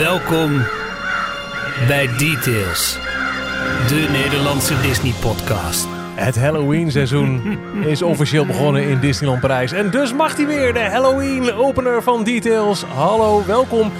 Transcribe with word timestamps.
Welkom 0.00 0.56
bij 1.86 2.06
Details, 2.18 2.98
de 3.88 4.08
Nederlandse 4.12 4.80
Disney-podcast. 4.80 5.86
Het 6.14 6.38
Halloween 6.38 6.90
seizoen 6.90 7.58
is 7.92 8.02
officieel 8.02 8.46
begonnen 8.46 8.82
in 8.82 9.00
Disneyland 9.00 9.40
Parijs. 9.40 9.72
En 9.72 9.90
dus 9.90 10.12
mag 10.12 10.36
hij 10.36 10.46
weer, 10.46 10.72
de 10.72 10.80
Halloween 10.80 11.52
opener 11.52 12.02
van 12.02 12.24
Details. 12.24 12.82
Hallo, 12.82 13.44
welkom. 13.46 13.92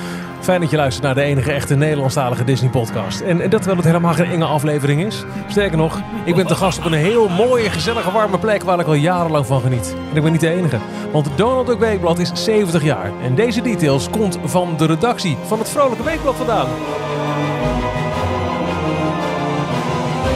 Fijn 0.50 0.62
dat 0.62 0.70
je 0.70 0.76
luistert 0.76 1.04
naar 1.04 1.14
de 1.14 1.22
enige 1.22 1.52
echte 1.52 1.74
Nederlandstalige 1.74 2.44
Disney 2.44 2.70
podcast. 2.70 3.20
En 3.20 3.38
dat 3.38 3.50
terwijl 3.50 3.76
het 3.76 3.84
helemaal 3.84 4.12
geen 4.12 4.30
enge 4.30 4.44
aflevering 4.44 5.04
is. 5.04 5.24
Sterker 5.48 5.76
nog, 5.76 6.00
ik 6.24 6.34
ben 6.34 6.46
te 6.46 6.54
gast 6.54 6.78
op 6.78 6.84
een 6.84 6.92
heel 6.92 7.28
mooie, 7.28 7.70
gezellige, 7.70 8.10
warme 8.10 8.38
plek 8.38 8.62
waar 8.62 8.80
ik 8.80 8.86
al 8.86 8.94
jarenlang 8.94 9.46
van 9.46 9.60
geniet. 9.60 9.94
En 10.10 10.16
ik 10.16 10.22
ben 10.22 10.32
niet 10.32 10.40
de 10.40 10.50
enige, 10.50 10.78
want 11.12 11.28
Donald 11.36 11.66
Duck 11.66 11.78
Weekblad 11.78 12.18
is 12.18 12.30
70 12.44 12.82
jaar. 12.82 13.12
En 13.22 13.34
deze 13.34 13.62
details 13.62 14.10
komt 14.10 14.38
van 14.44 14.76
de 14.76 14.86
redactie 14.86 15.36
van 15.46 15.58
het 15.58 15.68
Vrolijke 15.68 16.04
Weekblad 16.04 16.36
vandaan. 16.36 16.68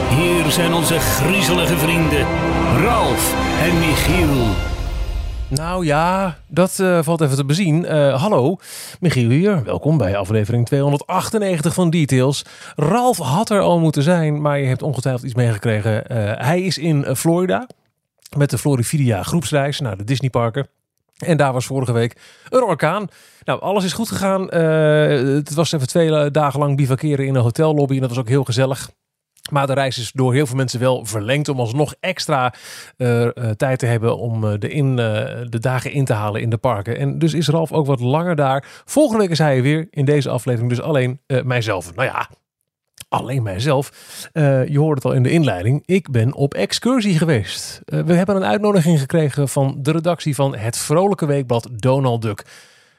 Hier 0.09 0.51
zijn 0.51 0.73
onze 0.73 0.99
griezelige 0.99 1.77
vrienden 1.77 2.25
Ralf 2.83 3.33
en 3.61 3.79
Michiel. 3.79 4.74
Nou 5.49 5.85
ja, 5.85 6.37
dat 6.47 6.79
eh, 6.79 6.99
valt 7.01 7.21
even 7.21 7.35
te 7.35 7.45
bezien. 7.45 7.85
Eh, 7.85 8.21
hallo, 8.21 8.57
Michiel 8.99 9.29
hier. 9.29 9.63
Welkom 9.63 9.97
bij 9.97 10.17
aflevering 10.17 10.65
298 10.65 11.73
van 11.73 11.89
Details. 11.89 12.45
Ralf 12.75 13.17
had 13.17 13.49
er 13.49 13.59
al 13.59 13.79
moeten 13.79 14.03
zijn, 14.03 14.41
maar 14.41 14.59
je 14.59 14.67
hebt 14.67 14.81
ongetwijfeld 14.81 15.25
iets 15.25 15.35
meegekregen. 15.35 16.07
Eh, 16.07 16.45
hij 16.47 16.61
is 16.61 16.77
in 16.77 17.15
Florida 17.15 17.67
met 18.37 18.49
de 18.49 18.57
Florividia 18.57 19.23
groepsreis 19.23 19.79
naar 19.79 19.97
de 19.97 20.03
Disneyparken. 20.03 20.67
En 21.17 21.37
daar 21.37 21.53
was 21.53 21.65
vorige 21.65 21.91
week 21.91 22.17
een 22.49 22.63
orkaan. 22.63 23.07
Nou, 23.43 23.61
alles 23.61 23.83
is 23.83 23.93
goed 23.93 24.09
gegaan. 24.09 24.47
het 25.35 25.53
was 25.53 25.71
even 25.71 25.87
twee 25.87 26.31
dagen 26.31 26.59
lang 26.59 26.77
bivakeren 26.77 27.25
in 27.25 27.35
een 27.35 27.41
hotellobby 27.41 27.93
en 27.93 27.99
dat 27.99 28.09
was 28.09 28.19
ook 28.19 28.27
heel 28.27 28.43
gezellig. 28.43 28.89
Maar 29.51 29.67
de 29.67 29.73
reis 29.73 29.97
is 29.97 30.11
door 30.11 30.33
heel 30.33 30.45
veel 30.45 30.55
mensen 30.55 30.79
wel 30.79 31.05
verlengd 31.05 31.49
om 31.49 31.59
alsnog 31.59 31.95
extra 31.99 32.53
uh, 32.97 33.29
tijd 33.57 33.79
te 33.79 33.85
hebben 33.85 34.17
om 34.17 34.43
uh, 34.43 34.53
de, 34.59 34.69
in, 34.69 34.95
de 34.95 35.59
dagen 35.59 35.91
in 35.91 36.05
te 36.05 36.13
halen 36.13 36.41
in 36.41 36.49
de 36.49 36.57
parken. 36.57 36.97
En 36.97 37.19
dus 37.19 37.33
is 37.33 37.47
Ralf 37.47 37.71
ook 37.71 37.85
wat 37.85 37.99
langer 37.99 38.35
daar. 38.35 38.65
Volgende 38.85 39.21
week 39.21 39.31
is 39.31 39.37
hij 39.37 39.61
weer 39.61 39.87
in 39.91 40.05
deze 40.05 40.29
aflevering, 40.29 40.69
dus 40.69 40.81
alleen 40.81 41.19
mijzelf. 41.43 41.95
Nou 41.95 42.07
ja, 42.07 42.29
alleen 43.09 43.43
mijzelf. 43.43 43.91
je 44.67 44.77
hoorde 44.79 44.95
het 44.95 45.05
al 45.05 45.13
in 45.13 45.23
de 45.23 45.31
inleiding. 45.31 45.83
Ik 45.85 46.11
ben 46.11 46.33
op 46.33 46.53
excursie 46.53 47.17
geweest. 47.17 47.81
we 47.85 48.13
hebben 48.13 48.35
een 48.35 48.45
uitnodiging 48.45 48.99
gekregen 48.99 49.49
van 49.49 49.75
de 49.79 49.91
redactie 49.91 50.35
van 50.35 50.55
het 50.55 50.77
Vrolijke 50.77 51.25
Weekblad 51.25 51.69
Donald 51.71 52.21
Duck. 52.21 52.45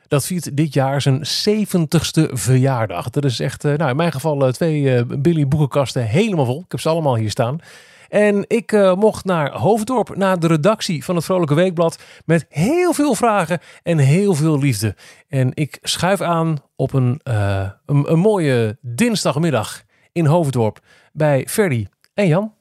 Dat 0.08 0.26
viert 0.26 0.56
dit 0.56 0.74
jaar 0.74 1.00
zijn 1.00 1.22
70ste 1.24 2.32
verjaardag. 2.32 3.10
Dat 3.10 3.24
is 3.24 3.40
echt, 3.40 3.62
nou 3.62 3.90
in 3.90 3.96
mijn 3.96 4.12
geval 4.12 4.52
twee 4.52 5.04
Billy 5.04 5.48
boekenkasten 5.48 6.02
helemaal 6.06 6.44
vol. 6.44 6.60
Ik 6.60 6.70
heb 6.70 6.80
ze 6.80 6.88
allemaal 6.88 7.16
hier 7.16 7.30
staan. 7.30 7.60
En 8.08 8.44
ik 8.46 8.72
mocht 8.96 9.24
naar 9.24 9.52
Hoofddorp, 9.52 10.16
naar 10.16 10.38
de 10.38 10.46
redactie 10.46 11.04
van 11.04 11.16
het 11.16 11.24
Vrolijke 11.24 11.54
Weekblad. 11.54 11.98
Met 12.24 12.46
heel 12.48 12.92
veel 12.92 13.14
vragen 13.14 13.60
en 13.82 13.98
heel 13.98 14.34
veel 14.34 14.58
liefde. 14.58 14.96
En 15.28 15.50
ik 15.54 15.78
schuif 15.82 16.20
aan 16.20 16.56
op 16.76 16.92
een, 16.92 17.20
uh, 17.24 17.70
een, 17.86 18.12
een, 18.12 18.18
mooie 18.18 18.76
dinsdagmiddag 18.80 19.82
in 20.12 20.26
Hoofddorp 20.26 20.78
bij 21.12 21.46
Ferdy 21.48 21.86
en 22.14 22.26
Jan. 22.26 22.52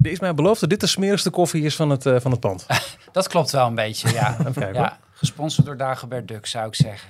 Er 0.00 0.10
is 0.10 0.20
mij 0.20 0.34
beloofd 0.34 0.60
dat 0.60 0.70
dit 0.70 0.80
de 0.80 0.86
smerigste 0.86 1.30
koffie 1.30 1.64
is 1.64 1.76
van 1.76 1.90
het, 1.90 2.06
uh, 2.06 2.16
van 2.20 2.30
het 2.30 2.40
pand. 2.40 2.66
Dat 3.12 3.28
klopt 3.28 3.50
wel 3.50 3.66
een 3.66 3.74
beetje, 3.74 4.12
ja. 4.12 4.36
Even 4.38 4.52
kijken, 4.52 4.80
ja. 4.80 4.98
Gesponsord 5.22 5.66
door 5.66 5.76
Dagobert 5.76 6.28
Duck, 6.28 6.46
zou 6.46 6.66
ik 6.66 6.74
zeggen. 6.74 7.08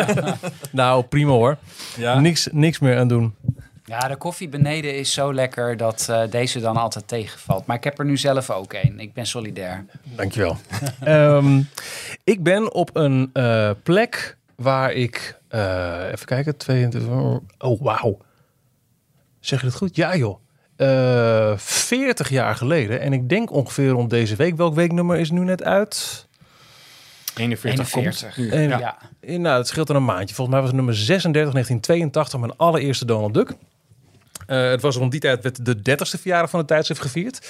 nou, 0.70 1.02
prima 1.02 1.30
hoor. 1.30 1.56
Ja. 1.96 2.20
Niks, 2.20 2.48
niks 2.50 2.78
meer 2.78 2.98
aan 2.98 3.08
doen. 3.08 3.34
Ja, 3.84 3.98
de 3.98 4.16
koffie 4.16 4.48
beneden 4.48 4.98
is 4.98 5.12
zo 5.12 5.34
lekker 5.34 5.76
dat 5.76 6.06
uh, 6.10 6.22
deze 6.30 6.60
dan 6.60 6.76
altijd 6.76 7.08
tegenvalt. 7.08 7.66
Maar 7.66 7.76
ik 7.76 7.84
heb 7.84 7.98
er 7.98 8.04
nu 8.04 8.16
zelf 8.16 8.50
ook 8.50 8.72
een. 8.72 9.00
Ik 9.00 9.12
ben 9.12 9.26
solidair. 9.26 9.84
Dankjewel. 10.02 10.56
um, 11.06 11.68
ik 12.34 12.42
ben 12.42 12.74
op 12.74 12.96
een 12.96 13.30
uh, 13.34 13.70
plek 13.82 14.36
waar 14.56 14.92
ik... 14.92 15.38
Uh, 15.50 16.06
even 16.12 16.26
kijken, 16.26 16.56
22... 16.56 17.10
Oh, 17.58 17.80
wauw. 17.80 18.18
Zeg 19.40 19.60
je 19.60 19.66
dat 19.66 19.76
goed? 19.76 19.96
Ja 19.96 20.16
joh. 20.16 20.40
40 21.56 22.28
jaar 22.28 22.54
geleden. 22.54 23.00
En 23.00 23.12
ik 23.12 23.28
denk 23.28 23.52
ongeveer 23.52 23.88
rond 23.88 24.10
deze 24.10 24.36
week. 24.36 24.56
Welk 24.56 24.74
weeknummer 24.74 25.18
is 25.18 25.30
nu 25.30 25.40
net 25.40 25.62
uit? 25.62 26.26
41, 27.36 27.94
41. 27.94 28.50
En, 28.50 28.68
ja. 28.68 28.98
Nou, 29.20 29.58
het 29.58 29.68
scheelt 29.68 29.88
er 29.88 29.96
een 29.96 30.04
maandje. 30.04 30.34
Volgens 30.34 30.48
mij 30.48 30.58
was 30.58 30.68
het 30.68 30.76
nummer 30.76 30.94
36, 30.94 31.52
1982, 31.52 32.40
mijn 32.40 32.56
allereerste 32.56 33.04
Donald 33.04 33.34
Duck. 33.34 33.54
Uh, 34.46 34.70
het 34.70 34.82
was 34.82 34.96
rond 34.96 35.10
die 35.10 35.20
tijd 35.20 35.42
werd 35.42 35.64
de 35.64 35.76
30ste 35.76 36.20
verjaardag 36.20 36.50
van 36.50 36.58
het 36.58 36.68
tijdschrift 36.68 37.00
gevierd. 37.00 37.46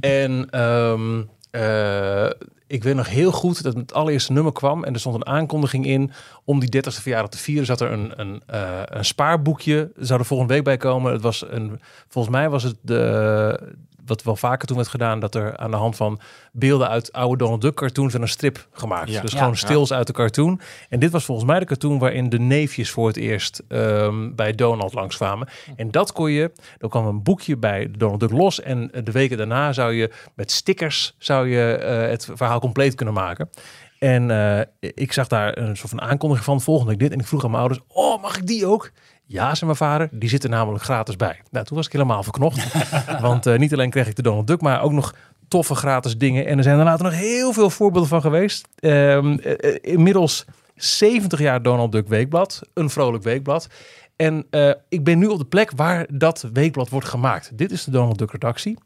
En 0.00 0.60
um, 0.62 1.28
uh, 1.52 2.30
ik 2.66 2.82
weet 2.82 2.94
nog 2.94 3.08
heel 3.08 3.32
goed 3.32 3.62
dat 3.62 3.74
het 3.74 3.92
allereerste 3.92 4.32
nummer 4.32 4.52
kwam 4.52 4.84
en 4.84 4.92
er 4.92 5.00
stond 5.00 5.14
een 5.14 5.26
aankondiging 5.26 5.86
in 5.86 6.12
om 6.44 6.60
die 6.60 6.76
30ste 6.76 7.02
verjaardag 7.02 7.30
te 7.30 7.38
vieren. 7.38 7.66
Zat 7.66 7.80
er 7.80 7.92
een, 7.92 8.12
een, 8.16 8.42
uh, 8.50 8.80
een 8.84 9.04
spaarboekje, 9.04 9.90
zou 9.96 10.20
er 10.20 10.26
volgende 10.26 10.54
week 10.54 10.64
bij 10.64 10.76
komen. 10.76 11.12
Het 11.12 11.22
was 11.22 11.44
een, 11.48 11.80
volgens 12.08 12.34
mij 12.34 12.48
was 12.48 12.62
het 12.62 12.76
de, 12.80 13.74
wat 14.10 14.22
wel 14.22 14.36
vaker 14.36 14.66
toen 14.66 14.76
werd 14.76 14.88
gedaan, 14.88 15.20
dat 15.20 15.34
er 15.34 15.56
aan 15.56 15.70
de 15.70 15.76
hand 15.76 15.96
van 15.96 16.20
beelden 16.52 16.88
uit 16.88 17.12
oude 17.12 17.36
Donald 17.36 17.60
Duck 17.60 17.74
cartoons 17.74 18.14
en 18.14 18.22
een 18.22 18.28
strip 18.28 18.68
gemaakt. 18.72 19.10
Ja. 19.10 19.20
Dus 19.20 19.32
gewoon 19.32 19.56
stils 19.56 19.92
uit 19.92 20.06
de 20.06 20.12
cartoon. 20.12 20.60
En 20.88 20.98
dit 20.98 21.10
was 21.10 21.24
volgens 21.24 21.46
mij 21.46 21.58
de 21.58 21.64
cartoon 21.64 21.98
waarin 21.98 22.28
de 22.28 22.38
neefjes 22.38 22.90
voor 22.90 23.06
het 23.06 23.16
eerst 23.16 23.62
um, 23.68 24.34
bij 24.34 24.54
Donald 24.54 24.94
langskwamen. 24.94 25.48
En 25.76 25.90
dat 25.90 26.12
kon 26.12 26.30
je, 26.30 26.52
er 26.78 26.88
kwam 26.88 27.06
een 27.06 27.22
boekje 27.22 27.56
bij 27.56 27.90
Donald 27.98 28.20
Duck 28.20 28.30
los 28.30 28.60
en 28.60 28.90
de 29.04 29.12
weken 29.12 29.36
daarna 29.36 29.72
zou 29.72 29.92
je 29.92 30.10
met 30.34 30.50
stickers 30.50 31.14
zou 31.18 31.48
je 31.48 31.80
uh, 31.82 32.10
het 32.10 32.28
verhaal 32.34 32.60
compleet 32.60 32.94
kunnen 32.94 33.14
maken. 33.14 33.50
En 33.98 34.28
uh, 34.30 34.60
ik 34.80 35.12
zag 35.12 35.26
daar 35.26 35.58
een 35.58 35.76
soort 35.76 35.90
van 35.90 36.00
aankondiging 36.00 36.44
van 36.44 36.60
volgende 36.60 36.90
week 36.90 37.00
dit. 37.00 37.12
En 37.12 37.18
ik 37.18 37.26
vroeg 37.26 37.44
aan 37.44 37.50
mijn 37.50 37.62
ouders, 37.62 37.84
oh 37.88 38.22
mag 38.22 38.36
ik 38.36 38.46
die 38.46 38.66
ook? 38.66 38.90
Ja, 39.32 39.54
zei 39.54 39.64
mijn 39.64 39.76
vader, 39.76 40.08
die 40.12 40.28
zit 40.28 40.44
er 40.44 40.50
namelijk 40.50 40.84
gratis 40.84 41.16
bij. 41.16 41.40
Nou, 41.50 41.66
toen 41.66 41.76
was 41.76 41.86
ik 41.86 41.92
helemaal 41.92 42.22
verknocht. 42.22 42.72
Want 43.20 43.46
uh, 43.46 43.58
niet 43.58 43.72
alleen 43.72 43.90
kreeg 43.90 44.06
ik 44.06 44.16
de 44.16 44.22
Donald 44.22 44.46
Duck, 44.46 44.60
maar 44.60 44.82
ook 44.82 44.92
nog 44.92 45.14
toffe 45.48 45.74
gratis 45.74 46.18
dingen. 46.18 46.46
En 46.46 46.56
er 46.56 46.62
zijn 46.62 46.78
er 46.78 46.84
later 46.84 47.04
nog 47.04 47.14
heel 47.14 47.52
veel 47.52 47.70
voorbeelden 47.70 48.08
van 48.08 48.20
geweest. 48.20 48.68
Uh, 48.80 49.36
inmiddels 49.80 50.44
70 50.74 51.40
jaar 51.40 51.62
Donald 51.62 51.92
Duck 51.92 52.08
Weekblad. 52.08 52.60
Een 52.74 52.90
vrolijk 52.90 53.22
weekblad. 53.22 53.68
En 54.16 54.46
ik 54.88 55.04
ben 55.04 55.18
nu 55.18 55.26
op 55.26 55.38
de 55.38 55.44
plek 55.44 55.70
waar 55.76 56.06
dat 56.12 56.48
weekblad 56.52 56.88
wordt 56.88 57.08
gemaakt. 57.08 57.58
Dit 57.58 57.70
is 57.70 57.84
de 57.84 57.90
Donald 57.90 58.18
Duck 58.18 58.30
redactie. 58.30 58.78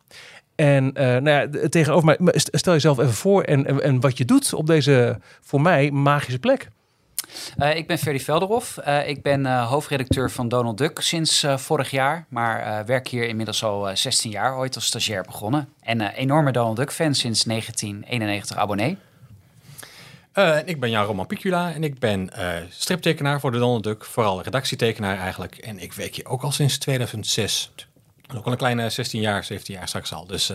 En 0.55 0.85
uh, 0.85 0.93
nou 0.95 1.31
ja, 1.31 1.69
tegenover 1.69 2.17
mij, 2.19 2.33
stel 2.35 2.73
jezelf 2.73 2.99
even 2.99 3.13
voor 3.13 3.43
en, 3.43 3.67
en, 3.67 3.83
en 3.83 4.01
wat 4.01 4.19
je 4.19 4.25
doet 4.25 4.55
op 4.55 4.67
deze 4.67 5.19
voor 5.41 5.61
mij 5.61 5.91
magische 5.91 6.39
plek. 6.39 6.69
Uh, 7.59 7.77
ik 7.77 7.87
ben 7.87 7.99
Ferdy 7.99 8.19
Velderhof. 8.19 8.79
Uh, 8.87 9.09
ik 9.09 9.23
ben 9.23 9.41
uh, 9.41 9.69
hoofdredacteur 9.71 10.31
van 10.31 10.49
Donald 10.49 10.79
Duck 10.79 11.01
sinds 11.01 11.47
vorig 11.57 11.91
jaar. 11.91 12.27
Maar 12.29 12.87
werk 12.87 13.09
hier 13.09 13.29
inmiddels 13.29 13.65
al 13.65 13.97
16 13.97 14.31
jaar, 14.31 14.57
ooit 14.57 14.75
als 14.75 14.85
stagiair 14.85 15.23
begonnen. 15.23 15.69
En 15.81 16.01
enorme 16.01 16.53
Donald 16.53 16.77
Duck 16.77 16.93
fan 16.93 17.15
sinds 17.15 17.45
1991 17.45 18.57
abonnee. 18.57 18.97
ik 20.65 20.81
ben 20.81 20.91
Jan 20.91 21.05
Roman 21.05 21.27
Picula 21.27 21.73
en 21.73 21.85
ik 21.85 21.99
ben 21.99 22.31
striptekenaar 22.69 23.41
voor 23.41 23.51
de 23.53 23.59
Donald 23.59 23.83
Duck. 23.83 24.05
Vooral 24.05 24.43
redactietekenaar 24.43 25.19
eigenlijk. 25.19 25.57
En 25.57 25.79
ik 25.79 25.93
werk 25.93 26.15
hier 26.15 26.27
ook 26.29 26.43
al 26.43 26.53
sinds 26.53 26.79
2006. 26.79 27.73
Ook 28.37 28.45
al 28.45 28.53
een 28.53 28.59
kleine 28.59 28.91
16 28.91 29.21
jaar, 29.21 29.45
17 29.45 29.75
jaar 29.75 29.89
straks 29.89 30.13
al. 30.13 30.27
Dus 30.27 30.53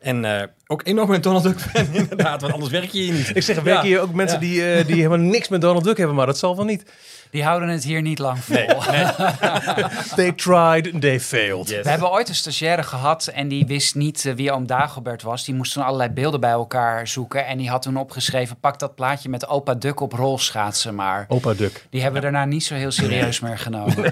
en 0.00 0.24
uh, 0.24 0.42
ook 0.66 0.82
enorm 0.84 1.08
met 1.08 1.22
Donald 1.22 1.42
Duck 1.42 1.60
fan, 1.60 1.86
inderdaad. 2.02 2.40
Want 2.40 2.52
anders 2.52 2.72
werk 2.72 2.90
je 2.90 2.98
hier 2.98 3.12
niet. 3.12 3.36
Ik 3.36 3.42
zeg, 3.42 3.62
werken 3.62 3.82
ja. 3.82 3.88
hier 3.88 4.00
ook 4.00 4.12
mensen 4.12 4.40
ja. 4.40 4.46
die, 4.46 4.78
uh, 4.78 4.86
die 4.86 4.96
helemaal 4.96 5.18
niks 5.18 5.48
met 5.48 5.60
Donald 5.60 5.84
Duck 5.84 5.96
hebben, 5.96 6.16
maar 6.16 6.26
dat 6.26 6.38
zal 6.38 6.56
wel 6.56 6.64
niet. 6.64 6.84
Die 7.30 7.44
houden 7.44 7.68
het 7.68 7.84
hier 7.84 8.02
niet 8.02 8.18
lang 8.18 8.38
vol. 8.38 8.56
Nee, 8.56 8.66
nee. 8.90 9.84
they 10.16 10.32
tried, 10.32 11.00
they 11.00 11.20
failed. 11.20 11.68
Yes. 11.68 11.82
We 11.82 11.90
hebben 11.90 12.10
ooit 12.10 12.28
een 12.28 12.34
stagiaire 12.34 12.82
gehad 12.82 13.26
en 13.26 13.48
die 13.48 13.66
wist 13.66 13.94
niet 13.94 14.24
uh, 14.24 14.34
wie 14.34 14.52
oom 14.52 14.66
Dagobert 14.66 15.22
was. 15.22 15.44
Die 15.44 15.54
moest 15.54 15.72
toen 15.72 15.82
allerlei 15.82 16.10
beelden 16.10 16.40
bij 16.40 16.50
elkaar 16.50 17.08
zoeken. 17.08 17.46
En 17.46 17.58
die 17.58 17.68
had 17.68 17.82
toen 17.82 17.96
opgeschreven, 17.96 18.56
pak 18.60 18.78
dat 18.78 18.94
plaatje 18.94 19.28
met 19.28 19.48
opa 19.48 19.74
Duck 19.74 20.00
op 20.00 20.12
rolschaatsen 20.12 20.94
maar. 20.94 21.24
Opa 21.28 21.54
Duck. 21.54 21.86
Die 21.90 22.02
hebben 22.02 22.22
ja. 22.22 22.30
daarna 22.30 22.44
niet 22.44 22.64
zo 22.64 22.74
heel 22.74 22.90
serieus 22.90 23.40
meer 23.40 23.58
genomen. 23.58 24.00
Nee, 24.00 24.10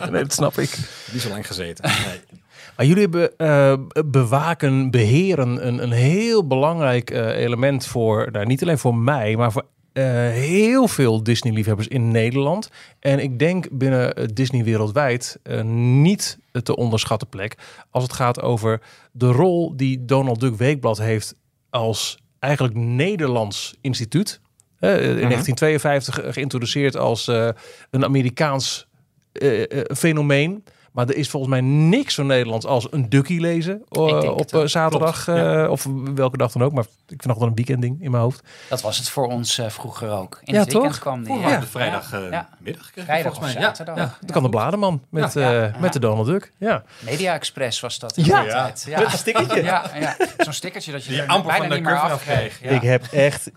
nee, 0.10 0.22
dat 0.22 0.32
snap 0.32 0.58
ik. 0.58 0.78
Niet 1.12 1.22
zo 1.22 1.28
lang 1.28 1.46
gezeten. 1.46 1.84
Nee. 1.84 2.42
Maar 2.76 2.86
jullie 2.86 3.02
hebben 3.02 3.30
uh, 3.38 3.74
bewaken, 4.06 4.90
beheren 4.90 5.66
een, 5.66 5.82
een 5.82 5.92
heel 5.92 6.46
belangrijk 6.46 7.10
uh, 7.10 7.38
element 7.38 7.86
voor, 7.86 8.28
nou, 8.32 8.46
niet 8.46 8.62
alleen 8.62 8.78
voor 8.78 8.94
mij, 8.94 9.36
maar 9.36 9.52
voor 9.52 9.66
uh, 9.92 10.04
heel 10.28 10.88
veel 10.88 11.22
Disney-liefhebbers 11.22 11.88
in 11.88 12.10
Nederland. 12.10 12.70
En 13.00 13.18
ik 13.18 13.38
denk 13.38 13.66
binnen 13.70 14.34
Disney 14.34 14.64
wereldwijd 14.64 15.38
niet 15.64 16.38
te 16.62 16.76
onderschatten 16.76 17.28
plek 17.28 17.54
als 17.90 18.02
het 18.02 18.12
gaat 18.12 18.42
over 18.42 18.80
de 19.12 19.32
rol 19.32 19.76
die 19.76 20.04
Donald 20.04 20.40
Duck 20.40 20.54
Weekblad 20.54 20.98
heeft 20.98 21.34
als 21.70 22.18
eigenlijk 22.38 22.74
Nederlands 22.74 23.74
instituut. 23.80 24.40
Eh, 24.78 24.90
in 24.90 25.28
1952 25.28 26.32
geïntroduceerd 26.34 26.96
als 26.96 27.28
eh, 27.28 27.48
een 27.90 28.04
Amerikaans 28.04 28.86
eh, 29.32 29.62
eh, 29.62 29.84
fenomeen. 29.96 30.64
Maar 30.94 31.08
er 31.08 31.16
is 31.16 31.28
volgens 31.30 31.52
mij 31.52 31.60
niks 31.60 32.14
zo 32.14 32.22
Nederlands 32.22 32.66
als 32.66 32.86
een 32.90 33.08
ducky 33.08 33.38
lezen 33.38 33.82
eh, 33.90 34.00
op 34.02 34.38
het 34.38 34.52
eh, 34.52 34.64
zaterdag. 34.64 35.26
Ja. 35.26 35.64
eh, 35.64 35.70
Of 35.70 35.86
welke 36.14 36.36
dag 36.36 36.52
dan 36.52 36.62
ook. 36.62 36.72
Maar 36.72 36.84
ik 36.84 36.90
vind 37.06 37.26
nog 37.26 37.38
wel 37.38 37.48
een 37.48 37.54
weekendding 37.54 38.02
in 38.02 38.10
mijn 38.10 38.22
hoofd. 38.22 38.42
Dat 38.68 38.80
was 38.82 38.98
het 38.98 39.08
voor 39.08 39.26
ons 39.26 39.58
eh, 39.58 39.68
vroeger 39.68 40.10
ook. 40.10 40.40
In 40.44 40.54
Ja, 40.54 40.60
het 40.60 40.72
weekend 40.72 40.92
toch? 40.92 41.02
kwam 41.02 41.24
die. 41.24 41.38
Ja. 41.38 41.48
week 41.48 41.68
vrijdag 41.68 42.12
eh, 42.12 43.30
of 43.30 43.40
mij. 43.40 43.52
Ja, 43.52 43.60
zaterdag. 43.60 43.96
ja. 43.96 44.14
Dan 44.20 44.30
kan 44.30 44.42
de 44.42 44.48
blademan 44.48 45.02
met, 45.10 45.32
Ja. 45.32 45.40
eh, 45.52 45.60
Ja. 45.72 45.78
met 45.80 45.92
de 45.92 45.98
Donald 45.98 46.26
Duck. 46.26 46.52
Ja. 46.58 46.82
Media 46.98 47.34
Express 47.34 47.80
was 47.80 47.98
dat. 47.98 48.12
Ja. 48.16 48.42
ja. 48.42 48.64
Met 48.64 49.12
een 49.12 49.18
stickertje. 49.18 49.62
Ja, 49.62 49.90
ja. 50.00 50.16
zo'n 50.38 50.52
stickertje 50.52 50.92
dat 50.92 51.04
je, 51.04 51.10
Die 51.10 51.22
er 51.22 51.28
amper 51.28 51.46
bijna 51.46 51.58
van 51.60 51.68
de 51.68 51.74
niet 51.74 51.84
meer 51.84 51.98
afkreeg. 51.98 52.60
Ja. 52.62 52.70
Ik 52.70 52.82
heb 52.82 53.04
echt, 53.12 53.50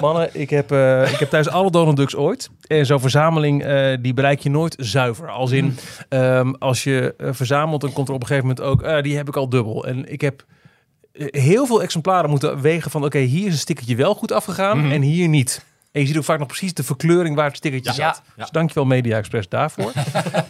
mannen, 0.00 0.28
ik 0.32 0.50
heb, 0.50 0.72
ik 1.12 1.18
heb 1.18 1.28
thuis 1.30 1.48
alle 1.48 1.70
Donald 1.70 1.96
Ducks 1.96 2.16
ooit. 2.16 2.50
En 2.66 2.86
zo'n 2.86 3.00
verzameling, 3.00 3.64
eh, 3.64 3.96
die 4.00 4.14
bereik 4.14 4.40
je 4.40 4.50
nooit 4.50 4.74
zuiver. 4.78 5.30
Als 5.30 5.50
in, 5.50 5.78
ehm, 6.08 6.52
als 6.84 6.94
je 6.94 7.14
eh, 7.18 7.28
verzamelt, 7.32 7.80
dan 7.80 7.92
komt 7.92 8.08
er 8.08 8.14
op 8.14 8.20
een 8.20 8.26
gegeven 8.26 8.48
moment 8.48 8.66
ook, 8.66 8.82
eh, 8.82 9.02
die 9.02 9.16
heb 9.16 9.28
ik 9.28 9.36
al 9.36 9.48
dubbel. 9.48 9.86
En 9.86 10.12
ik 10.12 10.20
heb 10.20 10.44
eh, 11.12 11.26
heel 11.30 11.66
veel 11.66 11.82
exemplaren 11.82 12.30
moeten 12.30 12.60
wegen 12.60 12.90
van, 12.90 13.04
oké, 13.04 13.18
hier 13.18 13.46
is 13.46 13.52
een 13.52 13.58
stickertje 13.58 13.96
wel 13.96 14.14
goed 14.14 14.32
afgegaan 14.32 14.78
Mhm. 14.78 14.90
en 14.92 15.02
hier 15.02 15.28
niet. 15.28 15.64
En 15.92 16.00
je 16.00 16.06
ziet 16.06 16.16
ook 16.16 16.24
vaak 16.24 16.38
nog 16.38 16.46
precies 16.48 16.74
de 16.74 16.82
verkleuring 16.82 17.36
waar 17.36 17.46
het 17.46 17.56
stickertje 17.56 17.90
Ja. 17.90 17.96
zat. 17.96 18.22
Ja. 18.26 18.42
Dus 18.42 18.50
dankjewel 18.50 18.84
Media 18.84 19.16
Express 19.16 19.48
daarvoor. 19.48 19.92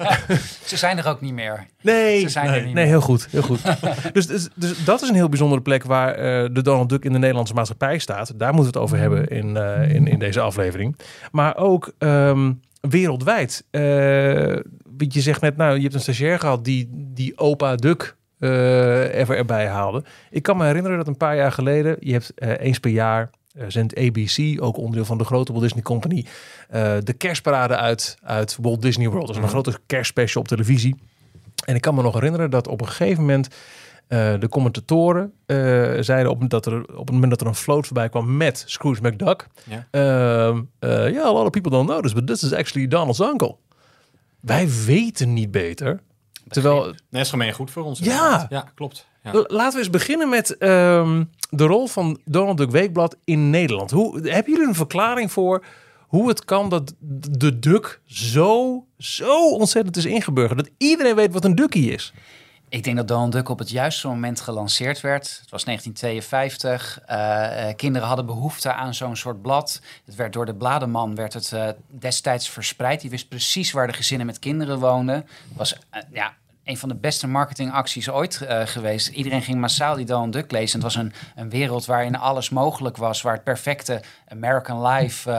Ze 0.64 0.76
zijn 0.76 0.98
er 0.98 1.08
ook 1.08 1.20
niet 1.20 1.32
meer. 1.32 1.66
Nee, 1.81 2.20
Ze 2.20 2.28
zijn 2.28 2.44
er 2.46 2.50
nee, 2.50 2.60
niet 2.64 2.75
nee 2.75 2.82
meer. 2.84 2.92
heel 2.92 3.00
goed. 3.00 3.28
Heel 3.30 3.42
goed. 3.42 3.60
dus, 4.12 4.26
dus, 4.26 4.48
dus 4.54 4.84
dat 4.84 5.02
is 5.02 5.08
een 5.08 5.14
heel 5.14 5.28
bijzondere 5.28 5.60
plek 5.62 5.84
waar 5.84 6.14
eh, 6.14 6.48
de 6.52 6.62
Donald 6.62 6.88
Duck 6.88 7.04
in 7.04 7.12
de 7.12 7.19
Nederlandse 7.19 7.54
maatschappij 7.54 7.98
staat. 7.98 8.38
Daar 8.38 8.54
moeten 8.54 8.72
we 8.72 8.78
het 8.78 8.87
over 8.88 8.98
hebben 8.98 9.28
in, 9.28 9.56
in, 9.90 10.06
in 10.06 10.19
deze 10.19 10.40
aflevering. 10.40 10.96
Maar 11.32 11.56
ook 11.56 11.92
ehm, 11.98 12.52
wereldwijd. 12.80 13.64
Je 15.08 15.20
zegt 15.20 15.40
net, 15.40 15.56
nou, 15.56 15.76
je 15.76 15.82
hebt 15.82 15.94
een 15.94 16.00
stagiair 16.00 16.38
gehad 16.38 16.64
die, 16.64 16.88
die 16.92 17.38
opa 17.38 17.76
Duck 17.76 18.16
eh 18.38 19.14
even 19.14 19.36
erbij 19.36 19.66
haalde. 19.66 20.04
Ik 20.30 20.42
kan 20.42 20.56
me 20.56 20.64
herinneren 20.64 20.98
dat 20.98 21.06
een 21.06 21.16
paar 21.16 21.36
jaar 21.36 21.52
geleden, 21.52 21.96
je 22.00 22.12
hebt 22.12 22.34
eh, 22.34 22.52
eens 22.58 22.78
per 22.78 22.90
jaar 22.90 23.30
eh, 23.52 23.64
zendt 23.68 23.96
ABC, 23.96 24.62
ook 24.62 24.76
onderdeel 24.76 25.04
van 25.04 25.18
de 25.18 25.24
grote 25.24 25.52
Walt 25.52 25.64
Disney 25.64 25.82
Company, 25.82 26.26
eh, 26.68 26.94
de 27.02 27.12
kerstparade 27.12 27.76
uit, 27.76 28.16
uit 28.22 28.58
Walt 28.60 28.82
Disney 28.82 29.08
World. 29.08 29.26
Dat 29.26 29.36
is 29.36 29.42
een 29.42 29.48
grote 29.48 29.78
kerstspecial 29.86 30.42
op 30.42 30.48
televisie. 30.48 30.96
En 31.64 31.74
ik 31.74 31.80
kan 31.80 31.94
me 31.94 32.02
nog 32.02 32.14
herinneren 32.14 32.50
dat 32.50 32.68
op 32.68 32.80
een 32.80 32.88
gegeven 32.88 33.20
moment 33.20 33.48
eh, 34.08 34.32
de 34.38 34.48
commentatoren 34.48 35.32
eh, 35.46 35.56
zeiden 36.00 36.30
op, 36.30 36.50
dat 36.50 36.66
er, 36.66 36.80
op 36.80 37.06
het 37.06 37.10
moment 37.10 37.30
dat 37.30 37.40
er 37.40 37.46
een 37.46 37.54
float 37.54 37.86
voorbij 37.86 38.08
kwam 38.08 38.36
met 38.36 38.64
Scrooge 38.66 39.02
McDuck. 39.02 39.46
Ja. 39.64 39.86
ehm, 39.90 40.62
eh, 40.78 41.12
Ja, 41.12 41.22
a 41.22 41.32
lot 41.32 41.44
of 41.44 41.50
people 41.50 41.70
don't 41.70 41.88
know 41.88 42.02
this, 42.02 42.12
but 42.12 42.26
this 42.26 42.42
is 42.42 42.52
actually 42.52 42.88
Donald's 42.88 43.20
uncle. 43.20 43.56
Wij 44.44 44.69
weten 44.87 45.32
niet 45.32 45.50
beter. 45.50 46.00
Terwijl, 46.49 46.82
Nee, 46.85 46.94
dat 47.11 47.20
is 47.20 47.31
gemeen 47.31 47.52
goed 47.52 47.70
voor 47.70 47.85
ons. 47.85 47.99
Ja. 47.99 48.46
Ja, 48.49 48.70
klopt. 48.75 49.06
Ja. 49.23 49.32
Laten 49.32 49.73
we 49.73 49.79
eens 49.79 49.91
beginnen 49.91 50.29
met 50.29 50.56
ehm, 50.58 51.25
de 51.50 51.64
rol 51.64 51.87
van 51.87 52.20
Donald 52.25 52.56
Duck 52.56 52.70
Weekblad 52.70 53.17
in 53.25 53.50
Nederland. 53.50 53.91
Hoe, 53.91 54.29
hebben 54.29 54.52
jullie 54.52 54.69
een 54.69 54.75
verklaring 54.75 55.32
voor 55.32 55.64
hoe 56.00 56.29
het 56.29 56.44
kan 56.44 56.69
dat 56.69 56.94
de 57.31 57.58
Duck 57.58 58.00
zo, 58.06 58.85
zo 58.99 59.50
ontzettend 59.50 59.96
is 59.96 60.05
ingeburgerd? 60.05 60.58
Dat 60.58 60.70
iedereen 60.79 61.14
weet 61.14 61.32
wat 61.32 61.44
een 61.44 61.55
Duckie 61.55 61.93
is. 61.93 62.12
Ik 62.75 62.85
denk 62.85 62.97
dat 62.97 63.09
Donald 63.09 63.32
Duck 63.32 63.49
op 63.49 63.59
het 63.59 63.71
juiste 63.71 64.09
moment 64.09 64.41
gelanceerd 64.41 65.00
werd. 65.00 65.38
Het 65.41 65.50
was 65.50 65.65
1952. 65.65 67.00
Eh, 67.06 67.69
eh, 67.69 67.76
kinderen 67.76 68.09
hadden 68.09 68.26
behoefte 68.26 68.73
aan 68.73 68.94
zo'n 68.94 69.17
soort 69.17 69.43
blad. 69.43 69.81
Het 70.05 70.15
werd 70.15 70.32
door 70.32 70.47
de 70.47 70.55
blademan 70.55 71.15
werd 71.15 71.32
het 71.32 71.53
eh, 71.53 71.69
destijds 71.87 72.49
verspreid. 72.49 73.00
Die 73.00 73.11
wist 73.11 73.29
precies 73.29 73.73
waar 73.73 73.87
de 73.87 73.93
gezinnen 73.93 74.26
met 74.26 74.38
kinderen 74.38 74.79
woonden. 74.79 75.15
Het 75.15 75.56
was 75.56 75.76
ja, 76.12 76.35
een 76.65 76.76
van 76.76 76.88
de 76.88 76.94
beste 76.94 77.26
marketingacties 77.26 78.09
ooit 78.11 78.41
geweest. 78.65 79.09
Iedereen 79.09 79.43
ging 79.43 79.61
massaal 79.61 79.97
die 79.97 80.06
Donald 80.06 80.32
Duck 80.32 80.50
lezen. 80.50 80.82
Het 80.82 80.94
was 80.94 81.03
een, 81.03 81.12
een 81.35 81.50
wereld 81.50 81.85
waarin 81.85 82.19
alles 82.19 82.50
mogelijk 82.50 82.97
was. 82.97 83.23
Waar 83.23 83.35
het 83.35 83.44
perfecte 83.44 84.03
American 84.29 84.87
Life 84.87 85.31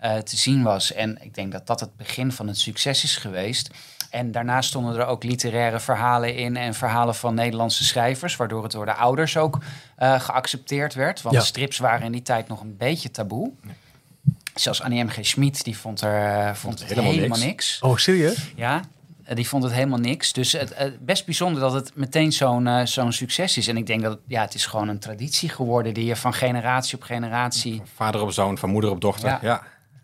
te 0.00 0.36
zien 0.36 0.62
was. 0.62 0.92
En 0.92 1.18
ik 1.22 1.34
denk 1.34 1.52
dat 1.52 1.66
dat 1.66 1.80
het 1.80 1.96
begin 1.96 2.32
van 2.32 2.46
het 2.46 2.58
succes 2.58 3.04
is 3.04 3.16
geweest. 3.16 3.70
En 4.14 4.32
daarnaast 4.32 4.68
stonden 4.68 4.96
er 4.98 5.06
ook 5.06 5.22
literaire 5.24 5.80
verhalen 5.80 6.36
in 6.36 6.56
en 6.56 6.74
verhalen 6.74 7.14
van 7.14 7.34
Nederlandse 7.34 7.84
schrijvers, 7.84 8.36
waardoor 8.36 8.62
het 8.62 8.72
door 8.72 8.84
de 8.84 8.94
ouders 8.94 9.36
ook 9.36 9.58
eh, 9.96 10.20
geaccepteerd 10.20 10.94
werd. 10.94 11.22
Want 11.22 11.34
Ja. 11.34 11.40
strips 11.40 11.78
waren 11.78 12.06
in 12.06 12.12
die 12.12 12.22
tijd 12.22 12.48
nog 12.48 12.60
een 12.60 12.76
beetje 12.76 13.10
taboe. 13.10 13.52
Zelfs 14.54 14.82
Annie 14.82 15.04
M. 15.04 15.08
G. 15.08 15.18
Schmid, 15.20 15.64
die 15.64 15.78
vond, 15.78 16.00
er, 16.00 16.46
eh, 16.48 16.54
vond 16.54 16.78
het 16.78 16.88
helemaal, 16.88 17.12
helemaal 17.12 17.38
niks. 17.38 17.48
niks. 17.48 17.80
Oh, 17.80 17.96
serieus? 17.96 18.52
Ja, 18.54 18.80
eh, 19.24 19.36
die 19.36 19.48
vond 19.48 19.62
het 19.62 19.72
helemaal 19.72 19.98
niks. 19.98 20.32
Dus 20.32 20.52
het, 20.52 20.98
best 21.00 21.24
bijzonder 21.24 21.60
dat 21.60 21.72
het 21.72 21.90
meteen 21.94 22.32
zo'n 22.32 22.86
zo'n 22.86 23.12
succes 23.12 23.56
is. 23.56 23.68
En 23.68 23.76
ik 23.76 23.86
denk 23.86 24.02
dat 24.02 24.12
het, 24.12 24.20
ja, 24.26 24.40
het 24.40 24.54
is 24.54 24.66
gewoon 24.66 24.88
een 24.88 24.98
traditie 24.98 25.48
geworden 25.48 25.94
die 25.94 26.04
je 26.04 26.16
van 26.16 26.34
generatie 26.34 26.96
op 26.96 27.02
generatie... 27.02 27.82
Vader 27.94 28.20
op 28.20 28.32
zoon, 28.32 28.58
van 28.58 28.70
moeder 28.70 28.90
op 28.90 29.00
dochter. 29.00 29.28
Ja. 29.28 29.38
Ja. 29.42 29.62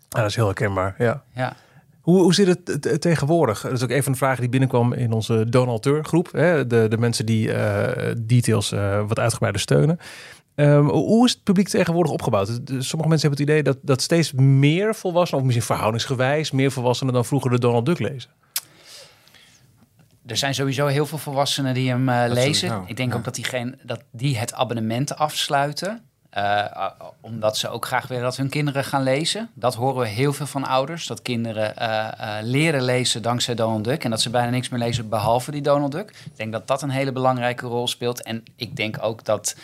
Ja, 0.09 0.19
dat 0.19 0.29
is 0.29 0.35
heel 0.35 0.45
herkenbaar. 0.45 0.95
Ja. 0.97 1.23
Ja. 1.33 1.55
Hoe, 2.01 2.21
hoe 2.21 2.33
zit 2.33 2.47
het 2.47 3.01
tegenwoordig? 3.01 3.61
Dat 3.61 3.71
is 3.71 3.83
ook 3.83 3.89
een 3.89 4.03
van 4.03 4.11
de 4.11 4.17
vragen 4.17 4.41
die 4.41 4.49
binnenkwam 4.49 4.93
in 4.93 5.11
onze 5.11 5.49
Donateur 5.49 6.03
groep. 6.03 6.31
Hè? 6.31 6.67
De, 6.67 6.87
de 6.87 6.97
mensen 6.97 7.25
die 7.25 7.53
eh, 7.53 8.15
details 8.17 8.71
eh, 8.71 9.07
wat 9.07 9.19
uitgebreider 9.19 9.61
steunen. 9.61 9.99
Ehm, 10.55 10.85
hoe 10.85 11.25
is 11.25 11.31
het 11.31 11.43
publiek 11.43 11.67
tegenwoordig 11.67 12.11
opgebouwd? 12.11 12.47
Sommige 12.65 13.09
mensen 13.09 13.29
hebben 13.29 13.29
het 13.29 13.39
idee 13.39 13.63
dat, 13.63 13.77
dat 13.81 14.01
steeds 14.01 14.31
meer 14.33 14.95
volwassenen, 14.95 15.39
of 15.39 15.45
misschien 15.45 15.67
verhoudingsgewijs, 15.67 16.51
meer 16.51 16.71
volwassenen 16.71 17.13
dan 17.13 17.25
vroeger 17.25 17.51
de 17.51 17.59
Donald 17.59 17.85
Duck 17.85 17.99
lezen. 17.99 18.29
Er 20.25 20.37
zijn 20.37 20.53
sowieso 20.53 20.87
heel 20.87 21.05
veel 21.05 21.17
volwassenen 21.17 21.73
die 21.73 21.89
hem 21.89 22.09
eh, 22.09 22.31
lezen. 22.31 22.83
Ik 22.85 22.97
denk 22.97 23.11
ja. 23.11 23.17
ook 23.17 23.23
dat, 23.23 23.35
diegene, 23.35 23.77
dat 23.83 24.03
die 24.11 24.37
het 24.37 24.53
abonnement 24.53 25.15
afsluiten. 25.15 26.01
Eh, 26.31 26.59
eh, 26.59 26.91
omdat 27.21 27.57
ze 27.57 27.69
ook 27.69 27.85
graag 27.85 28.07
willen 28.07 28.23
dat 28.23 28.37
hun 28.37 28.49
kinderen 28.49 28.83
gaan 28.83 29.03
lezen. 29.03 29.49
Dat 29.53 29.75
horen 29.75 30.01
we 30.01 30.07
heel 30.07 30.33
veel 30.33 30.45
van 30.45 30.65
ouders. 30.65 31.07
Dat 31.07 31.21
kinderen 31.21 31.77
eh, 31.77 32.37
leren 32.41 32.83
lezen 32.83 33.21
dankzij 33.21 33.55
Donald 33.55 33.83
Duck. 33.83 34.03
En 34.03 34.09
dat 34.09 34.21
ze 34.21 34.29
bijna 34.29 34.49
niks 34.49 34.69
meer 34.69 34.79
lezen 34.79 35.09
behalve 35.09 35.51
die 35.51 35.61
Donald 35.61 35.91
Duck. 35.91 36.09
Ik 36.09 36.37
denk 36.37 36.51
dat 36.51 36.67
dat 36.67 36.81
een 36.81 36.89
hele 36.89 37.11
belangrijke 37.11 37.67
rol 37.67 37.87
speelt. 37.87 38.23
En 38.23 38.43
ik 38.55 38.75
denk 38.75 38.97
ook 39.01 39.25
dat 39.25 39.55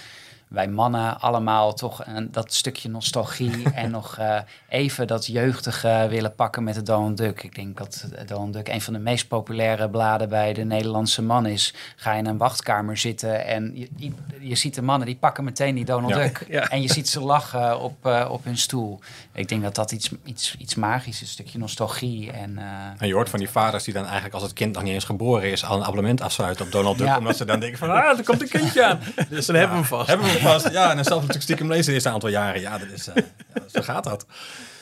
wij 0.47 0.67
mannen 0.67 1.19
allemaal 1.19 1.73
toch 1.73 2.05
een, 2.05 2.31
dat 2.31 2.53
stukje 2.53 2.89
nostalgie 2.89 3.69
en 3.73 3.91
nog 3.91 4.17
eh, 4.17 4.39
even 4.69 5.07
dat 5.07 5.25
jeugdige 5.25 6.07
willen 6.09 6.35
pakken 6.35 6.63
met 6.63 6.75
de 6.75 6.83
Donald 6.83 7.17
Duck. 7.17 7.43
Ik 7.43 7.55
denk 7.55 7.77
dat 7.77 8.05
de 8.09 8.25
Donald 8.25 8.53
Duck 8.53 8.67
een 8.67 8.81
van 8.81 8.93
de 8.93 8.99
meest 8.99 9.27
populaire 9.27 9.89
bladen 9.89 10.29
bij 10.29 10.53
de 10.53 10.63
Nederlandse 10.63 11.21
man 11.21 11.45
is. 11.45 11.73
Ga 11.95 12.13
je 12.13 12.19
in 12.19 12.25
een 12.25 12.37
wachtkamer 12.37 12.97
zitten 12.97 13.45
en 13.45 13.71
je, 13.75 13.87
je, 13.95 14.11
je 14.39 14.55
ziet 14.55 14.75
de 14.75 14.81
mannen 14.81 15.07
die 15.07 15.15
pakken 15.15 15.43
meteen 15.43 15.75
die 15.75 15.85
Donald 15.85 16.13
Ja. 16.13 16.19
Duck. 16.19 16.45
Ja. 16.57 16.69
En 16.69 16.81
je 16.81 16.91
ziet 16.91 17.09
ze 17.09 17.19
lachen 17.19 17.79
op, 17.79 18.05
eh, 18.05 18.27
op 18.31 18.43
hun 18.43 18.57
stoel. 18.57 18.99
Ik 19.33 19.49
denk 19.49 19.63
dat 19.63 19.75
dat 19.75 19.91
iets, 19.91 20.11
iets, 20.23 20.55
iets 20.59 20.75
magisch 20.75 21.15
is, 21.15 21.21
een 21.21 21.27
stukje 21.27 21.57
nostalgie. 21.57 22.31
En, 22.31 22.57
eh, 22.57 22.65
En 22.97 23.07
je 23.07 23.13
hoort 23.13 23.29
van 23.29 23.39
die 23.39 23.49
vaders 23.49 23.83
die 23.83 23.93
dan 23.93 24.03
eigenlijk 24.03 24.33
als 24.33 24.43
het 24.43 24.53
kind 24.53 24.73
nog 24.73 24.83
niet 24.83 24.93
eens 24.93 25.03
geboren 25.03 25.51
is... 25.51 25.65
al 25.65 25.77
een 25.77 25.83
abonnement 25.83 26.21
afsluiten 26.21 26.65
op 26.65 26.71
Donald 26.71 26.97
Duck. 26.97 27.07
Ja. 27.07 27.17
Omdat 27.17 27.37
ze 27.37 27.45
dan 27.45 27.59
denken 27.59 27.77
van, 27.77 27.89
ah, 28.03 28.17
er 28.17 28.23
komt 28.23 28.41
een 28.41 28.49
kindje 28.49 28.83
aan. 28.83 28.99
Dus 29.29 29.45
Dan 29.45 29.55
hebben 29.55 29.75
we 29.75 29.81
hem 29.81 29.89
vast. 29.89 30.07
Hebben 30.07 30.27
we 30.27 30.36
Ja, 30.71 30.89
en 30.89 30.95
dan 30.95 31.05
zelf 31.05 31.19
natuurlijk 31.19 31.41
stiekem 31.43 31.67
lezen 31.67 31.85
de 31.85 31.91
eerste 31.93 32.09
aantal 32.09 32.29
jaren. 32.29 32.61
Ja, 32.61 32.77
dat 32.77 32.87
is, 32.93 33.07
eh, 33.07 33.15
ja, 33.55 33.61
zo 33.67 33.81
gaat 33.81 34.03
dat. 34.03 34.25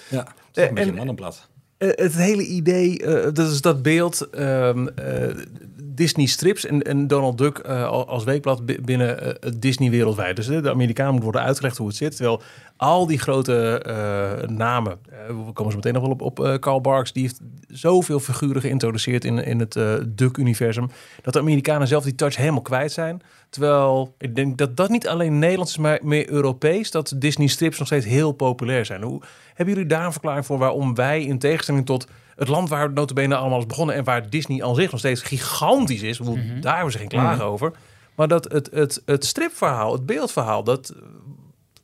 Ja, 0.09 0.17
het 0.19 0.27
is 0.53 0.63
Eh, 0.63 0.67
een 0.67 0.73
beetje 0.73 0.81
en- 0.81 0.87
een 0.89 0.95
mannenblad. 0.95 1.47
Eh, 1.77 1.89
het 1.95 2.15
hele 2.15 2.45
idee, 2.45 3.03
eh, 3.05 3.33
dat 3.33 3.51
is 3.51 3.61
dat 3.61 3.81
beeld, 3.81 4.29
ehm, 4.29 4.87
eh, 4.87 5.35
Disney 5.83 6.25
strips 6.25 6.65
en, 6.65 6.81
en 6.81 7.07
Donald 7.07 7.37
Duck 7.37 7.57
eh, 7.57 7.85
al- 7.87 8.07
als 8.07 8.23
weekblad 8.23 8.65
bi- 8.65 8.81
binnen 8.81 9.39
eh, 9.41 9.51
Disney 9.57 9.89
wereldwijd. 9.89 10.35
Dus 10.35 10.47
eh, 10.47 10.61
de 10.63 10.69
Amerikaan 10.69 11.13
moet 11.13 11.23
worden 11.23 11.41
uitgelegd 11.41 11.77
hoe 11.77 11.87
het 11.87 11.95
zit. 11.95 12.15
Terwijl 12.15 12.41
al 12.77 13.05
die 13.07 13.19
grote 13.19 13.79
eh, 13.79 14.47
namen, 14.49 14.97
eh, 15.09 15.17
we 15.45 15.51
komen 15.53 15.71
zo 15.71 15.77
meteen 15.77 15.93
nog 15.93 16.01
wel 16.01 16.11
op, 16.11 16.21
op 16.21 16.39
eh, 16.45 16.53
Carl 16.53 16.81
Barks, 16.81 17.13
die 17.13 17.21
heeft 17.23 17.39
zoveel 17.67 18.19
figuren 18.19 18.61
geïntroduceerd 18.61 19.25
in, 19.25 19.37
in 19.39 19.59
het 19.59 19.75
eh, 19.75 19.93
Duck-universum, 20.07 20.89
dat 21.21 21.33
de 21.33 21.39
Amerikanen 21.39 21.87
zelf 21.87 22.03
die 22.03 22.15
touch 22.15 22.35
helemaal 22.35 22.61
kwijt 22.61 22.91
zijn. 22.91 23.21
Terwijl 23.55 24.15
ik 24.17 24.35
denk 24.35 24.57
dat 24.57 24.77
dat 24.77 24.89
niet 24.89 25.07
alleen 25.07 25.39
Nederlands 25.39 25.71
is, 25.71 25.77
maar 25.77 25.99
meer 26.01 26.29
Europees, 26.29 26.91
dat 26.91 27.13
Disney 27.15 27.47
strips 27.47 27.77
nog 27.77 27.87
steeds 27.87 28.05
heel 28.05 28.31
populair 28.31 28.85
zijn. 28.85 29.01
Hoe, 29.01 29.21
hebben 29.53 29.75
jullie 29.75 29.89
daar 29.89 30.05
een 30.05 30.11
verklaring 30.11 30.45
voor 30.45 30.57
waarom 30.57 30.95
wij 30.95 31.23
in 31.23 31.39
tegenstelling 31.39 31.85
tot 31.85 32.07
het 32.35 32.47
land 32.47 32.69
waar 32.69 32.83
het 32.83 32.93
notabene 32.93 33.35
allemaal 33.35 33.59
is 33.59 33.65
begonnen 33.65 33.95
en 33.95 34.03
waar 34.03 34.29
Disney 34.29 34.63
aan 34.63 34.75
zich 34.75 34.91
nog 34.91 34.99
steeds 34.99 35.21
gigantisch 35.21 36.01
is, 36.01 36.19
ik 36.19 36.25
bedoel, 36.25 36.43
daar 36.61 36.73
hebben 36.75 36.91
ze 36.91 36.97
geen 36.97 37.07
klagen 37.07 37.45
over, 37.45 37.71
maar 38.15 38.27
dat 38.27 38.51
het, 38.51 38.69
het, 38.71 39.01
het 39.05 39.25
stripverhaal, 39.25 39.91
het 39.93 40.05
beeldverhaal, 40.05 40.63
dat, 40.63 40.93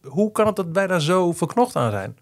hoe 0.01 0.31
kan 0.31 0.47
het 0.47 0.55
dat 0.55 0.67
wij 0.71 0.87
daar 0.87 1.01
zo 1.01 1.31
verknocht 1.31 1.75
aan 1.75 1.91
zijn? 1.91 2.17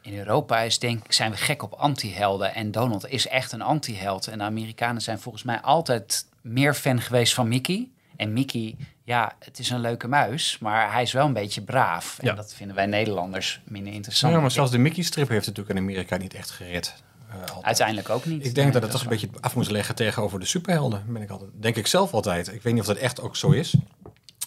In 0.00 0.18
Europa 0.18 0.60
is 0.60 0.78
denk, 0.78 1.12
zijn 1.12 1.30
we 1.30 1.36
gek 1.36 1.62
op 1.62 1.72
anti-helden. 1.72 2.54
En 2.54 2.70
Donald 2.70 3.08
is 3.08 3.28
echt 3.28 3.52
een 3.52 3.62
anti-held. 3.62 4.26
En 4.26 4.38
de 4.38 4.44
Amerikanen 4.44 5.02
zijn 5.02 5.18
volgens 5.18 5.44
mij 5.44 5.60
altijd 5.60 6.26
meer 6.40 6.74
fan 6.74 7.00
geweest 7.00 7.34
van 7.34 7.48
Mickey. 7.48 7.88
En 8.20 8.32
Mickey, 8.32 8.76
ja, 9.04 9.32
het 9.38 9.58
is 9.58 9.70
een 9.70 9.80
leuke 9.80 10.08
muis, 10.08 10.58
maar 10.60 10.92
hij 10.92 11.02
is 11.02 11.12
wel 11.12 11.26
een 11.26 11.32
beetje 11.32 11.62
braaf. 11.62 12.18
En 12.18 12.26
Ja. 12.26 12.34
dat 12.34 12.54
vinden 12.54 12.76
wij 12.76 12.86
Nederlanders 12.86 13.60
minder 13.64 13.92
interessant. 13.92 14.32
Ja, 14.34 14.40
maar 14.40 14.50
zelfs 14.50 14.70
de 14.70 14.78
Mickey-strip 14.78 15.28
heeft 15.28 15.46
het 15.46 15.56
natuurlijk 15.56 15.78
in 15.78 15.84
Amerika 15.90 16.16
niet 16.16 16.34
echt 16.34 16.50
gered. 16.50 16.94
eh. 17.30 17.36
Uiteindelijk 17.62 18.08
ook 18.10 18.24
niet. 18.24 18.44
Ik 18.46 18.54
denk 18.54 18.72
dat 18.72 18.82
het 18.82 18.90
toch 18.90 19.02
een 19.02 19.08
beetje 19.08 19.28
af 19.40 19.54
moest 19.54 19.70
leggen 19.70 19.94
tegenover 19.94 20.40
de 20.40 20.46
superhelden. 20.46 21.04
Ben 21.08 21.22
ik 21.22 21.30
altijd, 21.30 21.50
denk 21.54 21.76
ik 21.76 21.86
zelf 21.86 22.12
altijd. 22.12 22.52
Ik 22.52 22.62
weet 22.62 22.72
niet 22.72 22.82
of 22.82 22.88
dat 22.88 22.96
echt 22.96 23.20
ook 23.20 23.36
zo 23.36 23.50
is. 23.50 23.74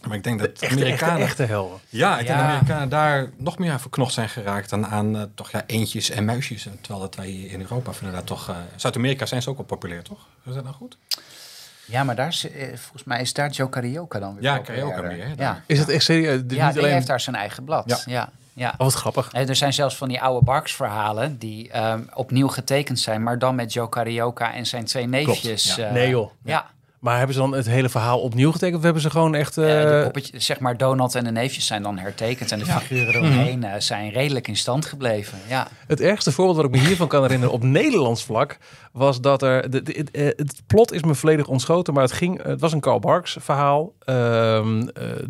Maar 0.07 0.17
ik 0.17 0.23
denk 0.23 0.39
dat 0.39 0.49
Echte, 0.49 0.67
Amerikanen... 0.75 1.15
echte, 1.15 1.25
echte 1.25 1.43
helden. 1.43 1.79
Ja, 1.89 2.19
ik 2.19 2.25
denk 2.27 2.39
dat 2.39 2.47
Amerikanen 2.47 2.89
daar 2.89 3.29
nog 3.37 3.57
meer 3.57 3.71
aan 3.71 3.79
verknocht 3.79 4.13
zijn 4.13 4.29
geraakt 4.29 4.69
dan 4.69 4.85
aan 4.87 5.15
eh, 5.17 5.23
toch 5.35 5.51
ja, 5.51 5.63
eentjes 5.65 6.09
en 6.09 6.25
muisjes. 6.25 6.67
Terwijl 6.81 6.99
dat 7.01 7.15
wij 7.15 7.31
in 7.31 7.61
Europa 7.61 7.93
vinden 7.93 8.15
dat 8.15 8.25
toch... 8.25 8.49
eh, 8.49 8.55
Zuid-Amerika 8.75 9.25
zijn 9.25 9.41
ze 9.41 9.49
ook 9.49 9.57
wel 9.57 9.65
populair, 9.65 10.03
toch? 10.03 10.27
Is 10.45 10.53
dat 10.53 10.63
nou 10.63 10.75
goed? 10.75 10.97
Ja, 11.85 12.03
maar 12.03 12.15
daar 12.15 12.27
is, 12.27 12.49
eh, 12.51 12.67
volgens 12.67 13.03
mij 13.03 13.21
is 13.21 13.33
daar 13.33 13.49
Joe 13.49 13.69
Carioca 13.69 14.19
dan 14.19 14.33
weer 14.33 14.43
Ja. 14.43 14.61
Carioca 14.61 15.01
meer, 15.01 15.23
hè, 15.23 15.29
Ja, 15.29 15.35
daar. 15.35 15.63
Is 15.65 15.79
het 15.79 15.89
echt 15.89 16.03
serieus? 16.03 16.41
Dus 16.43 16.57
ja 16.57 16.71
die 16.71 16.79
alleen... 16.81 16.93
heeft 16.93 17.07
daar 17.07 17.19
zijn 17.19 17.35
eigen 17.35 17.63
blad. 17.63 17.83
Ja. 17.89 17.99
Ja. 18.05 18.29
Ja, 18.55 18.69
Oh, 18.69 18.77
wat 18.77 18.93
grappig. 18.93 19.29
En 19.31 19.47
er 19.49 19.55
zijn 19.55 19.73
zelfs 19.73 19.97
van 19.97 20.07
die 20.07 20.21
oude 20.21 20.45
Barks-verhalen 20.45 21.37
die 21.37 21.69
ehm, 21.71 22.01
opnieuw 22.13 22.47
getekend 22.47 22.99
zijn, 22.99 23.23
maar 23.23 23.39
dan 23.39 23.55
met 23.55 23.73
Joe 23.73 23.89
Carioca 23.89 24.53
en 24.53 24.65
zijn 24.65 24.85
twee 24.85 25.07
neefjes. 25.07 25.75
ja. 25.75 25.85
eh, 25.87 25.91
Nee, 25.93 26.09
joh. 26.09 26.31
Ja, 26.43 26.65
Maar 27.03 27.17
hebben 27.17 27.35
ze 27.35 27.41
dan 27.41 27.53
het 27.53 27.65
hele 27.65 27.89
verhaal 27.89 28.19
opnieuw 28.19 28.51
getekend? 28.51 28.77
Of 28.77 28.83
hebben 28.83 29.01
ze 29.01 29.09
gewoon 29.09 29.35
echt... 29.35 29.57
eh, 29.57 29.63
de 29.63 30.31
zeg 30.33 30.59
maar 30.59 30.77
Donald 30.77 31.15
en 31.15 31.23
de 31.23 31.31
neefjes 31.31 31.65
zijn 31.65 31.83
dan 31.83 31.97
hertekend 31.97 32.51
en 32.51 32.59
de 32.59 32.65
figuren 32.65 33.13
eromheen 33.13 33.63
eh, 33.63 33.79
zijn 33.79 34.11
redelijk 34.11 34.47
in 34.47 34.55
stand 34.55 34.85
gebleven. 34.85 35.37
Ja. 35.47 35.67
Het 35.87 36.01
ergste 36.01 36.31
voorbeeld 36.31 36.57
wat 36.57 36.65
ik 36.65 36.71
me 36.71 36.87
hiervan 36.87 37.07
kan 37.07 37.21
herinneren 37.21 37.53
op 37.53 37.63
Nederlands 37.63 38.23
vlak 38.23 38.57
was 38.91 39.21
dat 39.21 39.41
er 39.41 39.69
de, 39.71 40.05
eh, 40.11 40.25
het 40.25 40.61
plot 40.67 40.91
is 40.91 41.03
me 41.03 41.15
volledig 41.15 41.47
ontschoten, 41.47 41.93
maar 41.93 42.03
het 42.03 42.11
ging 42.11 42.43
het 42.43 42.59
was 42.59 42.73
een 42.73 42.79
Karl 42.79 42.99
Barks 42.99 43.37
verhaal. 43.39 43.93
Eh, 43.99 44.65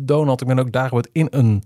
Donald, 0.00 0.40
ik 0.40 0.46
ben 0.46 0.58
ook 0.58 0.72
daar 0.72 0.92
in 1.12 1.28
een 1.30 1.64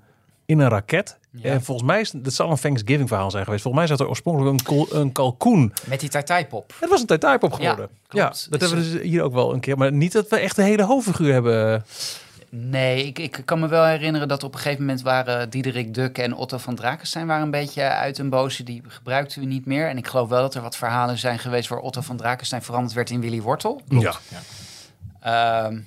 in 0.48 0.58
een 0.58 0.68
raket. 0.68 1.18
Ja. 1.30 1.50
En 1.50 1.62
volgens 1.62 1.86
mij 1.86 2.00
is 2.00 2.12
het 2.12 2.34
zal 2.34 2.50
een 2.50 2.56
Thanksgiving 2.56 3.08
verhaal 3.08 3.30
zijn 3.30 3.44
geweest. 3.44 3.62
Volgens 3.62 3.82
mij 3.86 3.96
zat 3.96 4.04
er 4.04 4.08
oorspronkelijk 4.10 4.58
een, 4.58 4.64
kol- 4.66 4.94
een 4.94 5.12
kalkoen. 5.12 5.72
Met 5.84 6.00
die 6.00 6.08
tartijpop. 6.08 6.74
Het 6.80 6.88
was 6.90 7.00
een 7.00 7.06
Tijtaipop 7.06 7.52
geworden. 7.52 7.88
Ja, 7.92 8.06
klopt. 8.08 8.46
dat 8.50 8.62
Is 8.62 8.70
hebben 8.70 8.86
we 8.86 8.92
dus 8.92 9.02
hier 9.02 9.22
ook 9.22 9.32
wel 9.32 9.52
een 9.52 9.60
keer. 9.60 9.78
Maar 9.78 9.92
niet 9.92 10.12
dat 10.12 10.28
we 10.28 10.36
echt 10.38 10.56
de 10.56 10.62
hele 10.62 10.82
hoofdfiguur 10.82 11.32
hebben. 11.32 11.84
Nee, 12.50 13.06
ik, 13.06 13.18
ik 13.18 13.42
kan 13.44 13.60
me 13.60 13.68
wel 13.68 13.84
herinneren 13.84 14.28
dat 14.28 14.42
op 14.42 14.54
een 14.54 14.60
gegeven 14.60 14.84
moment 14.84 15.02
waren 15.02 15.50
Diederik 15.50 15.94
Duk 15.94 16.18
en 16.18 16.34
Otto 16.34 16.58
van 16.58 16.74
Drakenstein 16.74 17.26
waren 17.26 17.42
een 17.44 17.50
beetje 17.50 17.82
uit 17.82 18.18
een 18.18 18.30
boze. 18.30 18.62
Die 18.62 18.82
gebruikten 18.88 19.40
we 19.40 19.46
niet 19.46 19.66
meer. 19.66 19.88
En 19.88 19.96
ik 19.96 20.06
geloof 20.06 20.28
wel 20.28 20.40
dat 20.40 20.54
er 20.54 20.62
wat 20.62 20.76
verhalen 20.76 21.18
zijn 21.18 21.38
geweest 21.38 21.68
waar 21.68 21.78
Otto 21.78 22.00
van 22.00 22.16
Drakenstein 22.16 22.62
veranderd 22.62 22.94
werd 22.94 23.10
in 23.10 23.20
Willy 23.20 23.40
Wortel. 23.40 23.80
Ja. 23.88 24.14
Ehm, 25.20 25.78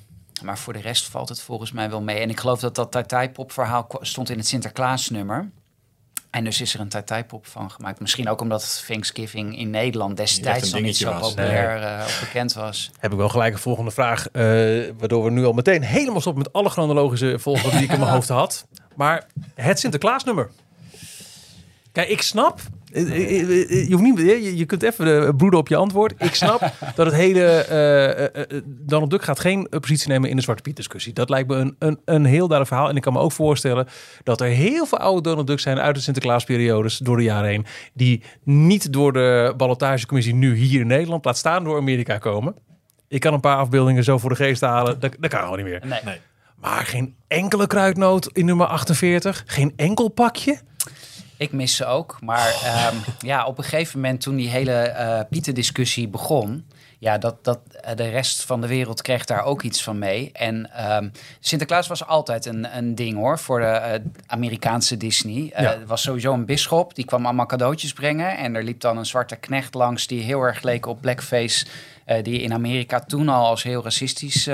maar 0.43 0.57
voor 0.57 0.74
de 0.74 0.81
rest 0.81 1.07
valt 1.07 1.29
het 1.29 1.41
volgens 1.41 1.71
mij 1.71 1.89
wel 1.89 2.01
mee. 2.01 2.19
En 2.19 2.29
ik 2.29 2.39
geloof 2.39 2.60
dat 2.60 2.75
dat 2.75 2.91
Tartijpop 2.91 3.51
verhaal 3.51 3.88
stond 4.01 4.29
in 4.29 4.38
het 4.38 4.48
Sinterklaasnummer. 4.48 5.50
En 6.29 6.43
dus 6.43 6.62
is 6.62 6.74
er 6.74 6.79
een 6.79 6.89
Tartijpop 6.89 7.48
van 7.48 7.71
gemaakt. 7.71 8.00
Misschien 8.00 8.29
ook 8.29 8.41
omdat 8.41 8.83
Thanksgiving 8.88 9.57
in 9.57 9.69
Nederland 9.69 10.17
destijds 10.17 10.71
nog 10.71 10.81
niet 10.81 10.98
zo 10.98 11.10
was. 11.12 11.29
populair 11.29 11.81
eh, 11.83 12.05
of 12.05 12.19
bekend 12.19 12.53
was. 12.53 12.89
Heb 13.00 13.12
ik 13.12 13.17
wel 13.17 13.29
gelijk 13.29 13.53
een 13.53 13.60
volgende 13.60 13.91
vraag. 13.91 14.27
eh, 14.27 14.43
waardoor 14.98 15.24
we 15.24 15.29
nu 15.31 15.45
al 15.45 15.53
meteen 15.53 15.81
helemaal 15.81 16.21
stoppen 16.21 16.43
met 16.43 16.53
alle 16.53 16.69
chronologische 16.69 17.39
volgorde 17.39 17.77
die 17.77 17.86
ik 17.86 17.91
in 17.91 18.00
mijn 18.00 18.12
hoofd 18.17 18.29
had. 18.29 18.65
Maar 18.95 19.27
het 19.55 19.79
Sinterklaasnummer. 19.79 20.50
Kijk, 21.91 22.10
ik 22.10 22.21
snap. 22.21 22.60
Eh, 22.91 23.01
eh, 23.01 23.41
eh, 23.41 23.88
Je, 23.88 23.91
hoeft 23.91 24.03
niet, 24.03 24.19
je, 24.19 24.57
je 24.57 24.65
kunt 24.65 24.83
even 24.83 25.05
de 25.05 25.33
broeden 25.38 25.60
op 25.60 25.67
je 25.67 25.75
antwoord. 25.75 26.13
Ik 26.17 26.36
snap 26.36 26.60
dat 26.95 27.05
het 27.05 27.15
hele. 27.15 28.63
Donald 28.65 29.12
Duck 29.12 29.24
gaat 29.24 29.39
geen 29.39 29.67
positie 29.69 30.10
nemen 30.10 30.29
in 30.29 30.36
de 30.36 30.41
Zwarte 30.41 30.62
Piet 30.62 30.75
discussie. 30.75 31.13
Dat 31.13 31.29
lijkt 31.29 31.48
me 31.48 31.55
een, 31.55 31.75
een, 31.79 32.00
een 32.05 32.25
heel 32.25 32.48
duidelijk 32.48 32.67
verhaal. 32.67 32.89
En 32.89 32.95
ik 32.95 33.01
kan 33.01 33.13
me 33.13 33.19
ook 33.19 33.31
voorstellen 33.31 33.88
dat 34.24 34.41
er 34.41 34.48
heel 34.48 34.86
veel 34.86 34.98
oude 34.98 35.21
Donald 35.21 35.48
Ducks 35.48 35.63
zijn 35.63 35.79
uit 35.79 35.95
de 35.95 36.01
Sinterklaasperiodes 36.01 36.98
door 36.98 37.17
de 37.17 37.24
jaren 37.24 37.50
heen. 37.50 37.65
Die 37.93 38.24
niet 38.43 38.93
door 38.93 39.13
de 39.13 39.53
ballotagecommissie 39.57 40.36
nu 40.36 40.55
hier 40.55 40.81
in 40.81 40.88
Nederland, 40.88 41.25
laat 41.25 41.38
staan 41.38 41.63
door 41.63 41.77
Amerika 41.77 42.17
komen. 42.17 42.55
Ik 43.07 43.19
kan 43.19 43.33
een 43.33 43.39
paar 43.39 43.57
afbeeldingen 43.57 44.03
zo 44.03 44.17
voor 44.17 44.29
de 44.29 44.36
geest 44.36 44.62
halen. 44.62 45.00
Dat, 45.00 45.15
dat 45.19 45.29
kan 45.29 45.41
gewoon 45.41 45.57
niet 45.57 45.65
meer. 45.65 45.81
Nee. 45.86 46.00
Nee. 46.05 46.19
Maar 46.62 46.86
geen 46.86 47.15
enkele 47.27 47.67
kruidnoot 47.67 48.29
in 48.33 48.45
nummer 48.45 48.67
48. 48.67 49.43
Geen 49.45 49.74
enkel 49.75 50.07
pakje. 50.07 50.60
Ik 51.41 51.51
mis 51.51 51.75
ze 51.75 51.86
ook. 51.86 52.17
Maar 52.21 52.48
ehm, 52.63 52.95
ja, 53.31 53.45
op 53.45 53.57
een 53.57 53.63
gegeven 53.63 54.00
moment 54.00 54.21
toen 54.21 54.36
die 54.36 54.50
hele 54.50 54.74
eh 54.74 55.19
Pieten-discussie 55.29 56.07
begon... 56.07 56.65
Ja, 57.01 57.17
dat, 57.17 57.43
dat, 57.43 57.60
eh, 57.81 57.96
de 57.96 58.10
rest 58.10 58.43
van 58.43 58.62
de 58.62 58.67
wereld 58.67 59.01
kreeg 59.01 59.25
daar 59.25 59.43
ook 59.43 59.62
iets 59.62 59.84
van 59.84 60.00
mee. 60.00 60.29
En 60.34 60.72
ehm, 60.74 61.10
Sinterklaas 61.39 61.88
was 61.88 62.05
altijd 62.05 62.46
een, 62.46 62.77
een 62.77 62.96
ding 62.96 63.17
hoor, 63.17 63.39
voor 63.39 63.60
de 63.60 63.65
eh, 63.65 64.00
Amerikaanse 64.27 64.98
Disney. 64.98 65.51
Eh, 65.53 65.63
Ja. 65.63 65.77
Was 65.86 66.01
sowieso 66.01 66.34
een 66.34 66.46
bisschop, 66.46 66.96
die 66.96 67.05
kwam 67.05 67.25
allemaal 67.25 67.46
cadeautjes 67.46 67.93
brengen. 67.93 68.38
En 68.38 68.55
er 68.55 68.63
liep 68.63 68.79
dan 68.79 68.98
een 68.98 69.05
zwarte 69.05 69.36
knecht 69.36 69.74
langs 69.74 70.08
die 70.08 70.22
heel 70.22 70.41
erg 70.41 70.62
leek 70.62 70.86
op 70.86 71.01
blackface... 71.01 71.65
die 72.22 72.41
in 72.41 72.53
Amerika 72.53 73.00
toen 73.00 73.29
al 73.29 73.46
als 73.46 73.63
heel 73.63 73.84
racistisch 73.84 74.48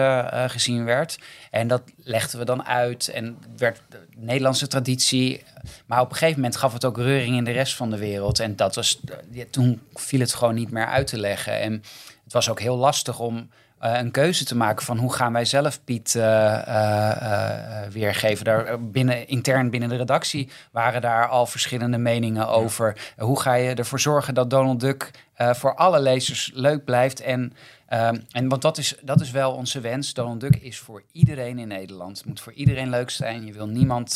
gezien 0.47 0.85
werd. 0.85 1.19
En 1.51 1.67
dat 1.67 1.81
legden 2.03 2.39
we 2.39 2.45
dan 2.45 2.65
uit 2.65 3.07
en 3.07 3.37
werd 3.57 3.81
de 3.89 3.99
Nederlandse 4.15 4.67
traditie. 4.67 5.43
Maar 5.85 6.01
op 6.01 6.09
een 6.09 6.15
gegeven 6.17 6.41
moment 6.41 6.57
gaf 6.57 6.73
het 6.73 6.85
ook 6.85 6.97
reuring 6.97 7.35
in 7.35 7.43
de 7.43 7.51
rest 7.51 7.75
van 7.75 7.89
de 7.89 7.97
wereld. 7.97 8.39
En 8.39 8.55
dat 8.55 8.75
was, 8.75 8.99
ja, 9.31 9.43
toen 9.49 9.81
viel 9.93 10.19
het 10.19 10.33
gewoon 10.33 10.55
niet 10.55 10.71
meer 10.71 10.85
uit 10.85 11.07
te 11.07 11.19
leggen. 11.19 11.59
En 11.59 11.83
het 12.27 12.35
was 12.35 12.49
ook 12.49 12.59
heel 12.59 12.77
lastig 12.77 13.19
om 13.19 13.49
eh, 13.79 13.97
een 13.97 14.11
keuze 14.11 14.45
te 14.45 14.55
maken 14.55 14.85
van 14.85 14.97
hoe 14.97 15.13
gaan 15.13 15.33
wij 15.33 15.45
zelf 15.45 15.83
Piet 15.83 16.15
eh, 16.15 16.67
eh, 16.67 17.91
weergeven. 17.91 18.45
Daar, 18.45 18.83
binnen, 18.83 19.27
intern 19.27 19.69
binnen 19.69 19.89
de 19.89 19.95
redactie 19.95 20.49
waren 20.71 21.01
daar 21.01 21.27
al 21.27 21.45
verschillende 21.45 21.97
meningen 21.97 22.47
over. 22.47 23.13
Hoe 23.17 23.39
ga 23.39 23.53
je 23.53 23.73
ervoor 23.73 23.99
zorgen 23.99 24.33
dat 24.33 24.49
Donald 24.49 24.79
Duck 24.79 25.11
voor 25.35 25.75
alle 25.75 25.99
lezers 25.99 26.51
leuk 26.53 26.85
blijft 26.85 27.21
en 27.21 27.53
Ehm, 27.87 28.19
en 28.31 28.47
want 28.47 28.61
dat 28.61 28.77
is, 28.77 28.95
dat 29.01 29.21
is 29.21 29.31
wel 29.31 29.53
onze 29.53 29.79
wens. 29.79 30.13
Donald 30.13 30.39
Duck 30.39 30.55
is 30.55 30.79
voor 30.79 31.03
iedereen 31.11 31.59
in 31.59 31.67
Nederland. 31.67 32.17
Het 32.17 32.25
moet 32.25 32.39
voor 32.39 32.53
iedereen 32.53 32.89
leuk 32.89 33.09
zijn. 33.09 33.45
Je 33.45 33.53
wil 33.53 33.67
niemand 33.67 34.15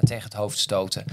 tegen 0.00 0.24
het 0.24 0.32
hoofd 0.32 0.58
stoten. 0.58 1.04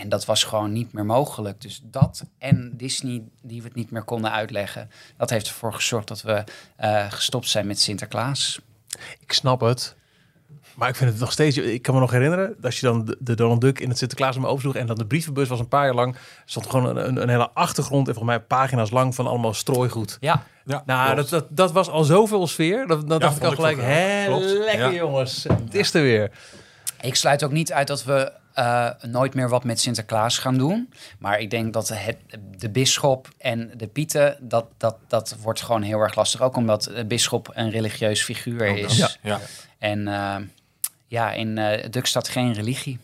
En 0.00 0.08
dat 0.08 0.24
was 0.24 0.44
gewoon 0.44 0.72
niet 0.72 0.92
meer 0.92 1.04
mogelijk. 1.04 1.60
Dus 1.60 1.80
dat 1.84 2.24
en 2.38 2.70
Disney, 2.76 3.22
die 3.42 3.62
we 3.62 3.66
het 3.66 3.76
niet 3.76 3.90
meer 3.90 4.02
konden 4.02 4.32
uitleggen, 4.32 4.90
dat 5.16 5.30
heeft 5.30 5.46
ervoor 5.46 5.74
gezorgd 5.74 6.08
dat 6.08 6.22
we 6.22 6.44
eh, 6.76 7.06
gestopt 7.10 7.48
zijn 7.48 7.66
met 7.66 7.80
Sinterklaas. 7.80 8.60
Ik 9.20 9.32
snap 9.32 9.60
het. 9.60 9.96
Maar 10.74 10.88
ik 10.88 10.96
vind 10.96 11.10
het 11.10 11.20
nog 11.20 11.32
steeds... 11.32 11.56
Ik 11.56 11.82
kan 11.82 11.94
me 11.94 12.00
nog 12.00 12.10
herinneren 12.10 12.54
dat 12.58 12.76
je 12.76 12.86
dan 12.86 13.04
de, 13.04 13.16
de 13.20 13.34
Donald 13.34 13.60
Duck 13.60 13.80
in 13.80 13.88
het 13.88 13.98
Sinterklaas 13.98 14.38
me 14.38 14.48
opzoeg... 14.48 14.74
en 14.74 14.86
dan 14.86 14.96
de 14.96 15.06
brievenbus 15.06 15.48
was 15.48 15.58
een 15.58 15.68
paar 15.68 15.84
jaar 15.84 15.94
lang... 15.94 16.16
stond 16.44 16.70
gewoon 16.70 16.96
een, 16.96 17.22
een, 17.22 17.28
hele 17.28 17.50
achtergrond... 17.50 18.08
en 18.08 18.14
volgens 18.14 18.36
mij 18.36 18.46
pagina's 18.46 18.90
lang 18.90 19.14
van 19.14 19.26
allemaal 19.26 19.54
strooigoed. 19.54 20.16
Ja, 20.20 20.44
Ja, 20.64 20.82
Nou, 20.86 21.14
dat, 21.14 21.28
dat, 21.28 21.46
dat 21.50 21.72
was 21.72 21.88
al 21.88 22.04
zoveel 22.04 22.46
sfeer. 22.46 22.86
Dat, 22.86 23.08
dat 23.08 23.20
dacht 23.20 23.36
ik 23.36 23.42
al 23.42 23.50
gelijk. 23.50 23.76
Klopt. 24.26 24.44
lekker 24.44 24.92
Ja. 24.92 24.92
jongens. 24.92 25.44
Het 25.48 25.74
is 25.74 25.94
er 25.94 26.02
weer. 26.02 26.30
ik 27.00 27.14
sluit 27.14 27.44
ook 27.44 27.52
niet 27.52 27.72
uit 27.72 27.86
dat 27.86 28.04
we 28.04 28.32
eh, 28.58 28.88
nooit 29.02 29.34
meer 29.34 29.48
wat 29.48 29.64
met 29.64 29.80
Sinterklaas 29.80 30.38
gaan 30.38 30.58
doen. 30.58 30.92
Maar 31.18 31.40
ik 31.40 31.50
denk 31.50 31.72
dat 31.72 31.88
het, 31.88 32.16
de 32.58 32.70
bisschop 32.70 33.28
en 33.38 33.70
de 33.76 33.86
pieten, 33.86 34.36
dat, 34.40 34.66
dat, 34.76 34.96
dat 35.08 35.36
wordt 35.42 35.62
gewoon 35.62 35.82
heel 35.82 36.00
erg 36.00 36.14
lastig. 36.14 36.42
Ook 36.42 36.56
omdat 36.56 36.82
de 36.82 37.04
bisschop 37.04 37.50
een 37.54 37.70
religieus 37.70 38.22
figuur 38.22 38.76
is. 38.76 38.96
Ja. 38.96 39.08
Ja. 39.22 39.40
En 39.78 40.08
eh, 40.08 40.36
ja, 41.06 41.32
in 41.32 41.58
eh 41.58 41.90
Duk 41.90 42.06
staat 42.06 42.28
geen 42.28 42.52
religie. 42.52 42.98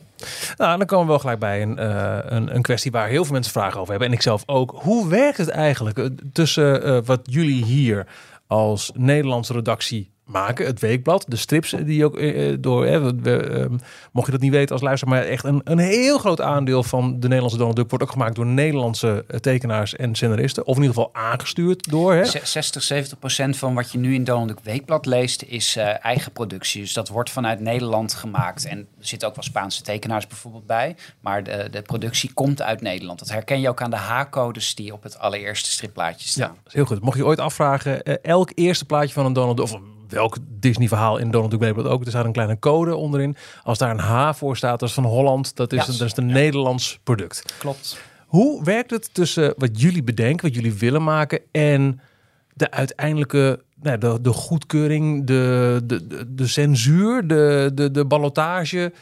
Nou, 0.56 0.78
dan 0.78 0.86
komen 0.86 1.04
we 1.04 1.10
wel 1.10 1.20
gelijk 1.20 1.38
bij 1.38 1.62
een, 1.62 1.78
eh, 1.78 2.18
een, 2.22 2.54
een 2.54 2.62
kwestie 2.62 2.90
waar 2.90 3.08
heel 3.08 3.24
veel 3.24 3.32
mensen 3.32 3.52
vragen 3.52 3.80
over 3.80 3.90
hebben. 3.90 4.08
En 4.08 4.14
ik 4.14 4.22
zelf 4.22 4.42
ook. 4.46 4.74
Hoe 4.76 5.08
werkt 5.08 5.36
het 5.36 5.48
eigenlijk 5.48 5.98
eh, 5.98 6.06
tussen 6.32 6.82
eh, 6.82 6.98
wat 7.04 7.20
jullie 7.22 7.64
hier 7.64 8.06
als 8.46 8.90
Nederlandse 8.94 9.52
redactie 9.52 10.12
maken, 10.24 10.66
het 10.66 10.80
weekblad, 10.80 11.24
de 11.28 11.36
strips 11.36 11.74
die 11.84 12.04
ook 12.04 12.16
eh, 12.18 12.48
eh, 12.50 12.56
door, 12.60 12.86
hè, 12.86 13.14
we- 13.14 13.36
ehm, 13.40 13.76
mocht 14.12 14.26
je 14.26 14.32
dat 14.32 14.40
niet 14.40 14.50
weten 14.52 14.72
als 14.72 14.82
luisteraar, 14.82 15.14
maar 15.14 15.24
echt 15.24 15.44
een, 15.44 15.60
een 15.64 15.78
heel 15.78 16.18
groot 16.18 16.40
aandeel 16.40 16.82
van 16.82 17.10
de 17.12 17.22
Nederlandse 17.26 17.58
Donald 17.58 17.76
Duck 17.76 17.88
wordt 17.90 18.04
ook 18.04 18.10
gemaakt 18.10 18.34
door 18.34 18.46
Nederlandse 18.46 19.24
eh, 19.28 19.38
tekenaars 19.38 19.96
en 19.96 20.14
scenaristen. 20.14 20.66
Of 20.66 20.76
in 20.76 20.82
ieder 20.82 20.96
geval 20.96 21.14
aangestuurd 21.14 21.90
door. 21.90 22.12
Hè? 22.14 22.24
Ze- 22.24 22.40
60, 22.42 22.82
70 22.82 23.18
procent 23.18 23.56
van 23.56 23.74
wat 23.74 23.92
je 23.92 23.98
nu 23.98 24.14
in 24.14 24.24
Donald 24.24 24.48
Duck 24.48 24.58
Weekblad 24.62 25.06
leest 25.06 25.42
is 25.42 25.76
eigen 26.02 26.32
productie. 26.32 26.80
Dus 26.80 26.92
dat 26.92 27.08
wordt 27.08 27.30
vanuit 27.30 27.60
Nederland 27.60 28.14
gemaakt. 28.14 28.64
En 28.64 28.78
er 28.78 28.86
zitten 29.06 29.28
ook 29.28 29.34
wel 29.34 29.44
Spaanse 29.44 29.82
tekenaars 29.82 30.26
bijvoorbeeld 30.26 30.66
bij. 30.66 30.96
Maar 31.20 31.42
de, 31.44 31.68
de 31.70 31.82
productie 31.82 32.32
komt 32.32 32.62
uit 32.62 32.80
Nederland. 32.80 33.18
Dat 33.18 33.28
herken 33.30 33.60
je 33.60 33.68
ook 33.68 33.82
aan 33.82 33.90
de 33.90 33.96
H-codes 33.96 34.74
die 34.74 34.92
op 34.92 35.02
het 35.02 35.18
allereerste 35.18 35.70
stripplaatje 35.70 36.24
Ja, 36.24 36.30
staan. 36.30 36.48
dat 36.48 36.66
is 36.66 36.72
heel 36.72 36.84
goed. 36.84 37.00
Mocht 37.00 37.16
je 37.16 37.24
ooit 37.26 37.38
afvragen, 37.40 38.22
elk 38.22 38.50
eerste 38.54 38.84
plaatje 38.84 39.12
van 39.14 39.26
een 39.26 39.32
Donald 39.32 39.56
Duck, 39.56 39.66
of 39.66 39.80
welk 40.14 40.36
Disney 40.48 40.88
verhaal 40.88 41.18
in 41.18 41.30
Donald 41.30 41.50
Duck 41.50 41.60
Weekblad 41.60 41.86
ook, 41.86 42.04
er 42.04 42.10
staat 42.10 42.24
een 42.24 42.32
kleine 42.32 42.58
code 42.58 42.94
onderin. 42.96 43.36
Als 43.62 43.78
daar 43.78 43.90
een 43.90 43.98
H 43.98 44.32
voor 44.32 44.56
staat, 44.56 44.80
dat 44.80 44.88
is 44.88 44.94
van 44.94 45.04
Holland, 45.04 45.56
dat 45.56 45.72
is, 45.72 45.86
Ja. 45.86 45.92
dat 45.92 46.00
is 46.00 46.16
een 46.16 46.26
Nederlands 46.26 46.98
product. 47.02 47.54
Klopt. 47.58 48.00
Hoe 48.26 48.64
werkt 48.64 48.90
het 48.90 49.14
tussen 49.14 49.54
wat 49.56 49.80
jullie 49.80 50.02
bedenken, 50.02 50.46
wat 50.46 50.54
jullie 50.54 50.74
willen 50.74 51.04
maken 51.04 51.40
en 51.52 52.00
de 52.54 52.70
uiteindelijke 52.70 53.60
nou, 53.82 53.98
de, 53.98 54.20
de 54.20 54.32
goedkeuring, 54.32 55.26
de, 55.26 55.80
de, 55.84 56.06
de, 56.06 56.34
de 56.34 56.46
censuur, 56.46 57.26
de, 57.26 57.70
de, 57.74 57.90
de 57.90 58.04
ballotage 58.04 58.92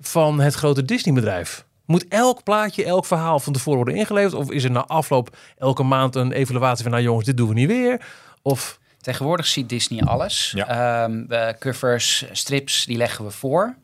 van 0.00 0.40
het 0.40 0.54
grote 0.54 0.84
Disney-bedrijf? 0.84 1.66
Moet 1.84 2.08
elk 2.08 2.42
plaatje, 2.42 2.84
elk 2.84 3.04
verhaal 3.04 3.40
van 3.40 3.52
tevoren 3.52 3.76
worden 3.76 3.96
ingeleverd? 3.96 4.34
Of 4.34 4.50
is 4.50 4.64
er 4.64 4.70
na 4.70 4.86
afloop 4.86 5.36
elke 5.58 5.82
maand 5.82 6.14
een 6.14 6.32
evaluatie 6.32 6.82
van... 6.82 6.92
nou 6.92 7.04
jongens, 7.04 7.26
dit 7.26 7.36
doen 7.36 7.48
we 7.48 7.54
niet 7.54 7.68
weer? 7.68 8.06
Of... 8.42 8.77
Tegenwoordig 9.00 9.46
ziet 9.46 9.68
Disney 9.68 10.02
alles. 10.02 10.52
Ja. 10.54 11.04
Ehm, 11.04 11.52
covers, 11.58 12.24
strips, 12.32 12.84
die 12.84 12.96
leggen 12.96 13.24
we 13.24 13.30
voor. 13.30 13.74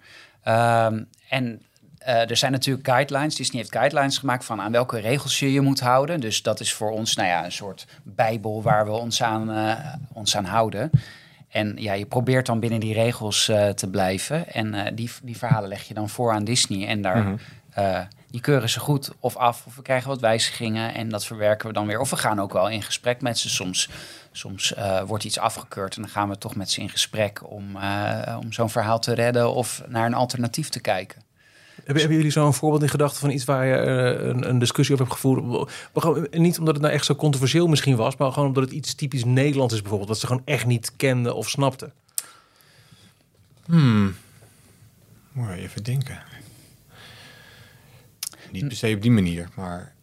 Ehm, 0.43 1.03
en 1.29 1.63
eh, 1.99 2.31
er 2.31 2.37
zijn 2.37 2.53
natuurlijk 2.53 2.87
guidelines. 2.89 3.35
Disney 3.35 3.61
heeft 3.61 3.73
guidelines 3.73 4.19
gemaakt 4.19 4.45
van 4.45 4.61
aan 4.61 4.73
welke 4.73 4.99
regels 5.01 5.39
je 5.39 5.53
je 5.53 5.61
moet 5.61 5.81
houden. 5.81 6.21
Dus 6.21 6.43
dat 6.43 6.61
is 6.61 6.73
voor 6.73 6.91
ons 6.91 7.15
nou 7.15 7.29
ja, 7.29 7.45
een 7.45 7.53
soort 7.53 7.87
bijbel 8.03 8.63
waar 8.63 8.85
we 8.85 8.91
ons 8.93 9.23
aan, 9.23 9.51
eh, 9.51 9.95
ons 10.13 10.37
aan 10.37 10.45
houden. 10.45 10.91
En 11.49 11.77
ja, 11.79 11.93
je 11.93 12.07
probeert 12.07 12.47
dan 12.47 12.61
binnen 12.61 12.81
die 12.81 12.95
regels 12.95 13.49
eh, 13.49 13.69
te 13.69 13.91
blijven. 13.91 14.53
En 14.53 14.95
die, 14.95 15.11
die 15.23 15.37
verhalen 15.37 15.69
leg 15.69 15.83
je 15.83 15.95
dan 15.95 16.09
voor 16.09 16.33
aan 16.33 16.45
Disney. 16.45 16.87
En 16.87 17.03
daar, 17.03 17.23
Mhm. 17.23 18.05
die 18.31 18.41
keuren 18.41 18.69
ze 18.71 18.81
goed 18.81 19.11
of 19.21 19.37
af. 19.37 19.67
Of 19.67 19.77
we 19.77 19.83
krijgen 19.83 20.09
wat 20.09 20.21
wijzigingen. 20.21 20.95
En 20.95 21.09
dat 21.09 21.25
verwerken 21.27 21.67
we 21.69 21.73
dan 21.73 21.87
weer. 21.87 22.01
Of 22.01 22.11
we 22.11 22.17
gaan 22.17 22.41
ook 22.41 22.53
wel 22.53 22.69
in 22.69 22.83
gesprek 22.83 23.21
met 23.21 23.39
ze. 23.39 23.49
Soms, 23.49 23.89
soms 24.37 24.75
eh, 24.75 25.03
wordt 25.03 25.25
iets 25.25 25.39
afgekeurd. 25.39 25.97
En 25.97 26.03
dan 26.03 26.11
gaan 26.11 26.29
we 26.29 26.39
toch 26.39 26.55
met 26.55 26.71
ze 26.71 26.81
in 26.81 26.89
gesprek 26.89 27.51
om, 27.51 27.77
eh, 27.77 28.39
om 28.41 28.53
zo'n 28.53 28.71
verhaal 28.71 28.99
te 28.99 29.13
redden. 29.13 29.55
Of 29.55 29.83
naar 29.89 30.07
een 30.07 30.15
alternatief 30.15 30.69
te 30.69 30.81
kijken. 30.81 31.23
Hebben, 31.75 31.97
hebben 31.97 32.17
jullie 32.17 32.33
zo'n 32.33 32.55
voorbeeld 32.55 32.83
in 32.83 32.89
gedachten 32.89 33.21
van 33.21 33.31
iets 33.31 33.45
waar 33.45 33.67
je 33.67 33.75
eh, 33.75 34.27
een, 34.27 34.49
een 34.49 34.59
discussie 34.59 34.95
over 34.95 35.07
hebt 35.07 35.21
gevoerd? 35.21 35.71
Gewoon, 35.95 36.27
niet 36.31 36.59
omdat 36.59 36.75
het 36.75 36.83
nou 36.83 36.95
echt 36.95 37.05
zo 37.05 37.15
controversieel 37.15 37.67
misschien 37.67 37.97
was, 37.97 38.17
maar 38.17 38.33
gewoon 38.33 38.49
omdat 38.49 38.63
het 38.63 38.73
iets 38.73 38.95
typisch 38.95 39.25
Nederlands 39.25 39.75
is 39.75 39.81
bijvoorbeeld. 39.81 40.11
Dat 40.11 40.21
ze 40.21 40.27
gewoon 40.27 40.43
echt 40.45 40.67
niet 40.67 40.93
kenden 40.97 41.35
of 41.35 41.49
snapten. 41.49 41.93
Hmm. 43.65 44.17
Moet 45.33 45.49
je 45.49 45.55
even 45.55 45.85
denken. 45.85 46.23
Niet 48.51 48.69
per 48.69 48.77
se 48.77 48.93
op 48.95 49.03
die 49.03 49.11
manier, 49.11 49.49
maar... 49.55 49.94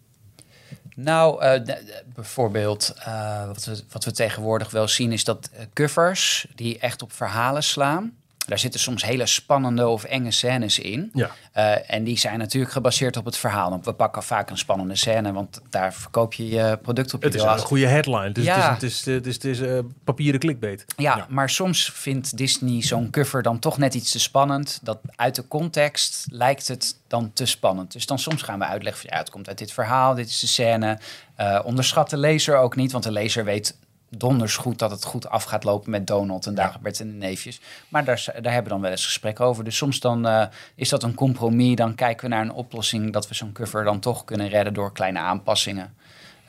Nou, 1.04 1.42
eh, 1.42 1.76
bijvoorbeeld, 2.06 2.94
eh, 2.98 3.46
wat, 3.48 3.66
we, 3.66 3.84
wat 3.92 4.06
we 4.06 4.12
tegenwoordig 4.12 4.70
wel 4.70 4.88
zien, 4.88 5.12
is 5.12 5.24
dat 5.24 5.50
eh, 5.54 5.66
covers 5.74 6.48
die 6.56 6.80
echt 6.80 7.02
op 7.02 7.14
verhalen 7.14 7.64
slaan. 7.64 8.21
Daar 8.48 8.60
zitten 8.60 8.80
soms 8.80 9.04
hele 9.04 9.26
spannende 9.26 9.88
of 9.88 10.04
enge 10.04 10.32
scènes 10.32 10.80
in. 10.80 11.10
Ja. 11.14 11.30
Eh, 11.52 11.94
en 11.94 12.04
die 12.04 12.18
zijn 12.18 12.38
natuurlijk 12.40 12.72
gebaseerd 12.72 13.18
op 13.18 13.26
het 13.26 13.38
verhaal. 13.38 13.80
We 13.84 13.94
pakken 13.94 14.24
vaak 14.24 14.50
een 14.50 14.58
spannende 14.58 14.96
scène, 14.96 15.34
want 15.34 15.62
daar 15.70 15.94
verkoop 15.94 16.34
je 16.34 16.48
je 16.50 16.80
product 16.82 17.14
op. 17.14 17.22
Je 17.22 17.28
Het 17.28 17.36
is 17.36 17.42
een 17.42 17.58
goede 17.60 17.88
headline. 17.88 18.32
Dus 18.32 18.44
Ja. 18.44 18.74
het 18.74 18.84
is, 18.84 18.98
het 18.98 19.08
is, 19.08 19.14
het 19.16 19.26
is, 19.26 19.34
het 19.36 19.44
is, 19.44 19.60
eh, 19.60 19.80
papieren 20.04 20.40
clickbait. 20.40 20.86
Ja, 20.98 21.16
Ja. 21.18 21.26
maar 21.30 21.50
soms 21.50 21.92
vindt 21.94 22.38
Disney 22.38 22.82
zo'n 22.82 23.10
cover 23.10 23.42
dan 23.44 23.60
toch 23.60 23.78
net 23.78 23.94
iets 23.94 24.12
te 24.12 24.20
spannend. 24.20 24.80
Dat 24.82 25.00
uit 25.16 25.36
de 25.36 25.48
context 25.48 26.26
lijkt 26.30 26.68
het 26.68 26.96
dan 27.08 27.32
te 27.34 27.46
spannend. 27.46 27.92
Dus 27.92 28.06
dan 28.06 28.20
soms 28.20 28.42
gaan 28.42 28.60
we 28.60 28.66
uitleggen 28.66 29.02
van 29.02 29.10
ja, 29.14 29.18
het 29.18 29.30
komt 29.30 29.48
uit 29.48 29.58
dit 29.58 29.72
verhaal, 29.72 30.16
dit 30.16 30.28
is 30.30 30.40
de 30.40 30.48
scène. 30.48 31.00
Eh, 31.36 31.60
onderschat 31.64 32.10
de 32.10 32.18
lezer 32.18 32.58
ook 32.58 32.76
niet, 32.76 32.92
want 32.92 33.04
de 33.04 33.12
lezer 33.12 33.44
weet 33.46 33.76
donders 34.18 34.56
goed 34.56 34.80
dat 34.80 34.92
het 34.92 35.04
goed 35.04 35.30
af 35.30 35.44
gaat 35.44 35.64
lopen 35.64 35.92
met 35.92 36.08
Donald 36.08 36.46
en 36.46 36.56
Dagobert 36.56 37.00
en 37.00 37.08
de 37.08 37.14
neefjes. 37.14 37.62
Maar 37.90 38.06
daar, 38.06 38.26
daar 38.26 38.54
hebben 38.54 38.64
we 38.64 38.70
dan 38.70 38.82
wel 38.82 38.92
eens 38.92 39.06
gesprek 39.06 39.40
over. 39.40 39.64
Dus 39.64 39.78
soms 39.78 40.00
dan 40.00 40.28
eh, 40.28 40.48
is 40.76 40.90
dat 40.90 41.04
een 41.04 41.14
compromis. 41.14 41.76
Dan 41.76 41.96
kijken 41.96 42.30
we 42.30 42.36
naar 42.36 42.44
een 42.44 42.52
oplossing 42.52 43.14
dat 43.14 43.28
we 43.28 43.34
zo'n 43.34 43.52
cover 43.52 43.84
dan 43.84 44.00
toch 44.00 44.24
kunnen 44.26 44.48
redden 44.48 44.74
door 44.74 44.92
kleine 44.92 45.20
aanpassingen. 45.20 45.96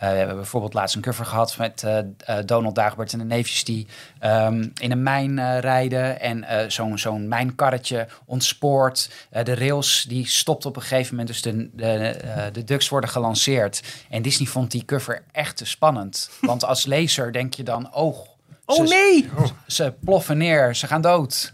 Eh, 0.03 0.11
we 0.11 0.17
hebben 0.17 0.37
bijvoorbeeld 0.37 0.75
laatst 0.75 0.97
een 0.97 1.03
cover 1.03 1.25
gehad 1.27 1.57
met 1.57 1.83
eh, 1.83 1.99
eh, 1.99 2.05
Donald 2.47 2.75
Dagobert 2.75 3.13
en 3.13 3.19
de 3.19 3.25
neefjes 3.25 3.65
die 3.65 3.87
ehm, 4.19 4.69
in 4.81 4.91
een 4.91 5.03
mijn 5.03 5.61
rijden 5.61 6.21
en 6.21 6.45
eh, 6.45 6.69
zo'n 6.69 6.99
zo'n 6.99 7.29
mijnkarretje 7.29 8.09
ontspoort. 8.25 9.11
Eh, 9.31 9.45
de 9.45 9.55
rails 9.55 10.05
die 10.09 10.27
stopt 10.29 10.67
op 10.67 10.77
een 10.77 10.83
gegeven 10.83 11.11
moment, 11.11 11.29
dus 11.29 11.43
de, 11.43 11.71
de, 11.73 11.87
eh, 11.87 12.45
de 12.53 12.65
ducks 12.65 12.89
worden 12.89 13.11
gelanceerd. 13.11 13.83
En 14.11 14.23
Disney 14.23 14.49
vond 14.49 14.71
die 14.71 14.85
cover 14.85 15.23
echt 15.33 15.57
te 15.57 15.65
spannend. 15.65 16.31
Want 16.41 16.65
als 16.65 16.87
lezer 16.87 17.33
denk 17.33 17.55
je 17.55 17.63
dan, 17.63 17.95
oh, 17.95 18.31
Oh 18.65 18.77
ze, 18.77 18.83
nee! 18.83 19.31
ze 19.67 19.95
ploffen 20.05 20.39
neer, 20.39 20.77
ze 20.77 20.87
gaan 20.87 21.01
dood. 21.01 21.53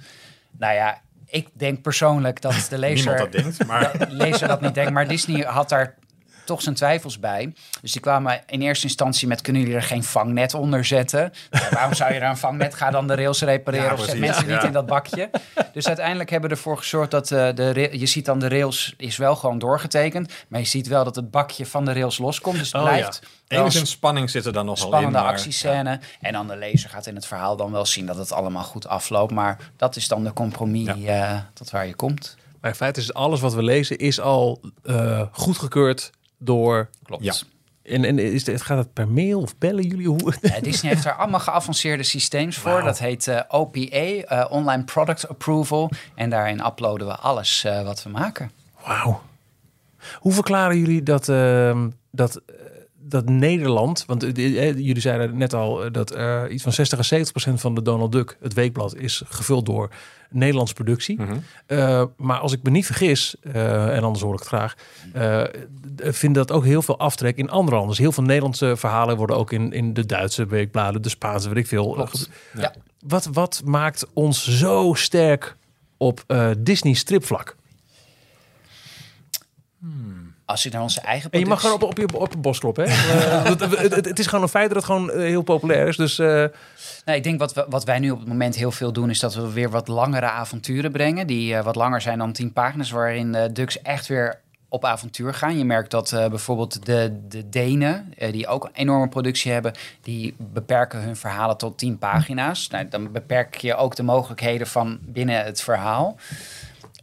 Nou 0.59 0.75
ja, 0.75 1.01
ik 1.27 1.49
denk 1.53 1.83
persoonlijk 1.83 2.41
dat 2.41 2.67
de 2.71 2.79
lezer 2.79 3.11
Niemand 3.11 3.33
dat 3.33 3.43
denkt, 3.43 3.67
maar... 3.67 3.99
de 4.09 4.15
lezer 4.15 4.49
dat 4.49 4.61
niet 4.61 4.75
denkt. 4.75 4.93
Maar 4.93 5.09
Disney 5.09 5.43
had 5.43 5.69
daar 5.69 5.95
toch 6.49 6.63
zijn 6.63 6.75
twijfels 6.75 7.19
bij. 7.19 7.53
Dus 7.81 7.93
die 7.93 8.01
kwamen 8.01 8.41
in 8.47 8.61
eerste 8.63 8.85
instantie 8.87 9.29
met... 9.29 9.41
kunnen 9.41 9.63
jullie 9.63 9.77
er 9.77 9.83
geen 9.83 10.05
vangnet 10.05 10.55
onder 10.55 10.85
zetten? 10.85 11.33
Ja, 11.51 11.69
waarom 11.71 11.95
zou 11.95 12.13
je 12.13 12.19
er 12.21 12.29
een 12.29 12.37
vangnet? 12.37 12.75
Ga 12.75 12.91
dan 12.91 13.07
de 13.07 13.15
rails 13.15 13.41
repareren 13.43 13.87
Ja, 13.87 13.93
of 13.93 13.99
zet 13.99 14.09
precies. 14.09 14.27
mensen 14.27 14.49
niet 14.55 14.63
in 14.65 14.73
dat 14.73 14.87
bakje. 14.87 15.31
Dus 15.73 15.87
uiteindelijk 15.87 16.31
hebben 16.31 16.51
we 16.51 16.57
ervoor 16.57 16.77
gezorgd 16.79 17.11
dat 17.11 17.31
eh, 17.31 17.55
de... 17.55 17.73
ra- 17.73 17.89
Je 17.99 18.07
ziet 18.07 18.25
dan 18.25 18.39
de 18.39 18.49
rails 18.49 18.95
is 18.97 19.17
wel 19.17 19.37
gewoon 19.37 19.59
doorgetekend. 19.59 20.33
Maar 20.49 20.61
je 20.61 20.67
ziet 20.67 20.87
wel 20.89 21.05
dat 21.05 21.17
het 21.17 21.31
bakje 21.31 21.67
van 21.67 21.85
de 21.85 21.93
rails 21.93 22.19
loskomt. 22.19 22.59
Dus 22.59 22.73
het 22.73 22.77
Oh, 22.83 22.89
blijft 22.89 23.23
Enigszins 23.49 23.91
spanning 23.91 24.31
zit 24.31 24.47
er 24.47 24.53
dan 24.53 24.67
nog 24.67 24.79
wel 24.79 24.87
in, 24.93 24.97
spannende 24.99 25.29
actiescène. 25.29 26.01
En 26.21 26.33
dan 26.33 26.47
de 26.47 26.57
lezer 26.57 26.91
gaat 26.91 27.07
in 27.07 27.15
het 27.15 27.27
verhaal 27.27 27.57
dan 27.57 27.73
wel 27.73 27.87
zien 27.87 28.07
dat 28.07 28.17
het 28.17 28.33
allemaal 28.33 28.63
goed 28.65 28.89
afloopt. 28.89 29.33
Maar 29.33 29.57
dat 29.77 29.97
is 29.97 30.09
dan 30.09 30.25
de 30.25 30.33
compromis 30.33 30.89
eh, 31.05 31.37
tot 31.55 31.71
waar 31.71 31.87
je 31.87 31.95
komt. 31.95 32.37
Maar 32.61 32.71
in 32.71 32.77
feite 32.77 33.01
is 33.01 33.15
alles 33.15 33.41
wat 33.41 33.55
we 33.55 33.63
lezen 33.63 33.99
is 33.99 34.21
al 34.21 34.61
eh 34.85 35.23
goedgekeurd 35.33 36.11
door... 36.39 36.89
Klopt. 37.03 37.25
Ja. 37.25 37.35
En, 37.83 38.05
en 38.05 38.19
is 38.19 38.47
het, 38.47 38.63
gaat 38.63 38.79
het 38.79 38.93
per 38.93 39.09
mail 39.09 39.41
of 39.41 39.59
bellen 39.59 39.87
jullie? 39.87 40.07
Hoe? 40.07 40.35
Ja, 40.41 40.61
Disney 40.61 40.93
heeft 40.93 41.05
daar 41.05 41.17
allemaal 41.23 41.41
geavanceerde 41.41 42.03
systeems 42.03 42.57
voor. 42.57 42.83
Dat 42.83 42.99
heet 42.99 43.29
eh, 43.29 43.41
OPA, 43.49 43.79
eh, 43.89 44.47
Online 44.51 44.85
Product 44.85 45.29
Approval. 45.29 45.91
En 46.15 46.31
daarin 46.31 46.67
uploaden 46.67 47.07
we 47.07 47.15
alles 47.15 47.65
eh, 47.65 47.83
wat 47.83 48.03
we 48.03 48.11
maken. 48.11 48.51
Wauw. 48.87 49.23
Hoe 50.15 50.33
verklaren 50.33 50.79
jullie 50.79 51.03
dat, 51.03 51.29
ehm, 51.29 51.89
dat, 52.11 52.41
dat 53.09 53.29
Nederland... 53.29 54.05
Want 54.07 54.23
eh, 54.23 54.69
eh, 54.69 54.77
jullie 54.77 55.01
zeiden 55.01 55.37
net 55.37 55.55
al 55.55 55.85
eh, 55.85 55.93
dat 55.93 56.11
eh, 56.11 56.43
iets 56.51 56.63
van 56.63 56.73
60 56.73 56.99
à 56.99 57.03
70 57.03 57.33
procent 57.33 57.61
van 57.61 57.75
de 57.75 57.83
Donald 57.83 58.13
Duck, 58.13 58.37
het 58.41 58.55
weekblad, 58.55 58.97
is 58.97 59.23
gevuld 59.27 59.67
door 59.67 59.91
Nederlandse 60.31 60.75
productie. 60.75 61.21
Mhm. 61.21 61.37
Eh, 61.67 62.05
maar 62.17 62.39
als 62.39 62.53
ik 62.53 62.63
me 62.63 62.71
niet 62.71 62.87
vergis, 62.87 63.35
eh, 63.41 63.97
en 63.97 64.03
anders 64.03 64.23
hoor 64.25 64.33
ik 64.33 64.39
het 64.39 64.49
graag, 64.49 64.75
eh 65.13 65.45
vind 65.99 66.35
dat 66.35 66.53
ook 66.53 66.65
heel 66.65 66.83
veel 66.83 66.99
aftrek 66.99 67.37
in 67.37 67.51
andere 67.51 67.77
landen. 67.77 67.95
Dus 67.95 68.05
heel 68.05 68.13
veel 68.13 68.23
Nederlandse 68.23 68.77
verhalen 68.77 69.17
worden 69.17 69.37
ook 69.37 69.53
in, 69.53 69.73
in 69.73 69.95
de 69.95 70.07
Duitse 70.07 70.47
weekbladen, 70.47 71.03
de 71.03 71.09
Spaanse, 71.09 71.49
weet 71.49 71.59
ik 71.59 71.67
veel. 71.67 71.99
Eh, 71.99 72.09
Ja. 72.57 72.75
Wat, 73.07 73.29
wat 73.33 73.63
maakt 73.65 74.07
ons 74.13 74.59
zo 74.59 74.93
sterk 74.95 75.57
op 75.97 76.25
eh, 76.27 76.51
Disney 76.59 76.93
stripvlak? 76.93 77.57
Als 80.49 80.63
je 80.63 80.71
naar 80.71 80.83
onze 80.83 81.01
eigen 81.01 81.31
En 81.31 81.39
je 81.39 81.47
mag 81.47 81.61
productie- 81.61 81.79
gewoon 81.89 81.99
op, 81.99 81.99
op, 82.09 82.11
je, 82.11 82.19
op 82.27 82.33
je 82.33 82.39
borst 82.39 82.61
kloppen. 82.61 82.91
Hè? 82.91 82.95
Eh, 83.29 83.45
het, 83.45 83.61
het, 83.61 83.95
het- 83.95 84.05
het 84.05 84.19
is 84.19 84.27
gewoon 84.27 84.43
een 84.45 84.51
feit 84.51 84.67
dat 84.69 84.77
het 84.77 84.85
gewoon 84.87 85.11
eh, 85.11 85.19
heel 85.19 85.43
populair 85.43 85.89
is. 85.89 85.97
Dus 85.97 86.19
eh, 86.19 86.27
Nou, 87.05 87.19
ik 87.19 87.23
denk 87.23 87.39
wat, 87.39 87.53
we, 87.55 87.67
wat 87.69 87.85
wij 87.85 87.99
nu 87.99 88.11
op 88.11 88.19
het 88.19 88.29
moment 88.29 88.55
heel 88.57 88.71
veel 88.71 88.93
doen, 88.93 89.11
is 89.11 89.21
dat 89.21 89.35
we 89.35 89.53
weer 89.53 89.71
wat 89.71 89.89
langere 89.89 90.27
avonturen 90.31 90.93
brengen. 90.93 91.27
Die 91.27 91.57
wat 91.57 91.77
langer 91.77 92.01
zijn 92.01 92.19
dan 92.19 92.33
10 92.33 92.53
pagina's, 92.53 92.91
waarin 92.91 93.37
Ducks 93.53 93.83
echt 93.83 94.07
weer 94.07 94.41
op 94.69 94.85
avontuur 94.85 95.35
gaan. 95.35 95.59
Je 95.59 95.65
merkt 95.65 95.91
dat 95.91 96.11
bijvoorbeeld 96.11 96.87
de, 96.87 97.19
de 97.29 97.49
Denen, 97.49 98.15
die 98.31 98.47
ook 98.47 98.65
een 98.65 98.71
enorme 98.75 99.09
productie 99.09 99.53
hebben, 99.53 99.73
die 100.03 100.35
beperken 100.39 101.03
hun 101.03 101.17
verhalen 101.17 101.57
tot 101.57 101.79
10 101.79 101.99
pagina's. 101.99 102.69
Nou, 102.69 102.89
dan 102.89 103.13
beperk 103.13 103.55
je 103.57 103.75
ook 103.77 103.97
de 103.97 104.03
mogelijkheden 104.03 104.67
van 104.67 104.99
binnen 105.03 105.45
het 105.45 105.63
verhaal. 105.63 106.17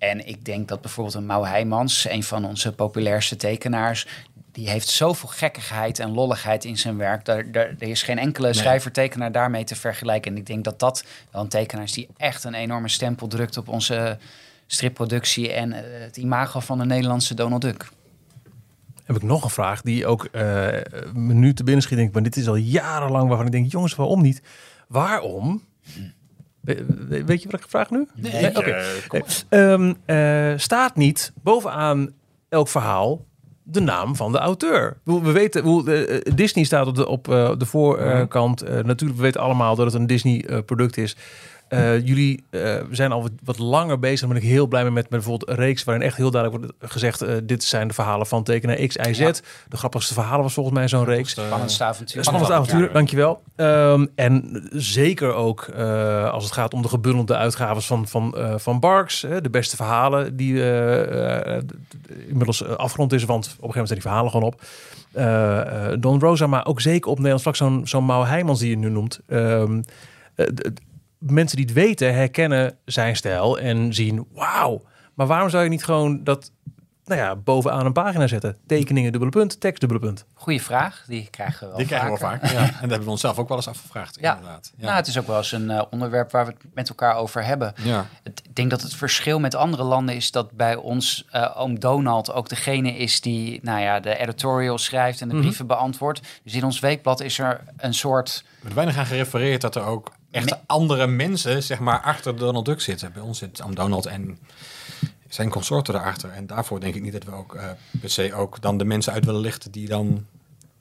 En 0.10 0.28
ik 0.28 0.46
denk 0.46 0.68
dat 0.68 0.82
bijvoorbeeld 0.82 1.16
een 1.16 1.26
Mau 1.26 1.48
Heijmans, 1.48 2.10
een 2.10 2.24
van 2.24 2.46
onze 2.46 2.74
populairste 2.74 3.36
tekenaars, 3.36 4.08
die 4.52 4.70
heeft 4.70 4.88
zoveel 4.88 5.30
gekkigheid 5.30 6.00
en 6.00 6.14
lolligheid 6.14 6.66
in 6.66 6.78
zijn 6.78 6.98
werk. 6.98 7.26
Daar, 7.26 7.52
daar, 7.52 7.76
er 7.80 7.88
is 7.88 8.04
geen 8.04 8.18
enkele 8.18 8.54
schrijver-tekenaar 8.54 9.32
daarmee 9.32 9.64
te 9.64 9.76
vergelijken. 9.76 10.32
En 10.32 10.38
ik 10.38 10.46
denk 10.46 10.64
dat 10.64 10.80
dat 10.80 11.06
wel 11.32 11.42
een 11.42 11.48
tekenaar 11.48 11.84
is 11.84 11.92
die 11.92 12.08
echt 12.18 12.44
een 12.44 12.54
enorme 12.54 12.90
stempel 12.90 13.28
drukt 13.28 13.58
op 13.58 13.68
onze 13.68 14.18
stripproductie 14.68 15.54
en 15.54 15.74
eh, 15.74 16.02
het 16.04 16.18
imago 16.18 16.60
van 16.60 16.78
de 16.78 16.86
Nederlandse 16.86 17.34
Donald 17.34 17.62
Duck. 17.62 17.90
heb 19.04 19.16
ik 19.16 19.24
nog 19.24 19.44
een 19.44 19.50
vraag 19.50 19.82
die 19.82 20.08
ook 20.08 20.26
eh 20.32 20.42
me 21.14 21.34
nu 21.34 21.54
te 21.54 21.64
binnen 21.64 21.84
schiet. 21.84 21.98
Denk 21.98 22.08
ik, 22.08 22.14
maar 22.14 22.24
dit 22.24 22.38
is 22.38 22.48
al 22.48 22.56
jarenlang 22.56 23.28
waarvan 23.28 23.46
ik 23.46 23.52
denk, 23.52 23.72
jongens, 23.72 23.96
waarom 23.96 24.22
niet? 24.22 24.42
Waarom? 24.88 25.64
Weet 27.26 27.42
je 27.42 27.50
wat 27.50 27.60
ik 27.60 27.66
vraag 27.70 27.90
nu? 27.90 28.08
Nee. 28.16 28.58
Oké. 28.58 28.72
Eh, 28.72 28.86
maar. 29.12 29.44
Ehm, 29.50 29.94
eh, 30.06 30.58
staat 30.58 30.96
niet 30.96 31.34
bovenaan 31.42 32.10
elk 32.50 32.68
verhaal 32.68 33.26
de 33.68 33.80
naam 33.80 34.16
van 34.16 34.32
de 34.32 34.38
auteur. 34.38 34.98
We 35.04 35.32
weten 35.32 35.64
hoe 35.64 35.94
eh, 35.94 36.36
Disney 36.36 36.64
staat 36.64 36.88
op 36.88 36.96
de, 36.96 37.08
op, 37.08 37.24
de 37.58 37.66
voorkant. 37.66 38.62
Eh, 38.62 38.84
natuurlijk, 38.84 39.20
we 39.20 39.26
weten 39.26 39.42
allemaal 39.42 39.76
dat 39.76 39.86
het 39.86 39.96
een 39.96 40.08
Disney-product 40.08 40.98
is. 40.98 41.16
Eh, 41.68 42.06
jullie 42.06 42.44
eh, 42.50 42.76
zijn 42.92 43.12
al 43.12 43.22
wat, 43.22 43.32
wat 43.44 43.58
langer 43.58 44.00
bezig. 44.00 44.20
Daar 44.20 44.30
ben 44.30 44.38
ik 44.38 44.44
heel 44.44 44.68
blij 44.68 44.82
mee 44.84 44.92
met, 44.92 45.02
met 45.02 45.12
bijvoorbeeld 45.12 45.50
een 45.50 45.56
reeks 45.66 45.84
waarin 45.84 46.04
echt 46.04 46.18
heel 46.18 46.32
duidelijk 46.32 46.64
wordt 46.64 46.94
gezegd: 46.94 47.22
eh, 47.22 47.36
dit 47.44 47.64
zijn 47.64 47.88
de 47.88 47.94
verhalen 47.94 48.28
van 48.28 48.44
tekenaar 48.44 48.76
X, 48.76 48.96
Y, 48.96 49.14
Z. 49.14 49.20
Ja. 49.20 49.32
De 49.70 49.78
grappigste 49.78 50.14
verhalen 50.14 50.44
was 50.44 50.54
volgens 50.54 50.76
mij 50.76 50.88
zo'n 50.88 51.06
reeks. 51.06 51.32
Spannendste 51.32 51.84
avontuur. 51.84 52.24
Spannend 52.24 52.52
avontuur, 52.52 52.92
dankjewel. 52.92 53.42
Ehm, 53.56 54.06
en 54.16 54.64
zeker 54.72 55.34
ook 55.34 55.62
eh, 55.62 56.32
als 56.32 56.44
het 56.44 56.54
gaat 56.54 56.74
om 56.74 56.82
de 56.82 56.88
gebundelde 56.88 57.36
uitgaves 57.36 57.86
van, 57.86 58.08
van, 58.08 58.38
eh, 58.38 58.54
van 58.58 58.80
Barks. 58.80 59.22
hè, 59.22 59.42
de 59.42 59.50
beste 59.50 59.76
verhalen 59.76 60.36
die 60.36 60.62
eh, 60.62 61.56
eh, 61.58 61.64
inmiddels 62.28 62.68
afgerond 62.68 63.14
is. 63.14 63.24
Want 63.24 63.46
op 63.46 63.52
een 63.52 63.54
gegeven 63.54 63.68
moment 63.68 63.88
zijn 63.88 64.00
die 64.00 64.10
verhalen 64.10 64.32
gewoon 64.32 64.46
op. 64.48 64.62
Eh, 65.16 65.92
eh, 65.92 65.98
Don 66.00 66.20
Rosa, 66.20 66.48
maar 66.48 66.66
ook 66.66 66.82
zeker 66.82 67.10
op 67.10 67.16
Nederlands 67.16 67.44
vlak 67.44 67.56
zo'n 67.56 67.88
zo'n 67.88 68.06
Mau 68.06 68.26
Heijmans 68.26 68.60
die 68.60 68.70
je 68.70 68.78
nu 68.78 68.90
noemt. 68.90 69.20
Ehm, 69.28 69.82
eh, 70.36 70.46
mensen 71.32 71.58
die 71.58 71.66
het 71.66 71.74
weten 71.76 72.14
herkennen 72.14 72.78
zijn 72.86 73.16
stijl 73.16 73.60
en 73.60 73.94
zien 73.94 74.28
wauw. 74.34 74.82
Maar 75.14 75.28
waarom 75.28 75.50
zou 75.50 75.64
je 75.64 75.70
niet 75.70 75.84
gewoon 75.84 76.24
dat 76.24 76.52
nou 77.06 77.22
ja, 77.22 77.36
bovenaan 77.36 77.86
een 77.86 77.94
pagina 77.94 78.28
zetten? 78.28 78.58
Tekeningen, 78.68 79.12
dubbele 79.12 79.32
punt, 79.32 79.60
tekst, 79.60 79.80
dubbele 79.80 80.02
punt. 80.02 80.26
Goeie 80.34 80.62
vraag, 80.62 81.04
die 81.08 81.28
krijgen 81.30 81.60
we 81.60 81.68
wel 81.68 81.78
Die 81.78 81.86
krijgen 81.86 82.12
we 82.12 82.18
wel 82.20 82.30
vaak. 82.30 82.46
Ja. 82.52 82.60
En 82.66 82.66
dat 82.72 82.80
hebben 82.80 83.04
we 83.04 83.10
onszelf 83.10 83.38
ook 83.40 83.48
wel 83.48 83.58
eens 83.58 83.68
afgevraagd. 83.68 84.18
Ja. 84.20 84.36
Inderdaad. 84.36 84.72
Ja. 84.78 84.84
Nou, 84.86 84.96
het 84.96 85.08
is 85.08 85.18
ook 85.20 85.28
wel 85.28 85.38
eens 85.38 85.52
een 85.52 85.70
eh, 85.70 85.82
onderwerp 85.90 86.32
waar 86.32 86.46
we 86.46 86.52
het 86.52 86.74
met 86.74 86.90
elkaar 86.90 87.16
over 87.16 87.46
hebben. 87.46 87.74
ja. 87.84 88.06
Ik 88.24 88.56
denk 88.56 88.70
dat 88.70 88.82
het 88.82 88.94
verschil 88.96 89.40
met 89.40 89.56
andere 89.56 89.84
landen 89.84 90.16
is 90.16 90.32
dat 90.32 90.52
bij 90.52 90.76
ons 90.76 91.26
eh, 91.32 91.52
oom 91.56 91.80
Donald 91.80 92.32
ook 92.34 92.50
degene 92.50 92.98
is 92.98 93.22
die 93.22 93.60
nou 93.64 93.80
ja, 93.80 94.00
de 94.00 94.18
editorial 94.18 94.78
schrijft 94.78 95.22
en 95.22 95.28
de 95.28 95.34
Mhm. 95.34 95.44
brieven 95.44 95.68
beantwoordt. 95.68 96.22
Dus 96.44 96.54
in 96.54 96.64
ons 96.64 96.80
weekblad 96.80 97.22
is 97.22 97.40
er 97.40 97.64
een 97.78 97.94
soort... 97.94 98.44
Er 98.48 98.60
wordt 98.62 98.76
weinig 98.76 98.98
aan 98.98 99.06
gerefereerd 99.06 99.62
dat 99.62 99.76
er 99.76 99.84
ook 99.86 100.12
echt 100.36 100.50
Me- 100.50 100.58
andere 100.66 101.08
mensen 101.08 101.64
zeg 101.64 101.80
maar, 101.80 102.02
achter 102.02 102.38
Donald 102.38 102.66
Duck 102.66 102.82
zitten. 102.82 103.14
Bij 103.14 103.22
ons 103.22 103.38
zit 103.38 103.62
Am 103.62 103.76
Donald 103.76 104.06
en 104.06 104.40
zijn 105.30 105.50
consorten 105.50 105.96
erachter. 105.96 106.30
En 106.30 106.48
daarvoor 106.48 106.80
denk 106.80 106.96
ik 106.96 107.02
niet 107.02 107.12
dat 107.14 107.24
we 107.24 107.32
ook 107.32 107.56
eh, 107.56 107.70
per 108.02 108.10
se 108.10 108.34
ook 108.34 108.62
dan 108.62 108.78
de 108.78 108.86
mensen 108.86 109.14
uit 109.14 109.26
willen 109.26 109.42
lichten 109.42 109.72
die 109.72 109.88
dan 109.88 110.26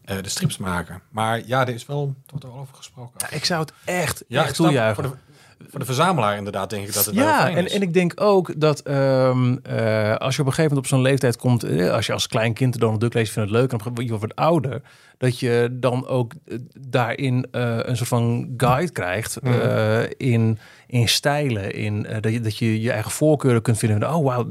eh, 0.05 0.23
de 0.23 0.29
strips 0.29 0.57
maken. 0.57 1.03
Maar 1.09 1.47
ja, 1.47 1.61
er 1.67 1.75
is 1.75 1.87
wel, 1.87 2.15
wordt 2.27 2.45
er 2.45 2.53
over 2.53 2.75
gesproken. 2.75 3.13
Ja, 3.19 3.37
ik 3.37 3.45
zou 3.45 3.61
het 3.61 3.73
echt, 3.85 4.25
Ja, 4.29 4.43
echt 4.45 4.55
toejuichen. 4.55 5.19
Voor 5.59 5.71
de, 5.71 5.79
de 5.79 5.85
verzamelaar 5.85 6.37
inderdaad 6.37 6.71
denk 6.71 6.87
ik 6.89 6.95
dat 6.95 7.05
het 7.05 7.15
wel 7.15 7.25
Ja, 7.25 7.41
fijn 7.41 7.57
en, 7.57 7.65
is. 7.65 7.73
en 7.73 7.83
ik 7.83 7.93
denk 7.95 8.21
ook 8.21 8.61
dat 8.61 8.81
ehm, 8.81 9.57
eh, 9.63 10.17
als 10.17 10.35
je 10.37 10.41
op 10.41 10.47
een 10.47 10.53
gegeven 10.55 10.63
moment 10.63 10.79
op 10.79 10.87
zo'n 10.87 11.03
leeftijd 11.03 11.37
komt, 11.37 11.65
eh, 11.65 11.93
als 11.93 12.07
je 12.07 12.13
als 12.13 12.27
klein 12.27 12.53
kind 12.53 12.79
Donald 12.79 13.01
Duck 13.01 13.15
leest, 13.15 13.33
vind 13.33 13.49
je 13.49 13.53
het 13.53 13.61
leuk, 13.61 13.73
en 13.73 13.87
op 13.87 13.99
een 13.99 14.05
je 14.05 14.19
wat 14.19 14.37
ouder, 14.37 14.83
dat 15.19 15.39
je 15.39 15.69
dan 15.73 16.07
ook 16.07 16.33
eh, 16.45 16.59
daarin 16.79 17.47
eh, 17.51 17.79
een 17.83 17.97
soort 17.97 18.09
van 18.09 18.55
guide 18.57 18.93
krijgt 18.93 19.37
eh, 19.37 20.03
in, 20.17 20.59
in 20.87 21.09
stijlen, 21.09 21.75
in 21.75 22.07
uh, 22.11 22.17
dat, 22.21 22.33
je, 22.33 22.41
dat 22.41 22.59
je 22.59 22.81
je 22.81 22.91
eigen 22.91 23.11
voorkeuren 23.11 23.63
kunt 23.63 23.79
vinden. 23.79 24.15
Oh, 24.15 24.25
wauw, 24.25 24.45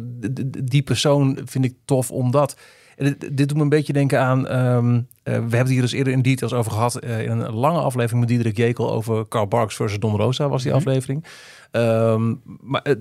die 0.64 0.82
persoon 0.82 1.40
vind 1.46 1.66
ik 1.66 1.76
tof 1.86 2.12
omdat. 2.12 2.56
En 2.96 3.06
dit, 3.06 3.38
dit 3.38 3.48
doet 3.48 3.58
me 3.58 3.64
een 3.64 3.70
beetje 3.70 3.94
denken 3.94 4.20
aan. 4.20 4.48
ehm, 4.48 4.96
uh, 4.96 5.02
we 5.24 5.32
hebben 5.32 5.58
het 5.60 5.70
hier 5.70 5.82
dus 5.82 5.92
eerder 5.92 6.14
in 6.14 6.22
details 6.22 6.54
over 6.54 6.72
gehad. 6.72 7.04
Uh, 7.04 7.22
in 7.22 7.32
een 7.32 7.54
lange 7.54 7.80
aflevering 7.80 8.20
met 8.20 8.30
Diederik 8.30 8.58
Jekel 8.58 8.92
over 8.92 9.28
Carl 9.28 9.48
Barks 9.48 9.76
versus 9.76 10.00
Don 10.00 10.16
Rosa 10.16 10.50
was 10.50 10.64
die 10.64 10.72
mm 10.72 10.78
-hmm. 10.78 10.88
aflevering. 10.88 11.26
Um, 11.72 12.42
maar 12.62 12.86
uh, 12.88 12.96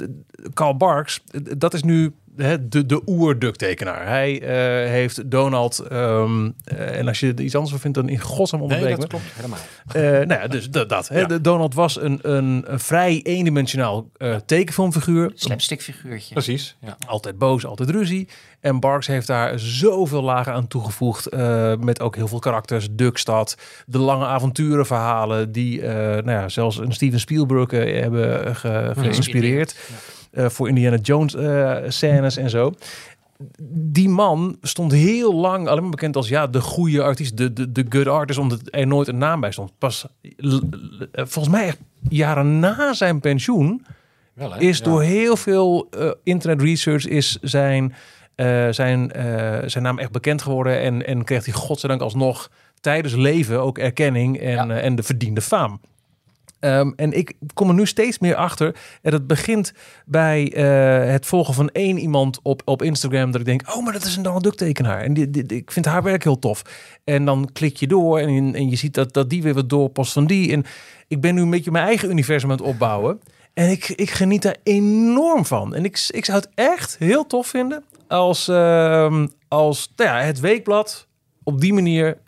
Carl 0.54 0.76
Barks, 0.76 1.24
dat 1.58 1.74
is 1.74 1.82
nu 1.82 2.12
de, 2.60 2.86
de 2.86 3.02
oer-ducktekenaar. 3.06 4.06
Hij 4.06 4.42
uh, 4.42 4.48
heeft 4.90 5.30
Donald. 5.30 5.84
Um, 5.92 6.54
en 6.64 7.08
als 7.08 7.20
je 7.20 7.26
er 7.26 7.40
iets 7.40 7.54
anders 7.54 7.72
van 7.72 7.80
vindt, 7.80 7.96
dan 7.96 8.08
in 8.08 8.18
godsnaam 8.18 8.62
onderbreken. 8.62 8.98
Nee, 8.98 9.08
dat 9.08 9.20
klopt 9.20 9.34
helemaal. 9.34 10.26
nou 10.26 10.40
ja, 10.40 10.48
dus 10.48 10.70
dat. 10.70 10.88
dat 10.88 11.10
ja. 11.12 11.26
Donald 11.26 11.74
was 11.74 12.00
een, 12.00 12.18
een, 12.22 12.64
een 12.66 12.80
vrij 12.80 13.20
eendimensionaal 13.22 14.10
tekenfilmfiguur. 14.46 15.32
Slapstickfiguurtje. 15.34 16.34
Precies. 16.34 16.76
Ja. 16.80 16.96
Altijd 17.06 17.38
boos, 17.38 17.66
altijd 17.66 17.90
ruzie. 17.90 18.28
En 18.60 18.80
Barks 18.80 19.06
heeft 19.06 19.26
daar 19.26 19.58
zoveel 19.58 20.22
lagen 20.22 20.52
aan 20.52 20.68
toegevoegd. 20.68 21.34
Uh, 21.34 21.74
met 21.76 22.00
ook 22.00 22.16
heel 22.16 22.28
veel 22.28 22.38
karakters. 22.38 22.88
Duckstad, 22.90 23.56
de 23.86 23.98
lange 23.98 24.26
avonturenverhalen. 24.26 25.52
Die 25.52 25.80
uh, 25.80 25.88
nou 25.92 26.30
ja, 26.30 26.48
zelfs 26.48 26.78
een 26.78 26.92
Steven 26.92 27.20
Spielberg 27.20 27.70
uh, 27.70 28.00
hebben 28.00 28.56
ge, 28.56 28.92
geïnspireerd. 28.96 29.76
Ja. 30.32 30.50
voor 30.50 30.68
Indiana 30.68 30.96
Jones 30.96 31.36
scènes 31.94 32.36
en 32.36 32.50
zo. 32.50 32.72
Die 33.68 34.08
man 34.08 34.56
stond 34.60 34.92
heel 34.92 35.34
lang 35.34 35.68
alleen 35.68 35.82
maar 35.82 35.90
bekend 35.90 36.16
als 36.16 36.28
ja, 36.28 36.46
de 36.46 36.60
goede 36.60 37.02
artiest, 37.02 37.36
de, 37.36 37.52
de, 37.52 37.72
de 37.72 37.86
good 37.88 38.06
artist, 38.06 38.38
omdat 38.38 38.60
er 38.64 38.86
nooit 38.86 39.08
een 39.08 39.18
naam 39.18 39.40
bij 39.40 39.52
stond. 39.52 39.72
Pas 39.78 40.06
volgens 41.12 41.48
mij 41.48 41.66
echt 41.66 41.78
jaren 42.08 42.58
na 42.58 42.92
zijn 42.92 43.20
pensioen 43.20 43.86
Wel, 44.34 44.58
is 44.58 44.78
ja. 44.78 44.84
door 44.84 45.02
heel 45.02 45.36
veel 45.36 45.88
internet 46.22 46.62
research 46.62 47.06
is 47.06 47.38
zijn 47.40 47.94
uh, 48.36 48.68
zijn, 48.70 49.12
uh, 49.16 49.58
zijn 49.66 49.84
naam 49.84 49.98
echt 49.98 50.10
bekend 50.10 50.42
geworden. 50.42 50.80
En, 50.80 51.06
en 51.06 51.24
kreeg 51.24 51.44
hij 51.44 51.54
godzijdank 51.54 52.00
alsnog 52.00 52.50
tijdens 52.80 53.14
leven 53.14 53.60
ook 53.60 53.78
erkenning 53.78 54.40
en, 54.40 54.68
ja. 54.68 54.68
en 54.68 54.94
de 54.94 55.02
verdiende 55.02 55.40
faam. 55.40 55.80
Um, 56.64 56.92
en 56.96 57.12
ik 57.12 57.32
kom 57.54 57.68
er 57.68 57.74
nu 57.74 57.86
steeds 57.86 58.18
meer 58.18 58.34
achter. 58.34 58.76
En 59.02 59.12
het 59.12 59.26
begint 59.26 59.72
bij 60.06 60.42
het 61.06 61.26
volgen 61.26 61.54
van 61.54 61.70
één 61.70 61.98
iemand 61.98 62.40
op, 62.42 62.62
op 62.64 62.82
Instagram. 62.82 63.30
Dat 63.30 63.40
ik 63.40 63.46
denk, 63.46 63.74
oh, 63.74 63.84
maar 63.84 63.92
dat 63.92 64.04
is 64.04 64.16
een 64.16 64.22
Donald 64.22 64.56
tekenaar. 64.56 65.00
En 65.00 65.14
die, 65.14 65.46
ik 65.46 65.70
vind 65.70 65.84
haar 65.84 66.02
werk 66.02 66.24
heel 66.24 66.38
tof. 66.38 66.62
En 67.04 67.24
dan 67.24 67.50
klik 67.52 67.76
je 67.76 67.86
door 67.86 68.18
en, 68.18 68.54
en 68.54 68.70
je 68.70 68.76
ziet 68.76 68.94
dat, 68.94 69.12
dat 69.12 69.30
die 69.30 69.42
weer 69.42 69.54
wat 69.54 69.68
doorpost 69.68 70.12
van 70.12 70.26
die. 70.26 70.52
En 70.52 70.64
ik 71.08 71.20
ben 71.20 71.34
nu 71.34 71.40
een 71.40 71.50
beetje 71.50 71.70
mijn 71.70 71.86
eigen 71.86 72.10
universum 72.10 72.50
aan 72.50 72.56
het 72.56 72.66
opbouwen. 72.66 73.20
En 73.54 73.70
ik, 73.70 73.88
ik 73.88 74.10
geniet 74.10 74.42
daar 74.42 74.56
enorm 74.62 75.44
van. 75.44 75.74
En 75.74 75.84
ik, 75.84 76.06
ik 76.10 76.24
zou 76.24 76.38
het 76.38 76.48
echt 76.54 76.96
heel 76.98 77.26
tof 77.26 77.46
vinden 77.46 77.84
als, 78.08 78.48
uh, 78.48 79.24
als 79.48 79.92
nou 79.96 80.10
ja, 80.10 80.20
het 80.20 80.40
weekblad 80.40 81.06
op 81.42 81.60
die 81.60 81.72
manier 81.72 82.18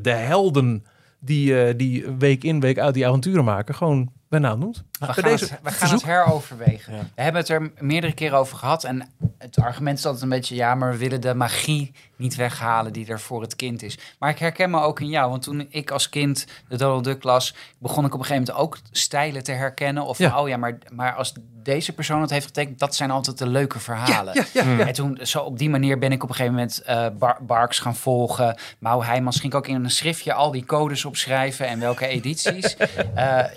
de 0.00 0.10
helden 0.10 0.84
die, 1.18 1.52
uh, 1.52 1.74
die 1.76 2.10
week 2.18 2.44
in 2.44 2.60
week 2.60 2.78
uit 2.78 2.94
die 2.94 3.06
avonturen 3.06 3.44
maken, 3.44 3.74
gewoon 3.74 4.12
bij 4.28 4.38
naam 4.38 4.58
noemt. 4.58 4.82
We 4.98 5.12
gaan, 5.12 5.22
deze 5.22 5.44
het, 5.44 5.58
we 5.62 5.70
gaan 5.70 5.90
het 5.90 6.04
heroverwegen. 6.04 6.94
Ja. 6.94 7.00
We 7.14 7.22
hebben 7.22 7.40
het 7.40 7.50
er 7.50 7.72
meerdere 7.78 8.12
keren 8.12 8.38
over 8.38 8.56
gehad. 8.56 8.84
En 8.84 9.08
het 9.38 9.58
argument 9.58 9.98
is 9.98 10.04
altijd 10.04 10.22
een 10.22 10.28
beetje... 10.28 10.54
ja, 10.54 10.74
maar 10.74 10.90
we 10.90 10.96
willen 10.96 11.20
de 11.20 11.34
magie 11.34 11.92
niet 12.16 12.34
weghalen 12.34 12.92
die 12.92 13.06
er 13.06 13.20
voor 13.20 13.40
het 13.42 13.56
kind 13.56 13.82
is. 13.82 13.98
Maar 14.18 14.30
ik 14.30 14.38
herken 14.38 14.70
me 14.70 14.80
ook 14.80 15.00
in 15.00 15.08
jou. 15.08 15.30
Want 15.30 15.42
toen 15.42 15.66
ik 15.70 15.90
als 15.90 16.08
kind 16.08 16.46
de 16.68 16.76
Donald 16.76 17.04
Duck 17.04 17.22
las... 17.22 17.54
begon 17.78 18.04
ik 18.04 18.14
op 18.14 18.20
een 18.20 18.26
gegeven 18.26 18.54
moment 18.54 18.64
ook 18.64 18.78
stijlen 18.90 19.42
te 19.42 19.52
herkennen. 19.52 20.04
Of 20.04 20.18
ja. 20.18 20.40
oh 20.40 20.48
ja, 20.48 20.56
maar, 20.56 20.78
maar 20.92 21.14
als 21.14 21.34
deze 21.62 21.92
persoon 21.92 22.20
het 22.20 22.30
heeft 22.30 22.46
getekend... 22.46 22.78
dat 22.78 22.94
zijn 22.94 23.10
altijd 23.10 23.38
de 23.38 23.48
leuke 23.48 23.78
verhalen. 23.78 24.34
Ja, 24.34 24.44
ja, 24.52 24.70
ja, 24.70 24.86
en 24.86 24.92
toen, 24.92 25.18
zo 25.22 25.40
op 25.40 25.58
die 25.58 25.70
manier 25.70 25.98
ben 25.98 26.12
ik 26.12 26.22
op 26.22 26.28
een 26.28 26.34
gegeven 26.34 26.54
moment... 26.54 26.82
Uh, 26.88 27.06
Bar 27.18 27.38
Barks 27.40 27.78
gaan 27.78 27.96
volgen. 27.96 28.58
Mau 28.78 29.04
Heijmans 29.04 29.40
ging 29.40 29.54
ook 29.54 29.66
in 29.66 29.84
een 29.84 29.90
schriftje... 29.90 30.32
al 30.32 30.50
die 30.50 30.64
codes 30.64 31.04
opschrijven 31.04 31.66
en 31.66 31.80
welke 31.80 32.06
edities... 32.06 32.76
uh, 33.16 33.44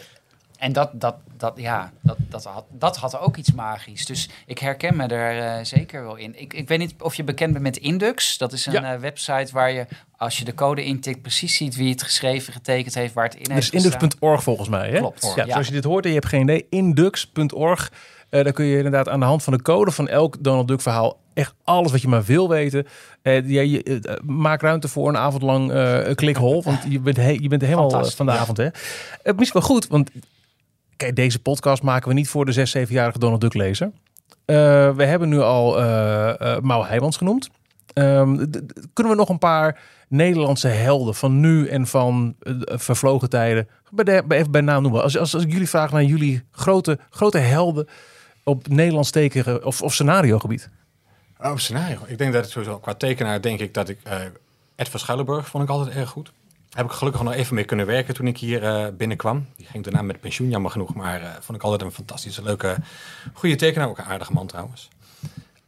En 0.60 0.74
dat, 0.74 0.90
dat, 0.94 1.16
dat, 1.38 1.54
ja, 1.56 1.92
dat, 2.02 2.18
dat, 2.30 2.44
had, 2.44 2.66
dat 2.72 2.98
had 2.98 3.20
ook 3.20 3.38
iets 3.38 3.52
magisch. 3.52 4.06
Dus 4.06 4.30
ik 4.46 4.60
herken 4.60 4.96
me 4.96 5.08
er 5.08 5.58
uh, 5.60 5.66
zeker 5.66 6.04
wel 6.04 6.16
in. 6.16 6.42
Ik, 6.42 6.54
ik 6.54 6.68
weet 6.68 6.80
niet 6.80 6.94
of 7.00 7.16
je 7.16 7.24
bekend 7.24 7.52
bent 7.52 7.64
met 7.64 7.78
Indux. 7.78 8.38
Dat 8.38 8.54
is 8.54 8.66
een 8.66 8.74
ja. 8.74 8.94
uh, 8.94 9.00
website 9.00 9.54
waar 9.54 9.72
je, 9.72 9.86
als 10.18 10.38
je 10.38 10.46
de 10.46 10.54
code 10.54 10.84
intikt, 10.84 11.22
precies 11.22 11.56
ziet 11.56 11.76
wie 11.76 11.90
het 11.90 12.04
geschreven, 12.04 12.54
getekend 12.54 12.96
heeft, 12.96 13.14
waar 13.14 13.24
het 13.24 13.36
in 13.36 13.52
heeft 13.52 13.72
Dus 13.72 13.84
indux.org 13.84 14.44
volgens 14.44 14.70
mij, 14.70 14.90
hè? 14.90 14.98
Klopt. 14.98 15.22
Ja, 15.22 15.34
ja. 15.36 15.44
Dus 15.44 15.56
als 15.56 15.68
je 15.68 15.74
dit 15.74 15.84
hoort 15.84 16.04
en 16.04 16.10
je 16.10 16.16
hebt 16.16 16.30
geen 16.30 16.42
idee, 16.42 16.66
indux.org. 16.70 17.92
Uh, 18.30 18.44
dan 18.44 18.54
kun 18.54 18.66
je 18.66 18.78
inderdaad 18.78 19.10
aan 19.10 19.20
de 19.20 19.26
hand 19.26 19.44
van 19.44 19.54
de 19.54 19.62
code 19.62 19.92
van 19.92 20.08
elk 20.08 20.44
Donald 20.44 20.68
Duck 20.68 20.82
verhaal 20.82 21.20
echt 21.34 21.54
alles 21.64 21.92
wat 21.92 22.02
je 22.02 22.08
maar 22.08 22.24
wil 22.24 22.50
weten. 22.50 22.88
Uh, 23.24 23.50
je, 23.50 23.84
uh, 23.84 24.14
maak 24.24 24.62
ruimte 24.62 24.88
voor 24.88 25.10
een 25.10 25.18
avond 25.18 25.42
lang 25.42 25.72
klikhol, 26.16 26.64
want 26.64 26.80
je 26.90 27.00
bent, 27.00 27.18
he, 27.18 27.30
je 27.30 27.48
bent 27.48 27.62
helemaal 27.62 28.06
van 28.06 28.26
de 28.26 28.32
ja. 28.32 28.38
avond. 28.38 28.58
Hè? 28.58 28.70
misschien 29.24 29.60
wel 29.60 29.70
goed, 29.70 29.88
want 29.88 30.10
Kijk, 31.00 31.16
deze 31.16 31.40
podcast 31.40 31.84
maken 31.84 32.08
we 32.08 32.14
niet 32.14 32.30
voor 32.30 32.46
de 32.46 32.52
6, 32.52 32.78
7-jarige 32.78 33.20
Donald 33.20 33.42
Duck 33.42 33.54
lezer. 33.54 33.88
Uh, 33.88 33.96
we 34.96 35.06
hebben 35.06 35.30
nu 35.30 35.40
al 35.40 35.80
uh, 35.82 36.88
Heijmans 36.88 37.18
genoemd. 37.18 37.50
Um, 37.94 38.50
kunnen 38.94 39.14
we 39.14 39.20
nog 39.20 39.30
een 39.30 39.38
paar 39.38 39.82
Nederlandse 40.08 40.68
helden 40.68 41.16
van 41.16 41.40
nu 41.40 41.68
en 41.68 41.88
van 41.88 42.36
vervlogen 42.66 43.30
tijden 43.30 43.68
bij, 43.90 44.04
de, 44.04 44.24
bij, 44.28 44.38
even 44.38 44.52
bij 44.52 44.62
naam 44.62 44.82
noemen? 44.82 45.02
Als, 45.02 45.18
als, 45.18 45.34
als 45.34 45.44
ik 45.44 45.52
jullie 45.52 45.70
vraag 45.70 45.92
naar 45.92 46.04
jullie 46.04 46.44
grote, 46.52 47.00
grote 47.10 47.38
helden 47.38 47.88
op 48.44 48.68
Nederlands 48.68 49.12
tekenen 49.12 49.66
of, 49.66 49.82
of 49.82 49.94
scenario 49.94 50.40
gebied. 50.40 50.70
Oh, 51.42 51.56
scenario. 51.56 52.00
Ik 52.06 52.18
denk 52.18 52.34
dat 52.34 52.42
het 52.42 52.52
sowieso 52.52 52.80
qua 52.80 52.94
tekenaar 52.94 53.42
denk 53.42 53.60
ik 53.60 53.74
dat 53.74 53.90
ik 53.90 54.00
Ed 54.76 54.90
van 54.90 55.00
Schuilenburg 55.00 55.48
vond 55.48 55.64
ik 55.64 55.70
altijd 55.70 55.96
erg 55.96 56.10
goed. 56.10 56.32
Heb 56.70 56.86
ik 56.86 56.92
gelukkig 56.92 57.24
nog 57.24 57.34
even 57.34 57.56
mee 57.56 57.64
kunnen 57.64 57.86
werken 57.86 58.14
toen 58.14 58.28
ik 58.28 58.38
hier 58.38 58.64
uh, 58.64 58.88
binnenkwam. 58.98 59.46
Die 59.56 59.66
ging 59.66 59.84
daarna 59.84 60.02
met 60.02 60.20
pensioen, 60.20 60.50
jammer 60.50 60.72
genoeg. 60.72 60.94
Maar 60.94 61.22
uh, 61.22 61.28
vond 61.40 61.58
ik 61.58 61.64
altijd 61.64 61.82
een 61.82 61.92
fantastische, 61.92 62.44
leuke, 62.44 62.78
goede 63.34 63.56
tekenaar. 63.56 63.88
Ook 63.88 63.98
een 63.98 64.04
aardige 64.04 64.34
man 64.34 64.48
trouwens. 64.48 64.90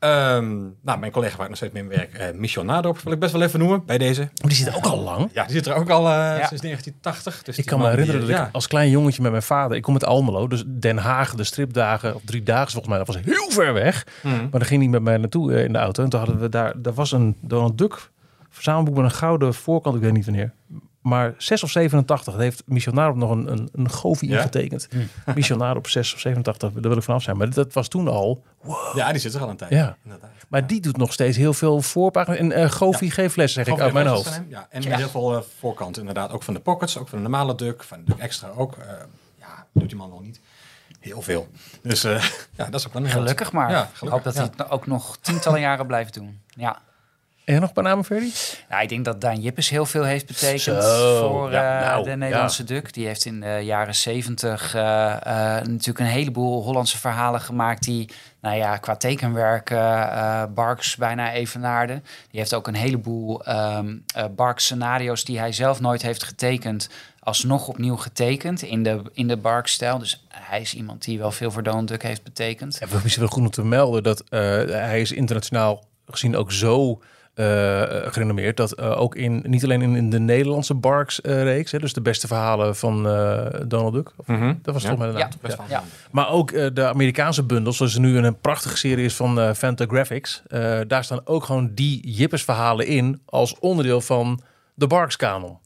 Ehm, 0.01 0.59
nou, 0.81 0.99
mijn 0.99 1.11
collega 1.11 1.35
waar 1.35 1.43
ik 1.43 1.49
nog 1.49 1.57
steeds 1.57 1.73
mee 1.73 1.83
werk, 1.83 2.13
eh 2.13 2.33
Michel 2.33 2.63
Nadorp, 2.63 2.99
wil 2.99 3.13
ik 3.13 3.19
best 3.19 3.31
wel 3.31 3.41
even 3.41 3.59
noemen 3.59 3.85
bij 3.85 3.97
deze. 3.97 4.21
Maar 4.21 4.49
die 4.49 4.57
zit 4.57 4.75
ook 4.75 4.85
al 4.85 4.99
lang. 4.99 5.29
Ja, 5.33 5.43
die 5.43 5.53
zit 5.53 5.65
er 5.65 5.73
ook 5.75 5.89
al 5.89 6.07
eh, 6.07 6.47
sinds 6.47 6.61
1980. 6.61 7.43
Dus 7.43 7.57
Ik 7.57 7.65
kan 7.65 7.79
me 7.79 7.83
die, 7.83 7.93
herinneren 7.93 8.21
dat 8.27 8.37
ja. 8.37 8.47
ik 8.47 8.53
als 8.53 8.67
klein 8.67 8.89
jongetje 8.89 9.21
met 9.21 9.31
mijn 9.31 9.43
vader... 9.43 9.77
Ik 9.77 9.83
kom 9.83 9.93
uit 9.93 10.05
Almelo, 10.05 10.47
dus 10.47 10.63
Den 10.67 10.97
Haag, 10.97 11.35
de 11.35 11.43
stripdagen, 11.43 12.15
of 12.15 12.21
drie 12.25 12.43
dagen 12.43 12.71
volgens 12.71 12.87
mij. 12.87 12.97
Dat 12.97 13.07
was 13.07 13.17
heel 13.23 13.51
ver 13.51 13.73
weg. 13.73 14.07
Mhm. 14.23 14.35
Maar 14.35 14.49
dan 14.51 14.65
ging 14.65 14.81
hij 14.81 14.91
met 14.91 15.01
mij 15.01 15.17
naartoe 15.17 15.53
eh, 15.53 15.63
in 15.63 15.73
de 15.73 15.79
auto. 15.79 16.03
En 16.03 16.09
toen 16.09 16.19
hadden 16.19 16.39
we 16.39 16.49
daar... 16.49 16.73
Daar 16.81 16.93
was 16.93 17.11
een 17.11 17.37
Donald 17.41 17.77
Duck 17.77 18.09
verzamelboek 18.49 18.95
met 18.95 19.03
een 19.03 19.11
gouden 19.11 19.53
voorkant. 19.53 19.95
Ik 19.95 20.01
weet 20.01 20.13
niet 20.13 20.25
wanneer. 20.25 20.53
Maar 21.01 21.33
6 21.37 21.63
of 21.63 21.69
87. 21.69 22.33
Dat 22.33 22.41
heeft 22.41 22.63
Michel 22.65 22.93
Narop 22.93 23.15
nog 23.15 23.29
een, 23.31 23.51
een, 23.51 23.69
een 23.73 23.89
goofie 23.89 24.29
Ja? 24.29 24.37
ingetekend. 24.37 24.87
Michel 25.35 25.57
Narop 25.57 25.87
6 25.87 26.13
of 26.13 26.19
87. 26.19 26.71
Daar 26.71 26.81
wil 26.81 26.97
ik 26.97 27.03
vanaf 27.03 27.23
zijn. 27.23 27.37
Maar 27.37 27.49
dat 27.49 27.73
was 27.73 27.87
toen 27.87 28.07
al... 28.07 28.43
Ja, 28.93 29.11
die 29.11 29.21
zit 29.21 29.33
er 29.33 29.41
al 29.41 29.49
een 29.49 29.55
tijd. 29.57 29.71
Ja. 29.71 29.97
Inderdaad. 30.03 30.29
Maar 30.47 30.67
die 30.67 30.81
doet 30.81 30.97
nog 30.97 31.13
steeds 31.13 31.37
heel 31.37 31.53
veel 31.53 31.81
voorpagina's. 31.81 32.39
En 32.39 32.51
eh 32.51 32.71
Goofy 32.71 33.09
geeft 33.09 33.35
les, 33.35 33.53
zeg 33.53 33.67
ik 33.67 33.79
uit 33.79 33.93
mijn 33.93 34.07
hoofd. 34.07 34.41
Ja, 34.49 34.67
en 34.69 34.81
Ja. 34.81 34.89
met 34.89 34.97
heel 34.97 35.09
veel 35.09 35.35
eh, 35.35 35.41
voorkant 35.59 35.97
inderdaad. 35.97 36.31
Ook 36.31 36.43
van 36.43 36.53
de 36.53 36.59
pockets, 36.59 36.97
ook 36.97 37.07
van 37.07 37.17
de 37.17 37.23
normale 37.23 37.55
Duck, 37.55 37.83
van 37.83 37.97
de 37.99 38.03
Duck 38.05 38.17
Extra 38.21 38.47
ook. 38.55 38.77
Eh, 38.77 38.87
ja, 39.39 39.65
doet 39.73 39.89
die 39.89 39.97
man 39.97 40.09
nog 40.09 40.21
niet. 40.21 40.39
Heel 40.99 41.21
veel. 41.21 41.47
Dus 41.81 42.03
eh, 42.03 42.23
ja, 42.57 42.65
dat 42.65 42.79
is 42.79 42.87
ook 42.87 42.93
wel 42.93 43.03
een 43.03 43.09
Gelukkig 43.09 43.51
maar. 43.51 43.71
Ja, 43.71 43.81
ik 43.81 43.87
gelukkig, 43.93 44.09
hoop 44.09 44.23
dat 44.23 44.33
ja. 44.33 44.39
hij 44.39 44.49
het 44.57 44.69
ook 44.71 44.87
nog 44.87 45.17
tientallen 45.21 45.59
jaren 45.59 45.87
blijft 45.87 46.13
doen. 46.13 46.41
Ja. 46.47 46.81
En 47.55 47.59
nog 47.59 47.69
een 47.69 47.75
paar 47.75 47.83
namen, 47.83 48.05
Ferdy? 48.05 48.31
Nou, 48.69 48.83
ik 48.83 48.89
denk 48.89 49.05
dat 49.05 49.21
Daan 49.21 49.41
Jippes 49.41 49.69
heel 49.69 49.85
veel 49.85 50.03
heeft 50.03 50.25
betekend 50.25 50.83
Zo, 50.83 51.29
voor 51.29 51.51
ja, 51.51 51.79
eh, 51.79 51.87
nou, 51.87 52.03
de 52.03 52.15
Nederlandse 52.15 52.63
Duk. 52.63 52.93
Die 52.93 53.05
heeft 53.05 53.25
in 53.25 53.39
de 53.39 53.59
jaren 53.63 53.95
zeventig 53.95 54.75
eh, 54.75 55.11
eh, 55.11 55.65
natuurlijk 55.65 55.99
een 55.99 56.05
heleboel 56.05 56.63
Hollandse 56.63 56.97
verhalen 56.97 57.41
gemaakt 57.41 57.83
die, 57.83 58.09
nou 58.41 58.55
ja, 58.55 58.77
qua 58.77 58.95
tekenwerk 58.95 59.69
eh, 59.69 60.01
eh, 60.01 60.49
Barks 60.53 60.95
bijna 60.95 61.31
evenaarden. 61.31 62.03
Die 62.29 62.39
heeft 62.39 62.53
ook 62.53 62.67
een 62.67 62.75
heleboel 62.75 63.43
ehm 63.43 63.95
eh, 64.15 64.25
Barks 64.35 64.63
scenario's 64.63 65.23
die 65.23 65.39
hij 65.39 65.51
zelf 65.51 65.79
nooit 65.79 66.01
heeft 66.01 66.23
getekend, 66.23 66.89
alsnog 67.19 67.67
opnieuw 67.67 67.95
getekend 67.95 68.61
in 68.61 68.83
de, 68.83 69.01
in 69.13 69.27
de 69.27 69.37
Barks-stijl. 69.37 69.97
Dus 69.97 70.25
hij 70.27 70.61
is 70.61 70.73
iemand 70.73 71.03
die 71.03 71.19
wel 71.19 71.31
veel 71.31 71.51
voor 71.51 71.63
Donald 71.63 71.87
Duck 71.87 72.03
heeft 72.03 72.23
betekend. 72.23 72.77
Ja, 72.79 72.99
is 73.03 73.15
wel 73.15 73.27
goed 73.27 73.43
om 73.43 73.49
te 73.49 73.65
melden 73.65 74.03
dat 74.03 74.23
eh, 74.29 74.39
hij 74.65 75.01
is 75.01 75.11
internationaal 75.11 75.83
gezien 76.05 76.35
ook 76.35 76.51
zo 76.51 76.91
eh, 76.91 77.07
gerenommeerd 78.11 78.57
dat 78.57 78.71
eh, 78.71 79.01
ook 79.01 79.15
in 79.15 79.43
niet 79.47 79.63
alleen 79.63 79.81
in, 79.81 79.95
in 79.95 80.09
de 80.09 80.19
Nederlandse 80.19 80.73
Barks-reeks, 80.73 81.71
hè, 81.71 81.79
dus 81.79 81.93
de 81.93 82.01
beste 82.01 82.27
verhalen 82.27 82.75
van 82.75 83.07
eh, 83.07 83.45
Donald 83.67 83.93
Duck, 83.93 84.11
of, 84.17 84.27
Mhm. 84.27 84.53
dat 84.61 84.73
was 84.73 84.83
Ja. 84.83 84.89
toch 84.89 84.97
met 84.99 85.07
de 85.07 85.13
naam. 85.19 85.29
Ja. 85.31 85.37
Best 85.41 85.57
Ja. 85.57 85.63
wel. 85.67 85.77
Ja. 85.77 85.83
Maar 86.11 86.29
ook 86.29 86.51
eh, 86.51 86.67
de 86.73 86.85
Amerikaanse 86.87 87.43
bundels, 87.43 87.77
zoals 87.77 87.93
er 87.95 87.99
nu 88.01 88.17
een 88.17 88.39
prachtige 88.39 88.77
serie 88.77 89.05
is 89.05 89.15
van 89.15 89.39
eh 89.39 89.53
Fantagraphics. 89.53 90.41
eh 90.47 90.79
daar 90.87 91.03
staan 91.03 91.21
ook 91.27 91.43
gewoon 91.43 91.71
die 91.73 92.11
Jippes 92.11 92.43
verhalen 92.43 92.87
in 92.87 93.21
als 93.25 93.59
onderdeel 93.59 94.01
van 94.01 94.41
de 94.73 94.87
Barks-kanon. 94.87 95.57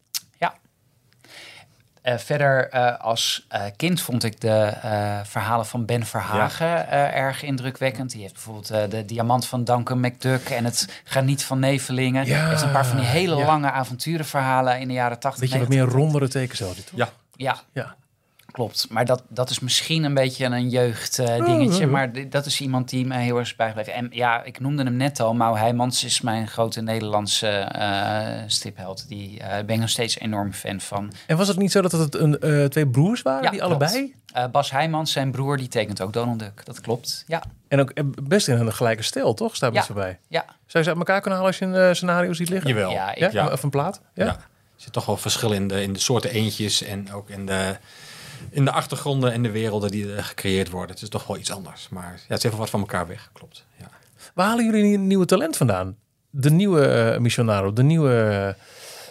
Eh, 2.06 2.18
verder, 2.18 2.70
eh, 2.70 3.00
als 3.00 3.46
eh, 3.48 3.62
kind 3.76 4.02
vond 4.02 4.24
ik 4.24 4.42
de 4.42 4.74
eh, 4.82 5.20
verhalen 5.24 5.66
van 5.66 5.86
Ben 5.86 6.06
Verhagen 6.06 6.90
eh, 6.90 7.16
erg 7.16 7.44
indrukwekkend. 7.44 8.12
Die 8.12 8.22
heeft 8.22 8.34
bijvoorbeeld 8.34 8.70
eh, 8.70 8.90
de 8.90 9.06
Diamant 9.06 9.48
van 9.48 9.64
Duncan 9.64 10.00
McDuck 10.00 10.50
en 10.50 10.66
het 10.66 11.02
Graniet 11.04 11.44
van 11.44 11.60
Nevelingen. 11.60 12.26
Ja, 12.26 12.40
Hij 12.40 12.50
heeft 12.50 12.62
een 12.62 12.72
paar 12.72 12.86
van 12.86 12.98
die 12.98 13.06
hele 13.06 13.36
ja. 13.36 13.46
lange 13.46 13.72
avonturenverhalen 13.72 14.80
in 14.80 14.88
de 14.88 14.94
jaren 14.94 15.20
80. 15.20 15.42
Weet 15.42 15.52
je 15.52 15.60
wat 15.60 15.68
90. 15.68 15.94
meer 15.94 16.02
rondere 16.04 16.28
tekens 16.28 16.60
dit, 16.60 16.88
toch? 16.88 16.98
Ja, 16.98 17.10
Ja, 17.36 17.60
Ja. 17.72 17.96
Klopt. 18.56 18.86
Maar 18.90 19.06
dat, 19.06 19.24
dat 19.28 19.50
is 19.50 19.60
misschien 19.60 20.04
een 20.04 20.14
beetje 20.14 20.46
een 20.46 20.70
jeugd 20.70 21.16
dingetje. 21.46 21.88
Maar 21.88 22.12
di- 22.12 22.30
dat 22.30 22.46
is 22.46 22.62
iemand 22.62 22.90
die 22.90 23.06
mij 23.06 23.24
heel 23.24 23.38
erg 23.38 23.48
is 23.48 23.56
bijgebleven. 23.56 23.94
En 23.94 24.08
ja, 24.12 24.44
ik 24.44 24.60
noemde 24.60 24.84
hem 24.84 24.96
net 24.96 25.20
al. 25.20 25.34
Mau 25.34 25.58
Heijmans 25.58 26.04
is 26.04 26.22
mijn 26.22 26.48
grote 26.48 26.82
Nederlandse 26.82 27.48
eh, 27.48 28.44
stripheld. 28.48 29.08
Die 29.08 29.40
eh, 29.40 29.66
ben 29.66 29.76
ik 29.76 29.82
nog 29.82 29.90
steeds 29.90 30.20
enorm 30.20 30.54
fan 30.54 30.80
van. 30.82 31.12
En 31.28 31.38
was 31.38 31.48
het 31.48 31.58
niet 31.58 31.72
zo 31.72 31.82
dat 31.82 31.92
het 31.92 32.16
een, 32.16 32.40
eh, 32.40 32.66
twee 32.66 32.88
broers 32.88 33.22
waren, 33.22 33.44
Ja, 33.44 33.50
die 33.50 33.60
klopt. 33.60 33.74
allebei? 33.84 34.14
Eh, 34.34 34.46
Bas 34.52 34.72
Heijmans, 34.72 35.12
zijn 35.12 35.32
broer, 35.32 35.58
die 35.58 35.68
tekent 35.68 36.02
ook 36.02 36.14
Donald 36.14 36.40
Duck. 36.40 36.66
Dat 36.66 36.82
klopt. 36.82 37.24
Ja, 37.28 37.44
En 37.68 37.80
ook 37.80 37.90
eh, 37.90 38.04
best 38.24 38.48
in 38.48 38.58
een 38.60 38.74
gelijke 38.74 39.04
stijl, 39.04 39.34
toch? 39.34 39.56
Staat 39.56 39.74
Ja. 39.74 39.84
voorbij. 39.84 40.20
ja. 40.28 40.42
Zou 40.46 40.56
je 40.66 40.84
ze 40.84 40.90
uit 40.90 40.98
elkaar 40.98 41.22
kunnen 41.22 41.40
halen 41.40 41.54
als 41.56 41.60
je 41.60 41.66
een 41.66 41.76
eh, 41.90 41.94
scenario 41.94 42.34
ziet 42.34 42.50
liggen? 42.50 42.70
jawel. 42.70 42.92
Ja, 42.92 43.12
ik- 43.12 43.18
Ja? 43.18 43.30
Ja. 43.32 43.48
Of 43.52 43.64
een 43.64 43.70
plaat? 43.70 44.02
Ja? 44.14 44.26
Ja. 44.26 44.32
Er 44.32 44.82
zit 44.82 44.94
toch 44.94 45.06
wel 45.06 45.18
verschil 45.18 45.52
in 45.52 45.68
de, 45.68 45.82
in 45.84 45.94
de 45.94 46.00
soorten 46.00 46.30
eentjes 46.32 46.84
en 46.84 47.14
ook 47.14 47.30
in 47.30 47.46
de, 47.46 47.78
in 48.50 48.66
de 48.66 48.72
achtergronden 48.72 49.32
en 49.32 49.44
de 49.44 49.52
werelden 49.52 49.92
die 49.92 50.14
er 50.14 50.24
gecreëerd 50.24 50.70
worden. 50.70 50.90
Het 50.90 51.02
is 51.02 51.10
toch 51.10 51.28
wel 51.28 51.38
iets 51.38 51.52
anders. 51.52 51.90
Maar 51.90 52.14
ja, 52.14 52.22
het 52.28 52.38
is 52.38 52.44
even 52.44 52.58
wat 52.58 52.70
van 52.70 52.80
elkaar 52.80 53.08
weg, 53.08 53.30
klopt. 53.34 53.66
Ja. 53.78 53.90
Waar 54.34 54.48
halen 54.48 54.66
jullie 54.66 54.94
een 54.94 55.08
nieuwe 55.08 55.26
talent 55.26 55.58
vandaan? 55.58 55.96
De 56.30 56.52
nieuwe 56.52 56.86
eh, 56.88 57.20
Missionaro, 57.20 57.74
de 57.74 57.84
nieuwe 57.84 58.56
uh, 58.58 58.64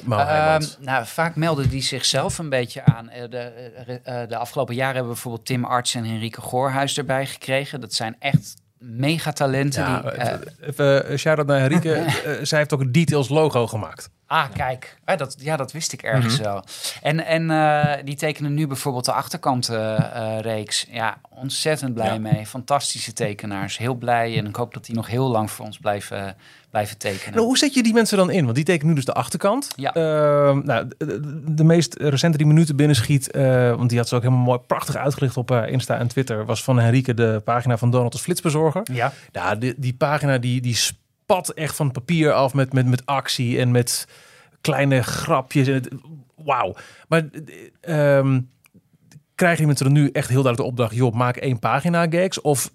Ehm, 0.09 0.63
nou, 0.79 1.07
vaak 1.07 1.37
melden 1.37 1.69
die 1.69 1.83
zichzelf 1.83 2.39
een 2.39 2.49
beetje 2.49 2.85
aan. 2.85 3.09
Eh, 3.09 3.31
de, 3.31 3.39
eh, 3.39 4.23
eh, 4.23 4.29
de 4.29 4.37
afgelopen 4.37 4.75
jaren 4.75 4.95
hebben 4.95 5.13
we 5.13 5.15
bijvoorbeeld 5.15 5.47
Tim 5.47 5.65
Arts 5.65 5.95
en 5.95 6.05
Henrike 6.05 6.41
Goorhuis 6.41 6.99
erbij 6.99 7.27
gekregen. 7.27 7.81
Dat 7.81 7.95
zijn 7.95 8.17
echt 8.19 8.55
megatalenten. 8.85 9.83
ja, 9.83 10.01
die, 10.01 10.11
eh, 10.11 10.69
even, 10.69 11.11
uh, 11.11 11.17
shout-out 11.17 11.47
naar 11.47 11.61
Henrike. 11.61 11.93
Eh, 12.25 12.33
zij 12.43 12.59
heeft 12.59 12.73
ook 12.73 12.81
een 12.81 12.93
Details 12.93 13.29
logo 13.29 13.67
gemaakt. 13.67 14.11
Ah, 14.27 14.45
kijk. 14.55 14.97
Ah, 15.05 15.19
dat, 15.19 15.37
ja, 15.39 15.57
dat 15.57 15.73
wist 15.73 15.93
ik 15.93 16.03
ergens 16.03 16.39
wel. 16.39 16.65
En, 17.03 17.25
en 17.27 17.51
eh, 17.51 18.05
die 18.05 18.17
tekenen 18.17 18.55
nu 18.55 18.67
bijvoorbeeld 18.67 19.05
de 19.05 19.13
achterkant-reeks. 19.13 20.87
ja, 20.91 21.17
ontzettend 21.31 21.95
blij 21.95 22.13
Ja. 22.13 22.19
mee. 22.19 22.47
Fantastische 22.47 23.13
tekenaars. 23.13 23.79
Heel 23.79 23.95
blij. 23.95 24.39
En 24.39 24.47
ik 24.47 24.57
hoop 24.57 24.75
dat 24.75 24.85
die 24.87 24.95
nog 24.95 25.07
heel 25.07 25.29
lang 25.31 25.51
voor 25.51 25.65
ons 25.65 25.79
blijven, 25.79 26.37
blijven 26.71 26.99
tekenen. 26.99 27.35
Nou, 27.35 27.47
hoe 27.47 27.59
zet 27.59 27.75
je 27.75 27.83
die 27.83 27.93
mensen 27.93 28.17
dan 28.17 28.31
in? 28.31 28.45
Want 28.45 28.57
die 28.57 28.65
tekenen 28.65 28.89
nu 28.89 28.95
dus 28.95 29.05
de 29.05 29.13
achterkant. 29.13 29.69
Ja. 29.77 29.93
Ehm, 29.93 30.61
nou, 30.65 30.89
de, 31.47 31.65
meest 31.65 31.95
recente 31.99 32.37
die 32.39 32.47
minuten 32.47 32.77
binnenschiet, 32.77 33.31
eh, 33.31 33.75
want 33.77 33.89
die 33.89 33.99
had 33.99 34.09
ze 34.09 34.15
ook 34.15 34.23
helemaal 34.23 34.45
mooi 34.45 34.59
prachtig 34.59 34.97
uitgelicht 34.97 35.37
op 35.37 35.51
Insta 35.51 35.99
en 35.99 36.09
Twitter, 36.09 36.45
was 36.45 36.65
van 36.65 36.79
Henrike 36.79 37.15
de 37.15 37.41
pagina 37.45 37.77
van 37.77 37.91
Donald 37.91 38.13
als 38.13 38.23
flitsbezorger. 38.23 38.83
ja. 38.93 39.13
Ja, 39.33 39.55
die, 39.55 39.75
die 39.77 39.95
pagina 39.95 40.39
die, 40.39 40.61
die 40.61 40.79
spat 41.25 41.49
echt 41.49 41.77
van 41.77 41.93
papier 41.93 42.33
af 42.33 42.55
met, 42.55 42.73
met, 42.73 42.87
met 42.87 43.07
actie 43.07 43.59
en 43.59 43.71
met 43.71 44.07
kleine 44.61 45.03
grapjes. 45.03 45.69
En 45.69 46.01
wauw. 46.37 46.75
Maar 47.09 47.25
ehm 47.81 48.41
krijgen 49.35 49.59
die 49.59 49.67
mensen 49.67 49.87
er 49.87 49.93
nu 49.93 50.11
echt 50.13 50.29
heel 50.29 50.43
duidelijk 50.43 50.63
de 50.63 50.83
opdracht... 50.83 50.95
joh, 50.95 51.15
maak 51.15 51.37
één 51.37 51.59
pagina 51.59 52.07
gags? 52.11 52.41
Of 52.41 52.71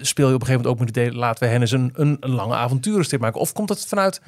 speel 0.00 0.28
je 0.28 0.34
op 0.34 0.40
een 0.40 0.46
gegeven 0.46 0.62
moment 0.62 0.66
ook 0.66 0.78
met 0.78 0.88
het 0.88 0.96
idee... 0.96 1.12
laten 1.18 1.44
we 1.44 1.50
hen 1.50 1.60
eens 1.60 1.70
een, 1.70 1.90
een, 1.94 2.16
een 2.20 2.30
lange 2.30 2.54
avonturenstrip 2.54 3.20
maken? 3.20 3.40
Of 3.40 3.52
komt 3.52 3.68
het 3.68 3.86
vanuit 3.86 4.20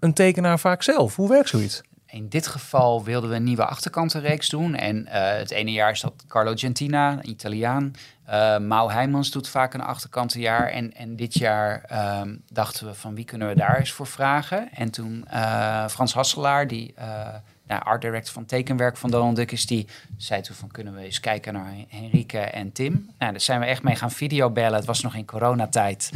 een 0.00 0.12
tekenaar 0.12 0.58
vaak 0.58 0.82
zelf? 0.82 1.16
Hoe 1.16 1.28
werkt 1.28 1.48
zoiets? 1.48 1.80
In 2.10 2.28
dit 2.28 2.46
geval 2.46 3.04
wilden 3.04 3.30
we 3.30 3.36
een 3.36 3.44
nieuwe 3.44 3.64
achterkantenreeks 3.64 4.48
doen. 4.48 4.74
En 4.74 5.06
eh, 5.06 5.38
het 5.38 5.50
ene 5.50 5.72
jaar 5.72 5.90
is 5.90 6.00
dat 6.00 6.12
Carlo 6.28 6.52
Gentina, 6.54 7.12
een 7.12 7.28
Italiaan. 7.28 7.94
Eh 8.24 8.58
Mau 8.58 8.92
Heijmans 8.92 9.30
doet 9.30 9.48
vaak 9.48 9.74
een 9.74 9.80
achterkantenjaar. 9.80 10.68
En, 10.68 10.94
en 10.94 11.16
dit 11.16 11.38
jaar 11.38 11.82
ehm, 11.82 12.36
dachten 12.52 12.86
we 12.86 12.94
van 12.94 13.14
wie 13.14 13.24
kunnen 13.24 13.48
we 13.48 13.54
daar 13.54 13.78
eens 13.78 13.92
voor 13.92 14.06
vragen. 14.06 14.68
En 14.72 14.90
toen 14.90 15.24
eh, 15.28 15.88
Frans 15.88 16.14
Hasselaar, 16.14 16.66
die 16.66 16.94
nou, 17.66 17.82
art 17.82 18.00
director 18.00 18.32
van 18.32 18.44
tekenwerk 18.44 18.96
van 18.96 19.10
Donald 19.10 19.36
Duck 19.36 19.52
is, 19.52 19.66
die 19.66 19.86
zei 20.16 20.42
toen 20.42 20.56
van 20.56 20.70
kunnen 20.70 20.94
we 20.94 21.00
eens 21.00 21.20
kijken 21.20 21.52
naar 21.52 21.74
Henrike 21.88 22.38
en 22.38 22.72
Tim. 22.72 22.92
Nou, 23.18 23.30
daar 23.32 23.40
zijn 23.40 23.60
we 23.60 23.66
echt 23.66 23.82
mee 23.82 23.96
gaan 23.96 24.10
videobellen. 24.10 24.74
Het 24.74 24.84
was 24.84 25.00
nog 25.00 25.14
in 25.14 25.24
coronatijd. 25.24 26.12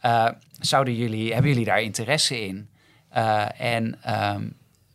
Eh, 0.00 0.28
zouden 0.60 0.94
jullie, 0.94 1.32
hebben 1.32 1.50
jullie 1.50 1.66
daar 1.66 1.82
interesse 1.82 2.46
in? 2.46 2.68
En 3.56 4.02
ehm, 4.02 4.42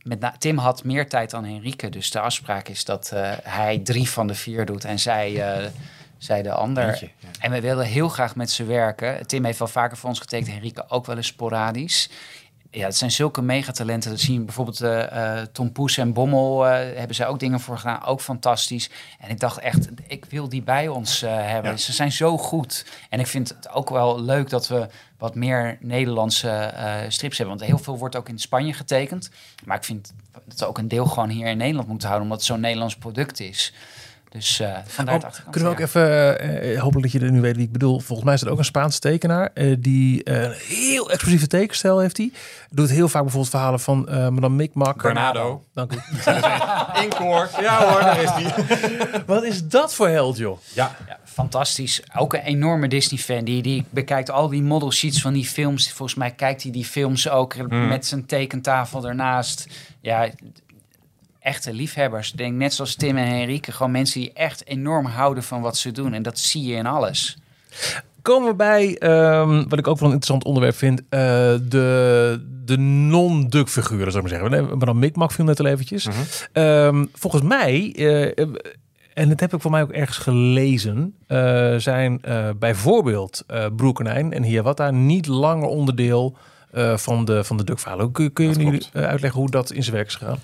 met 0.06 0.20
na- 0.20 0.36
Tim 0.38 0.58
had 0.58 0.84
meer 0.84 1.10
tijd 1.10 1.30
dan 1.30 1.46
Henrike. 1.46 1.90
Dus 1.90 2.12
de 2.12 2.20
afspraak 2.20 2.68
is 2.68 2.86
dat 2.86 3.12
eh, 3.14 3.32
hij 3.44 3.80
drie 3.80 4.10
van 4.10 4.28
de 4.28 4.36
vier 4.36 4.66
doet 4.66 4.86
en 4.86 5.00
zij, 5.00 5.42
eh, 5.54 5.70
zij 6.18 6.42
de 6.42 6.52
ander. 6.52 6.88
Eentje, 6.88 7.10
ja. 7.20 7.28
En 7.40 7.52
we 7.52 7.62
willen 7.62 7.86
heel 7.86 8.10
graag 8.10 8.36
met 8.36 8.52
ze 8.52 8.64
werken. 8.64 9.28
Tim 9.28 9.46
heeft 9.46 9.60
wel 9.60 9.68
vaker 9.68 9.98
voor 9.98 10.10
ons 10.10 10.20
getekend, 10.20 10.52
Henrike 10.52 10.90
ook 10.90 11.06
wel 11.06 11.16
eens 11.16 11.28
sporadisch. 11.28 12.10
Ja, 12.72 12.86
het 12.86 12.98
zijn 12.98 13.12
zulke 13.12 13.42
megatalenten. 13.42 14.10
Dat 14.10 14.20
zien 14.20 14.46
bijvoorbeeld 14.46 14.82
eh, 14.82 15.42
Tom 15.52 15.72
Poes 15.72 15.98
en 15.98 16.14
Bommel 16.14 16.62
hebben 16.64 17.16
ze 17.16 17.26
ook 17.26 17.40
dingen 17.40 17.60
voor 17.60 17.78
gedaan. 17.78 18.04
Ook 18.04 18.22
fantastisch. 18.22 18.90
En 19.20 19.30
ik 19.30 19.40
dacht 19.40 19.58
echt, 19.60 19.88
ik 20.08 20.26
wil 20.26 20.50
die 20.50 20.62
bij 20.64 20.88
ons 20.88 21.22
hebben. 21.28 21.72
Ja. 21.72 21.78
Ze 21.78 21.94
zijn 21.94 22.12
zo 22.12 22.38
goed. 22.38 22.86
En 23.10 23.20
ik 23.20 23.28
vind 23.28 23.50
het 23.50 23.70
ook 23.70 23.90
wel 23.90 24.22
leuk 24.22 24.50
dat 24.50 24.68
we 24.68 24.88
wat 25.18 25.36
meer 25.36 25.78
Nederlandse 25.80 26.50
eh, 26.50 26.96
strips 27.08 27.38
hebben. 27.38 27.58
Want 27.58 27.70
heel 27.70 27.80
veel 27.80 27.98
wordt 27.98 28.16
ook 28.16 28.30
in 28.30 28.40
Spanje 28.40 28.74
getekend. 28.74 29.30
Maar 29.66 29.78
ik 29.78 29.84
vind 29.84 30.14
dat 30.46 30.60
we 30.60 30.66
ook 30.66 30.78
een 30.78 30.88
deel 30.88 31.06
gewoon 31.06 31.30
hier 31.30 31.48
in 31.48 31.58
Nederland 31.58 31.88
moeten 31.88 32.08
houden. 32.08 32.30
Omdat 32.30 32.44
het 32.44 32.54
zo'n 32.54 32.62
Nederlands 32.62 32.98
product 32.98 33.40
is. 33.40 33.74
Dus 34.36 34.60
uh, 34.60 34.78
vandaar 34.86 35.16
oh, 35.16 35.50
Kunnen 35.52 35.70
we 35.70 35.76
ook 35.76 35.82
even, 35.82 36.72
uh, 36.72 36.82
hopelijk 36.82 37.12
dat 37.12 37.22
je 37.22 37.28
er 37.28 37.32
nu 37.32 37.42
weet 37.42 37.56
wie 37.56 37.66
ik 37.66 37.72
bedoel. 37.72 38.00
Volgens 38.00 38.26
mij 38.26 38.34
is 38.34 38.42
het 38.42 38.50
ook 38.50 38.58
een 38.58 38.66
Spaanse 38.66 39.00
tekenaar. 39.00 39.50
Uh, 39.54 39.76
die 39.80 40.30
een 40.30 40.52
heel 40.52 41.12
explosieve 41.12 41.48
tekenstijl 41.48 42.00
heeft 42.00 42.18
hij. 42.18 42.32
Doet 42.70 42.90
heel 42.90 43.08
vaak 43.08 43.22
bijvoorbeeld 43.22 43.52
verhalen 43.52 43.80
van 43.80 44.04
Madame 44.10 44.50
Micmac. 44.50 45.02
Bernardo. 45.02 45.64
Dank 45.74 45.94
u. 45.94 45.98
Inkoor. 47.04 47.50
Ja 47.62 47.92
hoor, 47.92 48.00
daar 48.00 48.22
is 48.22 48.34
die. 48.36 48.66
Wat 49.26 49.44
is 49.44 49.68
dat 49.68 49.94
voor 49.94 50.08
held, 50.08 50.38
joh? 50.38 50.58
Ja. 50.74 50.96
ja 51.08 51.20
fantastisch. 51.36 52.02
Ook 52.16 52.34
een 52.34 52.40
enorme 52.40 52.88
Disney-fan. 52.88 53.44
Die, 53.44 53.62
die 53.62 53.86
bekijkt 53.90 54.30
al 54.30 54.50
die 54.50 54.62
model 54.62 54.92
sheets 54.92 55.22
van 55.22 55.34
die 55.34 55.46
films. 55.46 55.92
Volgens 55.92 56.18
mij 56.18 56.32
kijkt 56.32 56.64
hij 56.64 56.72
die 56.72 56.86
films 56.86 57.30
ook 57.30 57.54
hmm. 57.54 57.88
met 57.88 58.06
zijn 58.06 58.26
tekentafel 58.26 59.08
ernaast. 59.08 59.68
Ja, 60.02 60.30
echte 61.46 61.74
liefhebbers. 61.74 62.32
Ik 62.32 62.38
denk 62.38 62.56
net 62.56 62.74
zoals 62.74 62.96
Tim 62.96 63.18
en 63.18 63.28
Henrike. 63.28 63.72
Gewoon 63.72 63.92
mensen 63.92 64.20
die 64.20 64.34
echt 64.34 64.68
enorm 64.68 65.06
houden 65.06 65.44
van 65.44 65.62
wat 65.62 65.78
ze 65.78 65.92
doen. 65.92 66.14
En 66.14 66.24
dat 66.24 66.40
zie 66.40 66.64
je 66.64 66.76
in 66.76 66.86
alles. 66.86 67.38
Komen 68.22 68.50
we 68.50 68.56
bij, 68.56 69.02
um, 69.40 69.70
wat 69.70 69.80
ik 69.80 69.88
ook 69.88 70.00
wel 70.00 70.10
een 70.10 70.16
interessant 70.16 70.44
onderwerp 70.44 70.76
vind, 70.76 71.00
uh, 71.00 71.08
de, 71.68 72.46
de 72.66 72.78
non-duck 72.78 73.70
figuren, 73.70 74.12
zou 74.12 74.26
ik 74.26 74.32
maar 74.32 74.40
zeggen. 74.40 74.78
Maar 74.78 74.86
dan 74.86 75.00
Mick 75.00 75.32
viel 75.32 75.46
net 75.46 75.60
al 75.60 75.66
eventjes. 75.66 76.08
Mhm. 76.08 76.18
um, 76.54 77.10
volgens 77.14 77.42
mij, 77.42 77.96
uh, 77.98 78.40
en 79.14 79.30
dat 79.30 79.40
heb 79.40 79.54
ik 79.54 79.62
voor 79.62 79.72
mij 79.72 79.82
ook 79.82 79.92
ergens 79.92 80.18
gelezen, 80.18 81.16
uh, 81.28 81.76
zijn 81.76 82.22
bijvoorbeeld 82.60 83.44
uh, 83.52 83.66
Broekenijn 83.76 84.34
en 84.34 84.44
Hiawatha 84.44 84.92
niet 84.92 85.28
langer 85.28 85.68
onderdeel 85.68 86.38
van 86.96 87.26
de, 87.26 87.44
van 87.44 87.58
de 87.58 87.64
duckverhalen. 87.64 88.12
Kun, 88.12 88.34
kun 88.34 88.50
je 88.50 88.56
nu 88.56 88.82
uitleggen 88.92 89.40
hoe 89.40 89.50
dat 89.50 89.72
in 89.72 89.84
zijn 89.84 89.96
werk 89.96 90.08
is 90.08 90.16
gegaan? 90.16 90.40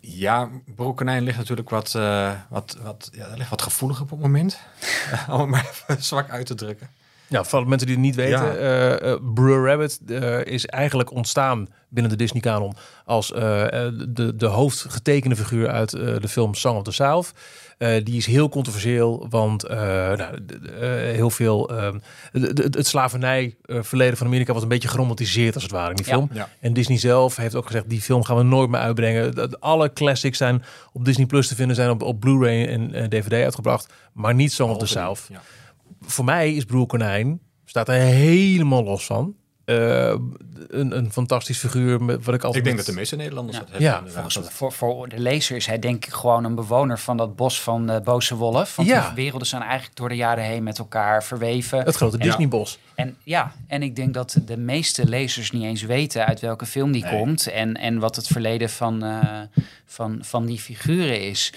Ja, 0.00 0.50
Broekenijn 0.74 1.22
ligt 1.22 1.38
natuurlijk 1.38 1.70
wat, 1.70 1.94
uh, 1.96 2.32
wat, 2.48 2.76
wat, 2.82 3.10
ja, 3.12 3.34
ligt 3.34 3.50
wat 3.50 3.62
gevoelig 3.62 4.00
op 4.00 4.10
het 4.10 4.20
moment. 4.20 4.58
Om 5.28 5.40
het 5.40 5.48
maar 5.48 5.70
even 5.88 6.04
zwak 6.04 6.30
uit 6.30 6.46
te 6.46 6.54
drukken. 6.54 6.90
Ja, 7.30 7.44
voor 7.44 7.68
mensen 7.68 7.86
die 7.86 7.96
het 7.96 8.04
niet 8.04 8.14
weten, 8.14 8.60
ja. 8.60 8.98
uh, 9.38 9.64
Rabbit 9.64 10.00
is 10.44 10.66
eigenlijk 10.66 11.12
ontstaan 11.12 11.68
binnen 11.88 12.12
de 12.12 12.18
Disney-kanon 12.18 12.74
als 13.04 13.28
de, 13.28 14.32
de 14.36 14.46
hoofdgetekende 14.46 15.36
figuur 15.36 15.68
uit 15.68 15.90
de 15.90 16.28
film 16.28 16.54
Song 16.54 16.76
of 16.76 16.82
the 16.82 16.92
South. 16.92 17.32
Die 17.78 18.16
is 18.16 18.26
heel 18.26 18.48
controversieel, 18.48 19.26
want 19.28 19.68
nou, 19.68 20.34
heel 21.12 21.30
veel. 21.30 21.70
Ehm, 21.70 21.98
het 22.70 22.86
slavernijverleden 22.86 24.16
van 24.16 24.26
Amerika 24.26 24.52
was 24.52 24.62
een 24.62 24.68
beetje 24.68 24.88
geromantiseerd 24.88 25.54
als 25.54 25.62
het 25.62 25.72
ware 25.72 25.90
in 25.90 25.96
die 25.96 26.04
film. 26.04 26.30
Ja. 26.32 26.48
En 26.60 26.72
Disney 26.72 26.98
zelf 26.98 27.36
heeft 27.36 27.54
ook 27.54 27.66
gezegd: 27.66 27.88
die 27.88 28.00
film 28.00 28.24
gaan 28.24 28.36
we 28.36 28.42
nooit 28.42 28.70
meer 28.70 28.80
uitbrengen. 28.80 29.60
Alle 29.60 29.92
classics 29.92 30.38
zijn 30.38 30.62
op 30.92 31.04
Disney 31.04 31.26
Plus 31.26 31.48
te 31.48 31.54
vinden, 31.54 31.76
zijn 31.76 31.90
op, 31.90 32.02
op 32.02 32.20
Blu-ray 32.20 32.66
en 32.66 33.08
DVD 33.08 33.32
uitgebracht, 33.32 33.92
maar 34.12 34.34
niet 34.34 34.52
Song 34.52 34.70
of 34.70 34.78
the 34.78 34.86
South. 34.86 35.26
Ja. 35.28 35.40
Voor 36.00 36.24
mij 36.24 36.54
is 36.54 36.64
Broer 36.64 36.86
Konijn 36.86 37.40
staat 37.64 37.88
er 37.88 37.94
helemaal 37.94 38.84
los 38.84 39.06
van. 39.06 39.34
Uh, 39.64 40.14
een, 40.68 40.96
een 40.96 41.12
fantastisch 41.12 41.58
figuur. 41.58 42.02
Met, 42.02 42.24
wat 42.24 42.34
ik 42.34 42.44
altijd. 42.44 42.56
Ik 42.56 42.64
denk 42.64 42.76
dat 42.76 42.86
de 42.86 42.92
meeste 42.92 43.16
Nederlanders 43.16 43.56
ja. 43.56 43.62
dat 43.62 43.72
hebben. 43.72 43.88
Ja, 43.88 44.20
volgens, 44.20 44.38
voor, 44.50 44.72
voor 44.72 45.08
de 45.08 45.18
lezer 45.18 45.56
is 45.56 45.66
hij 45.66 45.78
denk 45.78 46.06
ik 46.06 46.12
gewoon 46.12 46.44
een 46.44 46.54
bewoner 46.54 46.98
van 46.98 47.16
dat 47.16 47.36
bos 47.36 47.60
van 47.60 47.90
uh, 47.90 48.00
Boze 48.00 48.36
Wolf. 48.36 48.76
Want 48.76 48.88
ja. 48.88 49.08
de 49.08 49.14
werelden 49.14 49.46
zijn 49.46 49.62
eigenlijk 49.62 49.96
door 49.96 50.08
de 50.08 50.16
jaren 50.16 50.44
heen 50.44 50.62
met 50.62 50.78
elkaar 50.78 51.24
verweven. 51.24 51.84
Het 51.84 51.96
grote 51.96 52.18
Disneybos. 52.18 52.78
En 52.94 53.16
ja, 53.22 53.52
en 53.66 53.82
ik 53.82 53.96
denk 53.96 54.14
dat 54.14 54.36
de 54.46 54.56
meeste 54.56 55.08
lezers 55.08 55.50
niet 55.50 55.62
eens 55.62 55.82
weten 55.82 56.26
uit 56.26 56.40
welke 56.40 56.66
film 56.66 56.92
die 56.92 57.04
nee. 57.04 57.18
komt 57.18 57.46
en, 57.46 57.74
en 57.74 57.98
wat 57.98 58.16
het 58.16 58.26
verleden 58.26 58.70
van, 58.70 59.04
uh, 59.04 59.18
van, 59.86 60.18
van 60.22 60.46
die 60.46 60.58
figuren 60.58 61.20
is. 61.20 61.52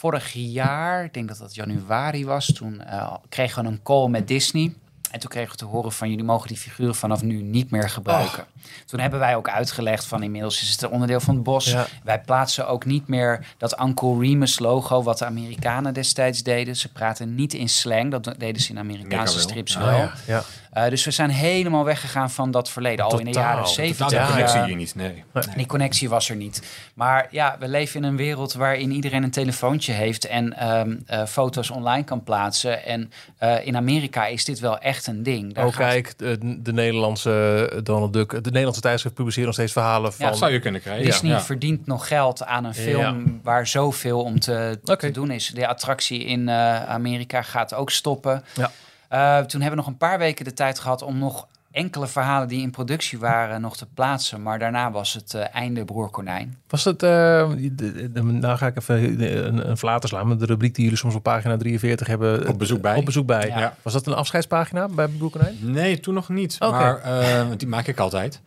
Vorig 0.00 0.32
jaar, 0.32 1.04
ik 1.04 1.14
denk 1.14 1.28
dat 1.28 1.38
dat 1.38 1.54
januari 1.54 2.24
was, 2.24 2.46
toen 2.46 2.82
kregen 3.28 3.62
we 3.62 3.70
een 3.70 3.82
call 3.82 4.08
met 4.08 4.28
Disney. 4.28 4.74
En 5.10 5.20
toen 5.20 5.30
kregen 5.30 5.50
we 5.50 5.56
te 5.56 5.64
horen 5.64 5.92
van 5.92 6.10
jullie 6.10 6.24
mogen 6.24 6.48
die 6.48 6.56
figuren 6.56 6.94
vanaf 6.94 7.22
nu 7.22 7.42
niet 7.42 7.70
meer 7.70 7.88
gebruiken. 7.88 8.42
Oh. 8.42 8.59
Toen 8.86 9.00
hebben 9.00 9.18
wij 9.18 9.36
ook 9.36 9.48
uitgelegd 9.48 10.04
van 10.04 10.22
inmiddels 10.22 10.62
is 10.62 10.70
het 10.70 10.82
een 10.82 10.90
onderdeel 10.90 11.20
van 11.20 11.34
het 11.34 11.42
bos. 11.42 11.74
Wij 12.04 12.20
plaatsen 12.20 12.68
ook 12.68 12.84
niet 12.84 13.08
meer 13.08 13.46
dat 13.58 13.80
Uncle 13.80 14.18
Remus 14.18 14.58
logo 14.58 15.02
wat 15.02 15.18
de 15.18 15.24
Amerikanen 15.24 15.94
destijds 15.94 16.42
deden. 16.42 16.76
Ze 16.76 16.92
praten 16.92 17.34
niet 17.34 17.54
in 17.54 17.68
slang, 17.68 18.10
dat 18.10 18.34
deden 18.38 18.62
ze 18.62 18.70
in 18.70 18.78
Amerikaanse 18.78 19.40
strips 19.40 19.76
wel. 19.76 20.10
Ja. 20.26 20.42
Uh, 20.76 20.88
dus 20.88 21.04
we 21.04 21.10
zijn 21.10 21.30
helemaal 21.30 21.84
weggegaan 21.84 22.30
van 22.30 22.50
dat 22.50 22.70
verleden. 22.70 23.04
Al 23.04 23.18
in 23.18 23.24
de 23.24 23.30
jaren 23.30 23.68
zeventig. 23.68 24.18
Die 24.18 24.26
connectie 24.26 24.62
hier 24.62 24.76
niet, 24.76 24.94
nee. 24.94 25.24
nee. 25.32 25.44
Die 25.56 25.66
connectie 25.66 26.08
was 26.08 26.28
er 26.28 26.36
niet. 26.36 26.62
Maar 26.94 27.28
ja, 27.30 27.56
we 27.58 27.68
leven 27.68 28.02
in 28.02 28.08
een 28.08 28.16
wereld 28.16 28.52
waarin 28.52 28.90
iedereen 28.90 29.22
een 29.22 29.30
telefoontje 29.30 29.92
heeft 29.92 30.26
en 30.26 30.70
um, 30.70 31.04
uh, 31.10 31.24
foto's 31.26 31.70
online 31.70 32.04
kan 32.04 32.22
plaatsen. 32.22 32.84
En 32.84 33.12
uh, 33.42 33.66
in 33.66 33.76
Amerika 33.76 34.26
is 34.26 34.44
dit 34.44 34.60
wel 34.60 34.78
echt 34.78 35.06
een 35.06 35.22
ding. 35.22 35.54
Daar 35.54 35.66
oh, 35.66 35.76
kijk, 35.76 36.18
de, 36.18 36.58
de, 36.62 36.72
Nederlandse 36.72 37.80
Donald 37.82 38.12
Duck, 38.12 38.44
de 38.44 38.49
Nederlandse 38.50 38.82
tijdschrift 38.82 39.14
publiceren 39.14 39.46
nog 39.46 39.54
steeds 39.54 39.72
verhalen 39.72 40.12
van. 40.12 40.26
Ja, 40.26 40.32
zou 40.32 40.52
je 40.52 40.58
kunnen 40.58 40.80
krijgen. 40.80 41.04
Disney 41.04 41.32
ja. 41.32 41.40
verdient 41.40 41.86
nog 41.86 42.08
geld 42.08 42.44
aan 42.44 42.64
een 42.64 42.74
film 42.74 43.24
ja. 43.26 43.32
waar 43.42 43.66
zoveel 43.66 44.22
om 44.22 44.40
te, 44.40 44.78
okay. 44.82 44.96
te, 44.96 45.10
doen 45.10 45.30
is. 45.30 45.48
De 45.48 45.66
attractie 45.66 46.24
in 46.24 46.50
Amerika 46.50 47.42
gaat 47.42 47.74
ook 47.74 47.90
stoppen. 47.90 48.44
Ja. 48.54 48.70
Uh, 49.10 49.44
toen 49.44 49.60
hebben 49.60 49.78
we 49.78 49.84
nog 49.84 49.86
een 49.86 49.96
paar 49.96 50.18
weken 50.18 50.44
de 50.44 50.52
tijd 50.52 50.78
gehad 50.78 51.02
om 51.02 51.18
nog 51.18 51.46
enkele 51.72 52.06
verhalen 52.06 52.48
die 52.48 52.62
in 52.62 52.70
productie 52.70 53.18
waren 53.18 53.60
nog 53.60 53.76
te 53.76 53.86
plaatsen. 53.94 54.42
Maar 54.42 54.58
daarna 54.58 54.90
was 54.90 55.12
het 55.12 55.32
uh, 55.34 55.54
einde 55.54 55.84
Broer 55.84 56.10
Konijn. 56.10 56.58
Was 56.68 56.84
het, 56.84 57.02
uh, 57.02 57.50
de, 57.50 57.74
de, 57.74 58.12
de, 58.12 58.22
nou 58.22 58.56
ga 58.56 58.66
ik 58.66 58.76
even 58.76 59.22
een, 59.46 59.70
een 59.70 59.76
flater 59.76 60.08
slaan 60.08 60.28
met 60.28 60.40
de 60.40 60.46
rubriek 60.46 60.74
die 60.74 60.84
jullie 60.84 60.98
soms 60.98 61.14
op 61.14 61.22
pagina 61.22 61.56
43 61.56 62.06
hebben. 62.06 62.48
Op 62.48 62.58
bezoek 62.58 62.80
bij. 62.80 62.96
Op 62.96 63.04
bezoek 63.04 63.26
bij. 63.26 63.46
Ja. 63.46 63.76
Was 63.82 63.92
dat 63.92 64.06
een 64.06 64.14
afscheidspagina 64.14 64.88
bij 64.88 65.08
Broer 65.08 65.30
Konijn? 65.30 65.56
Nee, 65.60 66.00
toen 66.00 66.14
nog 66.14 66.28
niet. 66.28 66.56
Okay. 66.60 66.80
Maar 66.80 67.22
uh, 67.22 67.46
die 67.56 67.68
maak 67.68 67.86
ik 67.86 67.98
altijd. 67.98 68.40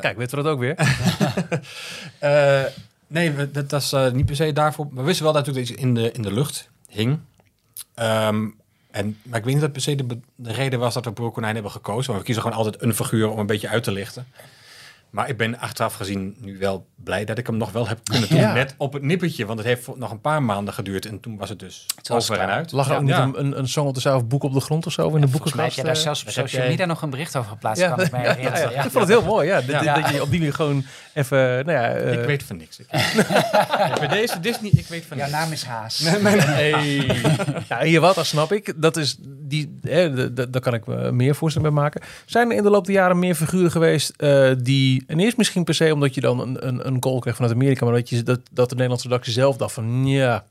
Kijk, 0.00 0.16
weten 0.16 0.38
we 0.38 0.44
dat 0.44 0.52
ook 0.52 0.58
weer? 0.60 0.76
nee, 3.06 3.50
dat, 3.52 3.70
dat 3.70 3.82
is 3.82 3.94
niet 4.12 4.26
per 4.26 4.36
se 4.36 4.52
daarvoor. 4.52 4.88
We 4.92 5.02
wisten 5.02 5.24
wel 5.24 5.32
natuurlijk 5.32 5.66
dat 5.66 5.76
iets 5.76 5.84
in 5.84 5.94
de, 5.94 6.12
in 6.12 6.22
de 6.22 6.32
lucht 6.32 6.70
hing. 6.88 7.18
Um, 7.94 8.60
en, 8.92 9.18
maar 9.22 9.38
ik 9.38 9.44
weet 9.44 9.54
niet 9.54 9.62
dat 9.62 9.72
per 9.72 9.82
se 9.82 9.94
de, 9.94 10.18
de 10.34 10.52
reden 10.52 10.78
was 10.78 10.94
dat 10.94 11.04
we 11.04 11.12
Broer 11.12 11.32
Konijn 11.32 11.54
hebben 11.54 11.72
gekozen. 11.72 12.10
Maar 12.10 12.20
we 12.20 12.26
kiezen 12.26 12.42
gewoon 12.42 12.58
altijd 12.58 12.82
een 12.82 12.94
figuur 12.94 13.30
om 13.30 13.38
een 13.38 13.46
beetje 13.46 13.68
uit 13.68 13.82
te 13.82 13.92
lichten. 13.92 14.26
Maar 15.12 15.28
ik 15.28 15.36
ben 15.36 15.58
achteraf 15.58 15.94
gezien 15.94 16.36
nu 16.38 16.58
wel 16.58 16.86
blij 17.04 17.24
dat 17.24 17.38
ik 17.38 17.46
hem 17.46 17.56
nog 17.56 17.72
wel 17.72 17.88
heb 17.88 17.98
kunnen 18.04 18.28
doen. 18.28 18.38
Ja. 18.38 18.52
Net 18.52 18.74
op 18.76 18.92
het 18.92 19.02
nippertje. 19.02 19.46
Want 19.46 19.58
het 19.58 19.68
heeft 19.68 19.96
nog 19.96 20.10
een 20.10 20.20
paar 20.20 20.42
maanden 20.42 20.74
geduurd. 20.74 21.06
En 21.06 21.20
toen 21.20 21.36
was 21.36 21.48
het 21.48 21.58
dus 21.58 21.86
het 21.96 22.10
over 22.10 22.38
en 22.38 22.48
uit. 22.48 22.72
Lag 22.72 22.88
er 22.88 22.96
ook 22.96 23.06
ja. 23.08 23.26
niet 23.26 23.36
een, 23.36 23.58
een 23.58 23.68
Song 23.68 23.86
op 23.86 23.94
dezelfde 23.94 24.26
boek 24.26 24.42
op 24.42 24.52
de 24.52 24.60
grond 24.60 24.86
of 24.86 24.92
zo? 24.92 25.14
In 25.14 25.20
de 25.20 25.26
boekenkast? 25.26 25.56
Heb 25.56 25.72
je 25.72 25.82
daar 25.82 25.96
zelfs 25.96 26.22
op 26.22 26.30
social 26.30 26.68
media 26.68 26.84
nog 26.84 27.02
een 27.02 27.10
bericht 27.10 27.36
over 27.36 27.50
geplaatst? 27.50 27.88
Kan 27.88 28.00
ik, 28.00 28.10
mij. 28.10 28.36
Ik 28.84 28.90
vond 28.90 28.94
het 28.94 29.08
heel 29.08 29.24
mooi. 29.24 29.46
Ja. 29.46 29.60
Dat, 29.60 30.10
je 30.10 30.22
op 30.22 30.30
die 30.30 30.38
manier 30.38 30.54
gewoon 30.54 30.84
even... 31.14 31.38
Nou 31.38 31.70
ja, 31.78 31.96
uh... 31.96 32.12
Ik 32.12 32.24
weet 32.24 32.42
van 32.42 32.56
niks. 32.56 32.80
bij 34.00 34.08
deze 34.08 34.40
Disney, 34.40 34.70
ik 34.70 34.86
weet 34.86 35.04
van 35.04 35.16
Jouw 35.16 35.26
niks. 35.26 35.38
naam 35.38 35.52
is 35.52 35.64
Haas. 35.64 35.98
Nee, 35.98 36.18
mijn, 36.18 36.40
hey. 36.60 36.76
ja, 37.68 37.82
hier 37.82 38.00
wat, 38.00 38.14
dat 38.14 38.26
snap 38.26 38.52
ik. 38.52 38.72
Dat 38.76 38.96
is 38.96 39.16
die... 39.20 39.78
Daar 40.50 40.60
kan 40.60 40.74
ik 40.74 40.86
me 40.86 41.12
meer 41.12 41.34
voorstellingen 41.34 41.74
bij 41.74 41.82
maken. 41.82 42.02
Zijn 42.26 42.50
er 42.50 42.56
in 42.56 42.62
de 42.62 42.70
loop 42.70 42.84
der 42.84 42.94
jaren 42.94 43.18
meer 43.18 43.34
figuren 43.34 43.70
geweest 43.70 44.12
uh, 44.18 44.50
die... 44.58 45.01
En 45.06 45.20
eerst 45.20 45.36
misschien 45.36 45.64
per 45.64 45.74
se 45.74 45.92
omdat 45.92 46.14
je 46.14 46.20
dan 46.20 46.40
een, 46.40 46.66
een, 46.66 46.86
een 46.86 47.00
call 47.00 47.18
kreeg 47.18 47.34
vanuit 47.34 47.54
Amerika, 47.54 47.84
maar 47.84 47.94
dat, 47.94 48.08
je, 48.08 48.22
dat, 48.22 48.40
dat 48.50 48.68
de 48.68 48.74
Nederlandse 48.74 49.08
redactie 49.08 49.32
zelf 49.32 49.56
dacht 49.56 49.72
van 49.72 50.06
ja, 50.06 50.44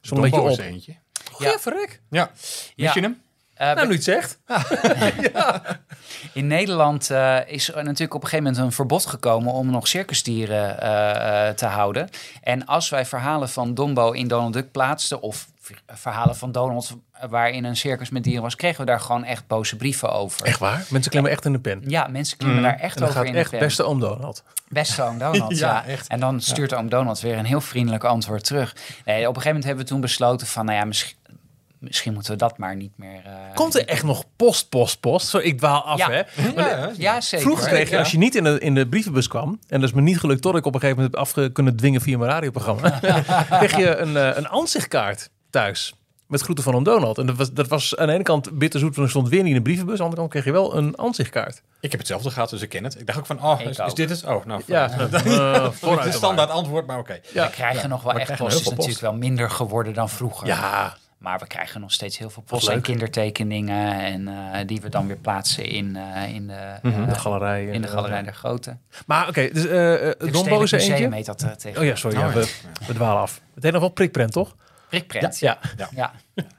zo'n 0.00 0.20
beetje 0.20 0.40
op. 0.40 0.58
Eentje. 0.58 0.94
Ja, 1.38 1.50
ja 1.50 1.58
verrek. 1.58 2.00
Ja. 2.10 2.30
Mis 2.76 2.92
je 2.92 3.00
hem? 3.00 3.22
Uh, 3.60 3.74
nou, 3.74 3.86
nu 3.86 3.94
het 3.94 4.04
zegt. 4.04 4.38
ja. 5.32 5.62
In 6.32 6.46
Nederland 6.46 7.10
uh, 7.10 7.38
is 7.46 7.68
er 7.68 7.84
natuurlijk 7.84 8.14
op 8.14 8.22
een 8.22 8.28
gegeven 8.28 8.52
moment 8.52 8.64
een 8.64 8.72
verbod 8.72 9.06
gekomen 9.06 9.52
om 9.52 9.70
nog 9.70 9.88
circusdieren 9.88 10.76
uh, 10.82 11.48
te 11.48 11.66
houden. 11.66 12.08
En 12.42 12.66
als 12.66 12.88
wij 12.88 13.06
verhalen 13.06 13.48
van 13.48 13.74
Dombo 13.74 14.10
in 14.10 14.28
Donald 14.28 14.52
Duck 14.52 14.70
plaatsten, 14.70 15.22
of 15.22 15.46
verhalen 15.86 16.36
van 16.36 16.52
Donald 16.52 16.96
waarin 17.28 17.64
een 17.64 17.76
circus 17.76 18.10
met 18.10 18.24
dieren 18.24 18.42
was, 18.42 18.56
kregen 18.56 18.80
we 18.80 18.86
daar 18.86 19.00
gewoon 19.00 19.24
echt 19.24 19.46
boze 19.46 19.76
brieven 19.76 20.12
over. 20.12 20.46
Echt 20.46 20.58
waar? 20.58 20.84
Mensen 20.88 21.10
klimmen 21.10 21.30
echt 21.30 21.44
in 21.44 21.52
de 21.52 21.58
pen? 21.58 21.82
Ja, 21.86 22.06
mensen 22.06 22.36
klimmen 22.36 22.58
mm. 22.58 22.64
daar 22.64 22.78
echt 22.78 23.02
over 23.02 23.14
gaat 23.14 23.24
in 23.24 23.34
echt 23.34 23.50
de 23.50 23.56
pen. 23.56 23.66
beste 23.66 23.82
oom 23.82 24.00
Donald. 24.00 24.42
Beste 24.68 25.02
oom 25.02 25.18
Donald, 25.32 25.58
ja, 25.58 25.68
ja. 25.68 25.84
Echt. 25.84 26.08
En 26.08 26.20
dan 26.20 26.40
stuurt 26.40 26.70
ja. 26.70 26.76
oom 26.76 26.88
Donald 26.88 27.20
weer 27.20 27.38
een 27.38 27.44
heel 27.44 27.60
vriendelijk 27.60 28.04
antwoord 28.04 28.44
terug. 28.44 28.76
Nee, 29.04 29.28
op 29.28 29.36
een 29.36 29.42
gegeven 29.42 29.46
moment 29.46 29.64
hebben 29.64 29.84
we 29.84 29.90
toen 29.90 30.00
besloten 30.00 30.46
van, 30.46 30.64
nou 30.64 30.78
ja, 30.78 30.84
misschien 30.84 31.16
misschien 31.84 32.12
moeten 32.12 32.32
we 32.32 32.38
dat 32.38 32.58
maar 32.58 32.76
niet 32.76 32.92
meer. 32.96 33.22
Uh, 33.26 33.54
Komt 33.54 33.74
er 33.74 33.86
echt 33.86 34.02
nog 34.02 34.24
post, 34.36 34.68
post, 34.68 35.00
post? 35.00 35.28
Zo, 35.28 35.38
ik 35.38 35.58
dwaal 35.58 35.82
af, 35.82 35.98
ja. 35.98 36.10
hè? 36.10 36.22
Ja, 36.54 36.90
ja, 36.96 37.20
zeker. 37.20 37.46
Vroeger 37.46 37.68
kreeg 37.68 37.90
je, 37.90 37.98
als 37.98 38.10
je 38.10 38.18
niet 38.18 38.34
in 38.34 38.44
de, 38.44 38.58
in 38.58 38.74
de 38.74 38.88
brievenbus 38.88 39.28
kwam, 39.28 39.58
en 39.68 39.80
dat 39.80 39.88
is 39.88 39.94
me 39.94 40.00
niet 40.00 40.18
gelukt 40.18 40.42
tot 40.42 40.56
ik 40.56 40.66
op 40.66 40.74
een 40.74 40.80
gegeven 40.80 41.02
moment 41.02 41.34
heb 41.34 41.38
af 41.46 41.52
kunnen 41.52 41.76
dwingen 41.76 42.00
via 42.00 42.18
mijn 42.18 42.30
radioprogramma, 42.30 43.00
kreeg 43.58 43.76
je 43.76 43.96
een, 43.96 44.12
uh, 44.12 44.36
een 44.36 44.48
ansichtkaart 44.48 45.30
thuis. 45.54 45.94
met 46.26 46.40
groeten 46.40 46.64
van 46.64 46.74
een 46.74 46.82
Donald. 46.82 47.18
En 47.18 47.26
dat 47.26 47.36
was, 47.36 47.52
dat 47.52 47.68
was 47.68 47.96
aan 47.96 48.06
de 48.06 48.12
ene 48.12 48.22
kant 48.22 48.58
bitterzoet, 48.58 48.94
want 48.94 49.06
er 49.06 49.10
stond 49.10 49.28
weer 49.28 49.42
niet 49.42 49.48
in 49.50 49.56
de 49.56 49.62
brievenbus. 49.62 49.92
Aan 49.92 49.98
de 49.98 50.04
andere 50.16 50.20
kant 50.20 50.30
kreeg 50.30 50.44
je 50.44 50.52
wel 50.52 50.76
een 50.76 50.98
aanzichtkaart. 50.98 51.62
Ik 51.80 51.90
heb 51.90 52.00
hetzelfde 52.00 52.30
gehad, 52.30 52.50
dus 52.50 52.62
ik 52.62 52.68
ken 52.68 52.84
het. 52.84 53.00
Ik 53.00 53.06
dacht 53.06 53.18
ook 53.18 53.26
van, 53.26 53.42
oh, 53.42 53.60
is, 53.86 53.94
dit 53.94 54.10
het? 54.10 54.24
Oh, 54.24 54.44
nou, 54.44 54.62
Ja, 54.66 54.90
eh, 54.98 55.00
is 55.00 55.10
vooruit 55.10 55.82
een 55.82 55.96
dan 56.04 56.12
standaard 56.12 56.50
antwoord, 56.50 56.86
maar 56.86 56.98
oké. 56.98 57.18
Ja. 57.32 57.46
We 57.46 57.50
krijgen 57.52 57.88
nog 57.88 58.02
wel 58.02 58.12
we 58.14 58.20
echt 58.20 58.36
post. 58.36 58.52
Het 58.54 58.60
is 58.62 58.70
natuurlijk 58.70 59.00
wel 59.00 59.14
minder 59.14 59.50
geworden 59.50 59.94
dan 59.94 60.08
vroeger. 60.08 60.46
Ja, 60.46 60.96
Maar 61.18 61.38
we 61.38 61.46
krijgen 61.46 61.80
nog 61.80 61.92
steeds 61.92 62.18
heel 62.18 62.30
veel 62.30 62.42
post 62.42 62.68
en 62.68 62.80
kindertekeningen. 62.80 64.00
En 64.00 64.28
eh, 64.28 64.66
die 64.66 64.80
we 64.80 64.88
dan 64.88 65.06
weer 65.06 65.16
plaatsen 65.16 65.64
in, 65.66 65.96
eh, 65.96 66.34
in 66.34 66.46
de, 66.46 66.52
eh, 66.82 67.08
de 67.08 67.14
galerij. 67.14 67.64
in 67.66 67.80
de 67.82 67.86
eh, 67.88 67.92
Galerij 67.94 68.22
der 68.22 68.34
Grote. 68.34 68.76
Maar 69.06 69.28
oké, 69.28 69.48
dus 69.52 69.66
eh 69.66 69.94
eh, 69.94 70.00
Het 70.18 70.32
Dombo 70.32 70.62
is 70.62 70.70
Museum 70.72 70.90
eentje. 70.90 71.14
heet 71.14 71.26
dat 71.26 71.42
eh, 71.42 71.50
tegen. 71.50 71.80
Oh 71.80 71.86
ja, 71.86 71.94
sorry, 71.96 72.18
ja, 72.18 72.32
we, 72.32 72.54
we 72.86 72.94
dwalen 72.94 73.22
af. 73.22 73.40
Het 73.54 73.62
heet 73.62 73.72
nog 73.72 73.80
wel 73.80 73.90
prikprent, 73.90 74.32
toch? 74.32 74.54
Prikprent. 74.98 75.38
Ja. 75.38 75.58
Ja. 75.94 76.12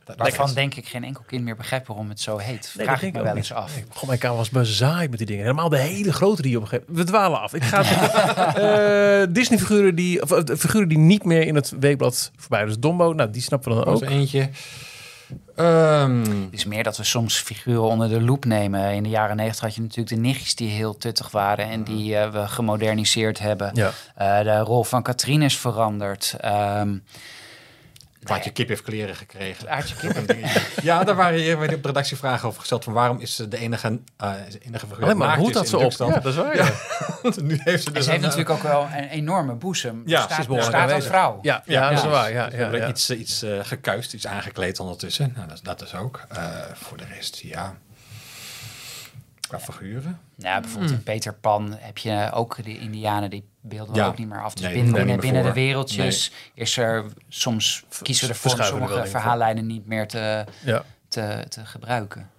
Dat- 0.06 0.18
Waarvan 0.18 0.54
denk 0.54 0.76
ik 0.76 0.88
geen 0.88 1.04
enkel 1.04 1.24
kind 1.28 1.44
meer 1.44 1.56
begrijpt 1.56 1.88
waarom 1.88 2.10
het 2.10 2.20
zo 2.20 2.38
heet. 2.38 2.68
Vraag 2.68 2.96
ik 2.96 3.02
denk 3.02 3.14
me 3.14 3.20
ik 3.20 3.26
wel 3.26 3.36
eens 3.36 3.54
af. 3.54 3.76
Nee, 3.76 3.86
Goh, 3.94 4.08
mijn 4.08 4.20
kamer 4.20 4.38
was 4.38 4.50
bezaaid 4.50 5.10
met 5.10 5.18
die 5.18 5.28
dingen. 5.28 5.42
Helemaal 5.44 5.70
de 5.70 5.78
hele 5.78 6.14
grote 6.14 6.42
die 6.42 6.56
op 6.56 6.62
een 6.62 6.68
gegeven 6.68 6.92
moment... 6.94 7.10
We 7.10 7.14
dwalen 7.16 7.40
af. 7.42 7.54
Ik 7.54 7.64
ga 7.64 7.84
eh, 9.22 9.28
Disney-figuren 9.30 9.96
die, 9.96 10.22
of, 10.22 10.32
eh, 10.32 10.56
figuren 10.58 10.88
die 10.88 10.98
niet 10.98 11.24
meer 11.24 11.42
in 11.48 11.56
het 11.56 11.74
weekblad 11.80 12.32
voorbij. 12.36 12.66
Dus 12.66 12.80
Dombo, 12.80 13.14
nou, 13.14 13.30
die 13.32 13.42
snappen 13.42 13.78
we 13.78 13.84
dan 13.84 13.94
ook. 13.94 14.02
er 14.02 14.08
eentje. 14.08 14.50
Ehm, 15.56 16.20
Het 16.20 16.48
is 16.52 16.66
meer 16.66 16.84
dat 16.84 16.98
we 16.98 17.04
soms 17.04 17.38
figuren 17.38 17.82
onder 17.84 18.10
de 18.10 18.22
loep 18.22 18.46
nemen. 18.46 18.94
In 18.94 19.04
de 19.04 19.10
jaren 19.10 19.36
negentig 19.36 19.62
had 19.62 19.76
je 19.76 19.82
natuurlijk 19.82 20.10
de 20.10 20.22
nichtjes 20.22 20.56
die 20.56 20.70
heel 20.70 20.98
tuttig 20.98 21.32
waren 21.32 21.66
en 21.70 21.84
die 21.84 22.18
eh, 22.18 22.32
we 22.32 22.48
gemoderniseerd 22.48 23.40
hebben. 23.40 23.72
Ja. 23.74 23.92
Eh, 24.16 24.40
de 24.44 24.60
rol 24.60 24.84
van 24.84 25.04
Katrien 25.04 25.42
is 25.42 25.58
veranderd. 25.58 26.36
Ehm 26.40 26.98
Plaatje 28.26 28.52
kip 28.52 28.68
heeft 28.68 28.82
kleren 28.82 29.16
gekregen. 29.16 29.70
Aartje 29.70 29.96
Kip. 29.96 30.36
Ja, 30.82 31.04
daar 31.04 31.16
waren 31.16 31.40
hier 31.40 31.58
bij 31.58 31.68
de 31.68 31.80
redactie 31.82 32.18
vragen 32.18 32.48
over 32.48 32.60
gesteld. 32.60 32.84
Van 32.84 32.94
waarom 32.94 33.20
is 33.20 33.36
ze 33.36 33.48
de 33.48 33.58
enige, 33.58 34.00
eh 34.18 34.32
de 34.50 34.60
enige 34.60 34.88
figuur 34.88 35.04
Alleen 35.04 35.18
maar 35.18 35.38
hoe 35.38 35.48
is 35.48 35.54
dat 35.54 35.68
ze 35.68 35.76
op? 35.76 35.82
Duitsland? 35.82 36.14
Ja, 36.14 36.20
dat 36.20 36.34
is 36.34 36.40
waar. 36.40 36.56
Ja, 36.56 36.72
Want 37.22 37.42
nu 37.50 37.60
heeft 37.64 37.84
ze 37.84 37.88
En 37.88 37.94
dus 37.94 38.04
ze 38.04 38.10
heeft 38.12 38.24
een, 38.24 38.30
natuurlijk 38.30 38.50
ook 38.50 38.64
wel 38.64 38.88
een 38.98 39.04
enorme 39.10 39.54
boezem. 39.54 40.04
Ja, 40.06 40.16
Er 40.16 40.22
ze 40.22 40.28
is 40.28 40.34
staat, 40.34 40.48
behoorlijk 40.48 40.70
staat 40.76 40.82
als 40.84 40.92
aanwezig. 40.92 41.12
vrouw. 41.12 41.40
ja, 41.42 41.64
ja, 41.66 41.82
Ja. 41.82 41.90
dat 41.90 42.04
is 42.04 42.10
waar. 42.10 42.32
Ja, 42.32 42.50
ja. 42.72 42.88
iets, 42.88 43.10
iets 43.10 43.42
eh, 43.44 43.60
gekuist, 43.62 44.14
iets 44.14 44.28
aangekleed 44.28 44.80
ondertussen. 44.80 45.32
Nou, 45.36 45.48
dat, 45.48 45.56
is- 45.56 45.62
dat 45.64 45.82
is 45.82 45.96
ook. 45.96 46.22
Eh, 46.30 46.44
voor 46.74 46.98
de 46.98 47.06
rest, 47.16 47.38
ja. 47.38 47.76
Qua 49.48 49.60
figuren. 49.60 50.20
Ja, 50.36 50.60
bijvoorbeeld 50.60 50.92
in 50.92 51.04
Peter 51.04 51.34
Pan 51.34 51.76
heb 51.80 51.98
je 51.98 52.30
ook 52.34 52.64
de 52.64 52.78
Indianen, 52.80 53.30
die 53.30 53.44
beelden 53.62 53.94
we 53.94 54.00
Ja. 54.00 54.08
ook 54.08 54.18
niet 54.18 54.30
meer 54.30 54.44
af. 54.44 54.54
Dus 54.54 54.64
Nee, 54.64 54.74
binnen, 54.84 55.20
binnen, 55.20 55.44
de 55.44 55.54
wereldjes 55.54 56.32
is 56.54 56.78
er 56.78 57.06
soms 57.30 57.84
kiezen 58.02 58.28
we 58.28 58.34
ervoor 58.34 58.52
om 58.52 58.64
sommige 58.64 59.06
verhaallijnen 59.06 59.66
niet 59.66 59.86
meer 59.88 60.08
te, 60.08 60.46
ja. 60.64 60.84
te, 61.08 61.46
te 61.50 61.66
gebruiken. 61.66 62.30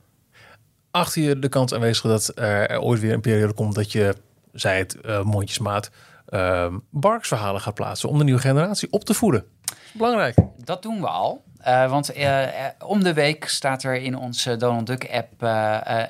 Achter 0.90 1.22
je 1.22 1.38
de 1.38 1.48
kans 1.48 1.74
aanwezig 1.74 2.02
dat 2.04 2.32
er 2.34 2.80
ooit 2.80 3.00
weer 3.00 3.12
een 3.12 3.20
periode 3.20 3.52
komt 3.52 3.74
dat 3.74 3.92
je, 3.92 4.16
zei 4.52 4.78
het 4.78 5.00
eh 5.00 5.22
mondjesmaat, 5.22 5.90
ehm 6.26 6.78
Barks 6.90 7.28
verhalen 7.28 7.60
gaat 7.60 7.74
plaatsen 7.74 8.08
om 8.08 8.18
de 8.18 8.24
nieuwe 8.24 8.40
generatie 8.40 8.90
op 8.92 9.04
te 9.04 9.14
voeden. 9.14 9.44
Belangrijk. 9.92 10.36
Dat 10.64 10.82
doen 10.82 11.00
we 11.00 11.06
al. 11.08 11.44
Eh, 11.66 11.90
want 11.90 12.12
eh, 12.12 12.42
eh, 12.42 12.72
om 12.84 13.02
de 13.02 13.12
week 13.12 13.48
staat 13.48 13.82
er 13.82 13.94
in 13.94 14.16
onze 14.16 14.56
Donald 14.56 14.86
Duck 14.86 15.08
app 15.12 15.28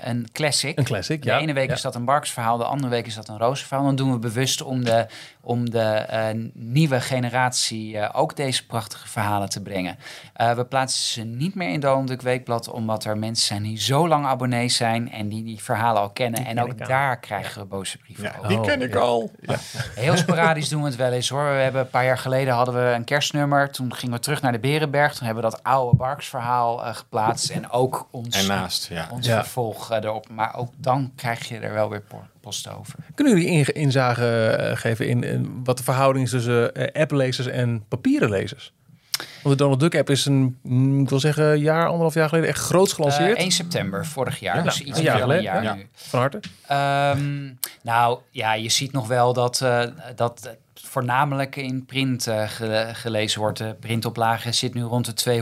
een 0.05 0.27
classic. 0.33 0.79
Een 0.79 0.85
classic, 0.85 1.23
De 1.23 1.29
ja. 1.29 1.39
ene 1.39 1.53
week 1.53 1.69
Ja. 1.69 1.75
is 1.75 1.81
dat 1.81 1.95
een 1.95 2.05
Barks 2.05 2.31
verhaal, 2.31 2.57
de 2.57 2.65
andere 2.65 2.89
week 2.91 3.07
is 3.07 3.15
dat 3.15 3.29
een 3.29 3.39
Roos 3.39 3.63
verhaal. 3.65 3.85
Dan 3.87 3.97
doen 3.97 4.13
we 4.13 4.19
bewust 4.19 4.63
om 4.63 4.85
de, 4.85 5.07
om 5.41 5.71
de 5.71 5.81
eh, 5.81 6.27
nieuwe 6.55 7.01
generatie 7.01 7.99
eh, 7.99 8.09
ook 8.21 8.37
deze 8.37 8.67
prachtige 8.67 9.09
verhalen 9.09 9.49
te 9.49 9.63
brengen. 9.63 9.97
Eh, 10.35 10.53
we 10.53 10.65
plaatsen 10.65 11.03
ze 11.13 11.23
niet 11.23 11.55
meer 11.55 11.69
in 11.69 11.81
Donald 11.81 12.09
Duck 12.09 12.23
Weekblad, 12.23 12.69
omdat 12.71 13.05
er 13.05 13.19
mensen 13.19 13.47
zijn 13.47 13.63
die 13.63 13.81
zo 13.81 14.09
lang 14.09 14.27
abonnees 14.27 14.77
zijn 14.77 15.13
en 15.13 15.29
die 15.29 15.45
die 15.45 15.63
verhalen 15.63 16.03
al 16.03 16.11
kennen. 16.11 16.45
en 16.47 16.55
ken 16.55 16.65
ook 16.65 16.81
al. 16.81 16.87
daar 16.87 17.19
krijgen 17.21 17.61
we 17.61 17.67
boze 17.67 17.99
brieven 17.99 18.25
Ja, 18.25 18.35
over. 18.37 18.49
die 18.49 18.59
Oh, 18.59 18.65
ken 18.65 18.83
ik 18.83 18.93
ja. 18.95 19.01
al. 19.01 19.31
Heel 19.95 20.17
sporadisch 20.17 20.69
doen 20.69 20.81
we 20.83 20.87
het 20.89 20.97
wel 20.97 21.13
eens 21.13 21.29
hoor. 21.29 21.45
We 21.45 21.61
hebben 21.61 21.81
een 21.81 21.91
paar 21.91 22.05
jaar 22.05 22.19
geleden 22.19 22.55
hadden 22.55 22.75
we 22.75 22.81
een 22.91 23.05
kerstnummer. 23.05 23.71
Toen 23.71 23.95
gingen 23.95 24.15
we 24.15 24.21
terug 24.21 24.43
naar 24.43 24.53
de 24.53 24.59
Berenberg. 24.59 25.15
Toen 25.15 25.27
hebben 25.27 25.45
we 25.45 25.46
dat 25.51 25.63
oude 25.63 25.97
Barks 25.97 26.27
verhaal 26.29 26.85
eh, 26.85 26.95
geplaatst. 26.95 27.51
En 27.51 27.71
ook 27.71 28.09
ons, 28.11 28.37
En 28.43 28.47
naast, 28.47 28.89
ja. 28.89 29.09
ons 29.13 29.27
Ja. 29.27 29.41
vervolg 29.43 29.91
eh, 29.91 30.03
erop. 30.05 30.29
Maar 30.31 30.55
ook 30.57 30.73
dan 30.77 31.13
krijg 31.17 31.49
je 31.49 31.59
er 31.59 31.73
wel 31.73 31.91
weer 31.91 32.01
po- 32.03 32.25
post 32.41 32.69
over. 32.69 32.95
Kunnen 33.15 33.35
jullie 33.37 33.49
inge- 33.51 33.73
inzage 33.73 34.47
eh, 34.49 34.77
geven 34.77 35.09
in, 35.09 35.23
in 35.25 35.61
wat 35.65 35.77
de 35.77 35.83
verhouding 35.83 36.25
is 36.25 36.31
tussen 36.31 36.75
eh, 36.75 37.03
applezers 37.03 37.47
en 37.47 37.85
papieren 37.89 38.31
lezers? 38.31 38.73
Want 39.43 39.59
de 39.59 39.63
Donald 39.63 39.81
Duck 39.81 39.97
app 39.97 40.11
is 40.11 40.25
een, 40.25 40.59
mm, 40.63 41.01
ik 41.03 41.09
wil 41.09 41.21
zeggen, 41.21 41.45
een 41.45 41.59
jaar, 41.59 41.85
anderhalf 41.87 42.15
jaar 42.15 42.29
geleden 42.29 42.49
echt 42.49 42.61
groots 42.61 42.93
gelanceerd. 42.93 43.37
Eh, 43.37 43.43
1 43.43 43.51
september 43.51 44.07
vorig 44.07 44.41
jaar. 44.41 44.57
Ja, 44.57 44.63
dus 44.63 44.81
iets 44.81 44.99
een 44.99 45.05
meer 45.05 45.13
jaar 45.13 45.19
dan 45.21 45.31
een 45.31 45.37
geleden, 45.37 45.53
jaar 45.63 45.63
ja. 45.63 45.75
nu. 45.75 45.87
Van 45.93 46.21
harte. 46.21 46.41
Ehm, 46.67 47.53
nou 47.83 48.19
ja, 48.31 48.53
je 48.55 48.69
ziet 48.69 48.93
nog 48.93 49.07
wel 49.07 49.33
dat, 49.33 49.61
eh, 49.61 49.83
dat 50.17 50.41
het 50.43 50.59
voornamelijk 50.87 51.57
in 51.57 51.85
print 51.85 52.27
eh, 52.27 52.49
ge- 52.49 52.91
gelezen 52.93 53.41
wordt. 53.41 53.59
De 53.59 53.77
printoplage 53.81 54.53
zit 54.53 54.75
nu 54.75 54.83
rond 54.83 55.25
de 55.25 55.41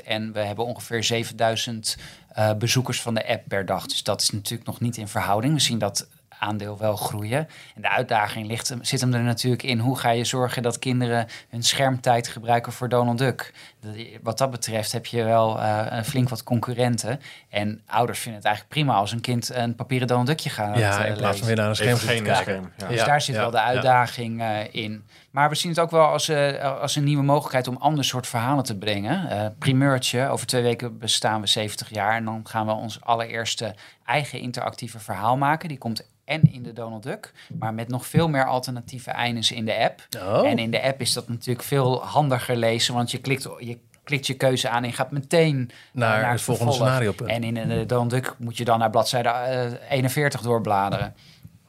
200.000 0.00 0.04
en 0.04 0.32
we 0.32 0.40
hebben 0.40 0.64
ongeveer 0.64 1.04
7000 1.04 1.96
eh, 2.28 2.54
bezoekers 2.54 3.02
van 3.02 3.14
de 3.14 3.28
app 3.28 3.42
per 3.48 3.66
dag. 3.66 3.86
Dus 3.86 4.02
dat 4.02 4.20
is 4.20 4.30
natuurlijk 4.30 4.68
nog 4.68 4.80
niet 4.80 4.96
in 4.96 5.08
verhouding. 5.08 5.54
We 5.54 5.60
zien 5.60 5.78
dat 5.78 6.08
aandeel 6.38 6.78
wel 6.78 6.96
groeien. 6.96 7.48
En 7.74 7.82
de 7.82 7.88
uitdaging 7.90 8.46
ligt, 8.46 8.68
hem- 8.68 8.84
zit 8.84 9.00
hem 9.00 9.14
er 9.14 9.22
natuurlijk 9.22 9.62
in. 9.62 9.78
Hoe 9.78 9.98
ga 9.98 10.10
je 10.10 10.24
zorgen 10.24 10.62
dat 10.62 10.78
kinderen 10.78 11.26
hun 11.48 11.62
schermtijd 11.62 12.28
gebruiken 12.28 12.72
voor 12.72 12.88
Donald 12.88 13.18
Duck? 13.18 13.52
Dat- 13.80 13.94
Wat 14.22 14.38
dat 14.38 14.50
betreft 14.50 14.92
heb 14.92 15.06
je 15.06 15.22
wel 15.24 15.60
eh, 15.60 15.86
een 15.88 16.04
flink 16.04 16.28
wat 16.28 16.42
concurrenten. 16.44 17.20
En 17.48 17.82
ouders 17.86 18.18
vinden 18.18 18.40
het 18.40 18.48
eigenlijk 18.48 18.74
prima 18.78 18.94
als 18.94 19.12
een 19.12 19.20
kind 19.20 19.54
een 19.54 19.74
papieren 19.74 20.06
Donald 20.08 20.26
Duckje 20.26 20.50
gaat 20.50 20.78
ja, 20.78 21.04
eh, 21.04 21.10
in 21.10 21.16
plaats 21.16 21.38
van 21.38 21.46
weer 21.46 21.56
naar 21.56 21.68
een 21.68 21.76
scherm 21.76 21.94
Even 21.94 22.06
te 22.08 22.12
geen 22.14 22.22
kijken. 22.22 22.42
scherm. 22.42 22.72
Ja. 22.76 22.86
Dus 22.88 22.98
Ja, 22.98 23.04
daar 23.04 23.20
zit 23.20 23.34
ja, 23.34 23.40
wel 23.40 23.50
de 23.50 23.56
ja. 23.56 23.64
uitdaging 23.64 24.40
eh, 24.40 24.74
in. 24.74 25.04
Maar 25.30 25.48
we 25.48 25.54
zien 25.54 25.70
het 25.70 25.80
ook 25.80 25.90
wel 25.90 26.06
als, 26.06 26.28
eh, 26.28 26.80
als 26.80 26.96
een 26.96 27.04
nieuwe 27.04 27.22
mogelijkheid 27.22 27.68
om 27.68 27.76
ander 27.76 28.04
soort 28.04 28.26
verhalen 28.26 28.64
te 28.64 28.76
brengen. 28.78 29.30
Eh 29.30 29.46
primeurtje, 29.58 30.28
over 30.28 30.46
twee 30.46 30.62
weken 30.62 30.98
bestaan 30.98 31.40
we 31.40 31.46
70 31.46 31.90
jaar. 31.90 32.14
En 32.16 32.24
dan 32.24 32.40
gaan 32.44 32.66
we 32.66 32.72
ons 32.72 33.00
allereerste 33.00 33.74
eigen 34.04 34.40
interactieve 34.40 34.98
verhaal 34.98 35.36
maken. 35.36 35.68
Die 35.68 35.78
komt 35.78 36.08
en 36.28 36.52
in 36.52 36.62
de 36.62 36.72
Donald 36.72 37.02
Duck, 37.02 37.32
maar 37.58 37.74
met 37.74 37.88
nog 37.88 38.06
veel 38.06 38.28
meer 38.28 38.46
alternatieve 38.46 39.10
eindes 39.10 39.52
in 39.52 39.64
de 39.64 39.76
app. 39.76 40.06
Oh. 40.18 40.48
En 40.48 40.58
in 40.58 40.70
de 40.70 40.82
app 40.82 41.00
is 41.00 41.12
dat 41.12 41.28
natuurlijk 41.28 41.66
veel 41.66 42.04
handiger 42.04 42.56
lezen, 42.56 42.94
want 42.94 43.10
je 43.10 43.18
klikt, 43.18 43.48
je 43.58 43.78
klikt 44.04 44.26
je 44.26 44.34
keuze 44.34 44.68
aan 44.68 44.84
en 44.84 44.92
gaat 44.92 45.10
meteen 45.10 45.70
eh, 45.70 46.00
Naar 46.00 46.30
het 46.30 46.42
volgende 46.42 46.72
scenariopunt. 46.72 47.30
En 47.30 47.44
in 47.44 47.68
de 47.68 47.86
Donald 47.86 48.10
Duck 48.10 48.34
moet 48.38 48.56
je 48.56 48.64
dan 48.64 48.78
naar 48.78 48.90
bladzijde 48.90 49.28
eh, 49.28 49.90
41 49.90 50.40
doorbladeren. 50.40 51.14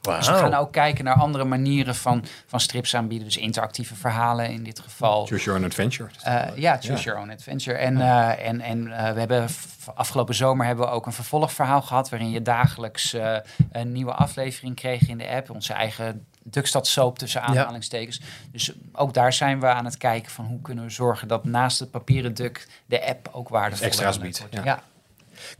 Dus 0.00 0.26
we 0.26 0.34
gaan 0.34 0.54
ook 0.54 0.72
kijken 0.72 1.04
naar 1.04 1.14
andere 1.14 1.44
manieren 1.44 1.94
van, 1.94 2.24
van 2.46 2.60
strips 2.60 2.96
aanbieden. 2.96 3.26
Dus 3.26 3.36
interactieve 3.36 3.94
verhalen 3.94 4.50
in 4.50 4.62
dit 4.62 4.80
geval. 4.80 5.26
Choose 5.26 5.44
your 5.44 5.58
own 5.58 5.66
adventure. 5.66 6.10
Eh, 6.22 6.56
ja, 6.56 6.78
Choose 6.80 7.02
Your 7.02 7.20
Own 7.20 7.30
Adventure. 7.30 7.76
En, 7.76 8.00
eh, 8.00 8.46
en, 8.46 8.60
en 8.60 8.92
eh, 8.92 9.12
we 9.12 9.18
hebben 9.18 9.48
afgelopen 9.94 10.34
zomer 10.34 10.66
hebben 10.66 10.84
we 10.84 10.90
ook 10.90 11.06
een 11.06 11.12
vervolgverhaal 11.12 11.82
gehad... 11.82 12.08
waarin 12.08 12.30
je 12.30 12.42
dagelijks 12.42 13.16
een 13.72 13.92
nieuwe 13.92 14.12
aflevering 14.12 14.74
kreeg 14.74 15.08
in 15.08 15.18
de 15.18 15.28
app. 15.28 15.50
Onze 15.50 15.72
eigen 15.72 16.26
Duckstad 16.42 16.86
soap 16.86 17.18
tussen 17.18 17.42
aanhalingstekens. 17.42 18.20
Dus 18.52 18.72
ook 18.92 19.14
daar 19.14 19.32
zijn 19.32 19.60
we 19.60 19.66
aan 19.66 19.84
het 19.84 19.96
kijken 19.96 20.30
van... 20.30 20.44
hoe 20.44 20.60
kunnen 20.60 20.84
we 20.84 20.90
zorgen 20.90 21.28
dat 21.28 21.44
naast 21.44 21.78
het 21.78 21.90
papieren 21.90 22.34
Duck... 22.34 22.68
de 22.86 23.06
app 23.06 23.28
ook 23.32 23.48
waardevol 23.48 23.86
extra's 23.86 24.18
biedt, 24.18 24.46
Ja. 24.50 24.64
ja. 24.64 24.82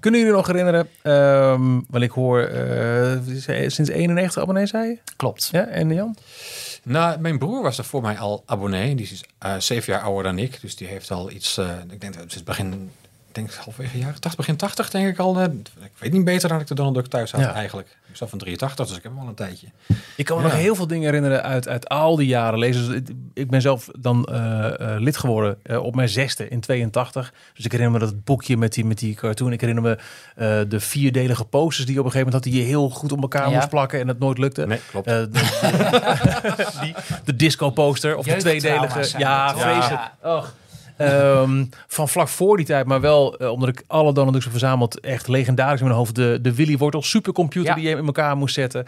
Kunnen 0.01 0.21
jullie 0.21 0.35
nog 0.35 0.47
herinneren, 0.47 0.89
ehm 1.03 1.81
want 1.89 2.05
ik 2.05 2.11
hoor 2.11 2.41
eh, 2.41 3.19
sinds 3.67 3.91
91 3.91 4.43
abonnees, 4.43 4.71
zei 4.71 4.89
je? 4.89 4.99
klopt. 5.17 5.49
Ja, 5.53 5.67
en 5.67 5.95
Jan? 5.95 6.17
Nou, 6.83 7.21
mijn 7.21 7.39
broer 7.39 7.63
was 7.63 7.79
er 7.79 7.85
voor 7.85 8.03
mij 8.03 8.19
al 8.19 8.43
abonnee. 8.47 8.95
Die 8.95 9.09
is 9.11 9.25
eh, 9.39 9.55
zeven 9.59 9.93
jaar 9.93 10.03
ouder 10.03 10.23
dan 10.23 10.39
ik. 10.39 10.61
Dus 10.61 10.77
die 10.77 10.87
heeft 10.87 11.11
al 11.11 11.31
iets, 11.31 11.59
eh, 11.59 11.71
ik 11.91 12.01
denk 12.01 12.13
dat 12.13 12.23
het 12.23 12.35
is 12.35 12.43
begin, 12.43 12.91
ik 13.31 13.37
denk 13.37 13.53
halverwege 13.55 13.99
jaren 13.99 14.21
80, 14.21 14.37
begin 14.37 14.57
80 14.57 14.91
denk 14.91 15.09
ik 15.09 15.19
al. 15.19 15.41
eh, 15.41 15.45
ik 15.81 15.91
weet 15.99 16.13
niet 16.13 16.25
beter 16.25 16.49
dan 16.49 16.61
ik 16.61 16.67
de 16.67 16.75
Donald 16.75 16.95
Duck 16.95 17.07
thuis 17.07 17.31
had 17.33 17.41
Ja. 17.41 17.53
eigenlijk. 17.55 17.89
Ik 18.11 18.17
zelf 18.17 18.31
van 18.31 18.39
83, 18.39 18.87
dus 18.87 18.97
ik 18.97 19.03
heb 19.03 19.13
hem 19.13 19.21
al 19.21 19.29
een 19.29 19.35
tijdje. 19.35 19.67
Ik 20.17 20.25
kan 20.25 20.37
me 20.37 20.43
Ja. 20.43 20.49
nog 20.49 20.59
heel 20.59 20.75
veel 20.75 20.87
dingen 20.87 21.05
herinneren 21.05 21.43
uit, 21.43 21.69
uit 21.69 21.89
al 21.89 22.17
die 22.17 22.27
jaren 22.27 22.59
lezen. 22.59 22.89
Dus 22.89 23.15
ik 23.35 23.51
ben 23.51 23.61
zelf 23.61 23.89
dan 23.99 24.25
eh, 24.25 24.67
eh, 24.95 25.01
lid 25.01 25.17
geworden 25.17 25.59
eh, 25.63 25.83
op 25.85 25.95
mijn 25.95 26.09
zesde 26.09 26.49
in 26.49 26.61
82. 26.61 27.33
Dus 27.55 27.65
ik 27.65 27.73
herinner 27.73 28.01
me 28.01 28.07
dat 28.07 28.25
boekje 28.25 28.57
met 28.57 28.73
die, 28.73 28.85
met 28.85 28.99
die 28.99 29.15
cartoon. 29.15 29.53
Ik 29.53 29.61
herinner 29.61 29.85
me 29.85 29.99
eh, 30.37 30.61
de 30.71 30.81
vierdelige 30.81 31.45
posters 31.45 31.85
die 31.87 31.95
je 31.95 32.01
op 32.01 32.07
een 32.07 32.13
gegeven 32.13 32.33
moment 32.33 32.45
had... 32.45 32.55
die 32.55 32.63
je 32.63 32.69
heel 32.69 32.91
goed 32.91 33.13
op 33.13 33.23
elkaar 33.23 33.49
Ja. 33.51 33.55
moest 33.57 33.69
plakken 33.69 34.01
en 34.01 34.09
het 34.09 34.19
nooit 34.19 34.39
lukte. 34.39 34.67
Nee, 34.67 34.81
klopt. 34.91 35.07
Eh, 35.07 35.15
de, 37.25 37.37
disco 37.45 37.71
poster 37.71 38.17
of 38.17 38.25
de 38.25 38.37
tweedelige. 38.37 38.89
vreselijk. 38.89 39.25
Ja. 39.25 40.13
Och. 40.23 40.53
Ehm, 41.01 41.65
van 41.87 42.09
vlak 42.09 42.29
voor 42.29 42.57
die 42.57 42.67
tijd, 42.67 42.87
maar 42.87 43.01
wel 43.01 43.37
eh, 43.37 43.51
omdat 43.51 43.69
ik 43.69 43.83
alle 43.87 44.13
Donald 44.13 44.33
Ducks 44.33 44.45
heb 44.45 44.55
verzameld, 44.59 45.01
echt 45.01 45.29
legendarisch 45.29 45.81
in 45.81 45.85
mijn 45.87 45.99
hoofd. 45.99 46.15
De, 46.15 46.39
de 46.43 46.55
Willy 46.55 46.77
Wortel 46.79 47.03
supercomputer 47.03 47.69
Ja. 47.69 47.75
die 47.75 47.89
je 47.89 47.97
in 47.97 48.07
elkaar 48.07 48.37
moest 48.37 48.55
zetten. 48.55 48.87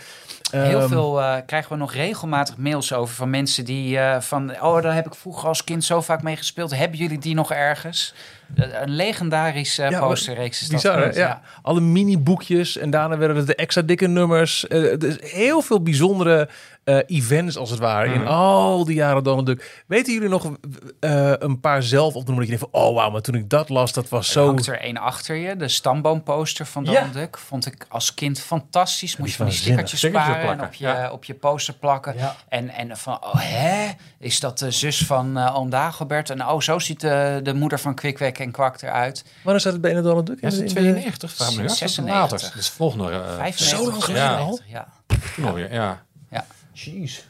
Heel 0.50 0.78
Ehm, 0.80 0.88
veel 0.88 1.20
eh, 1.20 1.34
krijgen 1.46 1.72
we 1.72 1.78
nog 1.78 1.92
regelmatig 1.94 2.56
mails 2.56 2.92
over 2.92 3.14
van 3.14 3.30
mensen 3.30 3.64
die 3.64 3.98
eh, 3.98 4.20
van... 4.20 4.50
Oh, 4.62 4.82
daar 4.82 4.94
heb 4.94 5.06
ik 5.06 5.14
vroeger 5.14 5.48
als 5.48 5.64
kind 5.64 5.84
zo 5.84 6.00
vaak 6.00 6.22
mee 6.22 6.36
gespeeld. 6.36 6.76
Hebben 6.76 6.98
jullie 6.98 7.18
die 7.18 7.34
nog 7.34 7.52
ergens? 7.52 8.14
Een 8.54 8.90
legendarische 8.90 9.82
Ja, 9.82 10.00
posterreeks 10.00 10.60
is 10.60 10.68
dat. 10.68 10.76
Bizar, 10.82 10.94
hè? 10.94 11.00
geweest, 11.00 11.18
ja. 11.18 11.40
Alle 11.62 11.80
mini-boekjes 11.80 12.76
en 12.78 12.90
daarna 12.90 13.16
werden 13.18 13.36
het 13.36 13.46
de 13.46 13.54
extra 13.54 13.82
dikke 13.82 14.06
nummers. 14.06 14.66
Eh, 14.68 14.98
dus 14.98 15.16
heel 15.20 15.62
veel 15.62 15.82
bijzondere 15.82 16.48
eh, 16.84 16.98
events, 17.06 17.56
als 17.56 17.70
het 17.70 17.78
ware, 17.78 18.08
Mhm. 18.08 18.20
in 18.20 18.26
al 18.26 18.84
die 18.84 18.94
jaren 18.94 19.24
Donald 19.24 19.46
Duck. 19.46 19.82
Weten 19.86 20.12
jullie 20.12 20.28
nog 20.28 20.44
eh, 21.00 21.32
een 21.38 21.60
paar 21.60 21.82
zelf 21.82 22.14
op 22.14 22.24
te 22.24 22.30
noemen 22.30 22.46
dat 22.46 22.52
je 22.52 22.58
denkt 22.58 22.70
van... 22.72 22.82
Oh, 22.82 22.94
wauw, 22.94 23.10
maar 23.10 23.20
toen 23.20 23.34
ik 23.34 23.50
dat 23.50 23.68
las, 23.68 23.92
dat 23.92 24.08
was 24.08 24.26
Er 24.26 24.32
zo... 24.32 24.56
er 24.72 24.80
één 24.80 24.96
achter 24.98 25.36
je, 25.36 25.56
de 25.56 25.68
stamboomposter 25.68 26.66
van 26.66 26.84
Ja. 26.84 26.92
Donald 26.92 27.12
Duck. 27.12 27.38
Vond 27.38 27.66
ik 27.66 27.86
als 27.88 28.14
kind 28.14 28.40
fantastisch. 28.40 29.16
Moest 29.16 29.30
je 29.30 29.36
van 29.36 29.46
die 29.46 29.54
stickertjes 29.54 30.00
sparen 30.00 30.50
en 30.58 30.60
op 30.66 30.74
je, 30.74 30.84
ja. 30.86 31.10
op 31.10 31.24
je 31.24 31.34
poster 31.34 31.74
plakken. 31.74 32.14
Ja. 32.16 32.36
En, 32.48 32.68
en 32.68 32.96
van, 32.96 33.14
oh 33.24 33.34
hè, 33.34 33.90
is 34.18 34.40
dat 34.40 34.58
de 34.58 34.70
zus 34.70 35.06
van 35.06 35.36
eh 35.38 35.56
oom 35.56 35.70
Dagobert? 35.70 36.30
En 36.30 36.46
oh, 36.46 36.60
zo 36.60 36.78
ziet 36.78 37.00
de, 37.00 37.40
de 37.42 37.54
moeder 37.54 37.78
van 37.80 37.94
Kwikwek 37.94 38.38
en 38.38 38.50
Kwak 38.50 38.82
eruit. 38.82 39.24
Wanneer 39.42 39.60
staat 39.60 39.72
het 39.72 39.82
bij 39.82 39.96
een 39.96 40.02
Donald 40.02 40.26
Duck? 40.26 40.40
Ja, 40.40 40.48
is 40.48 40.54
In 40.54 40.60
het 40.60 40.68
de- 40.68 40.80
92? 40.80 41.32
Vraag 41.32 41.50
me 41.54 41.62
nu 41.62 41.68
af. 41.68 41.76
96. 41.76 42.30
Later. 42.30 42.48
Dat 42.50 42.54
is 42.60 42.68
volgende. 42.68 43.08
95, 43.08 43.66
zo 43.66 43.90
lang 43.90 44.04
geleden 44.04 44.28
96, 44.56 44.64
Ja. 44.66 44.86
ja. 45.70 46.02
Jeez. 46.72 47.22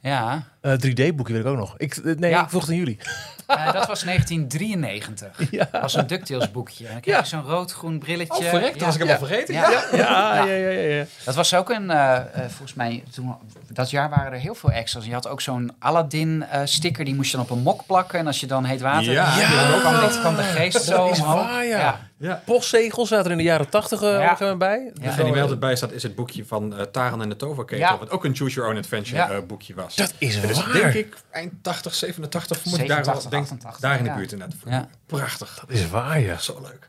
Ja, 0.00 0.42
Eh, 0.60 0.72
3D-boekje 0.72 1.32
weet 1.34 1.42
ik 1.44 1.46
ook 1.46 1.56
nog. 1.56 1.74
Ik, 1.78 1.96
eh, 1.96 2.16
nee, 2.16 2.30
Ja. 2.30 2.42
ik 2.42 2.48
vroeg 2.48 2.60
het 2.62 2.70
aan 2.70 2.76
jullie. 2.76 2.98
Eh, 3.46 3.72
dat 3.72 3.86
was 3.86 4.02
1993. 4.04 5.40
Ja. 5.50 5.68
Dat 5.72 5.80
was 5.80 5.94
een 5.94 6.06
DuckTales 6.06 6.50
boekje. 6.50 6.86
En 6.86 6.92
dan 6.92 7.00
kreeg 7.00 7.14
Ja. 7.14 7.20
je 7.20 7.26
zo'n 7.26 7.42
rood-groen 7.42 7.98
brilletje. 7.98 8.42
Oh, 8.44 8.48
verrekt, 8.48 8.78
dat 8.78 8.86
was 8.86 8.94
ik 8.96 9.00
Ja. 9.00 9.06
helemaal 9.06 9.28
vergeten. 9.28 9.54
Ja. 9.54 9.70
Ja, 9.92 10.44
ja, 10.44 10.54
ja, 10.54 10.68
ja. 10.70 10.94
ja. 10.96 11.04
Dat 11.24 11.34
was 11.34 11.54
ook 11.54 11.70
een, 11.70 11.90
eh, 11.90 12.16
eh, 12.16 12.24
volgens 12.34 12.74
mij, 12.74 13.04
toen, 13.14 13.34
dat 13.72 13.90
jaar 13.90 14.10
waren 14.10 14.32
er 14.32 14.38
heel 14.38 14.54
veel 14.54 14.70
extras. 14.70 15.04
Je 15.04 15.12
had 15.12 15.28
ook 15.28 15.40
zo'n 15.40 15.72
Aladdin-sticker, 15.78 17.04
die 17.04 17.14
moest 17.14 17.30
je 17.30 17.36
dan 17.36 17.44
op 17.46 17.50
een 17.52 17.62
mok 17.62 17.86
plakken. 17.86 18.18
En 18.18 18.26
als 18.26 18.40
je 18.40 18.46
dan 18.46 18.64
heet 18.64 18.80
water, 18.80 19.12
Ja. 19.12 19.24
dan 19.30 19.38
Ja. 19.38 20.00
dit, 20.00 20.20
kwam 20.20 20.36
de 20.36 20.42
geest 20.42 20.82
zo 20.82 21.02
omhoog. 21.02 21.42
waar, 21.48 21.64
ja. 21.64 22.00
Ja. 22.18 22.42
Postzegels 22.44 23.08
zaten 23.08 23.24
er 23.24 23.30
in 23.30 23.36
de 23.36 23.42
jaren 23.42 23.68
80 23.68 24.02
eh, 24.02 24.08
Ja. 24.38 24.56
bij. 24.56 24.78
Ja. 24.84 24.90
Dus 24.92 25.02
En 25.04 25.14
die 25.14 25.22
wel- 25.24 25.32
mij 25.32 25.40
altijd 25.42 25.60
bij 25.60 25.76
staat 25.76 25.92
is 25.92 26.02
het 26.02 26.14
boekje 26.14 26.44
van 26.44 26.76
eh 26.76 26.82
Taran 26.84 27.22
en 27.22 27.28
de 27.28 27.36
Toverketel. 27.36 27.78
Ja. 27.78 27.98
Wat 27.98 28.10
ook 28.10 28.24
een 28.24 28.36
Choose 28.36 28.54
Your 28.54 28.70
Own 28.70 28.78
Adventure 28.78 29.16
Ja. 29.16 29.30
eh, 29.30 29.38
boekje 29.46 29.74
was. 29.74 29.94
Dat 29.96 30.14
is 30.18 30.40
Dus 30.40 30.64
waar. 30.64 30.72
denk 30.72 30.94
ik 30.94 31.16
eind 31.30 31.52
80, 31.62 31.94
87, 31.94 32.58
vermoed 32.58 32.78
ik 32.80 32.88
daar, 32.88 33.04
wel, 33.04 33.14
87, 33.14 33.30
denk, 33.30 33.42
88, 33.42 33.80
daar 33.80 33.96
in 33.98 34.02
de 34.04 34.10
ja. 34.10 34.16
buurt 34.16 34.32
inderdaad. 34.32 34.56
Ja. 34.66 34.88
Prachtig. 35.06 35.64
Dat 35.66 35.76
is 35.76 35.90
waar, 35.90 36.20
ja. 36.20 36.38
Zo 36.38 36.60
leuk. 36.62 36.88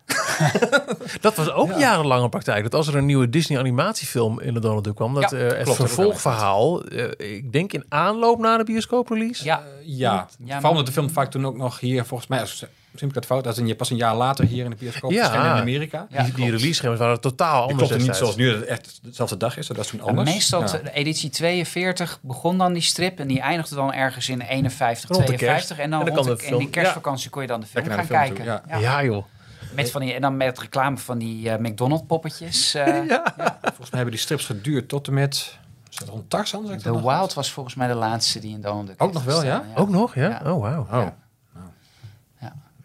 Dat 1.22 1.36
was 1.36 1.52
ook 1.52 1.78
jarenlange 1.80 2.30
praktijk. 2.30 2.64
Dat 2.64 2.74
als 2.74 2.88
er 2.88 2.96
een 2.96 3.06
nieuwe 3.06 3.30
Disney 3.30 3.60
animatiefilm 3.60 4.40
in 4.40 4.54
de 4.54 4.60
Donald 4.60 4.84
Duck 4.84 4.96
kwam, 4.96 5.14
dat 5.14 5.32
Ja, 5.32 5.38
eh, 5.38 5.44
het 5.48 5.64
klopt, 5.64 5.78
vervolgverhaal, 5.80 6.84
eh, 6.84 7.36
ik 7.36 7.52
denk 7.52 7.74
in 7.74 7.86
aanloop 7.90 8.40
naar 8.40 8.58
de 8.58 8.64
bioscooprelease. 8.64 9.44
Ja, 9.44 9.64
Ja, 9.84 10.28
Ja, 10.44 10.54
vooral 10.54 10.72
omdat 10.72 10.86
de 10.86 10.92
film 10.92 11.10
vaak 11.10 11.32
toen 11.32 11.46
ook 11.46 11.58
nog 11.58 11.80
hier, 11.80 12.06
volgens 12.06 12.30
mij, 12.30 12.40
als, 12.40 12.66
misschien 12.92 13.08
heb 13.08 13.10
ik 13.10 13.14
dat 13.14 13.26
fout, 13.26 13.48
als 13.48 13.58
een, 13.58 13.76
pas 13.76 13.90
een 13.90 13.98
jaar 13.98 14.16
later 14.16 14.46
hier 14.46 14.64
in 14.64 14.70
de 14.70 14.76
bioscoop 14.76 15.12
Ja. 15.12 15.34
in 15.34 15.40
Amerika. 15.40 16.08
Ja, 16.10 16.24
die, 16.24 16.34
die 16.34 16.46
release 16.52 16.74
schermen 16.74 17.00
waren 17.00 17.22
totaal 17.22 17.62
Die 17.62 17.72
anders 17.72 17.88
klopte 17.90 18.06
niet 18.08 18.16
zoals 18.16 18.36
nu, 18.36 18.50
dat 18.52 18.60
het 18.60 18.66
echt 18.70 19.00
dezelfde 19.04 19.38
dag 19.38 19.58
is. 19.58 19.68
Dat 19.68 19.78
is 19.78 19.88
toen 19.88 20.00
En 20.00 20.06
anders. 20.06 20.30
meestal, 20.34 20.62
Ja. 20.62 20.68
de 20.68 20.92
editie 20.94 21.30
42 21.30 22.20
begon 22.22 22.58
dan 22.58 22.74
die 22.74 22.82
strip 22.82 23.20
en 23.20 23.28
die 23.28 23.40
eindigde 23.42 23.76
dan 23.76 23.94
ergens 23.94 24.30
in 24.30 24.42
51, 24.42 25.10
Rond 25.10 25.20
de 25.22 25.26
52. 25.34 25.68
kerst. 25.68 25.84
En 25.86 25.90
dan, 25.90 26.00
En 26.00 26.06
dan 26.06 26.16
rond 26.26 26.40
de- 26.40 26.46
de 26.46 26.52
in 26.52 26.58
die 26.58 26.70
kerstvakantie 26.70 27.30
kon 27.30 27.42
je 27.42 27.48
dan 27.48 27.60
de 27.60 27.66
film 27.66 27.88
Lekker 27.88 28.06
gaan 28.06 28.18
de 28.18 28.24
film 28.26 28.46
kijken. 28.46 28.62
toe, 28.70 28.80
Ja, 28.80 29.04
joh. 29.04 29.26
Met 29.74 29.92
van 29.92 30.02
die, 30.02 30.14
en 30.14 30.22
dan 30.22 30.38
met 30.38 30.60
reclame 30.60 30.98
van 30.98 31.18
die 31.18 31.50
eh, 31.50 31.58
McDonald's 31.60 32.04
poppetjes. 32.08 32.74
eh, 32.76 32.86
Ja. 33.08 33.34
Volgens 33.62 33.78
mij 33.78 33.88
hebben 33.92 34.12
die 34.12 34.20
strips 34.20 34.46
geduurd 34.46 34.90
tot 34.90 35.08
en 35.08 35.14
met... 35.14 35.58
Is 35.92 35.98
dat 35.98 36.08
rond 36.08 36.30
Tarzan? 36.30 36.78
The? 36.78 37.02
Wild 37.02 37.34
was 37.34 37.52
volgens 37.52 37.76
mij 37.76 37.88
de 37.88 37.94
laatste 37.94 38.40
die 38.40 38.54
in 38.54 38.62
Donald 38.62 38.88
Duck 38.88 39.04
Ook 39.04 39.14
nog 39.14 39.24
wel, 39.24 39.40
gestaan, 39.40 39.64
Ook 39.76 39.90
nog, 39.90 40.16
ja? 40.16 40.30
Ja. 40.44 40.52
Oh, 40.54 40.62
wauw. 40.62 41.14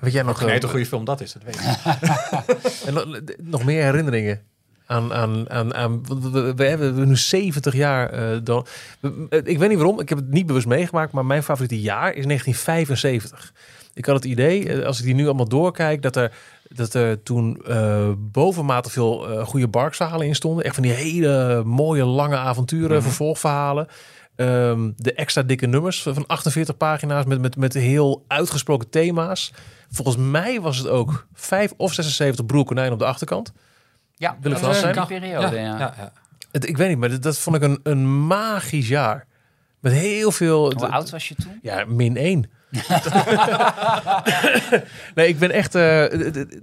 Weet 0.03 0.13
jij 0.13 0.23
nog, 0.23 0.43
eh, 0.43 0.53
het 0.53 0.63
een 0.63 0.69
goede 0.69 0.87
film 0.87 1.05
dat 1.05 1.21
is, 1.21 1.33
dat 1.33 1.43
weet 1.43 1.55
ik. 1.55 1.63
en 2.87 2.95
nog- 2.95 3.21
nog 3.43 3.65
meer 3.65 3.83
herinneringen 3.85 4.41
aan... 4.87 5.13
aan, 5.15 5.51
aan, 5.51 5.75
aan 5.75 6.03
we, 6.33 6.55
we- 6.57 6.65
hebben 6.65 7.09
nu 7.09 7.17
70 7.17 7.75
jaar... 7.75 8.11
eh, 8.11 8.39
dan, 8.45 8.67
eh, 9.01 9.39
ik 9.45 9.59
weet 9.59 9.69
niet 9.69 9.79
waarom, 9.79 10.01
ik 10.01 10.09
heb 10.09 10.19
het 10.19 10.31
niet 10.31 10.47
bewust 10.47 10.67
meegemaakt... 10.67 11.13
maar 11.13 11.25
mijn 11.27 11.43
favoriete 11.43 11.81
jaar 11.81 12.15
is 12.15 12.25
1975. 12.25 13.53
Ik 13.95 14.05
had 14.05 14.15
het 14.15 14.25
idee, 14.25 14.69
eh, 14.69 14.87
als 14.87 14.99
ik 14.99 15.05
die 15.05 15.15
nu 15.15 15.25
allemaal 15.27 15.49
doorkijk... 15.49 16.03
dat 16.03 16.17
er, 16.17 16.33
dat 16.69 16.95
er 16.95 17.23
toen 17.23 17.63
eh 17.67 18.09
bovenmate 18.19 18.91
veel 18.91 19.29
eh, 19.31 19.47
goede 19.47 19.69
barksverhalen 19.69 20.27
in 20.27 20.35
stonden. 20.35 20.65
Echt 20.65 20.75
van 20.75 20.83
die 20.85 20.93
hele 20.93 21.63
mooie, 21.65 22.05
lange 22.05 22.37
avonturen, 22.37 23.03
vervolgverhalen. 23.03 23.87
Ehm, 24.43 24.91
de 24.97 25.15
extra 25.15 25.43
dikke 25.43 25.67
nummers 25.67 26.03
van 26.03 26.27
48 26.27 26.77
pagina's 26.77 27.25
met, 27.25 27.41
met, 27.41 27.57
met 27.57 27.75
heel 27.75 28.25
uitgesproken 28.27 28.91
thema's. 28.91 29.53
Volgens 29.91 30.17
mij 30.17 30.61
was 30.61 30.79
het 30.79 30.89
ook 30.89 31.27
5 31.33 31.73
of 31.77 31.93
76 31.93 32.47
broer 32.47 32.65
konijn 32.65 32.93
op 32.93 32.99
de 32.99 33.05
achterkant. 33.05 33.53
Ja, 34.15 34.37
Wil 34.41 34.53
ik 34.53 34.59
dat 34.59 34.67
was 34.67 34.77
vast 34.77 34.87
in 34.87 34.95
zijn? 34.95 35.07
periode, 35.07 35.57
ja. 35.57 35.79
ja, 35.79 35.95
ja. 35.97 36.13
Het, 36.51 36.69
ik 36.69 36.77
weet 36.77 36.89
niet, 36.89 36.99
maar 36.99 37.09
dat, 37.09 37.23
dat 37.23 37.39
vond 37.39 37.57
ik 37.57 37.63
een, 37.63 37.81
een 37.83 38.27
magisch 38.27 38.89
jaar. 38.89 39.27
Met 39.81 39.93
heel 39.93 40.31
veel... 40.31 40.73
Hoe 40.75 40.89
oud 40.89 41.11
was 41.11 41.29
je 41.29 41.35
toen? 41.35 41.59
Ja, 41.63 41.85
min 41.85 42.17
1. 42.17 42.51
nee, 45.15 45.29
ik 45.29 45.39
ben 45.39 45.51
echt. 45.51 45.75
eh, 45.75 46.03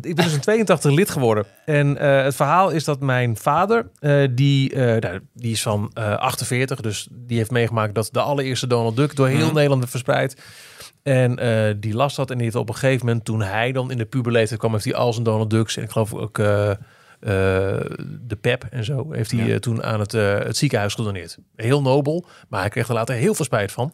ik 0.02 0.16
ben 0.16 0.16
dus 0.16 0.34
in 0.34 0.40
82 0.40 0.92
lid 0.92 1.10
geworden. 1.10 1.46
En 1.66 1.98
eh, 1.98 2.24
het 2.24 2.36
verhaal 2.36 2.70
is 2.70 2.84
dat 2.84 3.00
mijn 3.00 3.38
vader, 3.38 3.90
eh, 4.00 4.24
die, 4.32 4.76
nou, 4.76 5.20
die 5.34 5.52
is 5.52 5.62
van 5.62 5.92
eh 5.94 6.16
48, 6.18 6.82
dus 6.82 7.08
die 7.12 7.38
heeft 7.38 7.52
meegemaakt 7.52 7.96
dat 7.96 8.10
de 8.12 8.20
allereerste 8.22 8.68
Donald 8.68 8.96
Duck 8.96 9.16
door 9.16 9.28
heel 9.28 9.46
Mhm. 9.46 9.54
Nederland 9.54 9.80
werd 9.80 9.92
verspreid. 9.92 10.42
En 11.04 11.36
die 11.80 11.94
las 11.94 12.16
dat 12.16 12.30
en 12.30 12.36
die 12.36 12.44
heeft 12.44 12.56
op 12.58 12.70
een 12.70 12.76
gegeven 12.76 13.06
moment, 13.06 13.26
toen 13.26 13.42
hij 13.42 13.72
dan 13.72 13.92
in 13.92 13.98
de 13.98 14.06
puberleeftijd 14.06 14.60
kwam, 14.60 14.72
heeft 14.72 14.86
hij 14.86 14.96
al 14.96 15.14
zijn 15.14 15.26
Donald 15.26 15.50
Ducks 15.50 15.78
en 15.78 15.84
ik 15.84 15.90
geloof 15.90 16.14
ook 16.14 16.36
de 16.38 16.78
Pep 18.42 18.66
en 18.72 18.84
zo, 18.84 19.08
heeft 19.12 19.32
hij 19.32 19.46
Ja. 19.46 19.60
toen 19.60 19.84
aan 19.84 20.00
het, 20.00 20.12
het 20.12 20.58
ziekenhuis 20.58 20.94
gedoneerd. 20.94 21.38
Heel 21.56 21.82
nobel, 21.82 22.26
maar 22.50 22.60
hij 22.62 22.70
kreeg 22.70 22.88
er 22.88 22.94
later 22.94 23.16
heel 23.16 23.34
veel 23.34 23.46
spijt 23.46 23.72
van. 23.72 23.92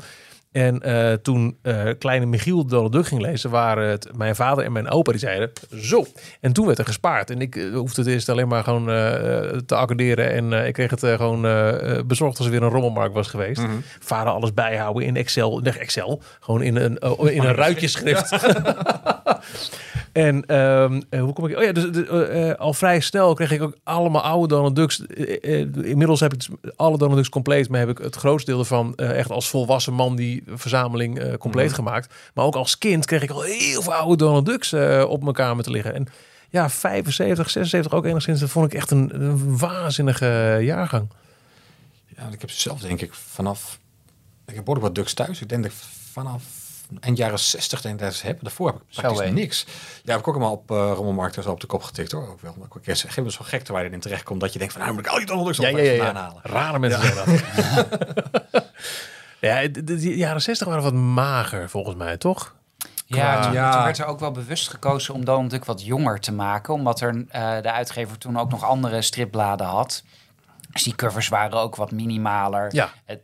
En 0.56 0.82
eh, 0.82 1.14
toen 1.14 1.58
eh, 1.62 1.89
kleine 1.99 2.26
Michiel 2.26 2.66
Donald 2.66 2.91
Duck 2.91 3.06
ging 3.08 3.22
lezen, 3.22 3.49
waren 3.49 3.89
het 3.89 4.10
mijn 4.18 4.36
vader 4.36 4.66
en 4.66 4.72
mijn 4.72 4.89
opa 4.89 5.12
die 5.12 5.20
zeiden 5.20 5.51
zo. 5.82 6.06
En 6.41 6.53
toen 6.53 6.66
werd 6.66 6.78
er 6.78 6.86
gespaard. 6.86 7.30
En 7.30 7.41
ik 7.41 7.56
eh, 7.56 7.74
hoefde 7.74 8.01
het 8.01 8.12
eerst 8.12 8.30
alleen 8.30 8.47
maar 8.47 8.64
gewoon 8.64 8.86
te 9.66 9.76
accorderen. 9.76 10.32
En 10.32 10.68
ik 10.68 10.74
kreeg 10.74 10.89
het 10.89 10.99
gewoon 10.99 11.41
bezorgd 12.08 12.38
als 12.38 12.45
er 12.45 12.51
weer 12.51 12.64
een 12.64 12.70
rommelmarkt 12.70 13.14
was 13.14 13.28
geweest. 13.28 13.62
Mhm. 13.62 13.72
Vader 13.99 14.34
alles 14.34 14.53
bijhouden 14.53 15.03
in 15.03 15.16
Excel. 15.16 15.60
Nee, 15.60 15.74
Excel. 15.74 16.22
Gewoon 16.39 16.62
in 16.62 16.76
een, 16.76 17.03
oh, 17.03 17.30
in 17.30 17.43
een 17.43 17.56
ruitjeschrift. 17.56 18.32
en 20.12 20.45
ehm, 20.45 21.01
eh, 21.10 21.22
hoe 21.22 21.34
kom 21.34 21.47
ik... 21.47 21.58
Oh 21.58 21.64
ja, 21.64 21.72
dus 21.72 22.10
al 22.58 22.74
vrij 22.74 22.99
snel 22.99 23.34
kreeg 23.34 23.51
ik 23.51 23.62
ook 23.62 23.76
allemaal 23.84 24.22
oude 24.22 24.47
Donald 24.47 24.76
Ducks. 24.76 24.99
Inmiddels 25.82 26.20
heb 26.20 26.34
ik 26.34 26.47
alle 26.76 26.97
Donald 26.97 27.16
Ducks 27.16 27.30
compleet. 27.30 27.70
Maar 27.70 27.80
heb 27.80 27.89
ik 27.89 27.97
het 27.97 28.16
grootste 28.16 28.51
deel 28.51 28.60
ervan 28.60 28.95
echt 28.95 29.32
als 29.32 29.49
volwassen 29.49 29.93
man 29.93 30.16
die 30.16 30.43
verzameling 30.48 31.20
eh, 31.20 31.34
compleet 31.38 31.66
Mhm. 31.68 31.76
gemaakt. 31.76 32.14
Maar 32.34 32.46
ook 32.46 32.56
als 32.56 32.78
kind 32.78 33.06
kreeg 33.06 33.22
ik 33.22 33.30
al 33.30 33.41
heel 33.41 33.82
veel 33.82 33.93
oude 33.93 34.16
Donald 34.16 34.46
Ducks 34.46 34.72
eh, 34.74 35.06
op 35.08 35.22
mijn 35.22 35.34
kamer 35.36 35.64
te 35.64 35.72
liggen. 35.72 35.93
En 35.93 36.08
ja, 36.50 36.70
75, 36.70 37.50
76 37.50 37.91
ook 37.93 38.06
enigszins. 38.06 38.39
Dat 38.39 38.50
vond 38.50 38.66
ik 38.66 38.74
echt 38.74 38.91
een, 38.91 39.22
een 39.22 39.58
waanzinnige 39.58 40.58
jaargang. 40.62 41.10
Ja, 42.18 42.28
ik 42.32 42.41
heb 42.41 42.50
zelf 42.50 42.80
denk 42.80 43.02
ik 43.02 43.14
vanaf... 43.14 43.80
Ik 44.46 44.56
heb 44.56 44.64
behoorlijk 44.66 44.88
wat 44.88 44.96
Ducks 44.96 45.14
thuis. 45.14 45.41
Ik 45.41 45.50
denk 45.50 45.64
dat 45.64 45.72
ik 45.72 45.78
vanaf 46.12 46.43
eind 47.00 47.18
jaren 47.18 47.39
60 47.39 47.82
denk 47.82 47.96
ik 47.96 48.02
dat 48.02 48.12
ik 48.12 48.18
ze 48.18 48.26
heb. 48.26 48.39
Daarvoor 48.41 48.68
heb 48.68 48.76
ik 48.76 48.96
praktisch 48.96 49.32
niks. 49.32 49.66
Ja, 50.04 50.12
heb 50.12 50.20
ik 50.20 50.28
ook 50.28 50.36
allemaal 50.36 50.52
op 50.52 50.72
uh, 50.72 50.91
Rommelmarkt 50.96 51.46
op 51.46 51.60
de 51.60 51.68
kop 51.68 51.84
getikt 51.84 52.12
hoor. 52.12 52.30
Ook 52.30 52.41
wel. 52.41 52.56
Maar 52.58 52.68
ik 52.82 52.88
een 52.88 52.96
gegeven 52.96 53.32
zo 53.32 53.39
gek 53.43 53.68
waar 53.68 53.82
je 53.82 53.88
erin 53.88 54.00
terecht 54.00 54.24
komt 54.24 54.39
dat 54.39 54.54
je 54.54 54.60
denkt 54.60 54.74
van 54.74 54.84
nou 54.84 54.93
moet 54.93 55.06
ik 55.06 55.12
al 55.12 55.18
die 55.18 55.26
Donald 55.26 55.46
Ducks 55.46 55.58
Ja, 55.60 55.68
ja, 55.68 55.78
ja, 55.78 55.84
ja, 55.84 55.91
ja. 55.91 56.08
aanhalen. 56.10 56.39
Rare 56.43 56.80
mensen 56.80 57.02
zijn 57.02 57.16
dat. 57.16 58.64
ja, 59.46 59.68
de, 59.68 59.84
de- 59.84 60.18
jaren 60.18 60.41
60 60.41 60.68
waren 60.68 60.84
wat 60.84 60.93
mager 60.93 61.70
volgens 61.70 61.96
mij, 61.96 62.18
toch? 62.18 62.56
Ja, 63.08 63.41
toen, 63.41 63.54
Ja. 63.54 63.72
toen 63.72 63.84
werd 63.84 63.98
er 63.98 64.06
ook 64.06 64.20
wel 64.20 64.32
bewust 64.32 64.70
gekozen 64.70 65.14
om 65.14 65.26
Donald 65.26 65.50
Duck 65.50 65.66
wat 65.66 65.86
jonger 65.86 66.20
te 66.20 66.32
maken. 66.34 66.74
Omdat 66.74 67.02
er, 67.02 67.26
eh, 67.30 67.62
de 67.62 67.72
uitgever 67.72 68.18
toen 68.18 68.39
ook 68.39 68.50
nog 68.50 68.64
andere 68.64 69.02
stripbladen 69.02 69.68
had. 69.68 70.04
Dus 70.72 70.84
die 70.84 70.96
covers 70.96 71.28
waren 71.28 71.60
ook 71.60 71.76
wat 71.76 71.91
minimaler. 71.91 72.68
Ja. 72.76 72.89
Het, 73.06 73.20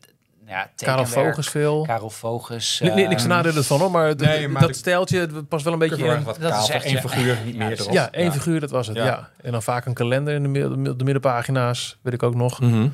ja, 0.48 0.70
Karel 0.76 1.06
Vogels 1.06 1.50
veel. 1.50 1.84
Karel 1.86 2.10
Vogels. 2.10 2.80
Ni- 2.84 2.90
ni- 2.94 3.08
niks 3.08 3.24
eh, 3.24 3.30
nadelen 3.30 3.64
van 3.64 3.80
hoor, 3.80 3.92
maar, 3.92 4.16
Nee, 4.16 4.48
maar 4.48 4.62
dat 4.62 4.86
het 5.10 5.50
past 5.50 5.64
wel 5.64 5.74
een 5.74 5.80
beetje 5.80 6.06
in. 6.06 6.24
wat 6.24 6.40
Dat 6.40 6.52
kaal 6.52 6.64
is 6.64 6.70
echt, 6.70 6.86
één 6.86 6.94
ja. 6.94 7.02
figuur, 7.02 7.38
niet 7.46 7.56
Ja, 7.56 7.66
meer 7.68 7.80
erop. 7.80 7.92
Ja, 7.94 8.12
één 8.12 8.32
figuur, 8.32 8.60
dat 8.60 8.70
was 8.72 8.88
het. 8.88 8.96
Ja. 8.96 9.06
Ja. 9.06 9.30
En 9.42 9.52
dan 9.52 9.64
vaak 9.64 9.86
een 9.86 9.94
kalender 9.94 10.34
in 10.34 10.42
de, 10.42 10.48
midden- 10.50 10.98
de 10.98 11.04
middenpagina's, 11.04 11.98
weet 12.02 12.14
ik 12.14 12.24
ook 12.24 12.36
nog. 12.36 12.60
Mhm. 12.60 12.88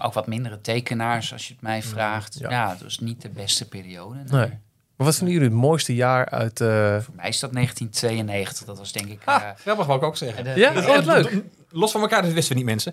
Maar 0.00 0.08
ook 0.08 0.14
wat 0.14 0.26
mindere 0.26 0.60
tekenaars, 0.60 1.32
als 1.32 1.46
je 1.48 1.52
het 1.52 1.62
mij 1.62 1.82
vraagt. 1.82 2.36
Ja. 2.38 2.50
Ja, 2.50 2.68
dat 2.68 2.82
was 2.82 2.98
niet 2.98 3.22
de 3.22 3.28
beste 3.28 3.68
periode. 3.68 4.14
nee. 4.14 4.40
Nee. 4.40 4.58
Maar 4.96 5.08
wat 5.08 5.16
vinden 5.18 5.34
jullie 5.34 5.50
het 5.50 5.58
mooiste 5.60 5.94
jaar 5.94 6.28
uit... 6.28 6.60
eh, 6.60 6.68
Voor 7.00 7.14
mij 7.14 7.28
is 7.28 7.38
dat 7.40 7.52
1992. 7.52 8.66
Dat 8.66 8.78
was 8.78 8.92
denk 8.92 9.06
ik... 9.08 9.20
Ah, 9.24 9.42
eh, 9.42 9.48
grappig 9.56 9.86
wou 9.86 9.98
ik 9.98 10.04
ook 10.04 10.16
zeggen. 10.16 10.44
de- 10.44 10.50
Ja, 10.56 10.72
de- 10.72 10.80
oh, 10.80 10.86
wat 10.86 11.04
leuk. 11.04 11.42
Los 11.70 11.92
van 11.92 12.00
elkaar, 12.00 12.22
dat 12.22 12.32
wisten 12.32 12.52
we 12.56 12.62
niet 12.62 12.68
mensen. 12.70 12.92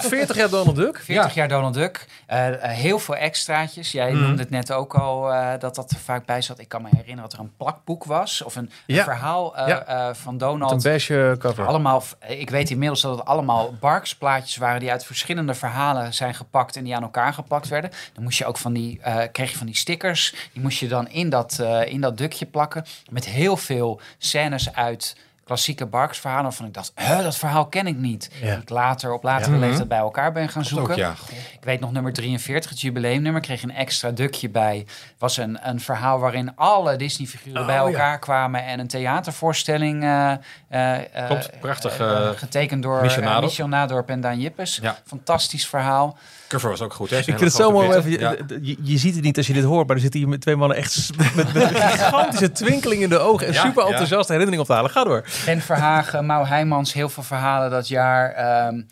40 0.00 0.36
jaar 0.36 0.48
Donald 0.48 0.76
Duck. 0.76 0.98
40 1.04 1.34
jaar 1.34 1.48
Donald 1.48 1.74
Duck. 1.74 2.06
Eh, 2.26 2.48
eh, 2.48 2.70
heel 2.70 2.98
veel 2.98 3.16
extraatjes. 3.16 3.92
Jij 3.92 4.12
Mhm. 4.12 4.22
noemde 4.22 4.42
het 4.42 4.50
net 4.50 4.72
ook 4.72 4.94
al 4.94 5.32
eh, 5.32 5.52
dat 5.58 5.74
dat 5.74 5.90
er 5.90 5.96
vaak 5.98 6.26
bij 6.26 6.42
zat. 6.42 6.58
Ik 6.58 6.68
kan 6.68 6.82
me 6.82 6.88
herinneren 6.90 7.22
dat 7.22 7.32
er 7.32 7.38
een 7.38 7.52
plakboek 7.56 8.04
was. 8.04 8.42
Of 8.42 8.56
een, 8.56 8.70
een 8.86 9.02
verhaal 9.02 9.56
eh, 9.56 9.68
Ja. 9.68 9.84
eh, 9.84 10.14
van 10.14 10.32
Een 10.32 10.38
Donald. 10.38 10.82
beige 10.82 11.36
cover. 11.38 11.66
Allemaal, 11.66 12.02
ik 12.28 12.50
weet 12.50 12.70
inmiddels 12.70 13.00
dat 13.00 13.18
het 13.18 13.26
allemaal 13.26 13.74
Barks 13.80 14.14
plaatjes 14.16 14.56
waren 14.56 14.80
die 14.80 14.90
uit 14.90 15.04
verschillende 15.04 15.54
verhalen 15.54 16.14
zijn 16.14 16.34
gepakt 16.34 16.76
en 16.76 16.84
die 16.84 16.96
aan 16.96 17.02
elkaar 17.02 17.32
geplakt 17.32 17.68
werden. 17.68 17.90
Dan 18.12 18.22
moest 18.22 18.38
je 18.38 18.44
ook 18.46 18.58
van 18.58 18.72
die, 18.72 19.00
eh, 19.02 19.16
kreeg 19.32 19.50
je 19.50 19.56
van 19.56 19.66
die 19.66 19.76
stickers. 19.76 20.34
Die 20.52 20.62
moest 20.62 20.78
je 20.78 20.88
dan 20.88 21.08
in 21.08 21.28
dat, 21.30 21.58
eh, 21.58 21.92
in 21.92 22.00
dat 22.00 22.18
dukje 22.18 22.46
plakken. 22.46 22.84
Met 23.10 23.24
heel 23.24 23.56
veel 23.56 24.00
scènes 24.18 24.74
uit 24.74 25.16
klassieke 25.44 25.86
Barks 25.86 26.18
verhalen. 26.18 26.44
Waarvan 26.44 26.66
ik 26.66 26.74
dacht, 26.74 26.92
huh, 26.94 27.22
dat 27.22 27.36
verhaal 27.36 27.66
ken 27.66 27.86
ik 27.86 27.96
niet. 27.96 28.30
Ja. 28.42 28.56
Ik 28.56 28.68
later 28.68 29.12
op 29.12 29.22
latere 29.22 29.54
Ja. 29.54 29.60
leeftijd 29.60 29.88
bij 29.88 29.98
elkaar 29.98 30.32
ben 30.32 30.48
gaan 30.48 30.64
zoeken. 30.64 30.90
Ook, 30.92 30.98
ja. 30.98 31.14
Ik 31.52 31.64
weet 31.64 31.80
nog 31.80 31.92
nummer 31.92 32.12
43, 32.12 32.70
het 32.70 32.80
jubileumnummer, 32.80 33.40
kreeg 33.40 33.62
een 33.62 33.74
extra 33.74 34.10
dukje 34.10 34.48
bij. 34.48 34.86
Was 35.18 35.36
een, 35.36 35.58
een 35.68 35.80
verhaal 35.80 36.18
waarin 36.18 36.56
alle 36.56 36.96
Disney-figuren 36.96 37.60
Oh, 37.60 37.66
bij 37.66 37.74
ja. 37.74 37.80
elkaar 37.80 38.18
kwamen 38.18 38.64
en 38.64 38.78
een 38.80 38.88
theatervoorstelling. 38.88 40.02
eh, 40.02 40.32
eh, 40.68 40.94
eh, 41.22 41.26
Klopt, 41.26 41.50
prachtig, 41.60 41.96
getekend 42.38 42.82
door 42.82 43.00
Michel 43.00 43.22
Nadorp. 43.22 43.42
Michel 43.44 43.68
Nadorp 43.68 44.08
en 44.10 44.20
Daan 44.20 44.40
Jippes. 44.40 44.78
Ja. 44.82 44.96
Fantastisch 45.06 45.66
verhaal. 45.66 46.16
Cover 46.48 46.70
was 46.70 46.80
ook 46.80 46.92
goed, 46.94 47.10
hè? 47.10 47.18
Ik 47.18 47.24
vind 47.24 47.40
het 47.40 47.52
zo 47.52 47.70
mooi. 47.72 47.86
om 47.88 47.92
Even, 47.94 48.10
je, 48.10 48.44
je, 48.62 48.76
je 48.82 48.98
ziet 48.98 49.14
het 49.14 49.24
niet 49.24 49.36
als 49.36 49.46
je 49.46 49.52
dit 49.52 49.64
hoort, 49.64 49.86
maar 49.86 49.96
er 49.96 50.02
zitten 50.02 50.20
hier 50.20 50.28
met 50.28 50.40
twee 50.40 50.56
mannen 50.56 50.76
echt 50.76 51.10
met, 51.16 51.34
met 51.34 51.54
een 51.54 51.74
gigantische 51.90 52.52
twinkeling 52.52 53.02
in 53.02 53.08
de 53.08 53.18
ogen 53.18 53.46
en 53.46 53.52
Ja, 53.52 53.62
super 53.62 53.82
ja. 53.82 53.88
enthousiaste 53.88 54.32
herinnering 54.32 54.62
op 54.62 54.68
te 54.68 54.74
halen. 54.74 54.90
Ga 54.90 55.04
door. 55.04 55.24
Ben 55.44 55.60
Verhagen, 55.60 56.26
Mau 56.26 56.46
Heijmans, 56.46 56.92
heel 56.92 57.08
veel 57.08 57.22
verhalen 57.22 57.70
dat 57.70 57.88
jaar. 57.88 58.30
Ehm, 58.32 58.82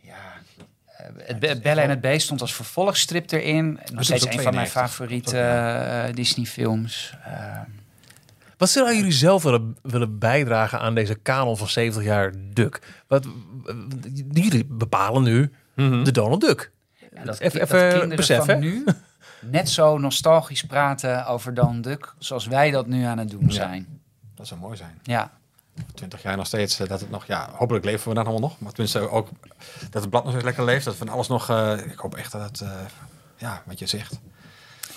ja, 0.00 0.14
eh, 0.96 1.06
het 1.26 1.40
Be- 1.62 1.68
en 1.70 1.90
het 1.90 2.00
Beest 2.00 2.24
stond 2.24 2.40
als 2.40 2.54
vervolgstrip 2.54 3.30
erin. 3.32 3.80
Nog 3.92 4.04
steeds 4.04 4.24
ook 4.26 4.32
een 4.32 4.42
van 4.42 4.54
mijn 4.54 4.66
92. 4.68 4.72
favoriete 4.72 5.38
eh, 5.38 6.14
Disney-films. 6.14 7.14
Ehm, 7.24 7.60
Wat 8.56 8.70
zouden 8.70 8.96
jullie 8.96 9.12
zelf 9.12 9.42
willen, 9.42 9.76
willen 9.82 10.18
bijdragen 10.18 10.80
aan 10.80 10.94
deze 10.94 11.14
kanon 11.14 11.56
van 11.56 11.68
70 11.68 12.04
jaar 12.04 12.32
Duck? 12.52 12.78
Wat, 13.06 13.26
jullie 14.32 14.64
bepalen 14.68 15.22
nu 15.22 15.52
Mhm. 15.86 16.04
de 16.04 16.10
Donald 16.12 16.40
Duck. 16.40 16.70
Ja, 17.14 17.24
dat, 17.24 17.38
Even- 17.38 17.58
dat 17.58 17.72
even 17.72 18.08
besef, 18.16 18.38
van 18.38 18.48
hè? 18.48 18.56
nu 18.56 18.84
net 19.40 19.68
zo 19.70 19.98
nostalgisch 19.98 20.62
praten 20.64 21.26
over 21.26 21.54
Dan 21.54 21.80
Duck 21.80 22.14
zoals 22.18 22.46
wij 22.46 22.70
dat 22.70 22.86
nu 22.86 23.04
aan 23.04 23.18
het 23.18 23.30
doen 23.30 23.44
Ja. 23.46 23.52
zijn. 23.52 24.00
Dat 24.34 24.46
zou 24.46 24.60
mooi 24.60 24.76
zijn. 24.76 24.98
Ja, 25.02 25.30
20 25.94 26.22
jaar 26.22 26.36
nog 26.36 26.46
steeds, 26.46 26.80
eh, 26.80 26.88
dat 26.88 27.00
het 27.00 27.10
nog, 27.10 27.24
ja, 27.26 27.48
hopelijk 27.52 27.84
leven 27.84 28.08
we 28.08 28.14
dan 28.14 28.24
allemaal 28.26 28.48
nog. 28.48 28.60
Maar 28.60 28.72
tenminste 28.72 29.10
ook 29.10 29.28
dat 29.90 30.00
het 30.02 30.10
blad 30.10 30.24
nog 30.24 30.34
eens 30.34 30.42
lekker 30.44 30.64
leeft. 30.64 30.84
Dat 30.84 30.96
van 30.96 31.08
alles 31.08 31.28
nog, 31.28 31.50
eh, 31.50 31.76
ik 31.86 31.98
hoop 31.98 32.14
echt 32.14 32.32
dat 32.32 32.42
het, 32.42 32.60
eh, 32.60 32.70
ja, 33.36 33.62
wat 33.66 33.78
je 33.78 33.86
zegt. 33.86 34.18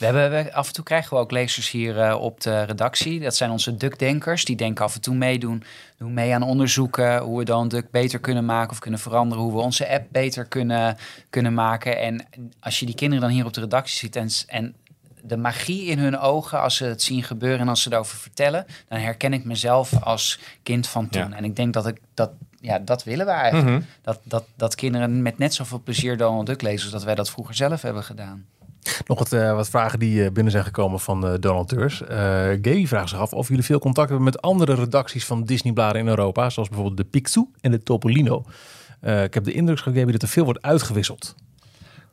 We 0.02 0.08
hebben, 0.08 0.44
we, 0.44 0.54
af 0.54 0.68
en 0.68 0.74
toe 0.74 0.84
krijgen 0.84 1.14
we 1.14 1.20
ook 1.20 1.32
lezers 1.32 1.72
hier 1.72 2.00
eh, 2.00 2.22
op 2.22 2.42
de 2.42 2.64
redactie. 2.64 3.20
Dat 3.20 3.36
zijn 3.36 3.52
onze 3.52 3.78
Duck-denkers. 3.78 4.46
Die 4.46 4.56
denken 4.56 4.86
af 4.86 4.96
en 4.96 5.02
toe 5.02 5.16
meedoen, 5.16 5.64
doen 5.98 6.14
mee 6.14 6.34
aan 6.34 6.44
onderzoeken 6.44 7.20
hoe 7.20 7.38
we 7.38 7.46
dan 7.46 7.68
Duck 7.68 7.92
beter 7.92 8.20
kunnen 8.20 8.46
maken 8.46 8.72
of 8.72 8.80
kunnen 8.80 9.00
veranderen. 9.00 9.44
Hoe 9.44 9.54
we 9.54 9.60
onze 9.60 9.90
app 9.90 10.06
beter 10.12 10.46
kunnen, 10.46 10.98
kunnen 11.30 11.54
maken. 11.54 12.00
En 12.00 12.26
als 12.60 12.80
je 12.80 12.86
die 12.86 12.96
kinderen 12.96 13.24
dan 13.24 13.34
hier 13.34 13.46
op 13.46 13.54
de 13.54 13.62
redactie 13.62 13.98
ziet 13.98 14.16
en, 14.16 14.30
en 14.48 14.76
de 15.22 15.38
magie 15.38 15.86
in 15.86 16.00
hun 16.00 16.20
ogen 16.20 16.62
als 16.62 16.76
ze 16.76 16.86
het 16.86 17.02
zien 17.02 17.24
gebeuren 17.24 17.60
en 17.60 17.68
als 17.68 17.82
ze 17.82 17.92
erover 17.92 18.18
vertellen, 18.18 18.66
dan 18.88 19.00
herken 19.00 19.34
ik 19.34 19.44
mezelf 19.44 20.04
als 20.04 20.40
kind 20.64 20.88
van 20.88 21.10
toen. 21.10 21.30
Ja. 21.30 21.36
En 21.36 21.44
ik 21.44 21.56
denk 21.56 21.74
dat 21.74 21.88
ik 21.88 22.02
dat, 22.14 22.32
ja, 22.60 22.80
dat 22.80 23.04
willen 23.04 23.26
we 23.26 23.32
eigenlijk. 23.32 23.86
Dat, 24.02 24.20
dat, 24.24 24.44
dat 24.56 24.76
kinderen 24.76 25.22
met 25.22 25.38
net 25.38 25.54
zoveel 25.54 25.82
plezier 25.84 26.18
Donald 26.18 26.46
Duck 26.46 26.62
lezen 26.62 26.84
als 26.84 26.92
dat 26.92 27.04
wij 27.04 27.16
dat 27.16 27.30
vroeger 27.30 27.56
zelf 27.56 27.82
hebben 27.82 28.04
gedaan. 28.04 28.46
Nog 29.06 29.20
wat, 29.20 29.34
eh, 29.34 29.56
wat 29.56 29.70
vragen 29.70 30.00
die 30.00 30.24
eh, 30.24 30.32
binnen 30.32 30.52
zijn 30.52 30.64
gekomen 30.64 31.00
van 31.00 31.28
eh, 31.28 31.34
Donald 31.40 31.68
Teurs. 31.68 32.04
Eh 32.04 32.18
Gaby 32.48 32.88
vraagt 32.88 33.10
zich 33.10 33.20
af 33.20 33.34
of 33.34 33.48
jullie 33.48 33.64
veel 33.64 33.80
contact 33.80 34.08
hebben 34.08 34.26
met 34.26 34.42
andere 34.42 34.76
redacties 34.76 35.26
van 35.26 35.44
Disney-bladen 35.44 36.02
in 36.02 36.08
Europa. 36.08 36.50
Zoals 36.50 36.70
bijvoorbeeld 36.70 36.98
de 36.98 37.04
Picsou 37.04 37.48
en 37.62 37.72
de 37.72 37.84
Topolino. 37.84 38.46
Ik 39.02 39.34
heb 39.34 39.44
de 39.44 39.52
indruk, 39.52 39.80
Gaby, 39.80 40.12
dat 40.12 40.22
er 40.22 40.28
veel 40.28 40.44
wordt 40.44 40.62
uitgewisseld. 40.62 41.36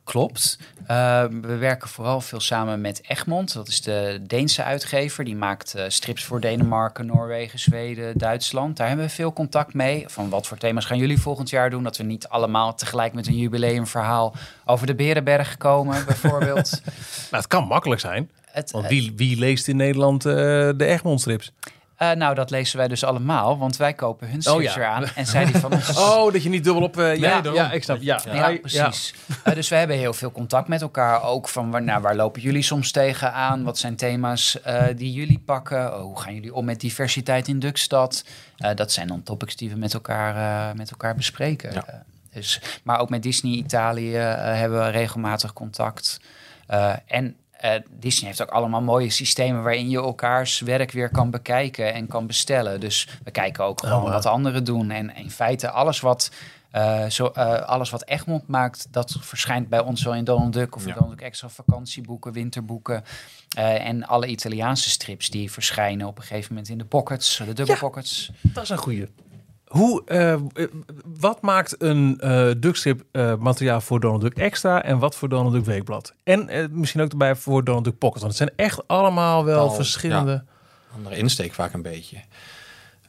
Klopt. 0.09 0.57
Eh, 0.87 1.23
we 1.41 1.55
werken 1.57 1.89
vooral 1.89 2.21
veel 2.21 2.39
samen 2.39 2.81
met 2.81 3.01
Egmond. 3.07 3.53
Dat 3.53 3.67
is 3.67 3.81
de 3.81 4.19
Deense 4.21 4.63
uitgever. 4.63 5.23
Die 5.23 5.35
maakt 5.35 5.73
eh, 5.73 5.83
strips 5.87 6.23
voor 6.23 6.39
Denemarken, 6.39 7.05
Noorwegen, 7.05 7.59
Zweden, 7.59 8.17
Duitsland. 8.17 8.77
Daar 8.77 8.87
hebben 8.87 9.05
we 9.05 9.11
veel 9.11 9.33
contact 9.33 9.73
mee. 9.73 10.03
Van 10.07 10.29
wat 10.29 10.47
voor 10.47 10.57
thema's 10.57 10.85
gaan 10.85 10.97
jullie 10.97 11.21
volgend 11.21 11.49
jaar 11.49 11.69
doen? 11.69 11.83
Dat 11.83 11.97
we 11.97 12.03
niet 12.03 12.27
allemaal 12.27 12.75
tegelijk 12.75 13.13
met 13.13 13.27
een 13.27 13.37
jubileumverhaal 13.37 14.35
over 14.65 14.87
de 14.87 14.95
Berenberg 14.95 15.57
komen, 15.57 16.05
bijvoorbeeld. 16.05 16.81
Nou, 17.31 17.43
het 17.43 17.47
kan 17.47 17.67
makkelijk 17.67 18.01
zijn. 18.01 18.29
Het, 18.45 18.71
Want 18.71 18.87
wie, 18.87 19.13
wie 19.15 19.37
leest 19.37 19.67
in 19.67 19.75
Nederland 19.75 20.25
eh, 20.25 20.33
de 20.75 20.85
Egmond-strips? 20.85 21.51
Eh, 21.99 22.11
nou, 22.11 22.35
dat 22.35 22.49
lezen 22.49 22.77
wij 22.77 22.87
dus 22.87 23.03
allemaal, 23.03 23.57
want 23.57 23.77
wij 23.77 23.93
kopen 23.93 24.29
hun 24.29 24.47
Oh, 24.47 24.61
ja. 24.61 24.85
aan. 24.85 25.05
En 25.15 25.25
zij 25.25 25.45
die 25.45 25.57
van 25.57 25.73
ons. 25.73 25.97
Oh, 25.97 26.33
dat 26.33 26.43
je 26.43 26.49
niet 26.49 26.63
dubbel 26.63 26.83
op... 26.83 26.97
eh, 26.97 27.15
ja, 27.15 27.41
ja, 27.53 27.71
ik 27.71 27.83
snap. 27.83 28.01
Ja, 28.01 28.21
Ja, 28.31 28.57
precies. 28.61 29.13
Eh, 29.43 29.53
dus 29.53 29.69
we 29.69 29.75
hebben 29.75 29.97
heel 29.97 30.13
veel 30.13 30.31
contact 30.31 30.67
met 30.67 30.81
elkaar. 30.81 31.23
Ook 31.23 31.49
van 31.49 31.71
waar, 31.71 31.83
nou, 31.83 32.01
waar 32.01 32.15
lopen 32.15 32.41
jullie 32.41 32.61
soms 32.61 32.91
tegenaan? 32.91 33.63
Wat 33.63 33.77
zijn 33.77 33.95
thema's 33.95 34.57
die 34.95 35.13
jullie 35.13 35.39
pakken? 35.45 35.93
Oh, 35.95 36.01
hoe 36.01 36.19
gaan 36.19 36.33
jullie 36.33 36.53
om 36.53 36.65
met 36.65 36.79
diversiteit 36.79 37.47
in 37.47 37.59
Dukstad? 37.59 38.23
Dat 38.75 38.91
zijn 38.91 39.07
dan 39.07 39.23
topics 39.23 39.55
die 39.55 39.69
we 39.69 39.75
met 39.75 39.93
elkaar, 39.93 40.75
met 40.75 40.91
elkaar 40.91 41.15
bespreken. 41.15 41.73
Ja. 41.73 42.03
Dus, 42.33 42.61
maar 42.83 42.99
ook 42.99 43.09
met 43.09 43.23
Disney 43.23 43.51
Italië 43.53 44.15
hebben 44.15 44.79
we 44.79 44.89
regelmatig 44.89 45.53
contact. 45.53 46.19
En 47.05 47.35
eh, 47.59 47.81
Disney 47.89 48.27
heeft 48.27 48.41
ook 48.41 48.49
allemaal 48.49 48.81
mooie 48.81 49.09
systemen 49.09 49.63
waarin 49.63 49.89
je 49.89 49.97
elkaars 49.97 50.59
werk 50.59 50.91
weer 50.91 51.09
kan 51.09 51.29
bekijken 51.31 51.93
en 51.93 52.07
kan 52.07 52.27
bestellen. 52.27 52.79
Dus 52.79 53.07
we 53.23 53.31
kijken 53.31 53.63
ook 53.63 53.79
gewoon 53.79 54.01
wauw. 54.01 54.11
wat 54.13 54.25
anderen 54.25 54.63
doen. 54.63 54.91
En 54.91 55.15
in 55.15 55.31
feite 55.31 55.69
alles 55.69 55.99
wat, 55.99 56.31
eh, 56.71 57.05
zo, 57.05 57.25
eh, 57.25 57.53
alles 57.61 57.89
wat 57.89 58.03
Egmond 58.05 58.47
maakt, 58.47 58.87
dat 58.91 59.15
verschijnt 59.19 59.69
bij 59.69 59.79
ons 59.79 60.03
wel 60.03 60.13
in 60.15 60.23
Donald 60.23 60.53
Duck 60.53 60.75
of 60.75 60.81
in 60.81 60.87
Ja. 60.87 60.93
Donald 60.93 61.11
Duck 61.17 61.21
extra 61.27 61.49
vakantieboeken, 61.49 62.31
winterboeken. 62.31 63.03
en 63.55 64.05
alle 64.07 64.27
Italiaanse 64.27 64.89
strips 64.89 65.29
die 65.29 65.51
verschijnen 65.51 66.07
op 66.07 66.17
een 66.17 66.23
gegeven 66.23 66.47
moment 66.53 66.69
in 66.71 66.77
de 66.77 66.85
pockets, 66.85 67.41
de 67.45 67.53
dubbelpockets. 67.53 68.31
Dat 68.41 68.63
is 68.63 68.69
een 68.69 68.77
goeie. 68.77 69.07
Hoe, 69.69 70.01
eh, 70.05 70.33
eh, 70.33 70.39
wat 71.19 71.41
maakt 71.41 71.81
een 71.81 72.17
Duckstrip 72.59 73.03
eh, 73.11 73.35
materiaal 73.35 73.81
voor 73.81 73.99
Donald 73.99 74.21
Duck 74.21 74.37
Extra 74.37 74.83
en 74.83 74.99
wat 74.99 75.15
voor 75.15 75.29
Donald 75.29 75.53
Duck 75.53 75.65
Weekblad? 75.65 76.13
En 76.23 76.69
misschien 76.71 77.01
ook 77.01 77.11
erbij 77.11 77.35
voor 77.35 77.63
Donald 77.63 77.83
Duck 77.83 77.97
Pocket. 77.97 78.21
Want 78.21 78.37
het 78.37 78.47
zijn 78.47 78.67
echt 78.67 78.87
allemaal 78.87 79.45
wel 79.45 79.59
Al, 79.59 79.71
verschillende... 79.71 80.43
Andere 80.95 81.17
insteek 81.17 81.53
vaak 81.53 81.73
een 81.73 81.81
beetje. 81.81 82.17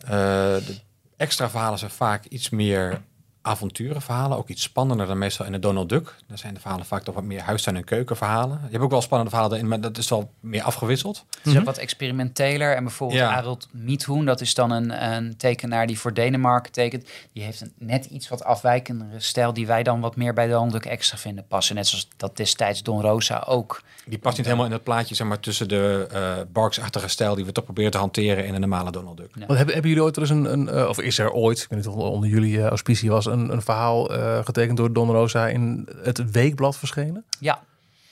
De 0.07 0.79
extra 1.17 1.51
verhalen 1.51 1.79
zijn 1.79 1.91
vaak 1.91 2.25
iets 2.25 2.51
meer 2.51 3.03
avonturenverhalen. 3.43 4.38
Ook 4.38 4.49
iets 4.49 4.62
spannender 4.62 5.07
dan 5.07 5.18
meestal 5.18 5.47
in 5.47 5.53
de 5.53 5.59
Donald 5.59 5.88
Duck. 5.88 6.14
Daar 6.26 6.38
zijn 6.38 6.55
de 6.55 6.61
verhalen 6.61 6.86
vaak 6.86 7.03
toch 7.03 7.14
wat 7.14 7.24
meer 7.24 7.41
huistuin- 7.41 7.76
en 7.76 7.84
keukenverhalen. 7.84 8.61
Je 8.64 8.70
hebt 8.70 8.82
ook 8.82 8.91
wel 8.91 9.03
spannende 9.03 9.30
verhalen 9.32 9.57
erin, 9.57 9.68
maar 9.68 9.80
dat 9.80 9.99
is 9.99 10.09
wel 10.09 10.30
meer 10.41 10.62
afgewisseld. 10.62 11.24
Het 11.43 11.53
is 11.53 11.59
ook 11.59 11.64
wat 11.64 11.78
experimenteler. 11.78 12.76
En 12.76 12.84
bijvoorbeeld 12.84 13.20
Ja. 13.20 13.57
Miethoen, 13.72 14.24
dat 14.24 14.41
is 14.41 14.55
dan 14.55 14.70
een, 14.70 15.14
een 15.14 15.36
tekenaar 15.36 15.86
die 15.86 15.99
voor 15.99 16.14
Denemarken 16.14 16.72
tekent. 16.72 17.09
Die 17.32 17.43
heeft 17.43 17.61
een 17.61 17.72
net 17.78 18.05
iets 18.05 18.28
wat 18.28 18.45
afwijkendere 18.45 19.20
stijl 19.20 19.53
die 19.53 19.66
wij 19.66 19.82
dan 19.82 20.01
wat 20.01 20.16
meer 20.16 20.34
bij 20.34 20.47
Donald 20.47 20.72
Duck 20.72 20.84
extra 20.86 21.16
vinden 21.16 21.47
passen. 21.47 21.74
Net 21.74 21.86
zoals 21.86 22.09
dat 22.16 22.36
destijds 22.36 22.82
Don 22.82 23.01
Rosa 23.01 23.45
ook. 23.47 23.82
Die 24.07 24.18
past 24.18 24.36
niet 24.36 24.47
helemaal 24.47 24.66
in 24.66 24.72
het 24.72 24.82
plaatje, 24.82 25.14
zeg 25.14 25.26
maar, 25.26 25.41
tussen 25.41 25.68
de 25.68 26.07
eh 26.12 26.18
Barks-achtige 26.53 27.09
stijl 27.09 27.34
die 27.34 27.45
we 27.45 27.53
toch 27.53 27.64
proberen 27.64 27.91
te 27.91 27.99
hanteren 27.99 28.47
in 28.47 28.55
een 28.55 28.61
normale 28.61 28.91
Donald 28.91 29.16
Duck. 29.16 29.30
Ja. 29.34 29.47
Want 29.47 29.57
hebben, 29.57 29.72
hebben 29.74 29.91
jullie 29.91 30.05
ooit 30.05 30.16
er 30.16 30.22
eens 30.22 30.30
een, 30.30 30.53
een 30.53 30.68
eh, 30.68 30.88
of 30.88 31.01
is 31.01 31.18
er 31.18 31.32
ooit, 31.32 31.59
ik 31.62 31.66
weet 31.68 31.78
niet 31.78 31.88
of 31.88 31.95
onder 31.95 32.28
jullie 32.28 32.57
uh, 32.57 32.66
auspicie 32.66 33.11
was, 33.11 33.26
een, 33.31 33.53
een 33.53 33.62
verhaal 33.62 34.14
eh, 34.16 34.45
getekend 34.45 34.76
door 34.76 34.93
Don 34.93 35.11
Rosa 35.11 35.49
in 35.49 35.89
het 36.03 36.31
weekblad 36.31 36.76
verschenen? 36.76 37.24
Ja, 37.39 37.59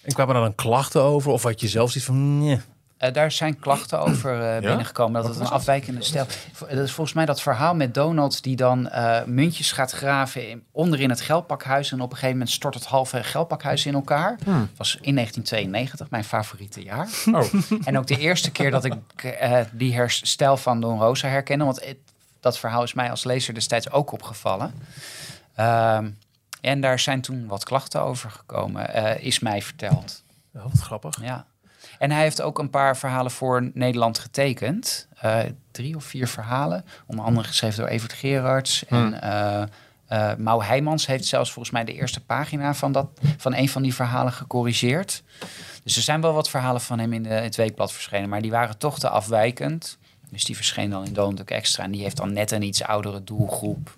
En 0.02 0.12
kwamen 0.14 0.34
er 0.34 0.40
dan 0.40 0.54
klachten 0.54 1.02
over? 1.02 1.32
Of 1.32 1.42
had 1.42 1.60
je 1.60 1.68
zelf 1.68 1.88
zoiets 1.90 2.06
van, 2.10 2.38
nee. 2.38 2.60
Eh, 2.96 3.12
daar 3.12 3.32
zijn 3.32 3.58
klachten 3.58 4.00
over 4.00 4.42
eh, 4.54 4.60
binnengekomen. 4.60 5.22
Dat 5.22 5.30
het 5.30 5.40
een 5.40 5.46
afwijkende 5.52 6.02
stijl. 6.02 6.26
Dat 6.58 6.70
is 6.78 6.92
volgens 6.92 7.16
mij 7.16 7.24
dat 7.26 7.40
verhaal 7.42 7.74
met 7.74 7.94
Donald 7.94 8.42
die 8.42 8.56
dan 8.56 8.88
eh, 8.88 9.24
muntjes 9.24 9.72
gaat 9.72 9.90
graven 9.92 10.48
in, 10.48 10.62
onderin 10.72 11.10
het 11.10 11.20
geldpakhuis. 11.20 11.92
En 11.92 12.00
op 12.00 12.04
een 12.10 12.14
gegeven 12.16 12.32
moment 12.32 12.50
stort 12.50 12.74
het 12.74 12.84
halve 12.84 13.22
geldpakhuis 13.24 13.86
in 13.86 13.94
elkaar. 13.94 14.38
Dat 14.44 14.54
was 14.76 14.98
in 15.00 15.14
1992, 15.14 16.10
mijn 16.10 16.24
favoriete 16.24 16.82
jaar. 16.82 17.08
Oh, 17.32 17.42
En 17.84 17.98
ook 17.98 18.06
de 18.06 18.18
eerste 18.18 18.50
keer 18.50 18.70
dat 18.70 18.84
ik 18.84 18.94
eh, 19.22 19.60
die 19.72 19.94
herstel 19.94 20.56
van 20.56 20.80
Don 20.80 20.98
Rosa 20.98 21.28
herkende. 21.28 21.64
Want 21.64 21.84
het- 21.84 21.96
dat 22.50 22.58
verhaal 22.58 22.82
is 22.82 22.94
mij 22.94 23.10
als 23.10 23.24
lezer 23.24 23.54
destijds 23.54 23.90
ook 23.90 24.12
opgevallen. 24.12 24.74
Ehm, 25.54 26.10
en 26.60 26.80
daar 26.80 26.98
zijn 26.98 27.20
toen 27.20 27.46
wat 27.46 27.64
klachten 27.64 28.02
over 28.02 28.30
gekomen, 28.30 28.94
eh, 28.94 29.24
is 29.24 29.38
mij 29.38 29.62
verteld. 29.62 30.22
Oh, 30.54 30.62
wat 30.62 30.80
grappig. 30.80 31.20
Ja. 31.20 31.46
En 31.98 32.10
hij 32.10 32.22
heeft 32.22 32.42
ook 32.42 32.58
een 32.58 32.70
paar 32.70 32.96
verhalen 32.96 33.30
voor 33.30 33.70
Nederland 33.74 34.18
getekend. 34.18 35.06
eh, 35.18 35.38
drie 35.70 35.96
of 35.96 36.04
vier 36.04 36.28
verhalen. 36.28 36.84
Onder 37.06 37.24
andere 37.24 37.46
geschreven 37.46 37.78
door 37.78 37.88
Evert 37.88 38.12
Gerards. 38.12 38.84
En 38.84 39.20
eh 39.20 39.62
eh, 40.08 40.34
Mau 40.38 40.64
Heijmans 40.64 41.06
heeft 41.06 41.24
zelfs 41.24 41.52
volgens 41.52 41.74
mij 41.74 41.84
de 41.84 41.92
eerste 41.92 42.24
pagina 42.24 42.74
van, 42.74 42.92
dat, 42.92 43.08
van 43.36 43.54
een 43.54 43.68
van 43.68 43.82
die 43.82 43.94
verhalen 43.94 44.32
gecorrigeerd. 44.32 45.22
Dus 45.84 45.96
er 45.96 46.02
zijn 46.02 46.20
wel 46.20 46.32
wat 46.32 46.50
verhalen 46.50 46.80
van 46.80 46.98
hem 46.98 47.12
in, 47.12 47.22
de, 47.22 47.28
in 47.28 47.42
het 47.42 47.56
weekblad 47.56 47.92
verschenen. 47.92 48.28
Maar 48.28 48.42
die 48.42 48.50
waren 48.50 48.78
toch 48.78 48.98
te 48.98 49.08
afwijkend. 49.08 49.98
Dus 50.30 50.44
die 50.44 50.56
verscheen 50.56 50.90
dan 50.90 51.04
in 51.06 51.12
Duck 51.34 51.50
Extra. 51.50 51.84
En 51.84 51.90
die 51.90 52.02
heeft 52.02 52.16
dan 52.16 52.32
net 52.32 52.50
een 52.50 52.62
iets 52.62 52.82
oudere 52.82 53.24
doelgroep. 53.24 53.94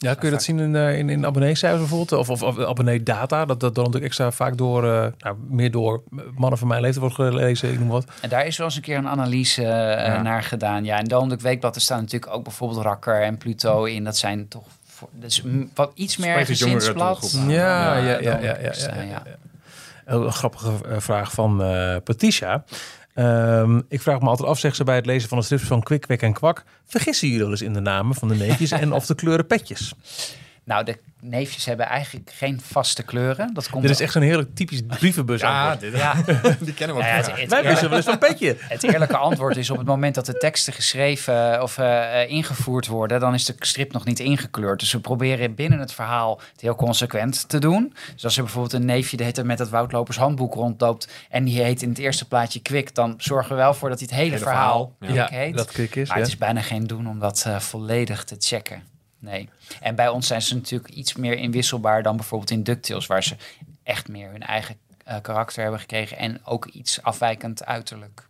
Ja, 0.00 0.14
kun 0.14 0.24
je 0.28 0.30
dat 0.34 0.42
zien 0.42 0.58
in, 0.58 0.76
eh, 0.76 0.98
in, 0.98 1.08
in 1.08 1.26
abonneecijfers 1.26 1.80
bijvoorbeeld? 1.80 2.12
Of, 2.20 2.30
of, 2.30 2.42
of 2.42 2.58
abonnee-data? 2.58 3.44
Dat, 3.44 3.60
dat 3.60 3.74
dan 3.74 3.84
natuurlijk 3.84 4.04
extra 4.04 4.30
vaak 4.30 4.56
door, 4.56 4.84
eh, 4.92 5.06
nou, 5.18 5.36
meer 5.48 5.70
door 5.70 6.02
mannen 6.34 6.58
van 6.58 6.68
mijn 6.68 6.80
leeftijd 6.80 7.00
wordt 7.14 7.14
gelezen, 7.14 7.72
ik 7.72 7.78
noem 7.78 7.88
wat. 7.88 8.04
En 8.20 8.28
daar 8.28 8.46
is 8.46 8.56
wel 8.56 8.66
eens 8.66 8.76
een 8.76 8.82
keer 8.82 8.96
een 8.96 9.08
analyse 9.08 9.62
eh, 9.62 10.06
Ja. 10.06 10.22
naar 10.22 10.42
gedaan. 10.42 10.84
Ja, 10.84 11.02
Donald 11.02 11.30
Duck 11.30 11.40
Weekblad 11.40 11.74
er 11.74 11.80
staan 11.80 12.00
natuurlijk 12.00 12.32
ook 12.34 12.42
bijvoorbeeld 12.44 12.82
Rakker 12.82 13.22
en 13.22 13.36
Pluto 13.36 13.84
in. 13.84 14.04
Dat 14.04 14.16
zijn 14.16 14.48
toch 14.48 14.64
voor, 14.86 15.08
dus 15.12 15.42
m- 15.42 15.62
wat 15.74 15.90
iets 15.94 16.16
meer 16.16 16.46
gezinsblad. 16.46 17.30
Ja, 17.32 17.38
dan, 17.40 17.50
ja, 17.54 17.96
ja, 17.96 18.18
ja, 18.20 18.38
ja, 18.38 18.56
ja, 18.60 18.94
ja, 18.94 19.02
ja. 19.02 19.22
Een 20.04 20.32
grappige 20.32 20.72
vraag 20.98 21.32
van 21.32 21.62
eh 21.62 21.96
Patricia. 22.04 22.64
Ehm, 23.18 23.80
ik 23.88 24.02
vraag 24.02 24.20
me 24.20 24.28
altijd 24.28 24.48
af, 24.48 24.58
zegt 24.58 24.76
ze 24.76 24.84
bij 24.84 24.96
het 24.96 25.06
lezen 25.06 25.28
van 25.28 25.38
de 25.38 25.44
strips 25.44 25.62
van 25.62 25.82
Kwik, 25.82 26.00
Kwek 26.00 26.22
en 26.22 26.32
Kwak. 26.32 26.64
Vergissen 26.84 27.28
jullie 27.28 27.42
wel 27.42 27.50
eens 27.50 27.62
in 27.62 27.72
de 27.72 27.80
namen 27.80 28.14
van 28.14 28.28
de 28.28 28.34
neefjes 28.34 28.70
en 28.70 28.92
of 28.92 29.06
de 29.06 29.14
kleuren 29.14 29.46
petjes? 29.46 29.94
Nou, 30.68 30.84
de 30.84 30.98
neefjes 31.20 31.64
hebben 31.64 31.86
eigenlijk 31.86 32.30
geen 32.34 32.60
vaste 32.60 33.02
kleuren. 33.02 33.54
Dat 33.54 33.70
komt 33.70 33.82
Dit 33.82 33.90
is 33.90 34.00
echt 34.00 34.12
zo'n 34.12 34.22
heerlijk 34.22 34.54
typisch 34.54 34.82
brievenbus. 34.86 35.40
Ja, 35.40 35.76
dit, 35.76 35.96
Ja, 35.96 36.14
die 36.60 36.74
kennen 36.74 36.96
we 36.96 37.02
Nou 37.02 37.02
ook. 37.02 37.02
ja, 37.02 37.06
Ja, 37.08 37.14
het, 37.16 37.40
het 37.40 37.50
Wij 37.50 37.62
wisten 37.62 37.88
wel 37.90 37.98
eens 37.98 38.18
petje. 38.18 38.56
het 38.68 38.82
eerlijke 38.82 39.16
antwoord 39.16 39.56
is 39.56 39.70
op 39.70 39.76
het 39.78 39.86
moment 39.86 40.14
dat 40.14 40.26
de 40.26 40.32
teksten 40.32 40.72
geschreven 40.72 41.62
of 41.62 41.78
eh, 41.78 42.22
eh, 42.22 42.30
ingevoerd 42.30 42.86
worden, 42.86 43.20
dan 43.20 43.34
is 43.34 43.44
de 43.44 43.54
strip 43.58 43.92
nog 43.92 44.04
niet 44.04 44.18
ingekleurd. 44.18 44.80
Dus 44.80 44.92
we 44.92 45.00
proberen 45.00 45.54
binnen 45.54 45.78
het 45.78 45.92
verhaal 45.92 46.40
het 46.52 46.60
heel 46.60 46.74
consequent 46.74 47.48
te 47.48 47.58
doen. 47.58 47.94
Dus 48.14 48.24
als 48.24 48.36
er 48.36 48.42
bijvoorbeeld 48.42 48.72
een 48.72 48.84
neefje 48.84 49.16
de 49.16 49.24
heet 49.24 49.44
met 49.44 49.58
het 49.58 49.68
Woudlopers 49.68 50.16
handboek 50.16 50.54
rondloopt 50.54 51.08
en 51.30 51.44
die 51.44 51.62
heet 51.62 51.82
in 51.82 51.88
het 51.88 51.98
eerste 51.98 52.28
plaatje 52.28 52.60
Kwik, 52.60 52.94
dan 52.94 53.14
zorgen 53.18 53.50
we 53.50 53.56
wel 53.56 53.74
voor 53.74 53.88
dat 53.88 53.98
hij 53.98 54.08
het 54.10 54.18
hele, 54.18 54.30
Hele 54.30 54.42
verhaal, 54.44 54.94
verhaal, 54.98 55.16
Ja, 55.16 55.28
heet. 55.30 55.56
dat 55.56 55.72
kwik 55.72 55.94
is. 55.96 56.08
Maar 56.08 56.16
Ja. 56.16 56.22
het 56.22 56.32
is 56.32 56.38
bijna 56.38 56.62
geen 56.62 56.86
doen 56.86 57.08
om 57.08 57.18
dat 57.18 57.44
eh, 57.46 57.58
volledig 57.58 58.24
te 58.24 58.36
checken. 58.38 58.82
Nee. 59.18 59.48
En 59.80 59.94
bij 59.94 60.08
ons 60.08 60.26
zijn 60.26 60.42
ze 60.42 60.54
natuurlijk 60.54 60.92
iets 60.94 61.14
meer 61.14 61.36
inwisselbaar 61.36 62.02
dan 62.02 62.16
bijvoorbeeld 62.16 62.50
in 62.50 62.62
DuckTales, 62.62 63.06
waar 63.06 63.22
ze 63.22 63.36
echt 63.82 64.08
meer 64.08 64.30
hun 64.30 64.42
eigen 64.42 64.76
eh, 65.04 65.16
karakter 65.22 65.62
hebben 65.62 65.80
gekregen 65.80 66.16
en 66.16 66.40
ook 66.44 66.66
iets 66.66 67.02
afwijkend 67.02 67.64
uiterlijk. 67.64 68.26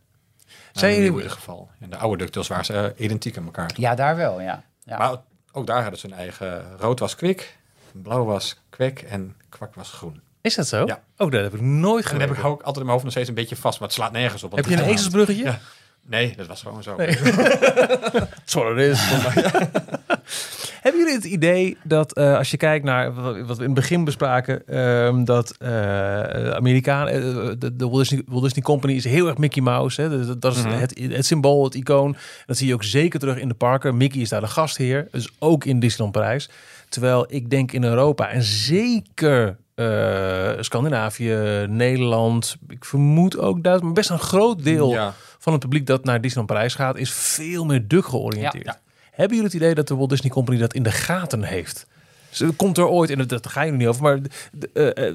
Zijn 0.72 0.94
in 0.94 1.00
jullie- 1.02 1.16
ieder 1.16 1.30
geval. 1.30 1.70
In 1.80 1.90
de 1.90 1.96
oude 1.96 2.18
DuckTales 2.22 2.48
waren 2.48 2.64
ze 2.64 2.92
eh, 2.96 3.04
identiek 3.04 3.36
aan 3.36 3.44
elkaar. 3.44 3.70
Ja, 3.76 3.94
daar 3.94 4.16
wel, 4.16 4.40
ja. 4.40 4.62
ja. 4.84 4.98
Maar 4.98 5.16
ook 5.52 5.66
daar 5.66 5.80
hadden 5.82 6.00
ze 6.00 6.06
een 6.06 6.12
eigen... 6.12 6.64
Rood 6.78 6.98
was 6.98 7.14
kwik, 7.14 7.56
blauw 7.92 8.24
was 8.24 8.60
kwik 8.70 9.02
en 9.02 9.36
kwak 9.48 9.74
was 9.74 9.90
groen. 9.90 10.20
Is 10.40 10.54
dat 10.54 10.68
zo? 10.68 10.86
Ja. 10.86 11.02
Oh, 11.16 11.30
dat 11.30 11.42
heb 11.42 11.54
ik 11.54 11.60
nooit 11.60 12.04
En 12.04 12.10
dan 12.10 12.20
heb 12.20 12.30
ik 12.30 12.36
ik 12.36 12.44
altijd 12.44 12.66
in 12.66 12.72
mijn 12.74 12.88
hoofd 12.90 13.02
nog 13.02 13.12
steeds 13.12 13.28
een 13.28 13.34
beetje 13.34 13.56
vast, 13.56 13.78
maar 13.78 13.88
het 13.88 13.96
slaat 13.96 14.12
nergens 14.12 14.42
op. 14.42 14.52
Heb 14.56 14.66
je 14.66 14.76
een 14.76 14.84
ezelsbruggetje? 14.84 15.44
Ja. 15.44 15.58
Nee, 16.02 16.36
dat 16.36 16.46
was 16.46 16.62
gewoon 16.62 16.82
zo. 16.82 16.96
Sorry, 18.44 18.74
dit 18.74 18.92
is 18.96 19.10
Hebben 20.88 21.00
jullie 21.06 21.16
het 21.16 21.32
idee 21.32 21.76
dat 21.82 22.12
eh, 22.12 22.36
als 22.36 22.50
je 22.50 22.56
kijkt 22.56 22.84
naar 22.84 23.14
wat 23.14 23.34
we 23.46 23.54
in 23.54 23.62
het 23.70 23.74
begin 23.74 24.04
bespraken, 24.04 24.66
ehm, 24.66 25.24
dat 25.24 25.54
eh 25.58 26.50
Amerikaan, 26.50 27.08
eh, 27.08 27.20
de, 27.58 27.76
de 27.76 27.88
Walt, 27.88 27.98
Disney, 27.98 28.22
Walt 28.26 28.42
Disney 28.42 28.62
Company 28.64 28.92
is 28.92 29.04
heel 29.04 29.26
erg 29.28 29.36
Mickey 29.38 29.62
Mouse. 29.62 30.00
Hè? 30.02 30.26
Dat, 30.26 30.40
dat 30.40 30.56
is 30.56 30.62
Mhm. 30.62 30.78
het, 30.78 30.98
het 30.98 31.26
symbool, 31.26 31.64
het 31.64 31.74
icoon. 31.74 32.16
Dat 32.46 32.56
zie 32.56 32.66
je 32.66 32.74
ook 32.74 32.84
zeker 32.84 33.20
terug 33.20 33.38
in 33.38 33.48
de 33.48 33.54
parken. 33.54 33.96
Mickey 33.96 34.20
is 34.20 34.28
daar 34.28 34.40
de 34.40 34.46
gastheer, 34.46 35.08
dus 35.10 35.30
ook 35.38 35.64
in 35.64 35.80
Disneyland 35.80 36.12
Parijs. 36.16 36.50
Terwijl 36.88 37.24
ik 37.28 37.50
denk 37.50 37.72
in 37.72 37.84
Europa 37.84 38.28
en 38.28 38.42
zeker 38.42 39.56
Scandinavië, 40.60 41.66
Nederland, 41.68 42.56
ik 42.68 42.84
vermoed 42.84 43.38
ook 43.38 43.54
Duitsland, 43.62 43.82
maar 43.82 43.92
best 43.92 44.10
een 44.10 44.18
groot 44.18 44.64
deel 44.64 44.90
Ja. 44.90 45.14
van 45.38 45.52
het 45.52 45.62
publiek 45.62 45.86
dat 45.86 46.04
naar 46.04 46.20
Disneyland 46.20 46.52
Parijs 46.52 46.74
gaat, 46.74 46.96
is 46.96 47.12
veel 47.12 47.64
meer 47.64 47.88
Duck 47.88 48.04
georiënteerd. 48.04 48.64
Ja, 48.64 48.78
Hebben 49.18 49.36
jullie 49.36 49.52
het 49.52 49.62
idee 49.62 49.74
dat 49.74 49.88
de 49.88 49.96
Walt 49.96 50.10
Disney 50.10 50.30
Company 50.30 50.58
dat 50.58 50.74
in 50.74 50.82
de 50.82 50.90
gaten 50.92 51.42
heeft? 51.42 51.86
Dus 52.38 52.50
komt 52.56 52.78
er 52.78 52.86
ooit, 52.86 53.10
en 53.10 53.26
dat 53.26 53.46
ga 53.48 53.62
je 53.62 53.72
niet 53.72 53.86
over, 53.86 54.02
maar 54.02 54.18
eh, 54.72 55.06
eh, 55.08 55.14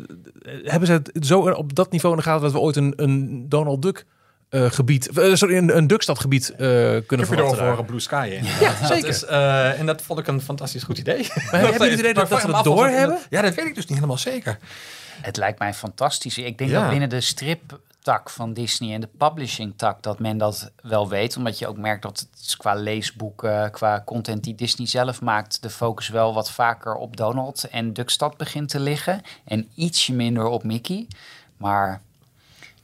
hebben 0.64 0.88
ze 0.88 0.94
het 0.94 1.12
zo 1.26 1.40
op 1.40 1.76
dat 1.76 1.92
niveau 1.92 2.16
in 2.16 2.22
de 2.22 2.28
gaten 2.28 2.42
dat 2.44 2.52
we 2.52 2.60
ooit 2.60 2.76
een, 2.76 2.94
een 2.96 3.46
Donald 3.50 3.82
Duck 3.82 4.06
eh, 4.50 4.72
gebied, 4.72 5.10
sorry, 5.34 5.58
een, 5.58 5.78
een 5.78 5.88
Duckstad-gebied 5.88 6.50
eh, 6.50 6.58
kunnen 6.58 7.00
Ik 7.00 7.10
heb 7.10 7.20
je 7.20 7.26
verwachten? 7.26 7.66
daar? 7.66 7.86
Blue 7.86 8.00
Sky 8.00 8.30
in. 8.32 8.44
Ja, 8.44 8.86
zeker. 8.86 9.02
Dat 9.02 9.10
is, 9.16 9.26
eh, 9.26 9.80
en 9.80 9.86
dat 9.86 10.02
vond 10.02 10.20
ik 10.20 10.28
een 10.28 10.42
fantastisch 10.42 10.84
goed 10.84 10.98
idee. 10.98 11.28
Maar 11.36 11.60
hebben 11.60 11.72
jullie 11.72 11.90
het 11.90 12.00
idee 12.00 12.14
dat, 12.14 12.30
dat 12.30 12.42
ze 12.42 12.48
dat 12.48 12.64
doorhebben? 12.64 13.18
Ja, 13.30 13.42
dat 13.42 13.56
weet 13.56 13.66
ik 13.66 13.76
dus 13.76 13.86
niet 13.86 13.96
helemaal 13.98 14.18
zeker. 14.18 14.58
Het 15.22 15.38
lijkt 15.38 15.60
mij 15.60 15.74
fantastisch. 15.74 16.38
Ik 16.38 16.58
denk 16.58 16.70
Ja. 16.70 16.80
dat 16.82 16.90
binnen 16.90 17.10
de 17.10 17.22
striptak 18.04 18.30
van 18.30 18.54
Disney 18.54 18.94
en 18.94 19.02
de 19.02 19.10
publishing 19.18 19.74
tak 19.76 20.04
dat 20.04 20.20
men 20.20 20.38
dat 20.38 20.72
wel 20.82 21.10
weet. 21.10 21.38
Omdat 21.38 21.60
je 21.60 21.68
ook 21.68 21.78
merkt 21.78 22.02
dat 22.02 22.28
het 22.42 22.56
qua 22.58 22.74
leesboeken, 22.74 23.72
qua 23.72 24.02
content 24.06 24.44
die 24.44 24.56
Disney 24.56 24.88
zelf 24.88 25.22
maakt, 25.22 25.62
de 25.62 25.70
focus 25.70 26.08
wel 26.10 26.34
wat 26.34 26.52
vaker 26.52 26.96
op 26.96 27.18
Donald 27.18 27.64
en 27.72 27.94
Duckstad 27.94 28.38
begint 28.38 28.70
te 28.70 28.80
liggen. 28.80 29.22
En 29.46 29.68
ietsje 29.76 30.14
minder 30.14 30.46
op 30.46 30.64
Mickey. 30.64 31.08
Maar 31.58 32.02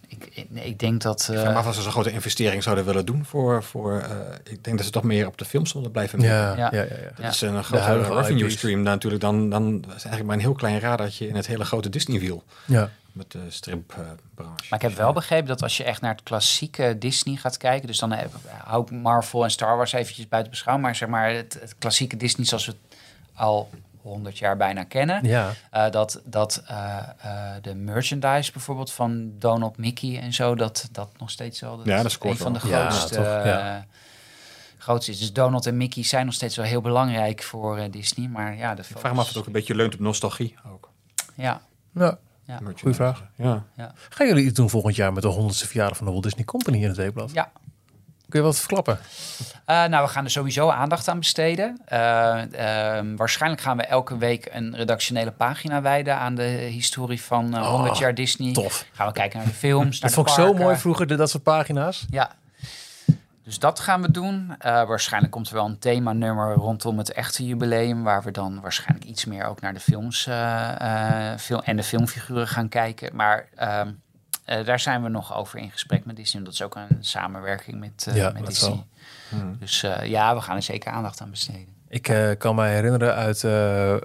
ik, 0.08 0.48
ik 0.54 0.80
denk 0.80 1.02
dat... 1.02 1.28
Ik 1.30 1.36
eh, 1.36 1.42
vraag 1.42 1.54
me 1.54 1.60
af 1.60 1.66
als 1.66 1.76
ze 1.76 1.82
zo'n 1.82 1.92
grote 1.92 2.12
investering 2.12 2.64
zouden 2.64 2.86
willen 2.86 3.06
doen 3.06 3.26
voor... 3.26 3.64
voor 3.64 4.00
eh, 4.00 4.18
ik 4.44 4.64
denk 4.64 4.78
dat 4.78 4.86
ze 4.86 4.92
toch 4.92 5.04
meer 5.04 5.28
op 5.28 5.38
de 5.38 5.46
film 5.46 5.66
zullen 5.66 5.92
blijven 5.92 6.20
Ja, 6.22 6.30
ja, 6.30 6.56
Ja. 6.56 6.70
ja. 6.72 6.82
ja. 6.82 6.88
Dat 7.06 7.18
Ja. 7.18 7.30
is 7.30 7.42
een 7.42 7.64
grote 7.64 8.14
revenue 8.14 8.44
IP's. 8.44 8.54
stream 8.54 8.82
natuurlijk. 8.82 9.22
Dan, 9.22 9.50
dan 9.50 9.76
is 9.84 9.90
eigenlijk 9.90 10.26
maar 10.26 10.36
een 10.36 10.42
heel 10.42 10.54
klein 10.54 10.80
radartje 10.80 11.28
in 11.28 11.36
het 11.36 11.48
hele 11.48 11.66
grote 11.66 11.90
Disney-wiel. 11.90 12.44
ja. 12.66 12.90
Met 13.20 13.32
de 13.32 13.52
stripbranche. 13.52 14.66
Maar 14.70 14.80
ik 14.80 14.82
heb 14.82 14.96
wel 14.96 15.14
begrepen 15.14 15.48
dat 15.48 15.62
als 15.62 15.78
je 15.78 15.84
echt 15.84 16.02
naar 16.02 16.12
het 16.12 16.24
klassieke 16.24 16.96
Disney 17.00 17.36
gaat 17.36 17.58
kijken, 17.58 17.88
dus 17.88 18.00
dan 18.00 18.12
heb, 18.12 18.32
hou 18.64 18.84
ik 18.84 18.92
Marvel 18.92 19.44
en 19.44 19.52
Star 19.52 19.78
Wars 19.78 19.92
eventjes 19.92 20.28
buiten 20.28 20.52
beschouwing, 20.52 20.88
maar 20.88 20.96
zeg 20.96 21.10
maar 21.10 21.32
het, 21.34 21.58
het 21.62 21.76
klassieke 21.78 22.18
Disney 22.18 22.46
zoals 22.46 22.66
we 22.66 22.72
het 22.72 23.00
al 23.34 23.70
100 24.02 24.38
jaar 24.38 24.58
bijna 24.58 24.84
kennen, 24.84 25.24
ja. 25.24 25.54
eh, 25.72 25.92
dat, 25.92 26.22
dat 26.26 26.64
eh, 26.68 26.98
eh, 27.22 27.62
de 27.62 27.76
merchandise 27.76 28.52
bijvoorbeeld 28.52 28.92
van 28.92 29.32
Donald, 29.40 29.78
Mickey 29.78 30.20
en 30.20 30.34
zo, 30.34 30.56
dat 30.56 30.90
dat 30.92 31.10
nog 31.18 31.30
steeds 31.30 31.60
wel 31.60 31.82
Ja, 31.84 32.02
dat 32.04 32.12
scoort 32.12 32.34
een 32.34 32.40
van 32.40 32.54
de. 32.54 32.60
Ja, 32.68 32.90
grootste, 32.90 33.20
ja. 33.20 33.76
eh, 33.78 33.84
grootste 34.78 35.12
is. 35.12 35.20
Dus 35.20 35.34
Donald 35.34 35.66
en 35.66 35.78
Mickey 35.78 36.04
zijn 36.04 36.26
nog 36.26 36.34
steeds 36.34 36.56
wel 36.56 36.66
heel 36.66 36.82
belangrijk 36.82 37.44
voor 37.44 37.78
eh, 37.78 37.92
Disney, 37.92 38.28
maar 38.28 38.58
ja, 38.58 38.76
de 38.76 38.82
Ik 38.82 38.98
vraag 38.98 39.14
me 39.14 39.20
af 39.20 39.24
of 39.24 39.28
het 39.28 39.38
ook 39.38 39.46
een 39.46 39.52
beetje 39.52 39.76
leunt 39.76 39.94
op 39.94 40.00
nostalgie. 40.00 40.56
Ook. 40.74 40.90
ja, 41.36 41.62
ja. 41.94 42.18
Ja. 42.50 42.60
Goeie 42.80 42.96
vraag. 42.96 43.24
Ja. 43.36 43.64
Gaan 44.10 44.28
jullie 44.28 44.46
iets 44.46 44.54
doen 44.54 44.70
volgend 44.70 44.96
jaar 44.96 45.14
met 45.14 45.24
de 45.24 45.34
100ste 45.34 45.68
verjaardag 45.68 45.98
van 45.98 46.06
de 46.06 46.12
Walt 46.12 46.24
Disney 46.24 46.44
Company 46.46 46.78
in 46.82 46.88
het 46.88 46.98
weekblad? 46.98 47.32
ja. 47.34 47.52
Kun 48.30 48.40
je 48.40 48.46
wat 48.46 48.58
verklappen? 48.60 49.00
Eh, 49.66 49.86
nou, 49.86 50.04
we 50.06 50.12
gaan 50.12 50.24
er 50.24 50.32
sowieso 50.32 50.70
aandacht 50.70 51.08
aan 51.08 51.20
besteden. 51.20 51.82
Eh, 51.86 52.98
ehm, 52.98 53.16
waarschijnlijk 53.16 53.62
gaan 53.62 53.78
we 53.78 53.84
elke 53.84 54.18
week 54.18 54.48
een 54.52 54.76
redactionele 54.76 55.32
pagina 55.32 55.82
wijden 55.82 56.18
aan 56.18 56.36
de 56.36 56.44
historie 56.72 57.22
van 57.22 57.56
eh, 57.56 57.68
100 57.68 57.92
Oh, 57.94 58.00
jaar 58.00 58.16
Disney. 58.16 58.54
Tof. 58.54 58.86
Gaan 58.94 59.08
we 59.08 59.14
kijken 59.14 59.38
naar 59.38 59.48
de 59.48 59.54
films, 59.54 59.84
naar 60.00 60.00
Dat 60.00 60.10
de 60.10 60.16
vond 60.16 60.28
ik 60.30 60.34
zo 60.34 60.54
mooi 60.64 60.76
vroeger, 60.78 61.08
de- 61.08 61.16
dat 61.16 61.30
soort 61.30 61.44
pagina's. 61.44 62.06
Ja. 62.10 62.32
Dus 63.50 63.60
dat 63.60 63.80
gaan 63.80 64.02
we 64.02 64.12
doen. 64.12 64.56
Eh, 64.60 64.72
waarschijnlijk 64.88 65.34
komt 65.34 65.48
er 65.48 65.54
wel 65.54 65.66
een 65.66 65.80
themanummer 65.80 66.54
rondom 66.54 66.98
het 66.98 67.12
echte 67.12 67.46
jubileum, 67.46 68.04
waar 68.04 68.24
we 68.24 68.32
dan 68.32 68.62
waarschijnlijk 68.62 69.06
iets 69.06 69.26
meer 69.26 69.46
ook 69.46 69.62
naar 69.62 69.74
de 69.74 69.80
films 69.80 70.28
eh, 70.28 71.32
eh, 71.32 71.60
en 71.64 71.76
de 71.76 71.84
filmfiguren 71.84 72.48
gaan 72.48 72.70
kijken. 72.70 73.16
Maar 73.16 73.50
ehm, 73.56 73.92
eh, 74.46 74.66
daar 74.66 74.80
zijn 74.80 75.04
we 75.04 75.10
nog 75.10 75.36
over 75.36 75.60
in 75.60 75.72
gesprek 75.72 76.06
met 76.06 76.16
Disney. 76.16 76.44
Dat 76.44 76.54
is 76.54 76.62
ook 76.62 76.76
een 76.76 76.98
samenwerking 77.00 77.80
met, 77.80 78.08
Ja, 78.14 78.32
met 78.32 78.46
Disney. 78.46 78.86
Hmm. 79.30 79.58
Dus 79.60 79.82
ja, 80.04 80.36
we 80.36 80.42
gaan 80.42 80.56
er 80.56 80.62
zeker 80.62 80.92
aandacht 80.92 81.22
aan 81.22 81.30
besteden. 81.30 81.79
Ik 81.90 82.08
eh, 82.08 82.30
kan 82.38 82.56
mij 82.56 82.74
herinneren 82.74 83.16
uit 83.16 83.44
eh 83.44 83.96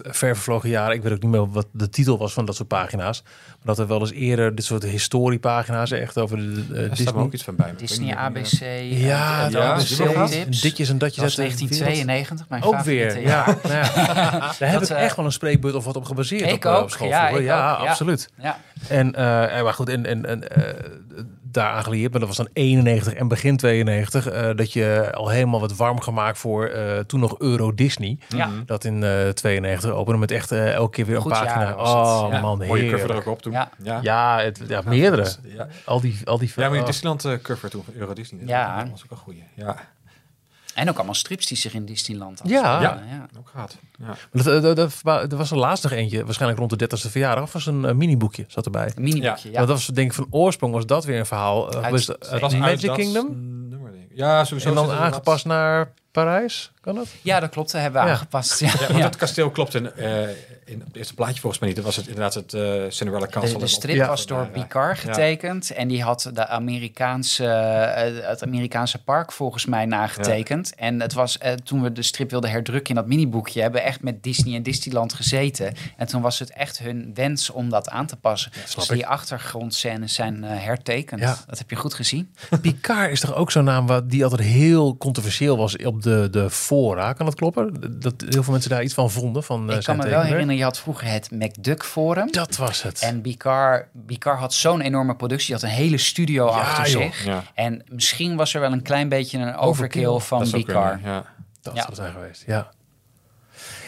ver 0.00 0.34
vervlogen 0.34 0.68
jaren, 0.68 0.94
ik 0.96 1.02
weet 1.02 1.12
ook 1.12 1.22
niet 1.22 1.30
meer 1.30 1.50
wat 1.50 1.66
de 1.72 1.88
titel 1.88 2.18
was 2.18 2.32
van 2.32 2.44
dat 2.44 2.56
soort 2.56 2.68
pagina's, 2.68 3.22
maar 3.22 3.56
dat 3.62 3.78
er 3.78 3.86
wel 3.86 4.00
eens 4.00 4.12
eerder 4.12 4.54
dit 4.54 4.64
soort 4.64 4.82
historiepagina's 4.82 5.90
echt 5.90 6.18
over 6.18 6.36
de, 6.36 6.44
eh, 6.44 6.68
Daar 6.68 6.84
staat 6.84 6.88
me 6.88 6.94
Disney. 6.96 7.22
ook 7.22 7.32
iets 7.32 7.42
van 7.42 7.56
bij. 7.56 7.74
Disney. 7.76 8.14
ABC. 8.14 8.60
Ja, 8.82 9.42
het 9.44 9.52
ja, 9.52 9.72
ABC 9.72 9.80
is 9.80 10.30
tips. 10.30 10.60
Ditjes 10.60 10.88
en 10.88 10.98
datjes 10.98 11.22
uit 11.22 11.36
wereld. 11.36 11.58
1992, 11.58 12.48
mijn 12.48 12.62
Ook 12.62 12.80
weer, 12.80 13.20
ja. 13.20 13.28
jaar. 13.28 13.58
Nou 13.62 13.74
ja. 13.74 13.82
Daar 14.58 14.70
heb 14.70 14.80
Dat, 14.80 14.90
ik 14.90 14.96
eh, 14.96 15.04
echt 15.04 15.16
wel 15.16 15.24
een 15.24 15.32
spreekbeurt 15.32 15.74
of 15.74 15.84
wat 15.84 15.96
op 15.96 16.04
gebaseerd. 16.04 16.50
Ik 16.50 16.64
op, 16.64 16.74
op 16.74 16.82
ook, 16.82 16.90
school 16.90 17.08
ja, 17.08 17.28
ik 17.28 17.40
ja 17.40 17.72
ook, 17.72 17.82
ja. 17.82 17.88
absoluut. 17.88 18.28
Ja. 18.38 18.58
En, 18.88 19.14
eh, 19.14 19.56
en 19.56 19.64
maar 19.64 19.74
goed, 19.74 19.88
en, 19.88 20.06
en, 20.06 20.26
en 20.26 20.48
eh, 20.48 20.74
daaraan 21.54 21.82
gelieerd, 21.82 22.10
maar 22.10 22.20
dat 22.20 22.28
was 22.28 22.38
dan 22.38 22.48
91 22.52 23.14
en 23.14 23.28
begin 23.28 23.56
92, 23.56 24.28
eh, 24.28 24.50
dat 24.56 24.72
je 24.72 25.10
al 25.14 25.28
helemaal 25.28 25.60
wat 25.60 25.76
warm 25.76 26.00
gemaakt 26.00 26.38
voor 26.38 26.66
eh, 26.66 26.98
toen 26.98 27.20
nog 27.20 27.38
Euro 27.38 27.74
Disney. 27.74 28.18
Ja. 28.28 28.50
Dat 28.66 28.84
in 28.84 29.02
eh 29.04 29.28
92 29.28 29.90
opende 29.90 30.18
met 30.18 30.30
echt 30.30 30.52
eh, 30.52 30.72
elke 30.72 30.90
keer 30.90 31.06
weer 31.06 31.16
een 31.16 31.22
Goed 31.22 31.32
pagina. 31.32 31.62
jaar 31.62 31.74
was 31.76 31.88
het. 31.88 31.98
Oh 31.98 32.28
Ja. 32.30 32.40
man, 32.40 32.58
Mooie 32.66 32.90
cover 32.90 33.10
er 33.10 33.16
ook 33.16 33.26
op 33.26 33.42
toen. 33.42 33.52
Ja. 33.52 33.70
ja. 33.82 33.98
Ja, 34.02 34.38
het, 34.40 34.60
ja, 34.68 34.82
meerdere. 34.84 35.30
Ja, 35.42 35.68
Al 35.84 36.00
die, 36.00 36.18
al 36.24 36.38
die 36.38 36.48
ja 36.48 36.62
maar 36.62 36.70
die 36.70 36.80
oh. 36.80 36.86
Disneyland 36.86 37.24
eh, 37.24 37.32
cover 37.42 37.70
toen 37.70 37.84
van 37.84 37.94
Euro 37.96 38.12
Disney. 38.12 38.40
Ja. 38.46 38.86
Was 38.90 39.02
ook 39.04 39.10
een 39.10 39.16
goeie. 39.16 39.44
Ja, 39.54 39.76
En 40.74 40.88
ook 40.88 40.96
allemaal 40.96 41.14
strips 41.14 41.46
die 41.46 41.56
zich 41.56 41.74
in 41.74 41.84
Disneyland 41.84 42.40
Ja. 42.44 42.60
afspelen. 42.78 43.08
ja. 43.08 43.26
ook 43.38 43.48
gehad. 43.48 43.76
Ja. 43.98 44.14
Dat, 44.32 44.44
dat, 44.44 44.62
dat- 44.62 44.76
dat- 44.76 45.00
maar 45.02 45.20
er 45.22 45.36
was 45.36 45.50
er 45.50 45.56
laatst 45.56 45.82
nog 45.82 45.92
eentje, 45.92 46.24
waarschijnlijk 46.24 46.60
rond 46.60 46.78
de 46.78 46.88
30ste 46.88 47.10
verjaardag, 47.10 47.44
of 47.44 47.52
was 47.52 47.66
een 47.66 47.84
eh, 47.84 47.94
miniboekje 47.94 48.44
zat 48.48 48.64
erbij. 48.64 48.92
Een 48.96 49.02
miniboekje, 49.02 49.50
ja. 49.50 49.58
Dat 49.58 49.68
was 49.68 49.86
denk 49.86 50.08
ik 50.10 50.16
van 50.16 50.26
oorsprong 50.30 50.72
was 50.72 50.86
dat 50.86 51.04
weer 51.04 51.18
een 51.18 51.26
verhaal. 51.26 51.74
Uh, 51.76 51.82
Uit- 51.82 51.90
was, 51.90 52.06
het 52.06 52.40
was 52.40 52.54
Magic 52.56 52.88
uit 52.88 52.98
Kingdom. 52.98 53.26
nummer, 53.68 53.92
denk 53.92 54.04
ik. 54.10 54.16
Ja, 54.16 54.44
sowieso. 54.44 54.68
En 54.68 54.74
dan 54.74 54.90
aangepast 54.90 55.44
naar 55.44 55.92
Parijs, 56.12 56.72
kan 56.80 56.94
dat? 56.94 57.06
Ja, 57.22 57.40
dat 57.40 57.50
klopt. 57.50 57.72
Dat 57.72 57.80
hebben 57.80 58.00
we 58.00 58.06
Ja. 58.06 58.12
aangepast. 58.12 58.60
Ja. 58.60 58.66
Ja, 58.72 58.78
want 58.86 58.98
Ja. 58.98 59.04
het 59.04 59.16
kasteel 59.16 59.50
klopt 59.50 59.74
in, 59.74 59.92
eh, 59.92 60.28
in 60.72 60.82
het 60.86 60.96
eerste 60.96 61.14
plaatje 61.14 61.40
volgens 61.40 61.60
mij 61.60 61.68
niet. 61.68 61.76
Dat 61.76 61.86
was 61.86 61.96
het 61.96 62.06
inderdaad 62.06 62.34
het 62.34 62.54
eh 62.54 62.82
Cinderella 62.88 63.26
Castle. 63.26 63.52
De, 63.52 63.58
de 63.58 63.66
strip 63.66 63.96
Ja. 63.96 64.06
was 64.06 64.26
door 64.26 64.38
Ja, 64.38 64.44
ja. 64.44 64.50
Picard 64.62 64.98
getekend. 64.98 65.70
En 65.70 65.88
die 65.88 66.02
had 66.02 66.30
de 66.34 66.46
Amerikaanse, 66.46 67.46
eh, 67.46 68.28
het 68.28 68.42
Amerikaanse 68.42 69.02
park 69.02 69.32
volgens 69.32 69.66
mij 69.66 69.86
nagetekend. 69.86 70.74
En 70.74 71.00
het 71.00 71.12
was 71.12 71.38
eh, 71.38 71.52
toen 71.52 71.82
we 71.82 71.92
de 71.92 72.02
strip 72.02 72.30
wilden 72.30 72.50
herdrukken 72.50 72.88
in 72.94 73.00
dat 73.00 73.06
miniboekje... 73.06 73.60
hebben 73.60 73.80
we 73.80 73.86
echt 73.86 74.02
met 74.02 74.22
Disney 74.22 74.54
en 74.54 74.62
Disneyland 74.62 75.12
gezeten. 75.14 75.74
En 75.96 76.06
toen 76.06 76.22
was 76.22 76.38
het 76.38 76.52
echt 76.52 76.78
hun 76.78 77.10
wens 77.14 77.50
om 77.50 77.68
dat 77.70 77.88
aan 77.88 78.06
te 78.06 78.16
passen. 78.16 78.52
dus 78.74 78.86
die 78.86 79.06
achtergrondscènes 79.06 80.14
zijn 80.14 80.42
hertekend. 80.42 81.20
Ja. 81.20 81.36
Dat 81.46 81.58
heb 81.58 81.70
je 81.70 81.76
goed 81.76 81.94
gezien. 81.94 82.34
Picard 82.62 83.10
is 83.10 83.20
toch 83.20 83.34
ook 83.34 83.50
zo'n 83.50 83.64
naam 83.64 83.86
wat, 83.86 84.10
die 84.10 84.24
altijd 84.24 84.42
heel 84.48 84.96
controversieel 84.96 85.56
was 85.56 85.76
op 85.76 86.02
de, 86.02 86.28
de 86.30 86.50
fora. 86.50 87.12
Kan 87.12 87.26
dat 87.26 87.34
kloppen? 87.34 87.74
Dat 88.00 88.14
heel 88.28 88.42
veel 88.42 88.52
mensen 88.52 88.70
daar 88.70 88.82
iets 88.82 88.94
van 88.94 89.10
vonden. 89.10 89.42
Van, 89.42 89.72
Ik 89.72 89.82
kan 89.82 89.96
me 89.96 90.08
wel 90.08 90.20
herinneren, 90.20 90.56
je 90.62 90.68
had 90.68 90.78
vroeger 90.80 91.06
het 91.10 91.30
McDuck 91.30 91.84
Forum. 91.84 92.32
Dat 92.32 92.56
was 92.56 92.82
het. 92.82 93.00
En 93.00 93.20
Picard, 93.20 93.86
Picard 94.06 94.38
had 94.38 94.54
zo'n 94.54 94.80
enorme 94.80 95.16
productie. 95.16 95.46
Die 95.46 95.54
had 95.54 95.64
een 95.64 95.76
hele 95.84 95.98
studio 95.98 96.46
achter 96.46 96.90
joh. 96.92 97.02
zich. 97.02 97.24
Ja. 97.24 97.42
En 97.54 97.82
misschien 97.88 98.36
was 98.36 98.54
er 98.54 98.60
wel 98.60 98.72
een 98.72 98.82
klein 98.82 99.08
beetje 99.08 99.38
een 99.38 99.56
overkill, 99.56 100.06
Overkill. 100.06 100.26
van 100.28 100.38
Dat 100.38 100.50
Picard. 100.50 100.92
kunnen, 100.94 101.12
ja. 101.14 101.24
dat 101.62 101.74
ja. 101.74 101.78
zou 101.80 101.86
het 101.86 101.96
zijn 101.96 102.12
geweest, 102.12 102.42
ja. 102.46 102.70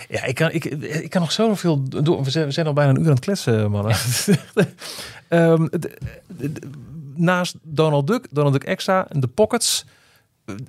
Ja, 0.09 0.25
ik 0.25 0.35
kan, 0.35 0.51
ik, 0.51 0.65
ik 0.65 1.11
kan 1.11 1.21
nog 1.21 1.33
zoveel 1.33 1.83
doen. 1.89 2.25
We 2.25 2.31
zijn, 2.31 2.45
we 2.47 2.51
zijn 2.53 2.67
al 2.67 2.73
bijna 2.73 2.91
een 2.91 3.01
uur 3.01 3.07
aan 3.07 3.11
het 3.15 3.21
kletsen, 3.25 3.71
mannen. 3.71 3.97
Ehm, 5.29 5.67
de- 5.71 5.79
de- 6.27 6.53
de- 6.53 6.71
naast 7.15 7.55
Donald 7.63 8.07
Duck, 8.07 8.27
Donald 8.31 8.53
Duck 8.55 8.65
Extra 8.65 9.07
en 9.09 9.21
de 9.21 9.27
Pockets... 9.27 9.85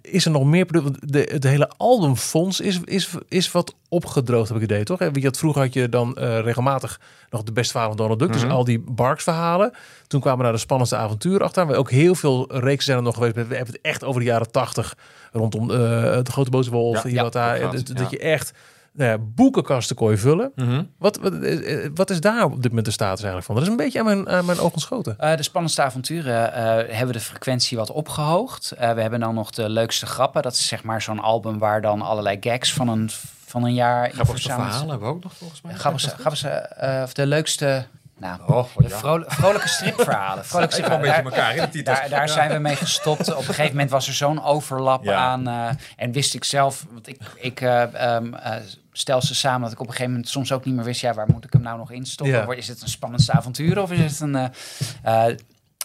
Is 0.01 0.26
er 0.26 0.32
nog 0.32 0.43
meer 0.43 0.65
product? 0.65 1.11
De, 1.11 1.30
het 1.32 1.43
hele 1.43 1.71
albumfonds 1.78 2.59
is, 2.59 2.80
is, 2.84 3.09
is 3.28 3.51
wat 3.51 3.76
opgedroogd, 3.89 4.47
heb 4.47 4.57
ik 4.57 4.61
het 4.61 4.71
idee, 4.71 4.84
toch? 4.84 4.99
Je 5.13 5.32
vroeger 5.32 5.61
had 5.61 5.73
je 5.73 5.89
dan 5.89 6.17
eh, 6.17 6.39
regelmatig 6.39 6.99
nog 7.30 7.43
de 7.43 7.51
beste 7.51 7.71
verhalen 7.71 7.97
van 7.97 8.07
Donald 8.07 8.19
Duck. 8.19 8.38
Mhm. 8.38 8.47
Dus 8.47 8.57
al 8.57 8.63
die 8.63 8.80
Barks 8.80 9.23
verhalen. 9.23 9.71
Toen 10.07 10.21
kwamen 10.21 10.43
daar 10.43 10.53
de 10.53 10.59
spannendste 10.59 10.97
avonturen 10.97 11.41
achteraan. 11.41 11.67
We 11.67 11.76
ook 11.76 11.91
heel 11.91 12.15
veel 12.15 12.47
reeksen 12.49 12.84
zijn 12.84 12.97
er 12.97 13.03
nog 13.03 13.13
geweest. 13.13 13.36
We 13.36 13.39
hebben 13.39 13.73
het 13.73 13.82
echt 13.82 14.03
over 14.03 14.21
de 14.21 14.28
jaren 14.28 14.51
tachtig. 14.51 14.95
Rondom 15.32 15.71
eh, 15.71 15.78
de 16.23 16.32
grote 16.32 16.49
boze 16.49 16.71
wolf. 16.71 16.95
Ja, 17.03 17.09
hier 17.09 17.23
ja, 17.23 17.30
daar, 17.30 17.59
dat, 17.59 17.88
ja. 17.88 17.93
dat 17.93 18.09
je 18.09 18.19
echt 18.19 18.53
nou 18.95 19.09
ja, 19.11 19.17
boekenkasten 19.17 19.95
kon 19.95 20.09
je 20.11 20.17
vullen. 20.17 20.51
Mhm. 20.55 20.83
Wat, 20.97 21.17
wat, 21.17 21.33
eh, 21.33 21.83
eh, 21.85 21.91
wat 21.95 22.09
is 22.09 22.19
daar 22.21 22.43
op 22.43 22.55
dit 22.55 22.67
moment 22.67 22.85
de 22.85 22.91
status 22.91 23.23
eigenlijk 23.23 23.45
van? 23.45 23.55
Dat 23.55 23.63
is 23.63 23.69
een 23.69 23.75
beetje 23.77 23.99
aan 23.99 24.05
mijn, 24.05 24.29
aan 24.29 24.45
mijn 24.45 24.59
oog 24.59 24.71
ontschoten. 24.73 25.15
Eh, 25.19 25.37
de 25.37 25.43
spannendste 25.43 25.81
avonturen 25.81 26.53
eh, 26.53 26.63
hebben 26.63 27.07
we 27.07 27.13
de 27.13 27.19
frequentie 27.19 27.77
wat 27.77 27.91
opgehoogd. 27.91 28.71
Eh, 28.71 28.91
we 28.93 29.01
hebben 29.01 29.19
dan 29.19 29.33
nog 29.35 29.51
de 29.51 29.69
leukste 29.69 30.05
grappen. 30.05 30.41
Dat 30.41 30.53
is 30.53 30.67
zeg 30.67 30.83
maar 30.83 31.01
zo'n 31.01 31.19
album 31.19 31.57
waar 31.59 31.81
dan 31.81 32.01
allerlei 32.01 32.37
gags 32.39 32.73
van 32.73 32.87
een, 32.87 33.09
van 33.45 33.63
een 33.63 33.73
jaar... 33.73 34.05
in 34.05 34.25
verzameld- 34.25 34.63
verhalen 34.69 34.89
hebben 34.89 35.07
we 35.07 35.13
ook 35.15 35.23
nog 35.23 35.33
volgens 35.35 35.61
mij. 35.61 35.73
Grappigste, 35.73 36.47
eh, 36.49 37.01
of 37.03 37.13
de 37.13 37.25
leukste... 37.27 37.85
Nou, 38.17 38.39
Oh, 38.47 38.65
de 38.77 38.83
ja. 38.87 38.97
vro- 38.97 39.23
vrolijke 39.27 39.67
stripverhalen. 39.67 40.45
Vrolijke 40.51 40.73
stripverhalen. 40.73 41.23
elkaar 41.23 41.55
in 41.55 41.61
de 41.61 41.69
titels. 41.69 41.99
Daar, 41.99 42.09
daar 42.09 42.29
zijn 42.29 42.51
we 42.51 42.57
mee 42.57 42.75
gestopt. 42.75 43.31
Op 43.33 43.37
een 43.37 43.43
gegeven 43.43 43.71
moment 43.71 43.89
was 43.89 44.07
er 44.07 44.13
zo'n 44.13 44.43
overlap 44.43 45.03
Ja. 45.03 45.15
aan. 45.15 45.47
eh, 45.47 45.69
en 45.95 46.11
wist 46.11 46.33
ik 46.33 46.43
zelf, 46.43 46.85
want 46.91 47.07
ik, 47.07 47.17
ik 47.35 47.61
eh, 47.61 47.81
ehm, 48.15 48.33
eh, 48.33 48.53
stel 48.97 49.21
ze 49.21 49.35
samen, 49.35 49.61
dat 49.61 49.71
ik 49.71 49.79
op 49.79 49.85
een 49.85 49.91
gegeven 49.91 50.11
moment 50.11 50.29
soms 50.29 50.51
ook 50.51 50.65
niet 50.65 50.75
meer 50.75 50.83
wist, 50.83 51.01
ja, 51.01 51.13
waar 51.13 51.27
moet 51.31 51.43
ik 51.45 51.53
hem 51.53 51.61
nou 51.61 51.77
nog 51.77 51.91
in 51.91 52.05
stoppen? 52.05 52.35
Ja. 52.35 52.53
Is 52.53 52.67
het 52.67 52.81
een 52.81 52.87
spannendste 52.87 53.31
avontuur 53.31 53.81
of 53.81 53.91
is 53.91 54.11
het 54.11 54.19
een. 54.19 54.35
eh, 54.35 55.29
eh, 55.29 55.37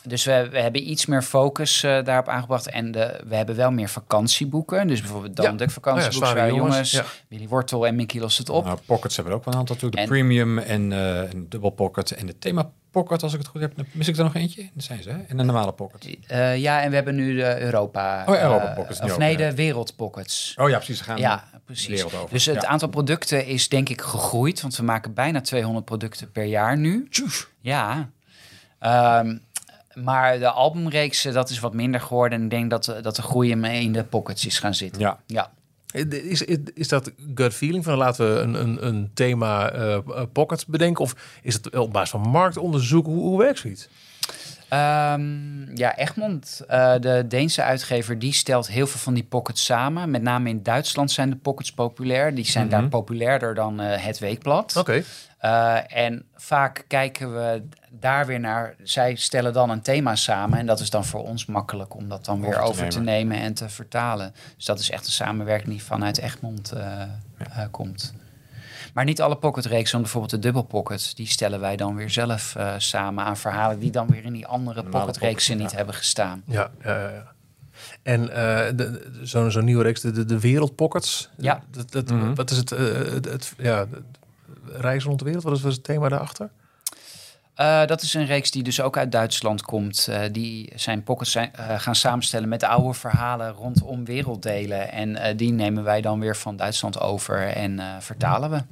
dus 0.05 0.25
we, 0.25 0.49
we 0.51 0.61
hebben 0.61 0.91
iets 0.91 1.07
meer 1.07 1.23
focus 1.23 1.83
eh, 1.83 2.05
daarop 2.05 2.29
aangebracht. 2.29 2.69
En 2.69 2.93
de, 2.93 3.21
we 3.27 3.35
hebben 3.37 3.57
wel 3.57 3.71
meer 3.71 3.89
vakantieboeken. 3.89 4.87
Dus 4.87 5.01
bijvoorbeeld 5.01 5.37
Dan 5.37 5.45
Ja. 5.45 5.53
Duck 5.53 5.71
vakantieboek, 5.71 6.29
Oh 6.29 6.37
ja, 6.37 6.47
Jongens, 6.47 6.91
ja. 6.91 7.05
Willy 7.29 7.49
Wortel 7.49 7.87
en 7.87 7.95
Mickey 7.97 8.21
Lost 8.21 8.39
het 8.39 8.49
op. 8.49 8.65
Nou, 8.65 8.79
pockets 8.87 9.17
hebben 9.17 9.33
we 9.35 9.39
ook 9.39 9.45
wel 9.45 9.55
een 9.55 9.61
aantal 9.61 9.77
toe. 9.77 9.91
De 9.91 9.97
En- 9.97 10.09
premium 10.09 10.59
en 10.59 10.91
een 10.91 11.47
dubbel 11.49 11.71
pocket. 11.71 12.11
En 12.11 12.27
de 12.27 12.39
thema 12.39 12.71
pocket, 12.91 13.23
als 13.23 13.33
ik 13.33 13.39
het 13.39 13.49
goed 13.49 13.61
heb. 13.61 13.73
Mis 13.93 14.09
ik 14.09 14.17
er 14.17 14.25
nog 14.25 14.35
eentje? 14.35 14.69
Dat 14.75 14.85
zijn 14.85 15.03
ze, 15.03 15.11
hè? 15.11 15.17
En 15.29 15.39
een 15.39 15.47
normale 15.47 15.73
pocket. 15.73 16.17
Eh, 16.27 16.57
ja, 16.57 16.83
en 16.83 16.89
we 16.89 16.95
hebben 16.95 17.15
nu 17.15 17.37
de 17.37 17.61
Europa. 17.61 18.25
Oh, 18.29 18.41
Europa 18.41 18.69
eh, 18.69 18.75
Pockets 18.75 19.01
Of 19.01 19.19
nee, 19.19 19.37
de 19.37 19.55
Wereldpockets. 19.55 20.55
Oh 20.57 20.69
ja, 20.69 20.77
precies. 20.77 20.99
Ze 20.99 21.05
gaan 21.05 21.19
Ja, 21.19 21.45
de 21.53 21.59
precies. 21.65 21.87
wereld 21.87 22.15
over. 22.15 22.31
Dus 22.31 22.45
het 22.47 22.65
aantal 22.65 22.89
producten 22.89 23.47
is 23.47 23.69
denk 23.69 23.89
ik 23.89 24.01
gegroeid, 24.01 24.61
want 24.61 24.77
we 24.77 24.83
maken 24.83 25.15
bijna 25.15 25.41
200 25.41 25.85
producten 25.85 26.31
per 26.33 26.45
jaar 26.45 26.77
nu. 26.77 27.09
Ja. 27.61 28.11
Ehm, 28.79 29.37
maar 29.95 30.39
de 30.39 30.51
albumreeksen, 30.51 31.33
dat 31.33 31.51
is 31.51 31.59
wat 31.61 31.75
minder 31.75 32.01
geworden. 32.01 32.39
En 32.39 32.45
ik 32.45 32.51
denk 32.51 32.71
dat, 32.71 32.85
de- 32.85 33.01
dat 33.01 33.17
de 33.17 33.23
groei 33.23 33.57
mee 33.57 33.83
in 33.83 33.93
de 33.93 34.05
pockets 34.05 34.47
is 34.47 34.59
gaan 34.59 34.75
zitten. 34.75 35.01
Ja. 35.01 35.19
Ja. 35.27 35.51
Is, 35.93 36.43
is, 36.43 36.63
is 36.75 36.89
dat 36.89 37.13
gut 37.35 37.55
feeling 37.55 37.85
van 37.85 37.97
laten 37.97 38.35
we 38.35 38.41
een, 38.41 38.55
een, 38.55 38.87
een 38.87 39.11
thema 39.15 39.71
eh 39.71 39.95
eh, 39.95 40.03
pockets 40.33 40.67
bedenken? 40.67 41.05
Of 41.05 41.15
is 41.43 41.55
het 41.55 41.77
op 41.77 41.93
basis 41.93 42.11
van 42.11 42.21
marktonderzoek? 42.21 43.07
Hoe, 43.07 43.19
hoe 43.23 43.39
werkt 43.39 43.59
zoiets? 43.59 43.89
Ehm, 44.69 45.77
ja, 45.77 45.97
Egmond, 45.97 46.61
eh, 46.69 46.95
de 47.01 47.25
Deense 47.29 47.63
uitgever, 47.63 48.19
die 48.19 48.33
stelt 48.33 48.69
heel 48.69 48.87
veel 48.87 49.01
van 49.01 49.15
die 49.15 49.25
pockets 49.25 49.65
samen. 49.65 50.11
Met 50.11 50.23
name 50.23 50.49
in 50.49 50.63
Duitsland 50.63 51.11
zijn 51.11 51.31
de 51.31 51.37
pockets 51.37 51.73
populair. 51.73 52.35
Die 52.35 52.45
zijn 52.45 52.69
daar 52.69 52.89
populairder 52.89 53.55
dan 53.55 53.81
eh, 53.81 54.05
het 54.05 54.19
weekblad. 54.19 54.77
Oké. 54.77 55.03
Eh, 55.41 55.97
en 55.97 56.25
vaak 56.35 56.85
kijken 56.87 57.35
we 57.35 57.63
daar 57.91 58.27
weer 58.27 58.41
naar. 58.41 58.75
Zij 58.83 59.15
stellen 59.15 59.53
dan 59.53 59.71
een 59.71 59.83
thema 59.83 60.17
samen. 60.17 60.59
En 60.59 60.67
dat 60.67 60.81
is 60.81 60.91
dan 60.91 61.05
voor 61.05 61.23
ons 61.23 61.47
makkelijk 61.47 61.95
om 61.95 62.09
dat 62.09 62.25
dan 62.25 62.41
weer 62.41 62.49
Over 62.51 62.63
te 62.63 62.69
over 62.69 62.89
te 62.89 63.01
nemen 63.01 63.37
en 63.39 63.55
te 63.55 63.69
vertalen. 63.69 64.35
Dus 64.57 64.65
dat 64.65 64.79
is 64.79 64.91
echt 64.91 65.07
een 65.07 65.13
samenwerking 65.13 65.69
die 65.71 65.83
vanuit 65.83 66.19
Egmond 66.19 66.73
eh, 66.73 67.03
eh, 67.03 67.09
komt. 67.71 68.15
Maar 68.95 69.05
niet 69.05 69.21
alle 69.21 69.37
pocketreeksen, 69.37 69.93
want 69.93 70.03
bijvoorbeeld 70.03 70.33
de 70.33 70.39
dubbel 70.49 70.63
pockets, 70.63 71.15
die 71.15 71.27
stellen 71.27 71.61
wij 71.61 71.77
dan 71.77 71.95
weer 71.97 72.11
zelf 72.11 72.55
eh, 72.57 72.75
samen 72.79 73.25
aan 73.25 73.37
verhalen 73.37 73.79
die 73.79 73.91
dan 73.91 74.07
weer 74.07 74.25
in 74.25 74.33
die 74.33 74.47
andere 74.47 74.83
pocketreeksen 74.85 75.57
niet 75.57 75.71
ja. 75.71 75.77
hebben 75.77 75.95
gestaan. 75.95 76.43
Ja, 76.47 76.71
ja, 76.85 77.01
ja, 77.01 77.09
ja. 77.09 77.33
En 78.03 78.31
eh, 78.35 78.67
de- 78.67 78.75
de- 78.75 79.11
zo'n 79.23 79.51
zo'n 79.51 79.65
nieuwe 79.65 79.83
reeks, 79.83 80.01
de, 80.01 80.11
de, 80.11 80.25
de 80.25 80.41
Wereldpockets. 80.41 81.31
Ja. 81.37 81.63
Dat, 81.71 81.93
dat, 81.93 82.11
Mhm. 82.11 82.35
Wat 82.35 82.51
is 82.51 82.57
het, 82.57 82.73
eh, 82.73 82.79
het, 82.95 83.25
het- 83.25 83.55
ja, 83.59 83.79
het 83.79 83.89
reizen 84.73 85.07
rond 85.09 85.19
de 85.19 85.25
wereld? 85.25 85.45
Wat 85.45 85.57
is, 85.57 85.63
het 85.63 85.85
thema 85.85 86.09
daarachter? 86.09 86.51
Eh, 87.55 87.87
dat 87.87 88.03
is 88.03 88.15
een 88.15 88.27
reeks 88.27 88.51
die 88.51 88.63
dus 88.63 88.81
ook 88.81 88.97
uit 88.97 89.13
Duitsland 89.13 89.63
komt. 89.63 90.09
Eh, 90.11 90.21
die 90.33 90.73
zijn 90.75 91.03
pockets 91.03 91.31
zijn, 91.31 91.53
eh, 91.55 91.79
gaan 91.79 91.95
samenstellen 91.95 92.49
met 92.49 92.63
oude 92.65 92.95
verhalen 92.95 93.53
rondom 93.53 94.05
werelddelen. 94.05 94.93
En 94.93 95.37
die 95.37 95.53
nemen 95.53 95.85
wij 95.85 96.01
dan 96.01 96.21
weer 96.21 96.37
van 96.37 96.57
Duitsland 96.57 97.01
over 97.01 97.47
en 97.47 97.81
vertalen 97.99 98.51
we. 98.51 98.63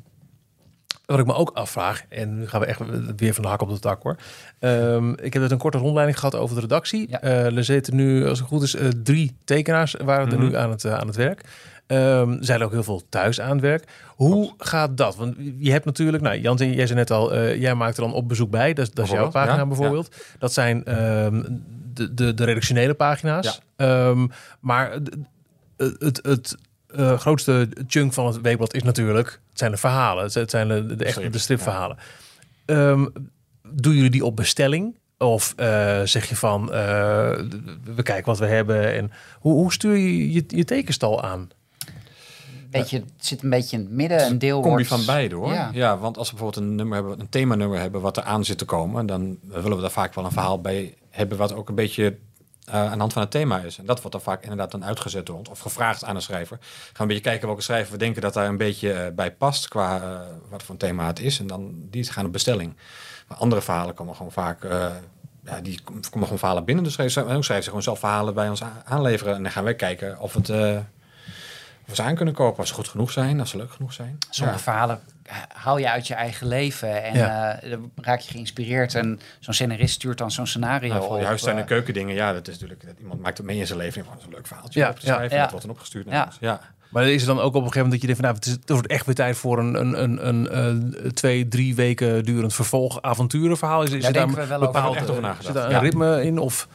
Wat 1.07 1.19
ik 1.19 1.27
me 1.27 1.35
ook 1.35 1.51
afvraag, 1.51 2.05
en 2.09 2.39
nu 2.39 2.49
gaan 2.49 2.61
we 2.61 2.67
echt 2.67 2.81
weer 3.17 3.35
van 3.35 3.43
de 3.43 3.49
hak 3.49 3.63
op 3.63 3.69
de 3.69 3.79
tak 3.79 4.03
hoor. 4.03 4.17
Ehm, 4.59 5.13
ik 5.13 5.33
heb 5.33 5.43
net 5.43 5.51
een 5.51 5.59
korte 5.59 5.79
rondleiding 5.79 6.19
gehad 6.19 6.35
over 6.35 6.55
de 6.55 6.61
redactie. 6.61 7.07
Ja. 7.09 7.21
Er 7.21 7.65
zitten 7.65 7.97
nu, 7.97 8.29
als 8.29 8.39
het 8.39 8.49
goed 8.49 8.63
is, 8.63 8.77
drie 9.03 9.37
tekenaars 9.45 9.95
waren 10.05 10.31
er 10.31 10.39
Mhm. 10.39 10.47
nu 10.49 10.57
aan 10.57 10.71
het, 10.71 10.87
aan 10.87 11.07
het 11.07 11.17
werk. 11.17 11.45
Ehm 11.89 12.37
zijn 12.41 12.61
er 12.61 12.67
ook 12.67 12.73
heel 12.73 12.83
veel 12.83 13.03
thuis 13.09 13.41
aan 13.41 13.51
het 13.51 13.61
werk. 13.61 13.89
Hoe 14.07 14.55
gaat 14.59 14.97
dat? 14.97 15.17
Want 15.17 15.37
je 15.59 15.71
hebt 15.71 15.85
natuurlijk, 15.85 16.23
nou 16.23 16.39
Jan, 16.41 16.57
jij 16.57 16.87
zei 16.87 16.99
net 16.99 17.11
al, 17.11 17.33
eh, 17.35 17.61
jij 17.61 17.75
maakt 17.75 17.97
er 17.97 18.03
dan 18.03 18.13
op 18.13 18.29
bezoek 18.29 18.51
bij. 18.51 18.73
Dat, 18.75 18.91
dat 18.95 19.05
is 19.05 19.11
jouw 19.11 19.31
pagina 19.31 19.57
ja, 19.57 19.67
bijvoorbeeld. 19.67 20.15
Dat 20.39 20.53
zijn 20.53 20.85
ehm, 20.85 21.43
de, 21.95 22.15
de, 22.15 22.35
de 22.35 22.45
redactionele 22.45 22.95
pagina's. 22.95 23.61
Ehm, 23.77 24.27
maar 24.61 24.99
het, 25.77 26.21
het 26.23 26.57
eh, 26.87 27.19
grootste 27.19 27.69
chunk 27.87 28.13
van 28.13 28.27
het 28.27 28.41
weekblad 28.41 28.75
is 28.75 28.83
natuurlijk, 28.83 29.41
het 29.51 29.59
zijn 29.59 29.71
de 29.71 29.77
verhalen. 29.77 30.23
Het 30.33 30.51
zijn- 30.51 30.69
de, 30.69 30.97
de, 30.97 31.05
echte 31.05 31.31
de 31.31 31.39
stripverhalen. 31.39 31.97
Doen 33.71 33.95
jullie 33.95 34.11
die 34.11 34.25
op 34.25 34.37
bestelling? 34.37 34.97
Of 35.19 35.53
eh, 35.57 36.01
zeg 36.05 36.29
je 36.29 36.37
van, 36.37 36.67
we 36.67 38.03
kijken 38.03 38.25
wat 38.25 38.39
we 38.39 38.47
hebben. 38.47 38.95
En 38.95 39.11
hoe, 39.41 39.53
hoe 39.53 39.73
stuur 39.73 39.97
je, 39.97 40.33
je 40.33 40.45
je 40.47 40.65
tekenstal 40.65 41.23
aan? 41.23 41.49
Beetje, 42.71 42.99
het 42.99 43.27
zit 43.27 43.43
een 43.43 43.51
beetje 43.51 43.77
in 43.77 43.83
het 43.83 43.93
midden. 43.93 44.27
Een 44.27 44.39
deel 44.39 44.61
combi 44.61 44.71
wordt... 44.71 44.89
van 44.89 45.05
beide 45.15 45.35
hoor. 45.35 45.53
Ja. 45.53 45.71
Ja. 45.73 45.99
want 45.99 46.19
als 46.19 46.31
we 46.31 46.37
bijvoorbeeld 46.37 46.65
een 46.65 46.75
nummer 46.75 46.97
hebben, 46.97 47.21
een 47.21 47.29
themanummer 47.29 47.81
hebben 47.81 48.01
wat 48.01 48.17
er 48.17 48.23
aan 48.23 48.45
zit 48.45 48.59
te 48.59 48.65
komen, 48.65 49.07
dan 49.07 49.39
willen 49.43 49.75
we 49.77 49.81
daar 49.81 49.91
vaak 49.91 50.15
wel 50.15 50.25
een 50.25 50.31
verhaal 50.31 50.61
bij 50.61 50.95
hebben 51.11 51.39
wat 51.39 51.55
ook 51.55 51.69
een 51.69 51.75
beetje 51.75 52.17
eh, 52.65 52.75
aan 52.75 52.93
de 52.93 52.99
hand 52.99 53.13
van 53.13 53.23
het 53.23 53.31
thema 53.31 53.59
is. 53.59 53.79
En 53.79 53.87
dat 53.87 53.99
wordt 53.99 54.13
dan 54.13 54.21
vaak 54.21 54.43
inderdaad 54.43 54.71
dan 54.71 54.85
uitgezet 54.85 55.29
rond 55.29 55.49
of 55.49 55.59
gevraagd 55.59 56.05
aan 56.05 56.15
een 56.15 56.23
schrijver. 56.23 56.59
Gaan 56.61 56.93
we 56.93 57.03
een 57.03 57.07
beetje 57.07 57.23
kijken 57.23 57.47
welke 57.47 57.63
schrijver 57.63 57.93
we 57.93 57.99
denken 57.99 58.23
dat 58.23 58.35
daar 58.35 58.49
een 58.49 58.57
beetje 58.57 58.93
eh, 58.93 59.15
bij 59.15 59.33
past 59.33 59.69
qua 59.69 60.03
eh, 60.03 60.21
wat 60.51 60.63
voor 60.63 60.71
een 60.71 60.81
thema 60.81 61.07
het 61.07 61.21
is. 61.21 61.39
En 61.39 61.47
dan 61.47 61.75
die 61.91 62.05
gaan 62.05 62.27
op 62.27 62.33
bestelling. 62.33 62.77
Maar 63.29 63.39
andere 63.39 63.61
verhalen 63.61 63.95
komen 63.95 64.17
gewoon 64.17 64.33
vaak. 64.33 64.63
ja, 65.45 65.61
die 65.63 65.81
komen 65.83 66.23
gewoon 66.23 66.39
verhalen 66.39 66.65
binnen. 66.65 66.85
Dus 66.85 66.93
schrijven 66.93 67.23
ze 67.23 67.43
schrijven 67.43 67.63
ze 67.63 67.69
gewoon 67.69 67.83
zelf 67.83 67.99
verhalen 67.99 68.35
bij 68.35 68.49
ons 68.49 68.63
aanleveren. 68.85 69.35
En 69.35 69.43
dan 69.43 69.53
gaan 69.53 69.65
wij 69.65 69.75
kijken 69.75 70.21
of, 70.21 70.35
het, 70.35 70.49
ze 71.97 72.03
aan 72.03 72.15
kunnen 72.15 72.35
kopen. 72.35 72.59
Als 72.59 72.69
ze 72.69 72.75
goed 72.75 72.89
genoeg 72.89 73.11
zijn, 73.11 73.41
als 73.41 73.51
ze 73.51 73.57
leuk 73.57 73.73
genoeg 73.73 73.93
zijn. 73.93 74.19
Sommige 74.31 74.57
Ja. 74.59 74.63
verhalen 74.65 75.01
haal 75.55 75.79
je 75.79 75.91
uit 75.91 76.07
je 76.07 76.15
eigen 76.15 76.47
leven 76.47 77.03
en 77.05 77.15
Ja. 77.15 77.61
eh, 77.61 77.71
dan 77.71 77.91
raak 77.97 78.21
je 78.21 78.31
geïnspireerd. 78.31 78.95
En 78.95 79.21
zo'n 79.41 79.55
scenarist 79.55 79.95
stuurt 79.95 80.19
dan 80.19 80.31
zo'n 80.31 80.47
scenario 80.47 80.93
Nou, 80.95 81.05
op. 81.19 81.23
huistuin 81.25 81.57
en 81.57 81.63
eh, 81.63 81.69
keukendingen, 81.69 82.15
ja, 82.15 82.33
dat 82.33 82.49
is 82.49 82.53
natuurlijk... 82.55 82.87
Dat 82.87 82.95
iemand 83.01 83.21
maakt 83.21 83.37
het 83.39 83.47
mee 83.47 83.59
in 83.59 83.67
zijn 83.67 83.79
leven. 83.79 84.01
en 84.01 84.07
Gewoon 84.09 84.25
een 84.25 84.31
leuk 84.33 84.47
verhaaltje 84.47 84.81
Ja, 84.81 84.89
op 84.89 84.99
te 84.99 85.07
ja. 85.07 85.13
schrijven. 85.15 85.37
Ja. 85.37 85.43
Dat 85.43 85.51
wordt 85.51 85.67
dan 85.67 85.75
opgestuurd. 85.75 86.07
naar 86.07 86.15
Ja. 86.15 86.25
ons. 86.25 86.37
ja. 86.41 86.61
Maar 86.91 87.09
is 87.09 87.21
er 87.21 87.27
dan 87.27 87.39
ook 87.39 87.45
op 87.55 87.55
een 87.55 87.61
gegeven 87.73 87.83
moment 87.83 88.01
dat 88.01 88.01
je 88.01 88.07
denkt 88.07 88.21
van 88.21 88.31
nou, 88.31 88.37
het, 88.37 88.47
is, 88.47 88.53
het 88.53 88.71
wordt 88.71 88.87
echt 88.87 89.07
weer 89.07 89.15
tijd 89.15 89.37
voor 89.37 89.59
een, 89.59 89.75
een, 89.75 90.03
een, 90.03 90.29
een, 90.29 90.95
eh, 90.95 91.11
twee, 91.11 91.49
drie 91.49 91.75
weken 91.75 92.25
durend 92.25 92.55
vervolg 92.55 93.03
avonturenverhaal? 93.03 93.83
Is, 93.83 93.91
is 93.91 94.03
Daar 94.03 94.07
er 94.07 94.13
daar 94.13 94.27
denken 94.27 94.43
we 94.43 94.49
wel 94.49 94.59
over 94.61 94.73
bepaald, 94.73 94.97
echt 94.97 95.11
over 95.11 95.23
nagedacht. 95.23 95.45
Zit 95.45 95.55
daar 95.55 95.65
een 95.65 95.71
Ja. 95.71 95.79
ritme 95.79 96.25
in? 96.25 96.39
Of, 96.39 96.69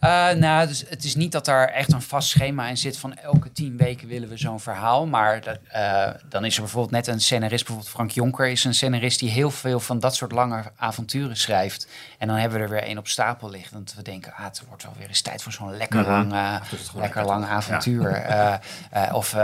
Eh, 0.00 0.30
nou, 0.30 0.66
dus 0.66 0.84
het 0.88 1.04
is 1.04 1.14
niet 1.14 1.32
dat 1.32 1.44
daar 1.44 1.68
echt 1.68 1.92
een 1.92 2.02
vast 2.02 2.28
schema 2.28 2.68
in 2.68 2.76
zit 2.76 2.98
van 2.98 3.14
elke 3.14 3.52
tien 3.52 3.76
weken 3.76 4.08
willen 4.08 4.28
we 4.28 4.36
zo'n 4.36 4.60
verhaal. 4.60 5.06
Maar 5.06 5.40
dat, 5.40 5.58
eh, 5.68 6.10
dan 6.28 6.44
is 6.44 6.54
er 6.54 6.62
bijvoorbeeld 6.62 6.92
net 6.92 7.06
een 7.06 7.20
scenarist, 7.20 7.64
bijvoorbeeld 7.64 7.94
Frank 7.94 8.10
Jonker 8.10 8.48
is 8.48 8.64
een 8.64 8.74
scenarist 8.74 9.18
die 9.18 9.30
heel 9.30 9.50
veel 9.50 9.80
van 9.80 9.98
dat 9.98 10.14
soort 10.14 10.32
lange 10.32 10.62
avonturen 10.76 11.36
schrijft. 11.36 11.86
En 12.20 12.26
dan 12.28 12.36
hebben 12.36 12.58
we 12.58 12.64
er 12.64 12.70
weer 12.70 12.82
één 12.82 12.98
op 12.98 13.08
stapel 13.08 13.50
liggen. 13.50 13.84
Dat 13.84 13.94
we 13.96 14.02
denken, 14.02 14.32
ah, 14.32 14.44
het 14.44 14.62
wordt 14.68 14.82
wel 14.82 14.92
weer 14.98 15.08
eens 15.08 15.20
tijd 15.22 15.42
voor 15.42 15.52
zo'n 15.52 15.76
lekker 15.76 16.04
lang, 16.06 16.32
lekker 16.94 17.24
lang 17.24 17.44
avontuur. 17.44 18.12
Eh, 18.12 18.54
eh, 18.90 19.14
of 19.14 19.32
eh, 19.32 19.38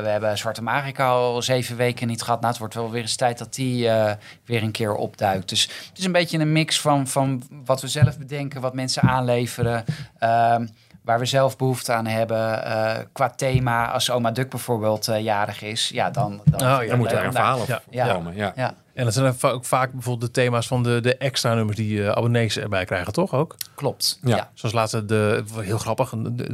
we 0.00 0.08
hebben 0.08 0.38
Zwarte 0.38 0.62
Marika 0.62 1.08
al 1.08 1.42
zeven 1.42 1.76
weken 1.76 2.06
niet 2.06 2.22
gehad. 2.22 2.38
Nou, 2.38 2.50
het 2.50 2.58
wordt 2.60 2.74
wel 2.74 2.90
weer 2.90 3.02
eens 3.02 3.16
tijd 3.16 3.38
dat 3.38 3.54
die 3.54 3.88
eh, 3.88 4.12
weer 4.44 4.62
een 4.62 4.70
keer 4.70 4.94
opduikt. 4.94 5.48
Dus 5.48 5.62
het 5.88 5.98
is 5.98 6.04
een 6.04 6.12
beetje 6.12 6.38
een 6.38 6.52
mix 6.52 6.80
van, 6.80 7.06
van 7.06 7.42
wat 7.64 7.80
we 7.80 7.88
zelf 7.88 8.18
bedenken, 8.18 8.60
wat 8.60 8.74
mensen 8.74 9.02
aanleveren. 9.02 9.84
ehm, 10.18 10.66
waar 11.02 11.18
we 11.18 11.24
zelf 11.24 11.56
behoefte 11.56 11.92
aan 11.92 12.06
hebben. 12.06 12.64
eh, 12.64 12.96
qua 13.12 13.30
thema, 13.30 13.90
als 13.90 14.10
oma 14.10 14.30
Duk 14.30 14.50
bijvoorbeeld 14.50 15.08
eh, 15.08 15.20
jarig 15.22 15.62
is, 15.62 15.88
ja, 15.88 16.10
dan, 16.10 16.40
dan, 16.44 16.60
Oh, 16.60 16.82
ja, 16.82 16.88
Dan 16.88 16.98
moet 16.98 17.12
er 17.12 17.24
een 17.24 17.32
verhaal 17.32 17.60
op 17.60 17.66
Ja. 17.66 17.80
Ja. 17.90 18.12
komen. 18.14 18.34
Ja. 18.36 18.52
Ja, 18.56 18.74
en 18.98 19.04
dat 19.04 19.14
zijn 19.14 19.34
ook 19.40 19.64
vaak 19.64 19.92
bijvoorbeeld 19.92 20.34
de 20.34 20.40
thema's 20.40 20.66
van 20.66 20.82
de, 20.82 21.00
de 21.00 21.16
extra 21.16 21.54
nummers 21.54 21.76
die 21.76 22.02
eh, 22.02 22.08
abonnees 22.08 22.58
erbij 22.58 22.84
krijgen, 22.84 23.12
toch 23.12 23.34
ook? 23.34 23.56
klopt. 23.74 24.18
Ja. 24.22 24.36
Ja. 24.36 24.50
Zoals 24.54 24.74
laatste 24.74 25.04
de, 25.04 25.44
heel 25.56 25.78
grappig, 25.78 26.14
de, 26.16 26.52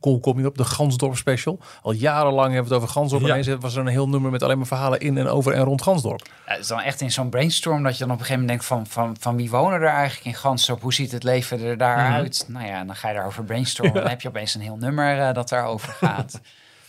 hoe 0.00 0.20
kom 0.20 0.40
je 0.40 0.46
op? 0.46 0.56
De 0.56 0.64
Gansdorp 0.64 1.16
special. 1.16 1.58
Al 1.82 1.92
jarenlang 1.92 2.52
hebben 2.52 2.68
we 2.68 2.74
het 2.74 2.82
over 2.82 2.94
Gansdorp. 2.94 3.22
Ja. 3.22 3.34
En 3.34 3.40
ineens 3.40 3.60
was 3.60 3.74
er 3.74 3.80
een 3.80 3.86
heel 3.86 4.08
nummer 4.08 4.30
met 4.30 4.42
alleen 4.42 4.58
maar 4.58 4.66
verhalen 4.66 5.00
in 5.00 5.18
en 5.18 5.28
over 5.28 5.52
en 5.52 5.64
rond 5.64 5.82
Gansdorp. 5.82 6.26
Ja, 6.46 6.52
het 6.52 6.60
is 6.60 6.66
dan 6.66 6.80
echt 6.80 7.00
in 7.00 7.10
zo'n 7.10 7.28
brainstorm 7.28 7.82
dat 7.82 7.98
je 7.98 8.04
dan 8.04 8.12
op 8.12 8.18
een 8.18 8.24
gegeven 8.24 8.40
moment 8.46 8.48
denkt 8.48 8.64
van, 8.64 9.04
van, 9.04 9.16
van 9.20 9.36
wie 9.36 9.50
wonen 9.50 9.80
er 9.80 9.86
eigenlijk 9.86 10.26
in 10.26 10.34
Gansdorp? 10.34 10.82
Hoe 10.82 10.94
ziet 10.94 11.12
het 11.12 11.22
leven 11.22 11.60
er 11.60 11.76
daar 11.76 12.12
uit? 12.12 12.44
Nou 12.48 12.66
ja, 12.66 12.84
dan 12.84 12.96
ga 12.96 13.08
je 13.08 13.14
daarover 13.14 13.44
brainstormen. 13.44 13.94
Dan 13.94 14.08
heb 14.08 14.20
je 14.20 14.28
opeens 14.28 14.54
een 14.54 14.60
heel 14.60 14.76
nummer 14.76 15.18
eh, 15.18 15.34
dat 15.34 15.48
daarover 15.48 15.92
gaat. 15.92 16.40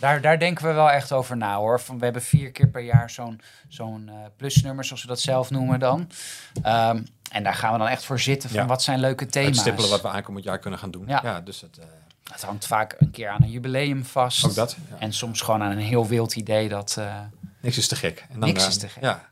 daar, 0.03 0.21
daar 0.21 0.39
denken 0.39 0.65
we 0.65 0.73
wel 0.73 0.89
echt 0.91 1.11
over 1.11 1.37
na 1.37 1.55
hoor. 1.55 1.79
Van, 1.79 1.97
we 1.97 2.03
hebben 2.03 2.21
vier 2.21 2.51
keer 2.51 2.67
per 2.67 2.81
jaar 2.81 3.09
zo'n 3.09 3.41
zo'n 3.67 4.09
eh, 4.09 4.15
plusnummer, 4.37 4.85
zoals 4.85 5.01
we 5.01 5.07
dat 5.07 5.19
zelf 5.19 5.49
noemen 5.49 5.79
dan. 5.79 6.09
Ehm, 6.63 7.01
en 7.31 7.43
daar 7.43 7.53
gaan 7.53 7.71
we 7.71 7.77
dan 7.77 7.87
echt 7.87 8.03
voor 8.05 8.19
zitten 8.19 8.49
van 8.49 8.59
Ja. 8.59 8.65
wat 8.65 8.83
zijn 8.83 8.99
leuke 8.99 9.25
thema's. 9.25 9.47
Uitstippelen 9.49 9.89
wat 9.89 10.01
we 10.01 10.07
aankomend 10.07 10.43
jaar 10.45 10.59
kunnen 10.59 10.79
gaan 10.79 10.91
doen. 10.91 11.03
Ja. 11.07 11.19
Ja, 11.23 11.41
dus 11.41 11.61
het, 11.61 11.77
eh, 11.77 11.85
Het 12.31 12.41
hangt 12.41 12.67
vaak 12.67 12.95
een 12.99 13.11
keer 13.11 13.29
aan 13.29 13.43
een 13.43 13.49
jubileum 13.51 14.05
vast. 14.05 14.45
ook 14.45 14.55
dat. 14.55 14.75
Ja. 14.89 14.95
En 14.99 15.13
soms 15.13 15.41
gewoon 15.41 15.61
aan 15.63 15.71
een 15.71 15.77
heel 15.77 16.07
wild 16.07 16.35
idee 16.35 16.69
dat... 16.69 16.95
eh, 16.99 17.15
Niks 17.61 17.77
is 17.77 17.87
te 17.87 17.95
gek. 17.95 18.25
En 18.29 18.39
dan, 18.39 18.49
Niks 18.49 18.67
is 18.67 18.77
te 18.77 18.87
gek. 18.87 19.03
Ja. 19.03 19.21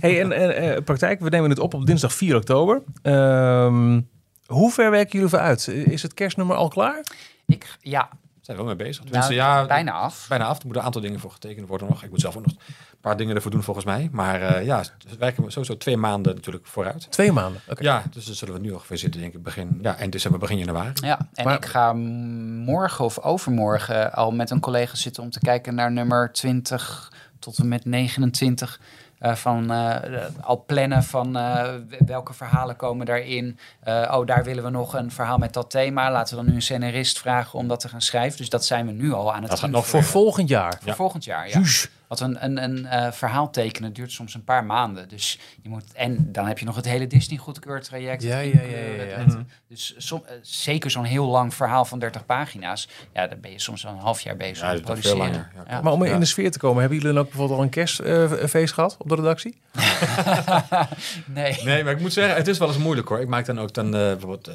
Hey, 0.00 0.20
en, 0.20 0.32
en 0.32 0.56
eh, 0.76 0.82
praktijk, 0.84 1.20
we 1.20 1.28
nemen 1.28 1.50
het 1.50 1.58
op 1.58 1.74
op 1.74 1.86
dinsdag 1.86 2.12
4 2.12 2.36
oktober. 2.36 2.82
Ehm, 3.02 4.00
hoe 4.46 4.70
ver 4.72 4.90
werken 4.90 5.12
jullie 5.12 5.28
vooruit? 5.28 5.66
Is 5.68 6.02
het 6.02 6.14
kerstnummer 6.14 6.56
al 6.56 6.68
klaar? 6.68 7.04
ik, 7.46 7.76
ja, 7.80 8.08
Zijn 8.42 8.56
we 8.56 8.64
wel 8.64 8.74
mee 8.76 8.86
bezig. 8.86 9.04
nou, 9.04 9.34
ja, 9.34 9.66
bijna 9.66 9.92
af. 9.92 10.26
bijna 10.28 10.44
af. 10.44 10.56
Er 10.58 10.62
moeten 10.64 10.80
een 10.80 10.86
aantal 10.86 11.02
dingen 11.02 11.20
voor 11.20 11.30
getekend 11.30 11.68
worden 11.68 11.88
nog. 11.88 12.02
Ik 12.02 12.10
moet 12.10 12.20
zelf 12.20 12.36
ook 12.36 12.46
nog 12.46 12.54
een 12.54 12.98
paar 13.00 13.16
dingen 13.16 13.34
ervoor 13.36 13.50
doen 13.50 13.62
volgens 13.62 13.86
mij. 13.86 14.08
Maar 14.12 14.42
eh, 14.42 14.64
ja, 14.66 14.82
we 15.08 15.16
werken 15.18 15.50
sowieso 15.52 15.76
twee 15.76 15.96
maanden 15.96 16.34
natuurlijk 16.34 16.66
vooruit. 16.66 17.10
Twee 17.10 17.32
maanden. 17.32 17.60
Oké. 17.68 17.82
Ja, 17.82 18.02
dus 18.10 18.24
dan 18.26 18.34
zullen 18.34 18.54
we 18.54 18.60
nu 18.60 18.70
ongeveer 18.70 18.98
zitten, 18.98 19.20
denk 19.20 19.34
ik, 19.34 19.42
begin, 19.42 19.78
ja, 19.82 19.96
eind 19.96 20.12
december, 20.12 20.40
begin 20.40 20.58
januari. 20.58 20.90
Ja, 20.94 21.28
en 21.34 21.44
Maar- 21.44 21.54
ik 21.56 21.64
ga 21.66 21.92
morgen 21.92 23.04
of 23.04 23.18
overmorgen 23.18 24.12
al 24.12 24.30
met 24.30 24.50
een 24.50 24.60
collega 24.60 24.96
zitten 24.96 25.22
om 25.22 25.30
te 25.30 25.38
kijken 25.40 25.74
naar 25.74 25.92
nummer 25.92 26.32
20 26.32 27.12
tot 27.38 27.58
en 27.58 27.68
met 27.68 27.84
29. 27.84 28.80
Eh, 29.22 29.34
van 29.34 29.70
eh, 29.70 29.96
al 30.40 30.64
plannen 30.66 31.02
van 31.02 31.36
eh, 31.36 31.68
welke 32.06 32.32
verhalen 32.32 32.76
komen 32.76 33.06
daarin. 33.06 33.58
Eh, 33.80 34.12
oh, 34.14 34.26
daar 34.26 34.44
willen 34.44 34.64
we 34.64 34.70
nog 34.70 34.94
een 34.94 35.10
verhaal 35.10 35.38
met 35.38 35.52
dat 35.52 35.70
thema. 35.70 36.10
Laten 36.10 36.36
we 36.36 36.42
dan 36.42 36.50
nu 36.50 36.56
een 36.56 36.62
scenarist 36.62 37.18
vragen 37.18 37.58
om 37.58 37.68
dat 37.68 37.80
te 37.80 37.88
gaan 37.88 38.00
schrijven. 38.00 38.38
Dus 38.38 38.48
dat 38.48 38.64
zijn 38.64 38.86
we 38.86 38.92
nu 38.92 39.12
al 39.12 39.34
aan 39.34 39.40
het 39.40 39.50
Dat 39.50 39.58
gaat 39.58 39.68
invullen. 39.68 39.72
nog 39.72 39.86
Voor 39.86 40.02
volgend 40.02 40.48
jaar. 40.48 40.78
Voor 40.82 40.94
volgend 40.94 41.24
jaar, 41.24 41.48
ja. 41.48 41.62
Want 42.18 42.20
een, 42.20 42.44
een, 42.44 42.62
een 42.62 42.86
eh, 42.86 43.12
verhaal 43.12 43.50
tekenen 43.50 43.92
duurt 43.92 44.12
soms 44.12 44.34
een 44.34 44.44
paar 44.44 44.64
maanden. 44.64 45.08
Dus 45.08 45.38
je 45.62 45.68
moet, 45.68 45.84
en 45.94 46.32
dan 46.32 46.46
heb 46.46 46.58
je 46.58 46.64
nog 46.64 46.76
het 46.76 46.84
hele 46.84 47.06
Disney 47.06 47.38
goedkeur 47.38 47.82
traject. 47.82 48.22
Ja, 48.22 48.38
ja, 48.38 48.60
ja, 48.62 48.78
ja, 48.96 49.02
ja. 49.04 49.18
Met- 49.24 49.36
Dus 49.68 49.94
som, 49.98 50.22
eh, 50.26 50.34
zeker 50.42 50.90
zo'n 50.90 51.04
heel 51.04 51.26
lang 51.26 51.54
verhaal 51.54 51.84
van 51.84 51.98
30 51.98 52.26
pagina's. 52.26 52.88
Ja, 53.14 53.26
dan 53.26 53.40
ben 53.40 53.50
je 53.50 53.58
soms 53.60 53.82
wel 53.82 53.92
een 53.92 53.98
half 53.98 54.20
jaar 54.20 54.36
bezig 54.36 54.66
Ja, 54.66 54.72
met 54.72 54.82
produceren. 54.82 55.18
langer. 55.18 55.50
Ja, 55.54 55.64
Ja. 55.68 55.80
Maar 55.80 55.92
om 55.92 56.02
in 56.04 56.20
de 56.20 56.26
sfeer 56.26 56.50
te 56.50 56.58
komen, 56.58 56.80
hebben 56.80 56.98
jullie 56.98 57.12
dan 57.14 57.22
ook 57.22 57.28
bijvoorbeeld 57.30 57.58
al 57.58 57.64
een 57.64 57.70
kerstfeest 57.70 58.74
gehad 58.74 58.96
op 58.98 59.08
de 59.08 59.14
redactie? 59.14 59.60
nee. 61.26 61.58
Nee, 61.64 61.84
maar 61.84 61.92
ik 61.92 62.00
moet 62.00 62.12
zeggen, 62.12 62.36
het 62.36 62.48
is 62.48 62.58
wel 62.58 62.68
eens 62.68 62.78
moeilijk 62.78 63.08
hoor. 63.08 63.20
Ik 63.20 63.28
maak 63.28 63.46
dan 63.46 63.60
ook 63.60 63.74
dan 63.74 63.86
eh, 63.86 63.92
bijvoorbeeld, 64.00 64.46
eh, 64.48 64.54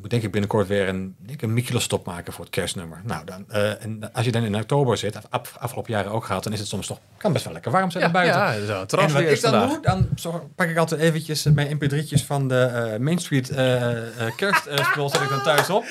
moet 0.00 0.10
denk 0.10 0.22
ik 0.22 0.30
binnenkort 0.30 0.66
weer 0.68 0.88
een, 0.88 1.16
ik, 1.26 1.42
een 1.42 1.52
Mikilos-stop 1.52 2.06
maken 2.06 2.32
voor 2.32 2.44
het 2.44 2.54
kerstnummer. 2.54 3.00
Nou, 3.04 3.24
dan, 3.24 3.44
eh, 3.48 3.84
en 3.84 4.10
als 4.12 4.24
je 4.24 4.32
dan 4.32 4.42
in 4.42 4.56
oktober 4.56 4.96
zit, 4.96 5.16
af, 5.16 5.24
af- 5.30 5.56
afgelopen 5.58 5.92
jaren 5.92 6.10
ook 6.12 6.24
gehad, 6.24 6.42
dan 6.44 6.52
is 6.52 6.58
het 6.58 6.68
soms 6.68 6.86
toch, 6.86 6.98
kan 7.16 7.32
best 7.32 7.44
wel 7.44 7.52
lekker 7.52 7.70
warm 7.72 7.90
zijn 7.90 8.04
Ja, 8.04 8.10
buiten. 8.10 8.40
ja, 8.40 8.52
zo, 8.66 8.96
En 8.96 9.12
wat 9.12 9.20
ik 9.22 9.40
dan 9.40 9.50
vandaag. 9.52 9.68
doe, 9.68 9.80
dan 9.82 10.08
pak 10.56 10.68
ik 10.68 10.76
altijd 10.76 11.00
eventjes 11.00 11.42
mijn 11.44 11.78
mp3'tjes 11.80 12.22
van 12.26 12.48
de 12.48 12.60
eh, 12.62 12.98
Main 12.98 13.18
Street 13.18 13.48
kerstspul 14.36 15.08
zet 15.08 15.20
ik 15.20 15.28
dan 15.28 15.42
thuis 15.42 15.70
op. 15.70 15.84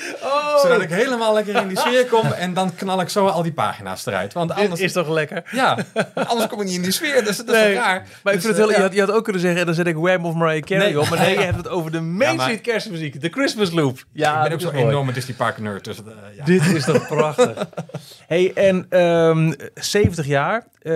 Zodat 0.62 0.80
ik 0.80 0.90
helemaal 0.90 1.34
lekker 1.34 1.56
in 1.56 1.68
die 1.68 1.78
sfeer 1.78 2.06
kom 2.06 2.32
en 2.32 2.54
dan 2.54 2.74
knal 2.74 3.00
ik 3.00 3.08
zo 3.08 3.26
al 3.26 3.42
die 3.42 3.52
pagina's 3.52 4.06
eruit. 4.06 4.32
Want 4.32 4.50
anders, 4.52 4.80
is 4.80 4.92
toch 4.92 5.08
lekker? 5.08 5.42
ja, 5.52 5.78
anders 6.14 6.46
kom 6.50 6.60
ik 6.60 6.66
niet 6.66 6.76
in 6.76 6.82
die 6.82 6.90
sfeer, 6.92 7.24
dus 7.24 7.36
dat 7.36 7.46
is 7.48 7.52
Nee, 7.52 7.74
raar. 7.74 8.06
Maar 8.22 8.32
ik 8.34 8.40
Dus, 8.40 8.48
vind 8.48 8.56
het 8.56 8.66
heel, 8.66 8.76
je, 8.76 8.82
had, 8.82 8.92
je 8.92 9.00
had 9.00 9.10
ook 9.10 9.24
kunnen 9.24 9.42
zeggen, 9.42 9.60
en 9.60 9.66
dan 9.66 9.74
zet 9.74 9.86
ik 9.86 9.96
Wham 9.96 10.24
of 10.24 10.34
Mariah 10.34 10.62
Carey 10.62 10.84
Nee. 10.84 11.00
op. 11.00 11.08
Maar 11.08 11.18
nee, 11.18 11.38
je 11.38 11.44
hebt 11.44 11.56
het 11.56 11.68
over 11.68 11.90
de 11.92 12.00
Main 12.00 12.40
Street 12.40 12.60
kerstmuziek. 12.60 13.20
De 13.20 13.28
Christmas 13.28 13.70
Loop. 13.70 13.99
Ja, 14.12 14.36
ik 14.36 14.42
ben 14.42 14.52
ook 14.52 14.58
is 14.58 14.64
zo 14.64 14.72
mooi. 14.72 14.84
enorme 14.86 15.12
Disney 15.12 15.36
Park 15.36 15.58
nerd. 15.58 15.84
Dus, 15.84 15.96
eh, 15.98 16.36
ja. 16.36 16.44
Dit 16.44 16.66
is 16.66 16.84
toch 16.84 17.06
prachtig. 17.06 17.66
hey, 18.26 18.52
en 18.54 18.86
ehm 18.88 19.52
70 19.74 20.26
jaar. 20.26 20.66
Eh, 20.80 20.92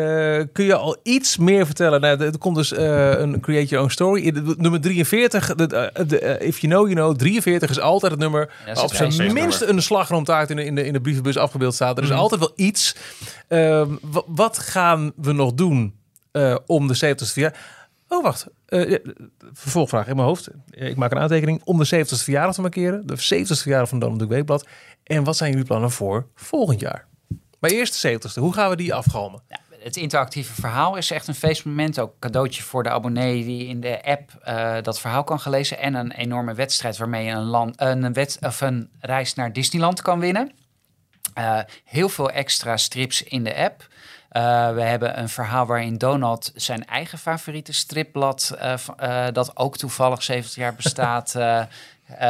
kun 0.52 0.64
je 0.64 0.74
al 0.74 0.96
iets 1.02 1.36
meer 1.36 1.66
vertellen? 1.66 2.00
Nou, 2.00 2.20
er 2.24 2.38
komt 2.38 2.56
dus 2.56 2.72
eh, 2.72 3.10
een 3.18 3.40
Create 3.40 3.66
Your 3.66 3.84
Own 3.84 3.92
Story. 3.92 4.32
Nummer 4.56 4.80
43, 4.80 5.54
de, 5.54 5.66
de, 6.06 6.38
if 6.40 6.58
you 6.58 6.72
know, 6.72 6.82
you 6.88 6.94
know. 6.94 7.16
43 7.16 7.70
is 7.70 7.80
altijd 7.80 8.12
het 8.12 8.20
nummer 8.20 8.42
is 8.42 8.74
waar 8.74 8.84
op 8.84 8.90
het 8.98 9.12
zijn 9.14 9.32
minst 9.32 9.60
een 9.60 9.82
slagroomtaart 9.82 10.50
in 10.50 10.56
de, 10.56 10.64
in, 10.64 10.74
de, 10.74 10.84
in 10.86 10.92
de 10.92 11.00
brievenbus 11.00 11.36
afgebeeld 11.36 11.74
staat. 11.74 11.96
Er 11.96 12.02
is 12.02 12.08
Mhm. 12.10 12.18
altijd 12.18 12.40
wel 12.40 12.52
iets. 12.56 12.96
Ehm, 13.48 13.88
wa- 14.00 14.22
wat 14.26 14.58
gaan 14.58 15.12
we 15.16 15.32
nog 15.32 15.52
doen 15.54 15.94
eh, 16.32 16.56
om 16.66 16.86
de 16.88 16.94
70ste 16.94 17.32
verjaardag? 17.32 17.60
Oh, 18.08 18.22
wacht. 18.22 18.46
Eh, 18.74 18.98
vervolgvraag 19.52 20.06
in 20.08 20.16
mijn 20.16 20.28
hoofd. 20.28 20.48
Eh, 20.70 20.88
Ik 20.88 20.96
maak 20.96 21.10
een 21.10 21.18
aantekening. 21.18 21.60
Om 21.64 21.78
de 21.78 21.84
70ste 21.84 22.24
verjaardag 22.24 22.54
te 22.54 22.60
markeren. 22.60 23.06
De 23.06 23.16
70ste 23.16 23.62
verjaardag 23.62 23.88
van 23.88 23.98
Donald 23.98 24.18
Duck 24.18 24.28
Weekblad. 24.28 24.66
En 25.04 25.24
wat 25.24 25.36
zijn 25.36 25.50
jullie 25.50 25.66
plannen 25.66 25.90
voor 25.90 26.26
volgend 26.34 26.80
jaar? 26.80 27.06
Maar 27.60 27.70
eerst 27.70 28.02
de 28.02 28.08
70ste. 28.08 28.40
Hoe 28.40 28.52
gaan 28.52 28.70
we 28.70 28.76
die 28.76 28.94
afgalmen? 28.94 29.42
Ja, 29.48 29.58
het 29.78 29.96
interactieve 29.96 30.54
verhaal 30.54 30.96
is 30.96 31.10
echt 31.10 31.28
een 31.28 31.34
feestmoment. 31.34 31.98
Ook 31.98 32.18
cadeautje 32.18 32.62
voor 32.62 32.82
de 32.82 32.90
abonnee 32.90 33.44
die 33.44 33.66
in 33.66 33.80
de 33.80 34.04
app 34.04 34.30
eh, 34.42 34.76
dat 34.82 35.00
verhaal 35.00 35.24
kan 35.24 35.40
gaan 35.40 35.52
lezen. 35.52 35.78
En 35.78 35.94
een 35.94 36.12
enorme 36.12 36.54
wedstrijd 36.54 36.96
waarmee 36.96 37.24
je 37.24 37.30
een, 37.32 37.44
land, 37.44 37.80
een, 37.80 38.14
een 38.60 38.90
reis 39.00 39.34
naar 39.34 39.52
Disneyland 39.52 40.02
kan 40.02 40.18
winnen. 40.20 40.52
Heel 41.84 42.08
veel 42.08 42.30
extra 42.30 42.76
strips 42.76 43.22
in 43.22 43.44
de 43.44 43.56
app. 43.56 43.86
Eh, 44.34 44.74
we 44.74 44.80
hebben 44.82 45.18
een 45.18 45.28
verhaal 45.28 45.66
waarin 45.66 45.98
Donald 45.98 46.52
zijn 46.54 46.86
eigen 46.86 47.18
favoriete 47.18 47.72
stripblad, 47.72 48.56
eh, 48.58 48.74
eh, 48.96 49.32
dat 49.32 49.56
ook 49.56 49.76
toevallig 49.76 50.22
70 50.22 50.54
jaar 50.54 50.74
bestaat, 50.74 51.34
eh, 51.36 51.60
eh, 51.60 51.66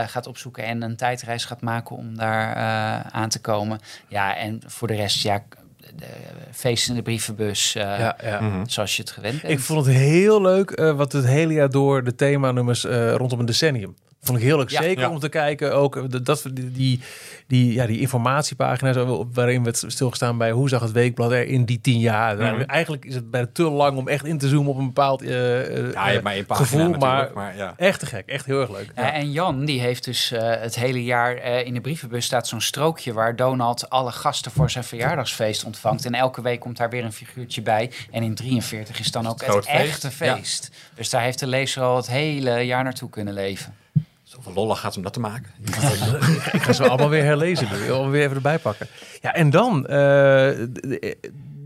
gaat 0.08 0.26
opzoeken 0.26 0.64
en 0.64 0.82
een 0.82 0.96
tijdreis 0.96 1.44
gaat 1.44 1.60
maken 1.60 1.96
om 1.96 2.16
daar 2.16 2.56
eh, 2.56 3.10
aan 3.10 3.28
te 3.28 3.40
komen. 3.40 3.80
Ja, 4.08 4.36
en 4.36 4.62
voor 4.66 4.88
de 4.88 4.94
rest, 4.94 5.22
ja, 5.22 5.42
de 5.96 6.06
feest 6.52 6.88
in 6.88 6.94
de 6.94 7.02
brievenbus, 7.02 7.74
eh, 7.74 7.98
ja. 7.98 8.40
Mhm. 8.40 8.64
zoals 8.66 8.96
je 8.96 9.02
het 9.02 9.10
gewend 9.10 9.40
bent. 9.40 9.52
Ik 9.52 9.60
vond 9.60 9.86
het 9.86 9.94
heel 9.94 10.42
leuk 10.42 10.70
eh, 10.70 10.96
wat 10.96 11.12
het 11.12 11.26
hele 11.26 11.52
jaar 11.52 11.70
door 11.70 12.04
de 12.04 12.14
themanummers 12.14 12.84
eh 12.84 13.14
rondom 13.14 13.38
een 13.38 13.46
decennium. 13.46 13.94
Vond 14.24 14.38
ik 14.38 14.44
heel 14.44 14.56
leuk. 14.56 14.70
Zeker 14.70 15.00
Ja. 15.02 15.10
om 15.10 15.18
te 15.18 15.28
kijken 15.28 15.74
ook 15.74 16.10
de- 16.10 16.22
dat 16.22 16.42
die, 16.52 16.70
die, 16.72 17.00
die, 17.46 17.72
ja, 17.72 17.86
die 17.86 18.00
informatiepagina's 18.00 18.94
zo, 18.94 19.28
waarin 19.32 19.64
werd 19.64 19.84
stilgestaan 19.86 20.38
bij 20.38 20.50
hoe 20.50 20.68
zag 20.68 20.80
het 20.82 20.92
weekblad 20.92 21.32
er 21.32 21.46
in 21.46 21.64
die 21.64 21.80
tien 21.80 21.98
jaar. 21.98 22.36
Mhm. 22.36 22.60
Eigenlijk 22.60 23.04
is 23.04 23.14
het 23.14 23.30
bijna 23.30 23.48
te 23.52 23.62
lang 23.62 23.96
om 23.98 24.08
echt 24.08 24.24
in 24.24 24.38
te 24.38 24.48
zoomen 24.48 24.72
op 24.72 24.78
een 24.78 24.86
bepaald 24.86 25.22
eh, 25.22 25.60
eh, 25.78 25.92
Ja, 25.92 26.06
je 26.06 26.12
hebt 26.12 26.22
maar 26.24 26.32
één 26.32 26.46
pagina 26.46 26.66
gevoel, 26.66 26.88
maar, 26.88 26.98
natuurlijk, 26.98 27.34
maar 27.34 27.56
ja. 27.56 27.74
echt 27.76 28.00
te 28.00 28.06
gek, 28.06 28.26
echt 28.26 28.46
heel 28.46 28.60
erg 28.60 28.70
leuk. 28.70 28.90
Ja, 28.96 29.12
en 29.12 29.32
Jan, 29.32 29.64
die 29.64 29.80
heeft 29.80 30.04
dus 30.04 30.30
eh, 30.32 30.60
het 30.60 30.74
hele 30.74 31.04
jaar 31.04 31.36
eh, 31.36 31.66
in 31.66 31.74
de 31.74 31.80
brievenbus 31.80 32.24
staat 32.24 32.48
zo'n 32.48 32.60
strookje 32.60 33.12
waar 33.12 33.36
Donald 33.36 33.90
alle 33.90 34.12
gasten 34.12 34.50
voor 34.50 34.70
zijn 34.70 34.84
verjaardagsfeest 34.84 35.64
ontvangt. 35.64 36.04
En 36.04 36.14
elke 36.14 36.42
week 36.42 36.60
komt 36.60 36.76
daar 36.76 36.90
weer 36.90 37.04
een 37.04 37.12
figuurtje 37.12 37.62
bij. 37.62 37.90
En 38.10 38.22
in 38.22 38.34
43 38.34 38.98
is 39.00 39.10
dan 39.10 39.26
ook 39.26 39.40
het, 39.44 39.54
feest. 39.54 39.68
echte 39.68 40.10
feest. 40.10 40.70
Dus 40.94 41.10
daar 41.10 41.22
heeft 41.22 41.38
de 41.38 41.46
lezer 41.46 41.82
al 41.82 41.96
het 41.96 42.06
hele 42.06 42.60
jaar 42.60 42.84
naartoe 42.84 43.10
kunnen 43.10 43.34
leven. 43.34 43.74
Zoveel 44.34 44.52
lollig 44.52 44.80
gaat 44.80 44.96
om 44.96 45.02
dat 45.02 45.12
te 45.12 45.20
maken. 45.20 45.50
Ik 46.52 46.62
ga 46.62 46.72
ze 46.72 46.88
allemaal 46.88 47.08
weer 47.08 47.24
herlezen. 47.24 47.68
Wil 47.86 48.08
weer 48.10 48.22
even 48.22 48.36
erbij 48.36 48.58
pakken. 48.58 48.86
Ja, 49.20 49.34
en 49.34 49.50
dan, 49.50 49.86
eh, 49.86 50.48
d- 50.50 51.16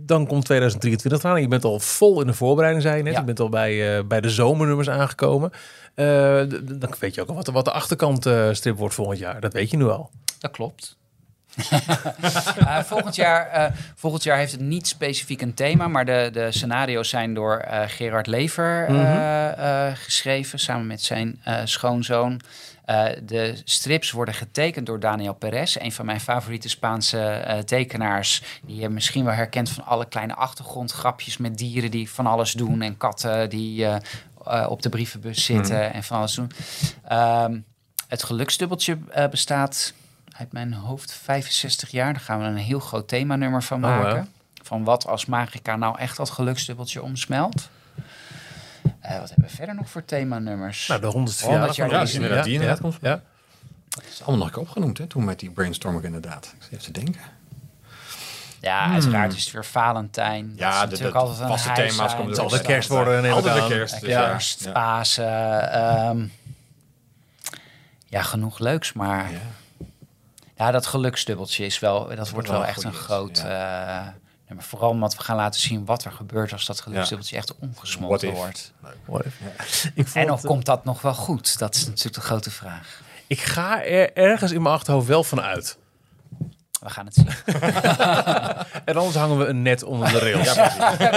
dan 0.06 0.26
komt 0.26 0.44
2023 0.44 1.22
eraan. 1.22 1.40
Je 1.40 1.48
bent 1.48 1.64
al 1.64 1.80
vol 1.80 2.20
in 2.20 2.26
de 2.26 2.32
voorbereiding, 2.34 2.82
zei 2.84 2.96
je 2.96 3.02
net. 3.02 3.12
Ja. 3.12 3.18
Je 3.18 3.24
bent 3.24 3.40
al 3.40 3.48
bij, 3.48 3.96
eh, 3.98 4.04
bij 4.04 4.20
de 4.20 4.30
zomernummers 4.30 4.88
aangekomen. 4.90 5.50
Eh, 5.94 6.04
dan 6.62 6.94
weet 6.98 7.14
je 7.14 7.20
ook 7.22 7.28
al 7.28 7.34
wat, 7.34 7.46
de- 7.46 7.52
wat 7.52 7.64
de 7.64 7.72
achterkant 7.72 8.26
eh, 8.26 8.48
strip 8.52 8.76
wordt 8.78 8.94
volgend 8.94 9.18
jaar. 9.18 9.40
Dat 9.40 9.52
weet 9.52 9.70
je 9.70 9.76
nu 9.76 9.84
al. 9.88 10.10
Dat 10.38 10.50
klopt. 10.50 10.96
Eh, 12.58 12.78
volgend, 12.82 13.14
jaar, 13.14 13.46
eh, 13.46 13.72
volgend 13.94 14.22
jaar 14.22 14.36
heeft 14.38 14.52
het 14.52 14.60
niet 14.60 14.86
specifiek 14.86 15.40
een 15.40 15.54
thema, 15.54 15.88
maar 15.88 16.04
de, 16.04 16.30
de 16.32 16.52
scenario's 16.52 17.08
zijn 17.08 17.34
door 17.34 17.56
eh, 17.56 17.82
Gerard 17.86 18.26
Lever 18.26 18.86
Mhm. 18.90 19.94
geschreven, 19.94 20.58
samen 20.58 20.86
met 20.86 21.02
zijn 21.02 21.40
schoonzoon. 21.64 22.40
De 23.22 23.60
strips 23.64 24.10
worden 24.10 24.34
getekend 24.34 24.86
door 24.86 25.00
Daniel 25.00 25.34
Perez, 25.34 25.76
een 25.78 25.92
van 25.92 26.06
mijn 26.06 26.20
favoriete 26.20 26.68
Spaanse 26.68 27.42
tekenaars. 27.64 28.42
Die 28.62 28.80
je 28.80 28.88
misschien 28.88 29.24
wel 29.24 29.34
herkent 29.34 29.70
van 29.70 29.84
alle 29.84 30.04
kleine 30.08 30.34
achtergrondgrapjes 30.34 31.36
met 31.36 31.58
dieren 31.58 31.90
die 31.90 32.10
van 32.10 32.26
alles 32.26 32.52
doen 32.52 32.82
en 32.82 32.96
katten 32.96 33.50
die 33.50 33.86
op 34.68 34.82
de 34.82 34.88
brievenbus 34.88 35.44
zitten 35.44 35.92
en 35.92 36.02
van 36.04 36.16
alles 36.18 36.34
doen. 36.34 36.50
Ehm, 37.08 37.58
het 38.08 38.22
geluksdubbeltje 38.22 38.98
bestaat 39.30 39.92
uit 40.38 40.52
mijn 40.52 40.72
hoofd 40.72 41.12
65 41.12 41.90
jaar. 41.90 42.12
Daar 42.12 42.22
gaan 42.22 42.38
we 42.38 42.44
een 42.44 42.56
heel 42.56 42.80
groot 42.80 43.08
themanummer 43.08 43.62
van 43.62 43.84
Oh, 43.84 43.90
maken. 43.90 44.28
Van 44.62 44.84
wat 44.84 45.06
als 45.06 45.26
magica 45.26 45.76
nou 45.76 45.98
echt 45.98 46.16
dat 46.16 46.30
geluksdubbeltje 46.30 47.02
omsmelt. 47.02 47.68
Eh, 49.00 49.18
wat 49.18 49.28
hebben 49.28 49.48
we 49.48 49.54
verder 49.56 49.74
nog 49.74 49.90
voor 49.90 50.04
themanummers? 50.04 50.86
Nou, 50.86 51.00
de 51.00 51.06
honderdste 51.06 51.44
100 51.44 51.66
verjaardag. 51.74 51.96
jaar 51.98 52.06
is 52.06 52.10
de- 52.12 52.16
inderdaad, 52.20 52.44
die 52.44 52.52
inderdaad 52.52 52.80
komt 52.80 52.98
ja. 53.00 53.20
Dat 53.88 54.04
is 54.10 54.22
allemaal 54.24 54.46
nog 54.46 54.56
opgenoemd, 54.56 54.98
hè, 54.98 55.06
toen 55.06 55.24
met 55.24 55.38
die 55.38 55.50
brainstorm 55.50 55.96
ook 55.96 56.02
inderdaad. 56.02 56.54
Ik 56.56 56.62
zit 56.62 56.72
even 56.72 56.84
te 56.92 57.00
denken. 57.04 57.20
ja, 58.60 58.92
uiteraard 58.92 59.34
is 59.34 59.44
het 59.44 59.52
weer 59.52 59.64
Valentijn. 59.64 60.48
Dat 60.48 60.58
Ja, 60.58 60.68
is 60.68 60.74
de- 60.80 60.84
natuurlijk 60.86 61.12
de 61.12 61.18
altijd 61.18 61.40
een 61.40 61.48
vaste 61.48 61.68
high 61.72 61.80
thema's 61.88 62.14
komen 62.16 62.52
er 62.52 62.60
kerst 62.62 62.88
worden, 62.88 63.24
ik 63.24 63.32
Altijd 63.32 63.54
de 63.54 63.66
kerst. 63.74 64.00
dus 64.00 64.08
Ja. 64.10 64.28
Kerst, 64.28 64.64
ja. 64.64 64.72
Pasen. 64.72 65.72
ehm, 65.72 66.26
ja, 68.06 68.22
genoeg 68.22 68.58
leuks, 68.58 68.92
maar... 68.92 69.32
Ja. 69.32 69.38
Ja, 70.58 70.70
dat 70.70 70.86
geluksdubbeltje 70.86 71.64
is 71.64 71.78
wel, 71.78 72.08
dat 72.16 72.30
wordt 72.30 72.48
wel 72.48 72.64
echt 72.64 72.84
een 72.84 72.92
groot. 72.94 73.38
eh, 73.38 74.06
nummer. 74.48 74.64
vooral 74.66 74.90
omdat 74.90 75.16
we 75.16 75.22
gaan 75.22 75.36
laten 75.36 75.60
zien 75.60 75.84
wat 75.84 76.04
er 76.04 76.12
gebeurt 76.12 76.52
als 76.52 76.66
dat 76.66 76.80
geluksdubbeltje 76.80 77.36
echt 77.36 77.54
omgesmolten 77.58 78.32
wordt. 78.32 78.72
If? 79.94 80.14
En 80.14 80.30
of 80.32 80.42
komt 80.42 80.64
dat 80.64 80.84
nog 80.84 81.02
wel 81.02 81.14
goed? 81.14 81.58
Dat 81.58 81.74
is 81.74 81.86
natuurlijk 81.86 82.14
de 82.14 82.20
grote 82.20 82.50
vraag. 82.50 83.00
ik 83.26 83.40
ga 83.40 83.84
er 83.84 84.12
ergens 84.16 84.52
in 84.52 84.62
mijn 84.62 84.74
achterhoofd 84.74 85.06
wel 85.06 85.24
van 85.24 85.40
uit. 85.40 85.78
We 86.80 86.90
gaan 86.90 87.04
het 87.06 87.14
zien. 87.14 87.26
En 88.84 88.96
anders 88.96 89.16
hangen 89.16 89.38
we 89.38 89.44
een 89.46 89.62
net 89.62 89.82
onder 89.82 90.08
de 90.12 90.18
rails. 90.18 90.54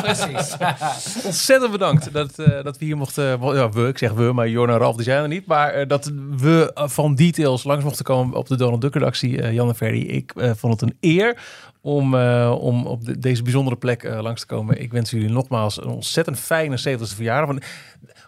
precies. 0.01 0.55
Ontzettend 1.25 1.71
bedankt 1.71 2.13
dat, 2.13 2.39
eh, 2.39 2.63
dat 2.63 2.77
we 2.77 2.85
hier 2.85 2.97
mochten... 2.97 3.23
Ja, 3.53 3.69
we, 3.69 3.87
ik 3.87 3.97
zeg 3.97 4.11
we, 4.11 4.23
maar 4.33 4.49
Jorn 4.49 4.69
en 4.71 4.77
Ralf 4.77 4.95
die 4.95 5.03
zijn 5.03 5.21
er 5.21 5.27
niet. 5.27 5.45
Maar 5.45 5.73
eh, 5.73 5.87
dat 5.87 6.11
we 6.37 6.71
eh, 6.73 6.87
van 6.87 7.15
Details 7.15 7.63
langs 7.63 7.83
mochten 7.83 8.05
komen 8.05 8.37
op 8.37 8.47
de 8.47 8.55
Donald 8.57 8.81
Duck 8.81 8.93
redactie. 8.93 9.41
eh, 9.41 9.53
Jan 9.53 9.67
en 9.67 9.75
Ferry, 9.75 10.01
ik 10.01 10.33
vond 10.35 10.81
het 10.81 10.81
een 10.81 10.97
eer 10.99 11.37
om, 11.81 12.15
om 12.49 12.85
op 12.87 13.05
de- 13.05 13.19
deze 13.19 13.43
bijzondere 13.43 13.75
plek 13.75 14.03
langs 14.03 14.39
te 14.41 14.45
komen. 14.47 14.81
Ik 14.81 14.91
wens 14.91 15.09
jullie 15.09 15.29
nogmaals 15.29 15.77
een 15.81 15.87
ontzettend 15.89 16.39
fijne 16.39 16.77
70ste 16.79 17.15
verjaardag. 17.15 17.47
Want 17.47 17.65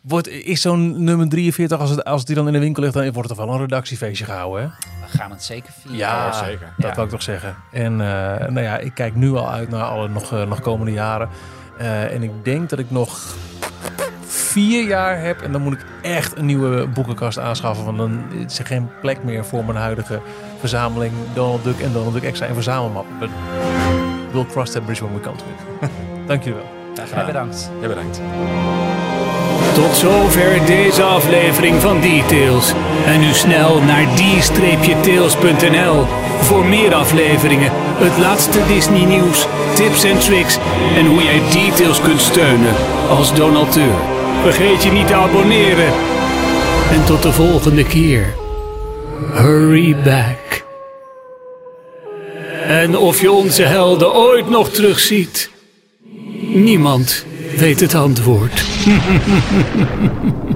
wordt, 0.04 0.28
is 0.28 0.62
zo'n 0.62 1.04
nummer 1.04 1.30
43, 1.30 1.80
als 1.80 1.89
het, 1.89 2.04
als 2.04 2.18
het 2.18 2.28
die 2.28 2.36
dan 2.36 2.47
in 2.47 2.54
de 2.54 2.60
winkel 2.60 2.82
ligt... 2.84 2.93
dan 2.95 3.04
wordt 3.12 3.30
het 3.30 3.38
toch 3.38 3.45
wel 3.47 3.56
een 3.56 3.62
redactiefeestje 3.62 4.26
gehouden, 4.26 4.62
hè? 4.62 4.68
We 5.12 5.18
gaan 5.18 5.32
het 5.32 5.43
zeker 5.43 5.74
vieren. 5.80 5.97
Ja, 5.99 6.26
Ja, 6.26 6.32
zeker. 6.45 6.74
Dat 6.78 6.89
Ja. 6.89 6.95
wil 6.95 7.04
ik 7.04 7.10
toch 7.10 7.22
zeggen. 7.22 7.56
En 7.72 7.91
eh, 8.01 8.47
nou 8.47 8.62
ja, 8.62 8.78
ik 8.78 8.93
kijk 8.93 9.16
nu 9.16 9.32
al 9.36 9.49
uit 9.51 9.70
naar 9.70 9.84
alle 9.84 10.08
nog, 10.08 10.34
eh, 10.34 10.43
nog 10.47 10.60
komende 10.62 10.91
jaren. 10.91 11.30
Eh, 11.78 12.14
en 12.14 12.24
ik 12.24 12.32
denk 12.43 12.70
dat 12.70 12.80
ik 12.80 12.91
nog 12.91 13.36
vier 14.28 14.88
jaar 14.88 15.20
heb. 15.22 15.41
En 15.41 15.51
dan 15.51 15.62
moet 15.62 15.74
ik 15.74 15.86
echt 16.01 16.38
een 16.38 16.45
nieuwe 16.45 16.88
boekenkast 16.88 17.39
aanschaffen. 17.39 17.86
Want 17.86 17.97
dan 17.97 18.24
is 18.47 18.60
er 18.60 18.66
geen 18.66 18.89
plek 19.01 19.24
meer 19.24 19.45
voor 19.45 19.66
mijn 19.66 19.78
huidige 19.78 20.22
verzameling 20.60 21.14
Donald 21.34 21.64
Duck 21.64 21.80
en 21.80 21.93
Donald 21.93 22.14
Duck 22.14 22.24
Extra 22.24 22.47
en 22.47 22.54
verzamelmappen. 22.54 23.18
But 23.20 23.30
we'll 24.32 24.45
cross 24.45 24.72
that 24.72 24.86
bridge 24.86 25.04
when 25.04 25.14
we 25.16 25.20
come 25.22 25.36
to 25.38 25.43
it. 25.82 25.89
Dank 26.28 26.43
jullie 26.43 26.60
wel. 26.60 27.06
Ja, 27.16 27.26
bedankt. 27.26 27.72
Ja, 27.82 27.88
bedankt. 27.88 28.22
Tot 29.74 29.95
zover 29.95 30.66
deze 30.66 31.03
aflevering 31.03 31.82
van 31.82 32.01
Details. 32.01 32.74
En 33.05 33.20
nu 33.20 33.34
snel 33.34 33.82
naar 33.82 34.07
d-tails.nl 34.16 36.05
voor 36.41 36.66
meer 36.66 36.93
afleveringen, 36.93 37.72
het 37.76 38.18
laatste 38.18 38.59
Disney 38.68 39.05
nieuws, 39.05 39.47
tips 39.74 40.03
en 40.03 40.20
tricks 40.20 40.57
en 40.95 41.05
hoe 41.05 41.24
jij 41.24 41.41
Details 41.51 42.01
kunt 42.01 42.22
steunen 42.22 42.76
als 43.09 43.36
donateur. 43.36 43.95
Vergeet 44.41 44.84
je 44.84 44.91
niet 44.91 45.07
te 45.07 45.14
abonneren. 45.14 45.93
En 46.91 47.05
tot 47.05 47.24
de 47.24 47.32
volgende 47.32 47.84
keer. 47.84 48.34
Hurry 49.32 49.95
back. 50.03 50.64
En 52.68 52.97
of 52.97 53.22
je 53.22 53.32
onze 53.32 53.64
helden 53.64 54.14
ooit 54.14 54.49
nog 54.49 54.70
terugziet, 54.70 55.49
niemand 56.41 57.26
weet 57.58 57.80
het 57.80 57.95
antwoord. 57.95 58.64